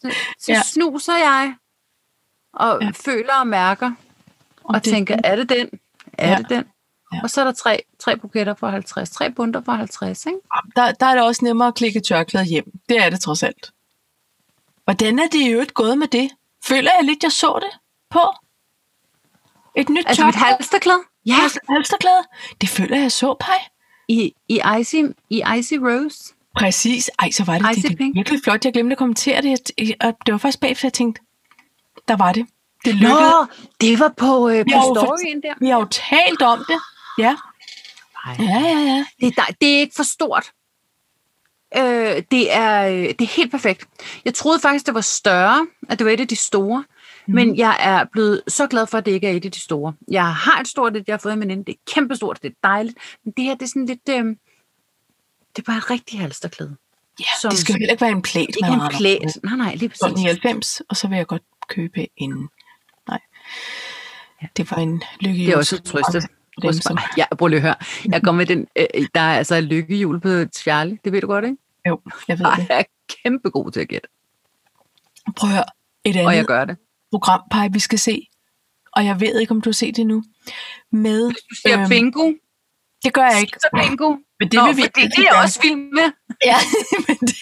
Så, 0.00 0.12
så 0.38 0.52
Ja. 0.52 0.62
snuser 0.62 1.16
jeg, 1.16 1.54
og 2.52 2.78
Ja. 2.82 2.90
føler 2.94 3.34
og 3.40 3.46
mærker, 3.46 3.92
og, 4.64 4.74
det- 4.74 4.82
tænker, 4.92 5.16
er 5.24 5.36
det 5.36 5.48
den? 5.48 5.70
Er 6.12 6.30
Ja. 6.30 6.36
det 6.36 6.48
den? 6.48 6.64
Ja. 7.12 7.20
Og 7.22 7.30
så 7.30 7.40
er 7.40 7.44
der 7.44 7.52
tre, 7.52 7.82
tre 7.98 8.16
buketter 8.16 8.54
for 8.54 8.68
50, 8.68 9.10
tre 9.10 9.30
bunter 9.30 9.60
for 9.64 9.72
50, 9.72 10.26
ikke? 10.26 10.38
Der, 10.76 10.92
der 10.92 11.06
er 11.06 11.14
det 11.14 11.22
også 11.24 11.44
nemmere 11.44 11.68
at 11.68 11.74
klikke 11.74 12.00
tørklædet 12.00 12.48
hjem. 12.48 12.72
Det 12.88 12.98
er 13.04 13.10
det 13.10 13.20
trods 13.20 13.42
alt. 13.42 13.72
Hvordan 14.84 15.18
er 15.18 15.26
det 15.32 15.38
i 15.38 15.48
øvrigt 15.48 15.74
gået 15.74 15.98
med 15.98 16.06
det? 16.08 16.30
Føler 16.64 16.90
jeg 16.98 17.04
lidt, 17.04 17.22
jeg 17.22 17.32
så 17.32 17.58
det 17.62 17.78
på? 18.10 18.20
Et 19.76 19.88
nyt 19.88 20.04
Altså 20.06 20.24
mit 20.26 20.34
tørklæde? 20.34 20.54
halsterklæde? 20.54 20.98
Ja, 21.26 21.38
halsterklæde? 21.70 22.22
Det 22.60 22.68
føler 22.68 22.98
jeg 23.00 23.12
så, 23.12 23.34
Paj. 23.40 23.58
i, 24.08 24.34
i, 24.48 24.60
icy, 24.80 24.96
i 25.30 25.42
Icy 25.58 25.74
Rose. 25.74 26.34
Præcis. 26.58 27.10
Ej, 27.18 27.30
så 27.30 27.44
var 27.44 27.58
det, 27.58 27.76
Icy 27.76 27.86
det, 27.86 27.98
det 27.98 28.14
virkelig 28.14 28.40
flot. 28.44 28.64
Jeg 28.64 28.72
glemte 28.72 28.92
at 28.92 28.98
kommentere 28.98 29.42
det. 29.42 29.70
Og 30.00 30.16
det 30.26 30.32
var 30.32 30.38
først 30.38 30.60
bagefter, 30.60 30.88
jeg 30.88 30.92
tænkte, 30.92 31.20
der 32.08 32.16
var 32.16 32.32
det. 32.32 32.46
Det 32.84 32.94
lykkedes. 32.94 33.20
Nå, 33.20 33.46
det 33.80 34.00
var 34.00 34.12
på, 34.16 34.48
øh, 34.48 34.64
på 34.64 34.94
storyen 34.94 35.42
der. 35.42 35.54
Vi 35.60 35.68
har 35.68 35.78
jo 35.78 35.84
talt 35.90 36.42
om 36.42 36.64
det. 36.68 36.78
Ja, 37.18 37.36
Ej, 38.26 38.36
ja, 38.38 38.60
ja. 38.60 38.78
ja. 38.78 39.04
det, 39.20 39.38
er, 39.38 39.42
det 39.60 39.76
er 39.76 39.78
ikke 39.78 39.94
for 39.96 40.02
stort. 40.02 40.52
Øh, 41.76 42.22
det, 42.30 42.56
er, 42.56 42.88
øh, 42.88 43.08
det 43.18 43.20
er 43.20 43.36
helt 43.36 43.50
perfekt. 43.50 43.88
Jeg 44.24 44.34
troede 44.34 44.60
faktisk, 44.60 44.86
det 44.86 44.94
var 44.94 45.00
større, 45.00 45.66
at 45.88 45.98
det 45.98 46.04
var 46.04 46.12
et 46.12 46.20
af 46.20 46.28
de 46.28 46.36
store. 46.36 46.84
Mm. 47.26 47.34
Men 47.34 47.56
jeg 47.56 47.76
er 47.80 48.04
blevet 48.12 48.42
så 48.48 48.66
glad 48.66 48.86
for, 48.86 48.98
at 48.98 49.06
det 49.06 49.12
ikke 49.12 49.26
er 49.28 49.32
et 49.32 49.44
af 49.44 49.52
de 49.52 49.60
store. 49.60 49.94
Jeg 50.10 50.34
har 50.34 50.60
et 50.60 50.68
stort, 50.68 50.96
et, 50.96 51.04
jeg 51.06 51.12
har 51.12 51.18
fået 51.18 51.32
af 51.32 51.38
min 51.38 51.48
Det 51.50 51.68
er 51.68 51.92
kæmpestort, 51.94 52.42
det 52.42 52.48
er 52.50 52.54
dejligt. 52.68 52.96
Men 53.24 53.34
det 53.36 53.44
her, 53.44 53.54
det 53.54 53.62
er 53.62 53.68
sådan 53.68 53.86
lidt... 53.86 54.08
Øh, 54.10 54.24
det 55.56 55.62
er 55.62 55.66
bare 55.66 55.78
et 55.78 55.90
rigtigt 55.90 56.20
halsterklæde. 56.22 56.76
ja 57.20 57.24
Som- 57.40 57.50
det 57.50 57.58
skal 57.58 57.72
jo 57.72 57.78
heller 57.78 57.92
ikke 57.92 58.00
være 58.00 58.10
en 58.10 58.22
plæt. 58.22 58.42
Ikke 58.48 58.68
en 58.72 58.80
plæt. 58.98 59.38
Nej, 59.44 59.56
nej, 59.56 59.74
lige 59.74 59.88
præcis. 59.88 60.16
99, 60.16 60.82
og 60.88 60.96
så 60.96 61.08
vil 61.08 61.16
jeg 61.16 61.26
godt 61.26 61.42
købe 61.68 62.06
en... 62.16 62.48
Nej. 63.08 63.20
Det 64.56 64.70
var 64.70 64.76
en 64.76 65.02
lykke. 65.20 65.38
Det 65.46 65.48
er 65.52 65.56
også 65.56 65.76
et 65.76 65.84
trøste. 65.84 66.28
Dem, 66.62 66.72
som... 66.72 66.98
Ja, 67.16 67.24
prøv 67.38 67.48
lige 67.48 67.56
at 67.56 67.62
høre. 67.62 67.74
Jeg 68.12 68.22
går 68.22 68.32
med 68.32 68.46
den... 68.46 68.66
Øh, 68.76 68.86
der 69.14 69.20
er 69.20 69.38
altså 69.38 69.60
lykkehjul 69.60 70.20
på 70.20 70.28
Charlie. 70.56 70.98
Det 71.04 71.12
ved 71.12 71.20
du 71.20 71.26
godt, 71.26 71.44
ikke? 71.44 71.56
Jo, 71.88 72.00
jeg 72.28 72.38
ved 72.38 72.46
det. 72.46 72.68
Jeg 72.68 72.78
er 72.80 72.82
kæmpe 73.22 73.50
god 73.50 73.70
til 73.70 73.80
at 73.80 73.88
gætte. 73.88 74.08
Prøv 75.36 75.50
at 75.50 75.54
høre. 75.56 75.64
Et 76.04 76.16
Og 76.16 76.22
jeg 76.22 76.32
andet 76.32 76.46
gør 76.46 76.64
det. 76.64 76.76
Program, 77.18 77.40
Paj, 77.50 77.68
vi 77.72 77.78
skal 77.78 77.98
se. 77.98 78.28
Og 78.92 79.04
jeg 79.04 79.20
ved 79.20 79.40
ikke, 79.40 79.50
om 79.50 79.60
du 79.60 79.68
har 79.68 79.74
set 79.74 79.96
det 79.96 80.06
nu. 80.06 80.22
Med, 80.92 81.28
Du 81.30 81.54
siger 81.62 81.80
Øhm, 81.80 81.88
bingo. 81.88 82.32
det 83.04 83.12
gør 83.14 83.22
jeg 83.26 83.40
ikke. 83.40 83.56
Så 83.60 83.68
bingo. 83.74 84.16
Men 84.40 84.48
det 84.50 84.54
Nå, 84.54 84.66
vil 84.66 84.76
vi 84.76 84.82
altid 84.82 85.02
det 85.10 85.18
er 85.18 85.22
jeg 85.32 85.42
også 85.42 85.60
vild 85.62 85.76
med. 85.76 86.10
Ja, 86.44 86.56
men 87.08 87.16
det, 87.20 87.36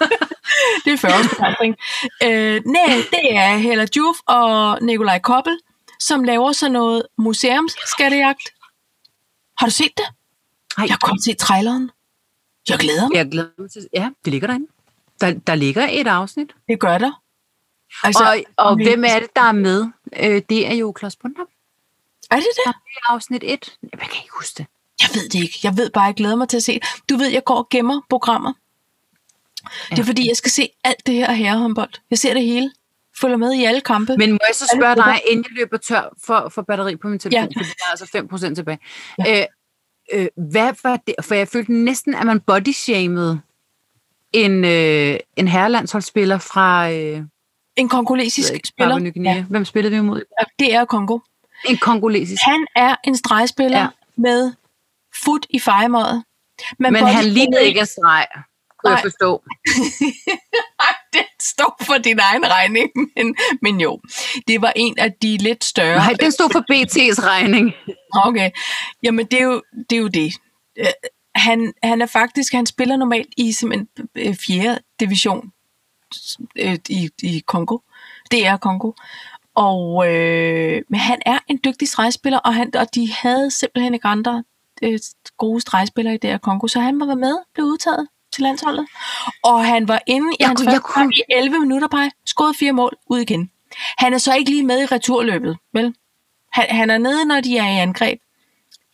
det 0.84 0.92
er 0.92 0.96
40 0.96 1.12
års 1.18 1.28
begrænsning. 1.28 1.76
Øh, 2.22 2.62
nej, 2.66 2.96
det 3.10 3.36
er 3.36 3.56
Hella 3.56 3.86
Juf 3.96 4.16
og 4.26 4.78
Nikolaj 4.82 5.18
Koppel, 5.18 5.58
som 6.00 6.24
laver 6.24 6.52
sådan 6.52 6.72
noget 6.72 7.02
museumsskattejagt. 7.18 8.48
Har 9.58 9.66
du 9.66 9.72
set 9.72 9.92
det? 9.96 10.06
Ej, 10.78 10.84
Jeg 10.88 10.96
kun 11.02 11.20
set 11.22 11.38
traileren. 11.38 11.90
Jeg 12.68 12.78
glæder 12.78 13.08
mig. 13.08 13.16
jeg 13.16 13.28
glæder 13.30 13.48
mig 13.58 13.70
til... 13.70 13.88
Ja, 13.94 14.10
det 14.24 14.30
ligger 14.30 14.46
derinde. 14.46 14.66
Der, 15.20 15.32
der 15.46 15.54
ligger 15.54 15.88
et 15.90 16.06
afsnit. 16.06 16.54
Det 16.68 16.80
gør 16.80 16.98
der. 16.98 17.22
Altså, 18.02 18.24
og 18.56 18.66
og 18.66 18.74
hvem 18.76 19.04
er 19.04 19.18
det, 19.20 19.28
der 19.36 19.42
er 19.42 19.52
med? 19.52 19.86
Øh, 20.16 20.42
det 20.48 20.66
er 20.66 20.74
jo 20.74 20.92
Klaus 20.92 21.16
Bundham. 21.16 21.46
Er 22.30 22.36
det 22.36 22.44
det? 22.44 22.74
Det 22.74 22.96
er 23.08 23.12
afsnit 23.12 23.42
1. 23.44 23.48
Jeg 23.82 23.90
kan 24.00 24.00
ikke 24.22 24.34
huske 24.38 24.54
det. 24.58 24.66
Jeg 25.00 25.08
ved 25.14 25.28
det 25.28 25.42
ikke. 25.42 25.58
Jeg 25.64 25.76
ved 25.76 25.90
bare, 25.90 26.04
jeg 26.04 26.14
glæder 26.14 26.36
mig 26.36 26.48
til 26.48 26.56
at 26.56 26.62
se. 26.62 26.80
Du 27.10 27.16
ved, 27.16 27.28
jeg 27.28 27.44
går 27.44 27.54
og 27.56 27.68
gemmer 27.68 28.00
programmer. 28.10 28.52
Det 28.52 29.92
er 29.92 29.96
Ja. 29.96 30.02
fordi, 30.02 30.28
jeg 30.28 30.36
skal 30.36 30.50
se 30.50 30.68
alt 30.84 31.06
det 31.06 31.14
her 31.14 31.32
herrehåndbold. 31.32 31.90
Jeg 32.10 32.18
ser 32.18 32.34
det 32.34 32.42
hele. 32.42 32.72
Følger 33.20 33.36
med 33.36 33.52
i 33.52 33.64
alle 33.64 33.80
kampe. 33.80 34.16
Men 34.16 34.32
må 34.32 34.38
jeg 34.48 34.54
så 34.54 34.72
spørge 34.76 34.94
dig, 34.94 35.20
inden 35.30 35.44
jeg 35.44 35.52
løber 35.56 35.76
tør 35.76 36.14
for, 36.26 36.48
for 36.48 36.62
batteri 36.62 36.96
på 36.96 37.08
min 37.08 37.18
telefon, 37.18 37.32
Ja. 37.42 37.42
fordi 37.42 37.68
der 37.68 37.84
er 37.86 37.90
altså 37.90 38.06
5% 38.50 38.54
tilbage. 38.54 38.78
Ja. 39.26 39.40
Øh, 39.40 39.46
øh, 40.12 40.26
hvad 40.50 40.72
var 40.82 40.96
det? 41.06 41.14
For 41.20 41.34
jeg 41.34 41.48
følte 41.48 41.72
næsten, 41.72 42.14
at 42.14 42.26
man 42.26 42.40
bodyshamede 42.40 43.40
en, 44.32 44.64
øh, 44.64 45.16
en 45.36 45.48
herrelandsholdsspiller 45.48 46.38
fra 46.38 46.90
øh, 46.92 47.22
en 47.76 47.88
kongolesisk 47.88 48.52
ikke, 48.52 48.68
spiller. 48.68 49.12
Ja, 49.16 49.44
Hvem 49.44 49.64
spillede 49.64 49.90
vi 49.90 49.98
imod? 49.98 50.22
det 50.58 50.74
er 50.74 50.84
Kongo. 50.84 51.18
En 51.64 51.76
kongolesisk. 51.76 52.42
Han 52.46 52.66
er 52.76 52.96
en 53.04 53.16
stregspiller 53.16 53.78
ja. 53.80 53.88
Med 54.16 54.52
fod 55.24 55.46
i 55.50 55.58
fejemøjet. 55.58 56.24
Men 56.78 56.94
han 56.94 57.04
bodyshamede 57.04 57.30
lignede 57.34 57.64
ikke 57.64 57.80
en 57.80 57.86
streg, 57.86 58.26
kunne 58.78 58.92
jeg 58.92 59.00
forstå. 59.02 59.42
Det 61.12 61.26
står 61.42 61.76
for 61.82 61.98
din 61.98 62.18
egen 62.18 62.50
regning, 62.50 62.90
men, 63.16 63.36
men 63.62 63.80
jo. 63.80 64.00
Det 64.48 64.62
var 64.62 64.72
en 64.76 64.98
af 64.98 65.12
de 65.22 65.36
lidt 65.36 65.64
større. 65.64 65.96
Nej, 65.96 66.12
den 66.20 66.32
stod 66.32 66.50
for 66.52 66.60
BT's 66.60 67.26
regning. 67.26 67.72
Okay, 68.24 68.50
jamen 69.02 69.26
det 69.26 69.40
er 69.40 69.44
jo 69.44 69.62
det. 69.90 69.96
Er 69.96 70.00
jo 70.00 70.08
det. 70.08 70.34
Øh, 70.78 70.86
Han, 71.34 71.72
han 71.82 72.02
er 72.02 72.06
faktisk, 72.06 72.52
han 72.52 72.66
spiller 72.66 72.96
normalt 72.96 73.28
i 73.36 73.52
simpelthen 73.52 73.88
øh, 74.14 74.36
4. 74.46 74.78
division 75.00 75.50
øh, 76.58 76.78
i, 76.88 77.10
i 77.22 77.42
Kongo. 77.46 77.78
Det 78.30 78.46
er 78.46 78.56
Kongo. 78.56 78.92
Og, 79.54 80.08
øh, 80.14 80.82
men 80.88 81.00
han 81.00 81.18
er 81.26 81.38
en 81.48 81.60
dygtig 81.64 81.88
stregspiller, 81.88 82.38
og, 82.38 82.54
han, 82.54 82.76
og 82.76 82.94
de 82.94 83.12
havde 83.12 83.50
simpelthen 83.50 83.94
ikke 83.94 84.06
andre 84.08 84.44
øh, 84.82 84.98
gode 85.38 85.60
stregspillere 85.60 86.14
i 86.14 86.18
det 86.18 86.30
her 86.30 86.38
Kongo, 86.38 86.66
så 86.68 86.80
han 86.80 87.00
var 87.00 87.14
med, 87.14 87.36
blev 87.54 87.66
udtaget 87.66 88.08
til 88.32 88.42
landsholdet. 88.42 88.86
Og 89.44 89.64
han 89.66 89.88
var 89.88 90.00
inde 90.06 90.32
i 90.32 90.36
Jeg 90.40 90.48
hans 90.48 90.60
kunne- 90.60 90.70
første 90.70 90.92
kamp 90.94 91.12
i 91.12 91.22
11 91.28 91.60
minutter, 91.60 91.88
bare 91.88 92.10
skåret 92.26 92.56
fire 92.56 92.72
mål, 92.72 92.96
ud 93.06 93.18
igen. 93.18 93.50
Han 93.98 94.14
er 94.14 94.18
så 94.18 94.34
ikke 94.34 94.50
lige 94.50 94.62
med 94.66 94.82
i 94.82 94.86
returløbet, 94.86 95.58
vel? 95.72 95.94
Han, 96.52 96.64
han 96.70 96.90
er 96.90 96.98
nede, 96.98 97.24
når 97.24 97.40
de 97.40 97.58
er 97.58 97.64
i 97.68 97.78
angreb, 97.78 98.20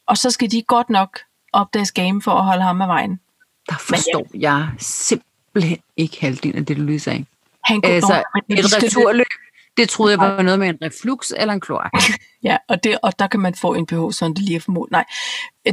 og 0.07 0.19
så 0.19 0.31
skal 0.31 0.51
de 0.51 0.63
godt 0.63 0.91
nok 0.91 1.21
op 1.53 1.75
deres 1.75 1.93
game 1.93 2.23
for 2.23 2.31
at 2.31 2.45
holde 2.45 2.63
ham 2.63 2.81
af 2.83 2.89
vejen. 2.89 3.21
Der 3.69 3.77
forstår 3.79 4.27
jeg 4.35 4.69
simpelthen 4.79 5.32
ikke 5.96 6.20
halvdelen 6.20 6.59
af 6.59 6.66
det, 6.66 6.76
du 6.76 6.82
lige 6.82 7.00
sagde. 7.00 7.24
Han 7.64 7.80
går 7.80 7.88
Altså, 7.88 8.22
de 8.48 8.59
et 8.59 8.82
returløb, 8.82 9.26
det 9.76 9.88
troede 9.88 10.11
jeg 10.11 10.18
var 10.18 10.42
noget 10.42 10.59
med 10.59 10.68
en 10.68 10.78
reflux 10.82 11.32
eller 11.36 11.55
en 11.55 11.61
kloak. 11.61 11.92
Ja, 12.44 12.57
og, 12.68 12.84
det, 12.84 12.98
og 13.03 13.18
der 13.18 13.26
kan 13.26 13.40
man 13.40 13.55
få 13.55 13.74
en 13.74 13.86
BH, 13.86 13.94
sådan 14.12 14.34
det 14.34 14.42
lige 14.42 14.57
er 14.57 14.61
formodet. 14.61 14.90
Nej, 14.92 15.05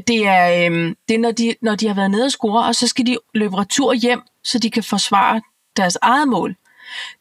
det 0.08 0.28
er, 0.28 0.66
øhm, 0.66 0.96
det 1.08 1.16
er 1.16 1.20
når, 1.20 1.32
de, 1.32 1.56
når 1.62 1.76
de 1.76 1.88
har 1.88 1.94
været 1.94 2.12
nede 2.12 2.26
og 2.26 2.32
score, 2.32 2.66
og 2.66 2.76
så 2.76 2.88
skal 2.88 3.06
de 3.08 3.18
løbe 3.34 3.58
retur 3.58 3.94
hjem, 3.94 4.22
så 4.44 4.60
de 4.60 4.72
kan 4.72 4.84
forsvare 4.84 5.42
deres 5.78 5.98
eget 6.02 6.28
mål. 6.28 6.56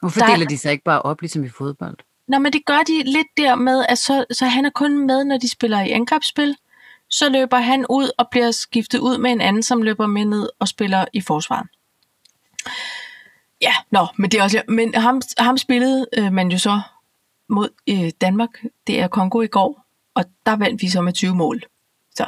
Hvorfor 0.00 0.20
Der 0.20 0.26
er- 0.26 0.34
deler 0.34 0.46
de 0.46 0.58
sig 0.58 0.72
ikke 0.72 0.84
bare 0.84 1.02
op, 1.02 1.20
ligesom 1.20 1.44
i 1.44 1.48
fodbold? 1.48 1.96
Nå, 2.28 2.38
men 2.38 2.52
det 2.52 2.64
gør 2.66 2.78
de 2.86 3.02
lidt 3.02 3.26
der 3.36 3.54
med, 3.54 3.84
at 3.88 3.98
så, 3.98 4.24
så 4.30 4.46
han 4.46 4.64
er 4.64 4.70
kun 4.70 5.06
med, 5.06 5.24
når 5.24 5.38
de 5.38 5.48
spiller 5.50 5.80
i 5.80 5.90
angrebsspil. 5.90 6.56
Så 7.10 7.28
løber 7.28 7.58
han 7.58 7.86
ud 7.90 8.10
og 8.18 8.28
bliver 8.30 8.50
skiftet 8.50 8.98
ud 8.98 9.18
med 9.18 9.30
en 9.32 9.40
anden, 9.40 9.62
som 9.62 9.82
løber 9.82 10.06
med 10.06 10.24
ned 10.24 10.48
og 10.60 10.68
spiller 10.68 11.04
i 11.12 11.20
forsvaret. 11.20 11.66
Ja, 13.60 13.72
nå, 13.90 14.06
men 14.16 14.30
det 14.30 14.38
er 14.40 14.42
også... 14.44 14.62
Men 14.68 14.94
ham, 14.94 15.22
ham 15.38 15.58
spillede 15.58 16.06
øh, 16.18 16.32
man 16.32 16.48
jo 16.48 16.58
så 16.58 16.80
mod 17.48 17.68
øh, 17.88 18.10
Danmark. 18.20 18.48
Det 18.86 19.00
er 19.00 19.08
Kongo 19.08 19.40
i 19.40 19.46
går, 19.46 19.84
og 20.14 20.24
der 20.46 20.56
vandt 20.56 20.82
vi 20.82 20.88
så 20.88 21.00
med 21.00 21.12
20 21.12 21.34
mål. 21.34 21.62
Så, 22.16 22.26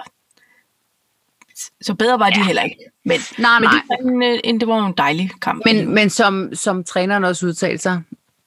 så 1.81 1.95
bedre 1.95 2.19
var 2.19 2.31
de 2.31 2.39
Ja. 2.39 2.47
heller 2.47 2.63
ikke. 2.63 2.77
Men, 3.05 3.21
Nej, 3.39 3.59
men 3.59 3.63
nej. 3.69 3.73
det, 3.73 4.05
var 4.05 4.11
en, 4.11 4.23
øh, 4.23 4.39
en, 4.45 4.61
det 4.61 4.69
var 4.69 4.87
en 4.87 4.95
dejlig 4.97 5.31
kamp. 5.43 5.63
Men, 5.65 5.95
men 5.95 6.11
som, 6.11 6.55
som 6.55 6.85
træneren 6.85 7.25
også 7.25 7.47
udtalte 7.47 7.83
sig, 7.83 8.03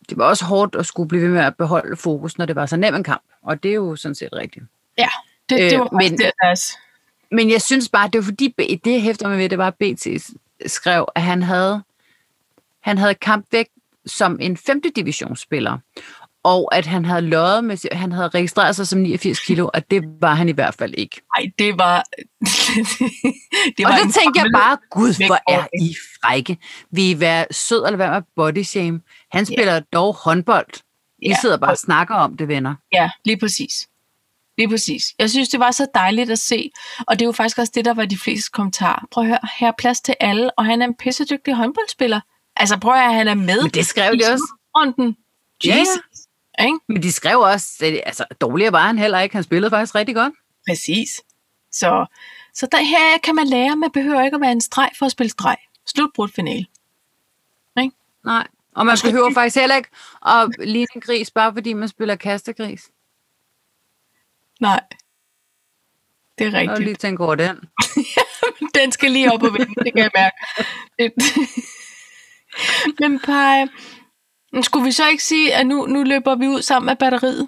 det 0.10 0.18
var 0.18 0.26
også 0.26 0.46
hårdt 0.46 0.76
at 0.76 0.86
skulle 0.86 1.10
blive 1.10 1.22
ved 1.24 1.30
med 1.30 1.42
at 1.42 1.56
beholde 1.58 1.98
fokus, 1.98 2.38
når 2.38 2.46
det 2.46 2.56
var 2.56 2.66
så 2.66 2.78
nem 2.78 2.96
en 2.96 3.04
kamp. 3.04 3.24
Og 3.42 3.64
det 3.64 3.72
er 3.72 3.76
jo 3.76 3.96
sådan 3.96 4.16
set 4.16 4.30
rigtigt. 4.34 4.66
ja, 4.98 5.08
det, 5.50 5.58
det 5.60 5.74
øh, 5.74 5.80
var 5.80 5.90
faktisk 5.94 6.12
men- 6.12 6.18
det, 6.20 6.32
deres... 6.44 6.78
Men 7.32 7.52
jeg 7.52 7.62
synes 7.62 7.90
bare, 7.90 8.08
det 8.08 8.18
var 8.18 8.24
fordi, 8.24 8.56
det 8.86 9.02
hæfter 9.02 9.30
mig 9.30 9.38
ved, 9.38 9.50
det 9.50 9.58
var, 9.58 9.68
at 9.68 9.76
BT 9.76 10.08
skrev, 10.66 11.06
at 11.16 11.22
han 11.22 11.44
havde, 11.44 11.84
han 12.82 12.98
havde 12.98 13.16
kampvægt 13.16 13.70
som 14.06 14.38
en 14.42 14.58
5. 14.58 14.82
divisionsspiller. 14.96 15.78
Og 16.44 16.76
at 16.76 16.86
han 16.86 17.06
havde 17.06 17.22
løjet 17.22 17.64
med, 17.64 17.96
han 17.96 18.12
havde 18.12 18.28
registreret 18.28 18.76
sig 18.76 18.88
som 18.88 19.00
89 19.00 19.40
kilo, 19.40 19.70
og 19.74 19.92
det 19.92 20.04
var 20.22 20.34
han 20.34 20.50
i 20.50 20.52
hvert 20.52 20.76
fald 20.76 20.94
ikke. 20.98 21.22
Ej, 21.38 21.46
det 21.60 21.78
var... 21.80 22.04
det 23.78 23.86
Og 23.86 23.92
var 23.92 23.98
så 23.98 24.04
en 24.04 24.12
tænkte 24.12 24.42
jeg 24.42 24.50
bare, 24.54 24.78
gud, 24.92 25.28
hvor 25.28 25.38
er. 25.54 25.68
I 25.82 25.96
frække. 26.22 26.58
Vi 26.92 27.12
er 27.12 27.16
være 27.16 27.46
sød 27.52 27.86
eller 27.86 27.96
hvad 27.96 28.10
med 28.10 28.22
body 28.36 28.62
shame. 28.64 29.02
Han 29.32 29.46
spiller 29.46 29.80
dog 29.80 30.14
håndbold. 30.16 30.68
I 31.22 31.30
Ja. 31.30 31.36
sidder 31.42 31.58
bare 31.58 31.72
og 31.72 31.78
snakker 31.78 32.16
om 32.16 32.38
det, 32.38 32.48
venner. 32.48 32.76
Ja, 32.94 33.10
lige 33.26 33.38
præcis. 33.40 33.88
Lige 34.58 34.70
præcis. 34.70 35.04
Jeg 35.20 35.30
synes, 35.30 35.50
det 35.50 35.60
var 35.60 35.72
så 35.72 35.88
dejligt 35.96 36.32
at 36.32 36.40
se, 36.40 36.72
og 37.08 37.20
det 37.20 37.22
er 37.22 37.28
jo 37.28 37.32
faktisk 37.32 37.58
også 37.58 37.72
det, 37.76 37.86
der 37.86 37.94
var 37.94 38.06
de 38.06 38.18
fleste 38.18 38.52
kommentarer. 38.52 39.06
Prøv 39.12 39.24
at 39.24 39.28
høre, 39.28 39.40
her 39.60 39.68
er 39.68 39.72
plads 39.78 40.02
til 40.02 40.16
alle, 40.20 40.60
og 40.60 40.66
han 40.66 40.82
er 40.82 40.86
en 40.86 40.96
pissedygtig 40.96 41.54
håndboldspiller. 41.54 42.20
Altså 42.56 42.80
prøv 42.80 42.94
at 42.94 43.00
høre, 43.04 43.14
han 43.14 43.28
er 43.28 43.34
med 43.34 43.62
Men 43.62 43.72
det 43.72 43.86
skrev 43.86 44.12
de 44.12 44.24
også. 44.34 44.56
slutrunden. 44.74 45.18
Ja, 45.66 45.70
ja. 45.70 45.80
Jesus. 45.80 46.04
Ikke? 46.60 46.80
Men 46.90 47.04
de 47.04 47.12
skrev 47.12 47.40
også, 47.40 47.86
at 47.86 48.02
altså, 48.06 48.26
dårligere 48.42 48.72
var 48.72 48.88
han 48.88 48.98
heller 49.00 49.20
ikke. 49.20 49.36
Han 49.36 49.44
spillede 49.44 49.70
faktisk 49.70 49.96
rigtig 49.96 50.16
godt. 50.16 50.34
Præcis. 50.70 51.10
Så, 51.72 52.06
så 52.54 52.68
der, 52.72 52.78
her 52.78 53.18
kan 53.24 53.36
man 53.36 53.48
lære, 53.48 53.76
man 53.76 53.92
behøver 53.92 54.22
ikke 54.22 54.36
at 54.36 54.42
være 54.42 54.52
en 54.52 54.62
streg 54.62 54.90
for 55.00 55.06
at 55.06 55.12
spille 55.12 55.30
streg. 55.30 55.58
Slutbrudt 55.88 56.36
finale. 56.36 56.66
Nej. 58.26 58.48
Og 58.76 58.86
man 58.86 58.98
behøver 59.04 59.34
faktisk 59.34 59.56
heller 59.56 59.76
ikke 59.76 59.90
at 60.26 60.50
ligne 60.60 60.88
en 60.96 61.02
gris, 61.02 61.32
bare 61.32 61.54
fordi 61.54 61.74
man 61.74 61.88
spiller 61.88 62.16
kastegris. 62.16 62.90
Nej. 64.64 64.80
Det 66.38 66.48
er 66.48 66.52
Jeg 66.52 66.60
rigtigt. 66.70 66.80
lige 66.86 66.96
tænke 66.96 67.24
over 67.24 67.36
den. 67.36 67.56
Den 68.82 68.92
skal 68.92 69.12
lige 69.12 69.34
op 69.34 69.44
og 69.44 69.54
vende, 69.54 69.76
det 69.84 69.94
kan 69.94 70.04
jeg 70.04 70.12
mærke. 70.16 70.36
Det- 71.00 71.14
Men 73.00 73.20
Paj, 73.20 73.66
skulle 74.62 74.86
vi 74.86 74.92
så 74.92 75.08
ikke 75.10 75.24
sige, 75.24 75.54
at 75.56 75.68
nu, 75.68 75.86
nu 75.86 76.04
løber 76.04 76.36
vi 76.36 76.48
ud 76.48 76.62
sammen 76.62 76.86
med 76.86 76.96
batteriet? 76.96 77.48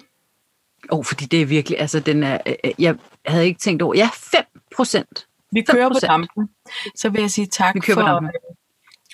Åh, 0.92 0.98
oh, 0.98 1.04
fordi 1.04 1.24
det 1.24 1.42
er 1.42 1.46
virkelig, 1.46 1.80
altså 1.80 2.00
den 2.00 2.22
er, 2.22 2.38
øh, 2.46 2.54
øh, 2.64 2.70
jeg 2.78 2.96
havde 3.26 3.46
ikke 3.46 3.60
tænkt 3.60 3.82
over, 3.82 3.94
ja, 3.94 4.08
5 4.14 4.44
procent. 4.76 5.26
Vi 5.52 5.62
kører 5.62 5.88
på 5.88 5.94
5%. 5.94 6.06
dampen. 6.06 6.48
Så 6.96 7.08
vil 7.08 7.20
jeg 7.20 7.30
sige 7.30 7.46
tak 7.46 7.74
Vi 7.74 7.80
kører 7.80 7.96
på 7.96 8.00
for... 8.00 8.08
dampen. 8.08 8.30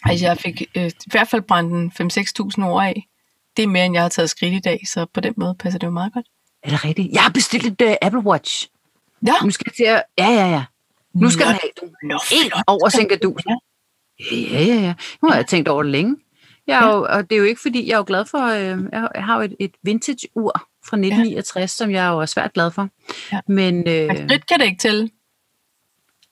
Altså, 0.05 0.27
jeg 0.27 0.39
fik 0.39 0.63
øh, 0.77 0.87
i 0.87 1.11
hvert 1.11 1.29
fald 1.29 1.43
brændt 1.43 1.73
en 2.01 2.11
5-6.000 2.63 2.65
ord 2.65 2.85
af. 2.85 3.09
Det 3.57 3.63
er 3.63 3.67
mere, 3.67 3.87
end 3.87 3.95
jeg 3.95 4.03
har 4.03 4.09
taget 4.09 4.31
skridt 4.31 4.55
i 4.55 4.59
dag, 4.61 4.81
så 4.89 5.07
på 5.15 5.21
den 5.21 5.35
måde 5.37 5.55
passer 5.59 5.79
det 5.79 5.87
jo 5.87 5.93
meget 5.93 6.13
godt. 6.13 6.27
Er 6.63 6.71
det 6.71 6.85
rigtigt? 6.85 7.13
Jeg 7.13 7.23
har 7.23 7.31
bestilt 7.31 7.67
et 7.83 7.89
uh, 7.89 7.95
Apple 8.03 8.21
Watch. 8.21 8.69
Ja, 9.27 9.33
Nu 9.45 9.51
skal 9.51 9.65
jeg 9.69 9.75
til 9.75 9.85
at, 9.85 10.03
ja, 10.19 10.29
ja, 10.33 10.51
ja. 10.51 10.65
Nu 11.15 11.31
skal 11.31 11.47
den 11.47 11.55
have 11.55 11.71
du. 11.81 11.87
Flot. 12.29 12.63
over 12.67 12.89
Sinkadus. 12.89 13.41
Ja. 13.49 13.55
Ja, 14.37 14.65
ja, 14.65 14.75
ja. 14.75 14.95
Nu 15.23 15.29
har 15.29 15.37
jeg 15.37 15.47
tænkt 15.47 15.69
over 15.69 15.83
det 15.83 15.93
længe. 15.93 16.17
Jeg 16.67 16.83
er 16.85 16.87
jo, 16.97 17.07
og 17.11 17.31
det 17.31 17.37
er 17.37 17.39
jo 17.39 17.45
ikke 17.45 17.61
fordi, 17.63 17.87
jeg 17.89 17.93
er 17.95 17.99
jo 17.99 18.05
glad 18.07 18.25
for, 18.27 18.39
øh, 18.39 18.83
jeg 18.93 19.25
har- 19.25 19.37
jo 19.37 19.41
et, 19.43 19.57
et 19.61 19.75
vintage-ur 19.83 20.53
fra 20.89 20.97
1969, 20.97 21.71
som 21.71 21.91
jeg 21.91 22.09
jo 22.09 22.19
er 22.21 22.27
svært 22.27 22.53
glad 22.53 22.71
for. 22.71 22.89
Ja. 23.33 23.41
Men, 23.49 23.75
Men 23.75 23.89
øh, 23.89 24.17
skridt 24.29 24.47
kan 24.47 24.59
det 24.61 24.67
ikke 24.67 24.79
til. 24.79 25.11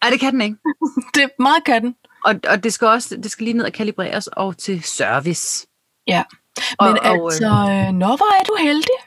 ej, 0.03 0.11
det 0.11 0.21
kan 0.21 0.33
den 0.33 0.41
ikke. 0.41 0.57
Det 1.15 1.23
er 1.23 1.29
meget 1.43 1.65
kan 1.65 1.83
den. 1.83 1.95
Og, 2.25 2.35
og 2.49 2.65
det 2.65 2.73
skal 2.73 2.87
også 2.89 3.17
det 3.17 3.31
skal 3.31 3.45
lige 3.45 3.55
ned 3.57 3.65
og 3.65 3.73
kalibreres 3.73 4.27
og 4.27 4.59
til 4.59 4.83
service. 4.83 5.67
Ja. 6.07 6.23
Og- 6.79 6.89
Men 6.89 6.99
og, 6.99 7.17
øh, 7.17 7.25
altså, 7.25 7.47
øh, 7.47 7.93
nå, 7.93 8.07
hvor 8.07 8.41
er 8.41 8.45
du 8.45 8.57
heldig. 8.61 8.99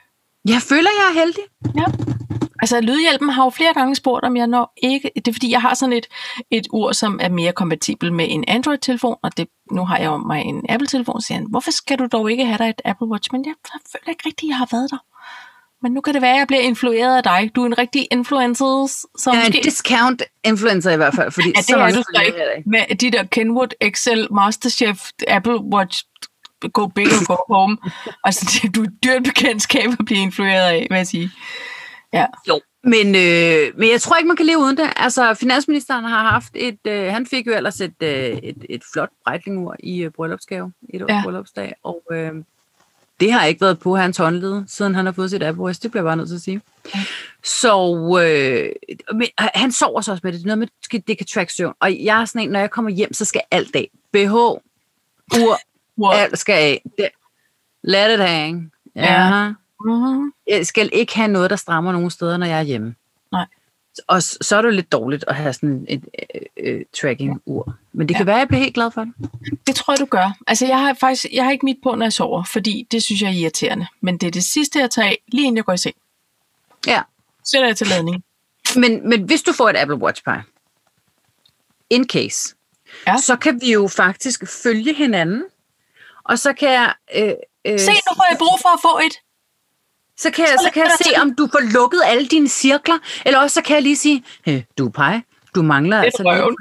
Jeg 0.48 0.62
føler, 0.62 0.90
jeg 1.00 1.16
er 1.16 1.20
heldig. 1.20 1.44
Ja. 1.76 1.86
Altså, 2.62 2.82
Lydhjælpen 2.82 3.30
har 3.30 3.44
jo 3.44 3.50
flere 3.50 3.74
gange 3.74 3.96
spurgt, 3.96 4.26
om 4.26 4.38
jeg 4.38 4.48
når 4.48 4.74
ikke... 4.84 5.12
Det 5.16 5.28
er 5.28 5.34
fordi, 5.34 5.52
jeg 5.52 5.62
har 5.62 5.74
sådan 5.74 5.94
et, 5.94 6.08
et 6.52 6.68
ur, 6.72 6.92
som 6.92 7.20
er 7.22 7.30
mere 7.30 7.52
kompatibel 7.52 8.14
med 8.14 8.26
en 8.30 8.44
Android-telefon, 8.48 9.16
og 9.24 9.38
det, 9.38 9.48
nu 9.72 9.86
har 9.86 9.98
jeg 9.98 10.06
jo 10.06 10.18
mig 10.18 10.42
en 10.42 10.66
Apple-telefon, 10.70 11.22
så 11.22 11.28
siger 11.28 11.38
han, 11.38 11.48
hvorfor 11.50 11.72
skal 11.72 12.00
du 12.00 12.08
dog 12.12 12.32
ikke 12.32 12.46
have 12.46 12.58
dig 12.58 12.70
et 12.70 12.82
Apple 12.86 13.08
Watch? 13.08 13.30
Men 13.32 13.46
jeg 13.46 13.54
føler 13.92 14.10
ikke 14.10 14.24
rigtigt, 14.26 14.50
jeg 14.50 14.58
har 14.58 14.68
været 14.72 14.92
der. 14.92 14.98
Men 15.84 15.92
nu 15.92 16.02
kan 16.02 16.14
det 16.14 16.22
være, 16.22 16.34
at 16.34 16.40
jeg 16.40 16.48
bliver 16.48 16.62
influeret 16.62 17.18
af 17.18 17.24
dig. 17.24 17.52
Du 17.56 17.62
er 17.62 17.66
en 17.66 17.78
rigtig 17.78 18.08
influencer, 18.12 19.06
som 19.18 19.34
Jeg 19.34 19.40
er 19.40 19.46
måske... 19.46 19.58
en 19.58 19.64
discount 19.64 20.24
influencer 20.44 20.92
i 20.92 20.96
hvert 20.98 21.16
fald, 21.16 21.32
fordi 21.32 21.48
Ja, 21.48 21.54
det 21.58 21.66
så 21.66 21.78
er 21.78 21.88
du 21.88 21.94
så 21.94 22.12
jeg 22.14 22.26
ikke. 22.26 22.70
Med 22.70 22.96
de 22.96 23.12
der 23.12 23.24
Kenwood, 23.24 23.68
Excel, 23.82 24.28
Masterchef, 24.34 25.00
Apple 25.28 25.60
Watch, 25.74 26.04
go 26.70 26.86
big 26.88 27.08
or 27.08 27.26
go 27.36 27.54
home. 27.56 27.78
altså, 28.24 28.60
det- 28.64 28.76
du 28.76 28.84
er 28.84 28.88
dyrt 29.04 29.24
bekendtskab 29.24 29.90
at 30.00 30.06
blive 30.06 30.20
influeret 30.22 30.70
af, 30.70 30.88
vil 30.90 30.96
jeg 30.98 31.08
sige. 31.08 31.32
Ja. 32.14 32.26
Jo, 32.48 32.62
men, 32.84 33.08
øh, 33.16 33.78
men 33.80 33.90
jeg 33.92 34.02
tror 34.02 34.16
ikke, 34.18 34.28
man 34.28 34.38
kan 34.38 34.46
leve 34.46 34.58
uden 34.60 34.78
det. 34.78 34.90
Altså, 34.96 35.34
finansministeren 35.34 36.06
har 36.06 36.24
haft 36.30 36.52
et... 36.56 36.80
Øh, 36.88 37.12
han 37.12 37.28
fik 37.28 37.48
jo 37.48 37.54
ellers 37.56 37.82
et, 37.82 37.94
øh, 38.04 38.10
et, 38.10 38.66
et 38.70 38.82
flot 38.94 39.10
brejtlingur 39.24 39.76
i 39.80 40.02
øh, 40.04 40.12
bryllupsgave, 40.12 40.72
et 40.90 41.02
års 41.02 41.10
Ja. 41.10 41.16
ja. 41.16 41.24
bryllupsdag, 41.24 41.74
og 41.84 42.02
øh, 42.12 42.32
det 43.20 43.32
har 43.34 43.46
ikke 43.46 43.62
været 43.62 43.80
på 43.80 43.96
hans 43.96 44.18
håndled, 44.18 44.64
siden 44.68 44.96
han 44.96 45.06
har 45.06 45.14
fået 45.14 45.30
sit 45.30 45.44
Watch. 45.44 45.82
Det 45.82 45.92
bliver 45.92 46.02
jeg 46.04 46.08
bare 46.08 46.18
nødt 46.18 46.28
til 46.30 46.36
at 46.36 46.42
sige. 46.42 46.62
Så 47.44 47.74
øh, 48.24 48.70
men, 49.18 49.28
øh, 49.42 49.48
han 49.56 49.72
sover 49.72 50.02
så 50.02 50.12
også 50.12 50.22
med 50.24 50.32
det. 50.34 50.40
Det 50.40 50.52
er 50.52 50.56
noget 50.56 50.70
med, 50.92 51.00
det 51.08 51.18
kan 51.18 51.28
track 51.28 51.50
søvn. 51.50 51.74
Og 51.80 52.04
jeg 52.04 52.22
er 52.22 52.26
sådan 52.26 52.42
en, 52.42 52.50
når 52.50 52.60
jeg 52.60 52.72
kommer 52.72 52.92
hjem, 52.92 53.14
så 53.14 53.26
skal 53.26 53.42
alt 53.52 53.76
af. 53.76 53.90
BH, 54.12 54.34
ur, 54.34 55.60
Wow. 55.98 56.12
alt 56.12 56.40
skal 56.40 56.54
af. 56.54 56.84
Det, 56.98 57.10
let 57.84 58.14
it 58.14 58.20
hang. 58.20 58.72
Ja. 58.96 59.02
Ja. 59.28 59.54
Mm-hmm. 59.86 60.34
Jeg 60.48 60.66
skal 60.68 60.90
ikke 60.94 61.16
have 61.16 61.28
noget, 61.28 61.50
der 61.50 61.56
strammer 61.56 61.92
nogen 61.92 62.10
steder, 62.10 62.38
når 62.38 62.46
jeg 62.46 62.58
er 62.60 62.64
hjemme. 62.64 62.96
Nej. 63.32 63.46
Og 64.08 64.24
så 64.24 64.56
er 64.58 64.62
det 64.62 64.70
jo 64.70 64.74
lidt 64.74 64.92
dårligt 64.92 65.26
at 65.28 65.36
have 65.36 65.54
sådan 65.54 65.86
et 65.90 66.04
øh, 66.36 66.42
øh, 66.58 66.82
tracking-ur. 67.02 67.76
Men 67.94 68.08
det 68.08 68.16
kan 68.16 68.26
Ja. 68.26 68.32
være, 68.32 68.36
at 68.36 68.40
jeg 68.40 68.48
bliver 68.48 68.62
helt 68.62 68.74
glad 68.74 68.92
for 68.92 69.02
det. 69.04 69.14
Det 69.68 69.76
tror 69.76 69.94
jeg, 69.94 70.00
du 70.00 70.06
gør. 70.06 70.38
Altså, 70.48 70.66
jeg 70.68 70.80
har 70.80 70.94
faktisk 70.94 71.26
jeg 71.34 71.44
har 71.44 71.52
ikke 71.52 71.66
mit 71.66 71.78
på, 71.84 71.96
når 71.96 72.06
jeg 72.06 72.14
sover, 72.14 72.44
fordi 72.44 72.88
det 72.92 73.04
synes 73.04 73.22
jeg 73.22 73.28
er 73.30 73.34
irriterende. 73.34 73.88
Men 74.02 74.18
det 74.18 74.28
er 74.28 74.32
det 74.32 74.44
sidste, 74.44 74.80
jeg 74.80 74.92
tager 74.92 75.08
af, 75.08 75.18
lige 75.28 75.44
inden 75.46 75.58
jeg 75.58 75.66
går 75.66 75.74
i 75.74 75.78
seng. 75.78 75.96
Ja. 76.88 77.02
Sætter 77.46 77.68
jeg 77.68 77.78
til 77.78 77.88
ladning. 77.88 78.24
Men, 78.76 79.10
men 79.10 79.24
hvis 79.24 79.42
du 79.44 79.54
får 79.54 79.70
et 79.70 79.78
Apple 79.78 79.98
Watch 79.98 80.24
Pie, 80.24 80.44
in 81.90 82.08
case, 82.10 82.56
Ja. 83.08 83.18
så 83.18 83.36
kan 83.36 83.62
vi 83.62 83.72
jo 83.74 83.88
faktisk 83.88 84.44
følge 84.64 84.94
hinanden. 84.94 85.44
Og 86.26 86.40
så 86.40 86.54
kan 86.54 86.70
jeg... 86.72 86.94
Øh, 87.16 87.34
øh, 87.66 87.80
Se, 87.80 87.92
nu 87.92 88.14
får 88.16 88.26
jeg 88.30 88.38
brug 88.38 88.60
for 88.62 88.70
at 88.70 88.80
få 88.82 89.00
et. 89.06 89.14
så 90.18 90.32
kan 90.32 90.46
jeg, 90.50 90.58
så 90.60 90.70
kan 90.74 90.84
jeg 90.84 90.92
se, 91.04 91.22
om 91.22 91.36
du 91.36 91.48
får 91.52 91.60
lukket 91.74 92.02
alle 92.06 92.28
dine 92.28 92.48
cirkler. 92.50 92.98
Eller 93.26 93.40
også 93.40 93.54
så 93.54 93.62
kan 93.62 93.74
jeg 93.76 93.84
lige 93.84 93.96
sige, 93.98 94.24
hey, 94.46 94.62
du 94.78 94.86
er 94.86 94.92
pej, 94.92 95.22
du 95.56 95.62
mangler 95.62 96.02
altså 96.02 96.24
er 96.24 96.36
lige 96.36 96.56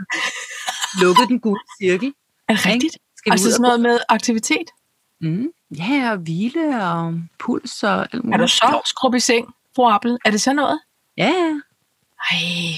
lukket 1.05 1.29
den 1.29 1.41
gule 1.41 1.61
cirkel. 1.83 2.15
Er 2.49 2.55
det 2.55 2.67
rigtigt? 2.67 2.99
Skal 3.17 3.33
Altså 3.33 3.51
sådan 3.51 3.65
og 3.65 3.69
noget 3.69 3.81
med 3.81 3.99
aktivitet. 4.09 4.71
Mm. 5.21 5.47
Ja, 5.79 6.11
og 6.11 6.17
hvile 6.17 6.85
og 6.85 7.15
puls 7.39 7.83
og 7.83 8.01
alt 8.01 8.15
Er 8.15 8.19
muligt. 8.25 8.41
du 8.41 8.47
så 8.49 8.81
skrub 8.85 9.15
i 9.15 9.21
seng, 9.21 9.55
fru 9.77 9.89
Apple? 9.91 10.19
Er 10.25 10.31
det 10.31 10.41
så 10.41 10.53
noget? 10.53 10.81
Ja, 11.17 11.27
ja. 11.29 11.61
Ej, 12.31 12.37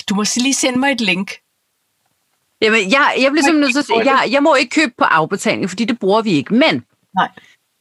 du 0.09 0.15
må 0.15 0.24
lige 0.36 0.55
sende 0.55 0.78
mig 0.78 0.93
et 0.93 1.01
link. 1.01 1.31
Jamen, 2.60 2.90
jeg, 2.90 3.14
jeg 3.20 3.31
bliver 3.32 3.44
simpelthen 3.44 3.60
nødt 3.60 3.72
til 3.72 3.78
at 3.78 3.85
sige, 3.86 4.12
jeg, 4.20 4.32
jeg 4.32 4.43
må 4.43 4.55
ikke 4.55 4.70
købe 4.81 4.93
på 4.98 5.05
afbetaling, 5.05 5.68
fordi 5.70 5.85
det 5.85 5.98
bruger 5.98 6.22
vi 6.22 6.31
ikke. 6.31 6.55
Men 6.55 6.85
Nej. 7.14 7.28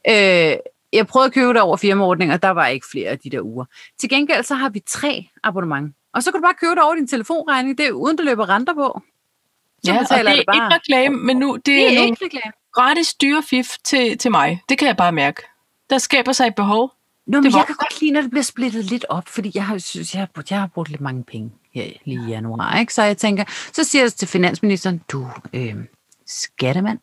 øh, 0.09 0.57
jeg 0.93 1.07
prøvede 1.07 1.27
at 1.27 1.33
købe 1.33 1.53
det 1.53 1.61
over 1.61 1.77
firmaordninger, 1.77 2.35
og 2.35 2.43
der 2.43 2.49
var 2.49 2.67
ikke 2.67 2.85
flere 2.91 3.09
af 3.09 3.19
de 3.19 3.29
der 3.29 3.41
uger. 3.41 3.65
Til 3.99 4.09
gengæld 4.09 4.43
så 4.43 4.55
har 4.55 4.69
vi 4.69 4.79
tre 4.89 5.25
abonnement. 5.43 5.95
Og 6.13 6.23
så 6.23 6.31
kan 6.31 6.39
du 6.41 6.45
bare 6.45 6.53
købe 6.53 6.75
det 6.75 6.83
over 6.83 6.95
din 6.95 7.07
telefonregning, 7.07 7.77
det 7.77 7.87
er 7.87 7.91
uden 7.91 8.17
der 8.17 8.23
løber 8.23 8.49
renter 8.49 8.73
på. 8.73 9.01
Så 9.83 9.91
Ja, 9.91 9.99
og 9.99 10.05
det 10.09 10.11
er 10.17 10.23
jeg 10.23 10.37
ikke 10.37 10.47
reklame, 10.75 11.17
men 11.17 11.37
nu 11.37 11.55
det, 11.55 11.65
Det 11.65 11.81
er, 11.93 11.99
er 11.99 12.03
ikke 12.05 12.25
reklame. 12.25 12.51
gratis 12.73 13.13
dyre 13.13 13.43
fif 13.43 13.67
til, 13.83 14.17
til 14.17 14.31
mig. 14.31 14.61
Det 14.69 14.77
kan 14.77 14.87
jeg 14.87 14.97
bare 14.97 15.11
mærke. 15.11 15.41
Der 15.89 15.97
skaber 15.97 16.31
sig 16.31 16.47
et 16.47 16.55
behov. 16.55 16.92
Nå, 17.27 17.37
men 17.41 17.43
Det 17.51 17.57
jeg 17.57 17.63
kan 17.67 17.75
godt 17.75 18.01
lide, 18.01 18.11
når 18.11 18.21
det 18.21 18.29
bliver 18.29 18.43
splittet 18.43 18.85
lidt 18.85 19.05
op, 19.09 19.27
fordi 19.27 19.51
jeg 19.55 19.65
har, 19.65 19.77
synes, 19.77 20.13
jeg 20.13 20.21
har, 20.21 20.27
brugt, 20.35 20.51
jeg 20.51 20.59
har 20.59 20.67
brugt 20.67 20.89
lidt 20.89 21.01
mange 21.01 21.23
penge 21.23 21.51
her 21.73 21.85
lige 22.05 22.25
i 22.27 22.29
januar. 22.29 22.77
Ikke? 22.79 22.93
Så 22.93 23.03
jeg 23.03 23.17
tænker, 23.17 23.43
så 23.73 23.83
siger 23.83 24.03
jeg 24.03 24.13
til 24.13 24.27
finansministeren, 24.27 25.01
du, 25.11 25.27
øh, 25.53 25.75
skattemand, 26.27 26.99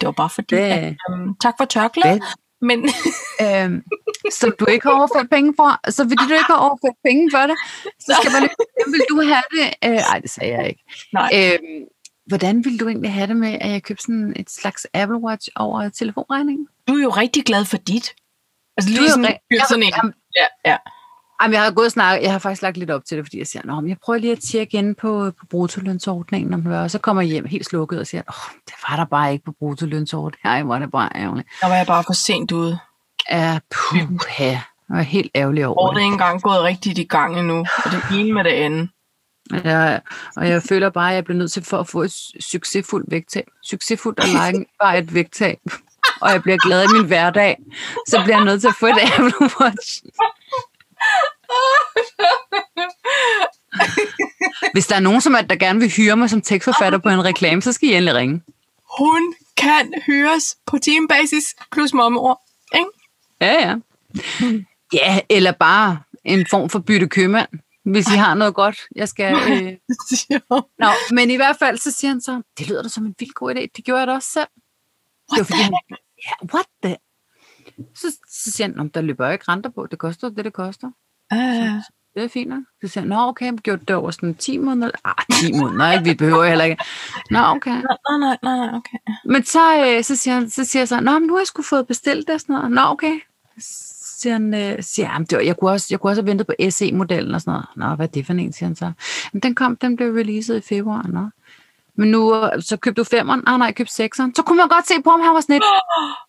Det 0.00 0.06
var 0.06 0.12
bare 0.12 0.30
fordi, 0.30 0.54
Hvad- 0.54 0.70
at, 0.70 0.94
um, 1.12 1.36
tak 1.42 1.54
for 1.58 1.64
tørklædet. 1.64 2.22
Men 2.60 2.78
øhm, 3.44 3.82
så 4.32 4.52
du 4.60 4.66
ikke 4.66 4.86
har 4.88 4.94
overført 4.98 5.30
penge 5.30 5.52
for, 5.56 5.90
så 5.90 6.02
fordi 6.02 6.14
du 6.28 6.32
ikke 6.34 6.44
har 6.46 6.56
overført 6.56 6.94
penge 7.04 7.30
for 7.34 7.38
det, 7.46 7.56
så 8.00 8.14
skal 8.20 8.32
man 8.32 8.40
hvordan 8.40 8.92
vil 8.92 9.00
du 9.10 9.22
have 9.22 9.42
det? 9.52 9.66
Øh, 9.84 9.96
ej, 10.12 10.18
det 10.18 10.30
sagde 10.30 10.54
jeg 10.58 10.68
ikke. 10.68 10.82
nej, 11.12 11.30
Øhm, 11.34 11.84
hvordan 12.26 12.64
ville 12.64 12.78
du 12.78 12.88
egentlig 12.88 13.12
have 13.12 13.26
det 13.26 13.36
med, 13.36 13.58
at 13.60 13.70
jeg 13.70 13.82
købte 13.82 14.02
sådan 14.02 14.32
et 14.36 14.50
slags 14.50 14.86
Apple 14.94 15.16
Watch 15.18 15.48
over 15.56 15.88
telefonregningen? 15.88 16.68
du 16.88 16.94
er 16.94 17.02
jo 17.02 17.08
rigtig 17.10 17.44
glad 17.44 17.64
for 17.64 17.76
dit. 17.76 18.14
Altså 18.76 18.94
er 18.94 18.98
lige 19.00 19.10
sådan, 19.10 19.36
fyr 19.52 19.60
sådan 19.68 19.82
en. 19.82 19.92
Jamen, 19.96 20.14
Ja, 20.36 20.70
ja. 20.70 20.76
Jamen, 21.42 21.54
jeg 21.54 21.62
har 21.62 21.70
gået 21.70 21.86
og 21.86 21.92
snakket, 21.92 22.22
jeg 22.24 22.32
har 22.32 22.38
faktisk 22.38 22.62
lagt 22.62 22.76
lidt 22.76 22.90
op 22.90 23.04
til 23.04 23.16
det, 23.16 23.26
fordi 23.26 23.38
jeg 23.38 23.46
siger, 23.46 23.62
Nå, 23.64 23.80
men 23.80 23.88
jeg 23.88 23.96
prøver 24.04 24.18
lige 24.18 24.32
at 24.32 24.38
tjekke 24.40 24.76
ind 24.78 24.94
på, 24.94 25.32
på 25.40 25.46
brutolønsordningen, 25.50 26.54
om 26.54 26.66
og 26.66 26.90
så 26.90 26.98
kommer 26.98 27.22
jeg 27.22 27.30
hjem 27.30 27.44
helt 27.44 27.66
slukket 27.66 27.98
og 28.00 28.06
siger, 28.06 28.22
åh, 28.28 28.58
det 28.66 28.74
var 28.88 28.96
der 28.96 29.04
bare 29.04 29.32
ikke 29.32 29.44
på 29.44 29.52
brutolønsordningen. 29.58 30.48
Ej, 30.52 30.62
var 30.62 30.78
det 30.78 30.90
bare 30.90 31.10
ærgerligt. 31.14 31.48
Der 31.60 31.68
var 31.68 31.74
jeg 31.76 31.86
bare 31.86 32.04
for 32.06 32.12
sent 32.12 32.52
ude. 32.52 32.78
Ja, 33.30 33.58
puha. 33.70 34.44
Jeg 34.88 34.96
var 34.96 35.02
helt 35.02 35.30
ærgerlig 35.34 35.66
over 35.66 35.88
er 35.88 35.92
det. 35.92 36.00
ikke 36.00 36.12
engang 36.12 36.42
gået 36.42 36.62
rigtigt 36.62 36.98
i 36.98 37.04
gang 37.04 37.38
endnu. 37.38 37.58
Og 37.84 37.90
det 37.90 38.02
ene 38.20 38.32
med 38.32 38.44
det 38.44 38.50
andet. 38.50 38.88
Ja, 39.64 39.98
og 40.36 40.48
jeg 40.48 40.62
føler 40.62 40.90
bare, 40.90 41.08
at 41.10 41.14
jeg 41.14 41.24
bliver 41.24 41.38
nødt 41.38 41.52
til 41.52 41.64
for 41.64 41.78
at 41.78 41.88
få 41.88 42.02
et 42.02 42.08
su- 42.08 42.40
succesfuldt 42.40 43.10
vægttab. 43.10 43.44
Succesfuldt 43.64 44.18
at 44.20 44.28
lege 44.28 44.64
bare 44.82 44.98
et 44.98 45.14
vægttab. 45.14 45.58
Og 46.20 46.30
jeg 46.30 46.42
bliver 46.42 46.58
glad 46.58 46.84
i 46.84 46.86
min 46.92 47.06
hverdag. 47.06 47.56
Så 48.08 48.20
bliver 48.24 48.36
jeg 48.36 48.44
nødt 48.44 48.60
til 48.60 48.68
at 48.68 48.74
få 48.74 48.86
et 48.86 48.98
Apple 49.02 49.50
Watch. 49.60 50.02
Hvis 54.72 54.86
der 54.86 54.96
er 54.96 55.00
nogen, 55.00 55.20
som 55.20 55.34
er, 55.34 55.40
der 55.40 55.56
gerne 55.56 55.80
vil 55.80 55.90
hyre 55.90 56.16
mig 56.16 56.30
som 56.30 56.42
tekstforfatter 56.42 56.98
på 56.98 57.08
en 57.08 57.24
reklame, 57.24 57.62
så 57.62 57.72
skal 57.72 57.88
I 57.88 57.92
endelig 57.92 58.14
ringe. 58.14 58.42
Hun 58.98 59.34
kan 59.56 59.94
hyres 60.06 60.56
på 60.66 60.78
timebasis 60.78 61.56
plus 61.72 61.92
momord. 61.92 62.40
Ikke? 62.74 62.90
Ja, 63.40 63.68
ja. 63.68 63.74
Ja, 64.92 65.20
eller 65.28 65.52
bare 65.52 65.98
en 66.24 66.46
form 66.50 66.70
for 66.70 66.78
bytte 66.78 67.08
købmand, 67.08 67.48
hvis 67.84 68.06
I 68.08 68.16
har 68.16 68.34
noget 68.34 68.54
godt, 68.54 68.78
jeg 68.96 69.08
skal... 69.08 69.34
Øh... 69.34 69.72
Nå, 70.78 70.86
men 71.10 71.30
i 71.30 71.36
hvert 71.36 71.56
fald, 71.58 71.78
så 71.78 71.90
siger 71.90 72.08
han 72.08 72.20
så, 72.20 72.42
det 72.58 72.68
lyder 72.68 72.82
da 72.82 72.88
som 72.88 73.06
en 73.06 73.14
vildt 73.18 73.34
god 73.34 73.54
idé. 73.54 73.66
Det 73.76 73.84
gjorde 73.84 74.00
jeg 74.00 74.06
da 74.06 74.12
også 74.12 74.30
selv. 74.32 74.48
Det 75.30 75.38
var, 75.38 75.44
fordi 75.44 75.60
han, 75.60 75.72
ja, 76.26 76.46
what 76.54 76.66
the? 76.82 76.96
Så, 77.94 78.16
så 78.28 78.50
siger 78.50 78.66
han, 78.68 78.76
"Nå, 78.76 78.82
men 78.82 78.88
der 78.94 79.00
løber 79.00 79.30
ikke 79.30 79.44
renter 79.48 79.70
på. 79.70 79.86
Det 79.90 79.98
koster 79.98 80.28
det, 80.28 80.44
det 80.44 80.52
koster. 80.52 80.86
Uh, 81.34 81.82
Det 82.14 82.24
er 82.24 82.28
fint 82.28 82.48
nok. 82.50 82.62
Så 82.82 82.88
siger 82.88 83.00
han, 83.02 83.08
nå 83.08 83.16
okay, 83.28 83.46
men 83.50 83.58
gjorde 83.58 83.84
det 83.88 83.96
over 83.96 84.10
sådan 84.10 84.34
10 84.34 84.58
måneder? 84.58 84.90
Ah, 85.04 85.24
10 85.40 85.52
måneder, 85.52 85.92
ikke? 85.92 86.04
Vi 86.04 86.14
behøver 86.14 86.44
heller 86.44 86.64
ikke. 86.64 86.84
Nå, 87.30 87.38
okay. 87.38 87.70
nej, 87.70 88.18
nej, 88.18 88.36
nej, 88.42 88.68
okay. 88.74 88.98
Men 89.24 89.44
så, 89.44 89.86
øh, 89.86 90.04
så, 90.04 90.16
siger 90.16 90.34
han, 90.34 90.50
så 90.50 90.64
siger 90.64 90.80
jeg 90.80 90.88
så, 90.88 91.00
nå, 91.00 91.12
men 91.18 91.22
nu 91.26 91.32
har 91.34 91.40
jeg 91.40 91.46
sgu 91.46 91.62
fået 91.62 91.86
bestilt 91.86 92.26
det 92.26 92.34
og 92.34 92.40
sådan 92.40 92.54
noget. 92.54 92.70
Nå, 92.70 92.80
okay. 92.80 93.20
Så 93.58 94.20
siger 94.20 94.32
han, 94.32 94.54
øh, 94.54 94.82
siger, 94.82 95.08
han, 95.08 95.24
det 95.24 95.36
var, 95.38 95.42
jeg, 95.44 95.56
kunne 95.56 95.70
også, 95.70 95.86
jeg 95.90 96.00
kunne 96.00 96.10
også 96.10 96.22
have 96.22 96.26
ventet 96.28 96.46
på 96.46 96.54
SE-modellen 96.70 97.34
og 97.34 97.40
sådan 97.40 97.52
noget. 97.52 97.66
Nå, 97.90 97.94
hvad 97.96 98.06
er 98.06 98.10
det 98.10 98.26
for 98.26 98.32
en, 98.32 98.52
siger 98.52 98.66
han 98.68 98.76
så. 98.76 98.92
Men 99.32 99.40
den 99.42 99.54
kom, 99.54 99.76
den 99.76 99.96
blev 99.96 100.12
releaset 100.12 100.56
i 100.56 100.60
februar, 100.60 101.06
nå. 101.08 101.28
Men 101.96 102.10
nu, 102.10 102.34
øh, 102.36 102.62
så 102.62 102.76
købte 102.76 103.00
du 103.00 103.04
femeren? 103.04 103.42
Ah, 103.46 103.58
nej, 103.58 103.66
jeg 103.66 103.74
købte 103.74 103.94
sekseren. 103.94 104.34
Så 104.34 104.42
kunne 104.42 104.56
man 104.56 104.68
godt 104.68 104.88
se 104.88 104.94
på, 105.04 105.10
om 105.10 105.20
han 105.20 105.34
var 105.34 105.40
sådan. 105.40 105.60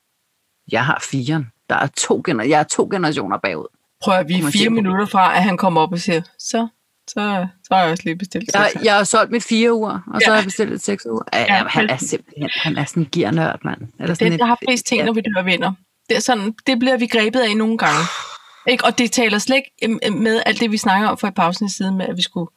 Jeg 0.71 0.85
har 0.85 0.99
firen. 1.11 1.47
Der 1.69 1.75
er 1.75 1.87
to, 1.87 2.21
gener- 2.27 2.43
jeg 2.43 2.59
er 2.59 2.63
to 2.63 2.87
generationer 2.91 3.37
bagud. 3.37 3.65
Prøv 4.03 4.13
at 4.13 4.27
vi 4.27 4.33
er 4.41 4.49
fire 4.51 4.69
minutter 4.69 5.05
fra, 5.05 5.35
at 5.37 5.43
han 5.43 5.57
kommer 5.57 5.81
op 5.81 5.91
og 5.91 5.99
siger, 5.99 6.21
så, 6.39 6.67
så, 7.07 7.47
så 7.63 7.73
har 7.73 7.81
jeg 7.81 7.91
også 7.91 8.03
lige 8.03 8.15
bestilt 8.15 8.49
Jeg, 8.53 8.63
sekseren." 8.65 8.85
jeg 8.85 8.95
har 8.95 9.03
solgt 9.03 9.31
mit 9.31 9.43
fire 9.43 9.73
uger, 9.73 9.99
og 10.13 10.21
så 10.21 10.25
Ja. 10.25 10.29
har 10.31 10.35
jeg 10.35 10.43
bestilt 10.43 10.71
et 10.73 10.83
seks 10.83 11.05
uger. 11.05 11.23
Ja, 11.33 11.39
Ja, 11.55 11.63
han 11.67 11.89
er 11.89 11.97
simpelthen 11.97 12.49
han 12.55 12.77
er 12.77 12.85
sådan 12.85 13.03
en 13.03 13.09
gearnørd, 13.11 13.59
mand. 13.63 13.81
Eller 13.99 14.13
sådan 14.15 14.31
Det, 14.31 14.39
der 14.39 14.45
har 14.45 14.57
flest 14.67 14.85
ting, 14.85 15.03
når 15.05 15.13
vi 15.13 15.21
dør 15.21 15.41
vinder. 15.43 15.71
Det, 16.09 16.17
er 16.17 16.21
sådan, 16.21 16.53
det 16.67 16.79
bliver 16.79 16.97
vi 16.97 17.07
grebet 17.07 17.39
af 17.39 17.57
nogle 17.57 17.77
gange. 17.77 17.99
Ikke? 18.71 18.85
Og 18.85 18.97
det 18.97 19.11
taler 19.11 19.37
slet 19.39 19.55
ikke 19.55 19.97
øhm, 20.07 20.17
med 20.21 20.41
alt 20.45 20.59
det, 20.59 20.71
vi 20.71 20.77
snakker 20.77 21.07
om 21.07 21.17
for 21.17 21.27
et 21.27 21.33
pausen 21.35 21.69
siden 21.69 21.97
med, 21.97 22.05
at 22.07 22.17
vi 22.17 22.21
skulle 22.21 22.49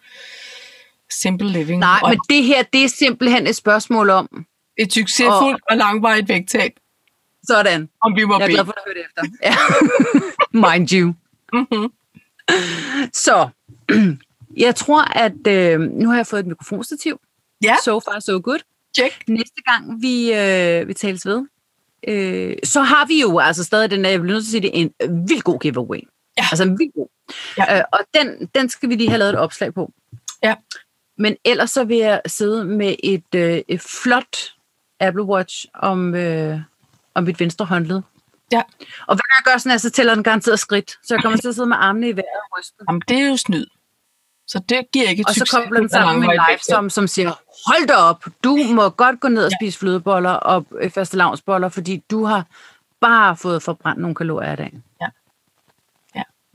simple 1.11 1.49
living. 1.49 1.79
Nej, 1.81 1.99
og 2.03 2.09
men 2.11 2.19
det 2.29 2.45
her, 2.45 2.63
det 2.63 2.85
er 2.85 2.89
simpelthen 2.89 3.47
et 3.47 3.57
spørgsmål 3.57 4.11
om, 4.11 4.47
et 4.79 4.93
succesfuldt 4.93 5.55
og, 5.63 5.71
og 5.71 5.77
langvarigt 5.77 6.29
vægttab, 6.29 6.73
sådan. 7.47 7.89
om 8.05 8.17
vi 8.17 8.25
må 8.25 8.35
Jeg 8.39 8.43
er 8.43 8.47
bede. 8.47 8.55
glad 8.57 8.65
for, 8.65 8.73
at 8.73 8.79
du 8.87 8.91
hørte 8.91 9.01
efter. 9.01 9.23
Ja. 9.43 9.55
Mind 10.77 10.93
you. 10.93 11.15
Mm-hmm. 11.53 11.93
Så, 13.13 13.49
jeg 14.67 14.75
tror, 14.77 15.03
at 15.19 15.47
øh, 15.49 15.81
nu 15.81 16.09
har 16.09 16.17
jeg 16.17 16.27
fået 16.27 16.41
et 16.41 16.47
mikrofonstativ. 16.47 17.21
Ja. 17.65 17.77
So 17.85 18.01
far, 18.01 18.21
so 18.21 18.41
good. 18.45 18.59
Check. 18.99 19.29
Næste 19.29 19.63
gang, 19.65 20.03
vi, 20.03 20.33
øh, 20.35 20.89
vi 20.89 20.95
tales 20.95 21.27
ved, 21.27 21.47
øh, 22.09 22.57
så 22.65 22.81
har 22.81 23.07
vi 23.07 23.21
jo 23.21 23.39
altså 23.39 23.65
stadig 23.65 23.91
den, 23.91 24.05
jeg 24.05 24.21
bliver 24.21 24.35
nødt 24.35 24.45
til 24.45 24.49
at 24.49 24.51
sige 24.51 24.61
det, 24.61 24.71
en 25.09 25.29
vild 25.29 25.43
god 25.43 25.59
giveaway. 25.61 26.01
Ja. 26.39 26.45
Altså 26.51 26.65
en 26.65 26.79
vild 26.79 26.93
god. 26.95 27.09
Ja. 27.59 27.79
Øh, 27.79 27.85
og 27.93 27.99
den, 28.15 28.47
den 28.55 28.69
skal 28.69 28.89
vi 28.89 28.95
lige 28.95 29.09
have 29.09 29.19
lavet 29.19 29.33
et 29.33 29.39
opslag 29.39 29.75
på. 29.75 29.93
Ja. 30.43 30.55
Men 31.21 31.37
ellers 31.45 31.71
så 31.71 31.85
vil 31.85 31.97
jeg 31.97 32.21
sidde 32.27 32.65
med 32.65 32.95
et, 33.05 33.35
øh, 33.35 33.61
et 33.69 33.81
flot 33.81 34.37
Apple 35.01 35.23
Watch 35.23 35.67
om, 35.75 36.15
øh, 36.15 36.61
om 37.15 37.25
mit 37.25 37.41
venstre 37.41 37.67
håndled. 37.67 38.03
Ja. 38.53 38.63
Og 39.07 39.15
hver 39.15 39.29
gang 39.29 39.47
jeg 39.47 39.53
gør 39.53 39.59
sådan 39.59 39.79
så 39.79 39.91
tæller 39.91 40.15
den 40.15 40.25
garanteret 40.25 40.59
skridt. 40.59 40.91
Så 40.91 41.15
jeg 41.15 41.23
kommer 41.23 41.39
til 41.39 41.49
at 41.49 41.55
sidde 41.55 41.69
med 41.69 41.77
armene 41.81 42.09
i 42.09 42.17
vejret 42.17 42.41
og 42.53 42.59
ryste. 42.59 42.75
Jamen, 42.89 43.03
det 43.09 43.19
er 43.19 43.29
jo 43.29 43.37
snyd. 43.37 43.67
Så 44.47 44.59
det 44.69 44.91
giver 44.93 45.09
ikke 45.09 45.25
Og 45.29 45.35
så 45.35 45.49
kobler 45.53 45.81
den 45.81 45.89
sammen 45.89 46.21
med 46.21 46.29
en 46.29 46.41
live, 46.49 46.59
som, 46.71 46.91
som 46.91 47.07
siger, 47.07 47.31
hold 47.67 47.87
da 47.89 47.95
op, 47.95 48.25
du 48.45 48.57
må 48.57 48.89
godt 48.89 49.21
gå 49.21 49.29
ned 49.29 49.45
og 49.45 49.53
spise 49.61 49.79
flødeboller 49.79 50.31
og 50.31 50.67
øh, 50.81 50.91
faste 50.91 51.17
lavnsboller, 51.17 51.69
fordi 51.69 52.03
du 52.11 52.25
har 52.25 52.47
bare 53.01 53.37
fået 53.37 53.63
forbrændt 53.63 54.01
nogle 54.01 54.15
kalorier 54.15 54.53
i 54.53 54.57
dag. 54.57 54.73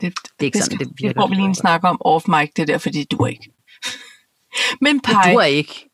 det, 0.00 0.30
er 0.40 0.44
ikke 0.44 0.56
det, 0.56 0.64
sådan, 0.64 0.78
skal, 0.78 0.88
det 0.88 0.98
det 1.00 1.16
får 1.16 1.28
vi 1.28 1.34
lige 1.34 1.44
en 1.44 1.54
snak 1.54 1.84
om 1.84 1.96
off 2.00 2.28
mic, 2.28 2.50
det 2.56 2.68
der, 2.68 2.78
fordi 2.78 3.04
du 3.04 3.26
ikke. 3.26 3.50
Men 4.80 4.94
Det 4.94 5.04
Paj, 5.04 5.32
duer 5.32 5.42
ikke. 5.42 5.90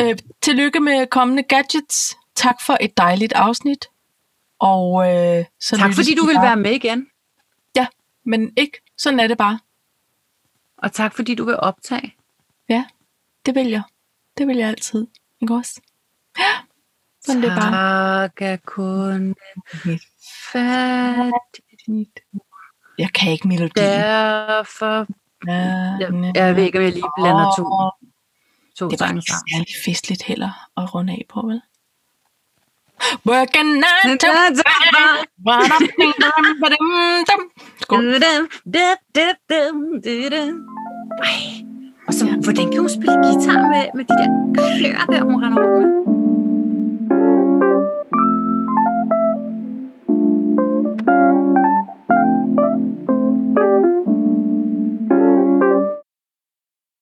øh, 0.00 0.18
tillykke 0.42 0.80
med 0.80 1.06
kommende 1.06 1.42
gadgets. 1.42 2.16
Tak 2.34 2.56
for 2.66 2.76
et 2.80 2.96
dejligt 2.96 3.32
afsnit. 3.32 3.86
Og 4.58 5.14
øh, 5.14 5.44
så 5.60 5.76
Tak 5.76 5.94
fordi 5.94 6.14
du 6.14 6.26
vil 6.26 6.36
være 6.42 6.56
med 6.56 6.70
igen. 6.70 7.06
Ja, 7.76 7.86
men 8.24 8.52
ikke. 8.56 8.80
Sådan 8.98 9.20
er 9.20 9.26
det 9.26 9.38
bare. 9.38 9.58
Og 10.78 10.92
tak 10.92 11.14
fordi 11.14 11.34
du 11.34 11.44
vil 11.44 11.56
optage. 11.56 12.16
Ja, 12.68 12.84
det 13.46 13.54
vil 13.54 13.66
jeg. 13.68 13.82
Det 14.38 14.46
vil 14.48 14.56
jeg 14.56 14.68
altid. 14.68 15.06
Ikke 15.42 15.54
også? 15.54 15.80
Ja, 16.38 16.44
sådan 17.26 17.42
det 17.42 17.50
er 17.50 17.56
bare. 17.56 18.22
Tak 18.22 18.42
er 18.42 18.56
kun 18.56 19.34
fat. 20.52 21.32
Jeg 22.98 23.12
kan 23.14 23.32
ikke 23.32 23.48
melodien. 23.48 23.70
Derfor... 23.86 25.06
Ja, 25.48 25.54
Jeg, 26.00 26.32
jeg 26.34 26.56
ved 26.56 26.62
ikke, 26.62 26.78
om 26.78 26.84
jeg 26.84 26.92
lige 26.92 27.10
blander 27.18 27.46
to, 27.56 27.64
to 28.78 28.90
Det 28.90 29.00
var 29.00 29.08
ikke 29.08 29.22
særlig 29.22 29.66
festligt 29.84 30.22
heller 30.22 30.50
at 30.76 30.94
runde 30.94 31.12
af 31.12 31.24
på, 31.28 31.40
vel? 31.46 31.60
Working 33.26 33.70
nine 33.84 34.18
to 34.18 34.26
Skål. 37.80 37.98
Ej, 41.22 41.40
og 42.08 42.14
så, 42.14 42.24
hvordan 42.44 42.70
kan 42.70 42.80
hun 42.80 42.88
spille 42.88 43.14
guitar 43.24 43.60
med, 43.72 43.84
med 43.94 44.04
de 44.04 44.14
der 44.20 44.28
klør 44.78 45.16
der, 45.16 45.22
hun 45.24 45.44
render 45.44 45.58
rundt 45.62 46.08
med? 46.08 46.13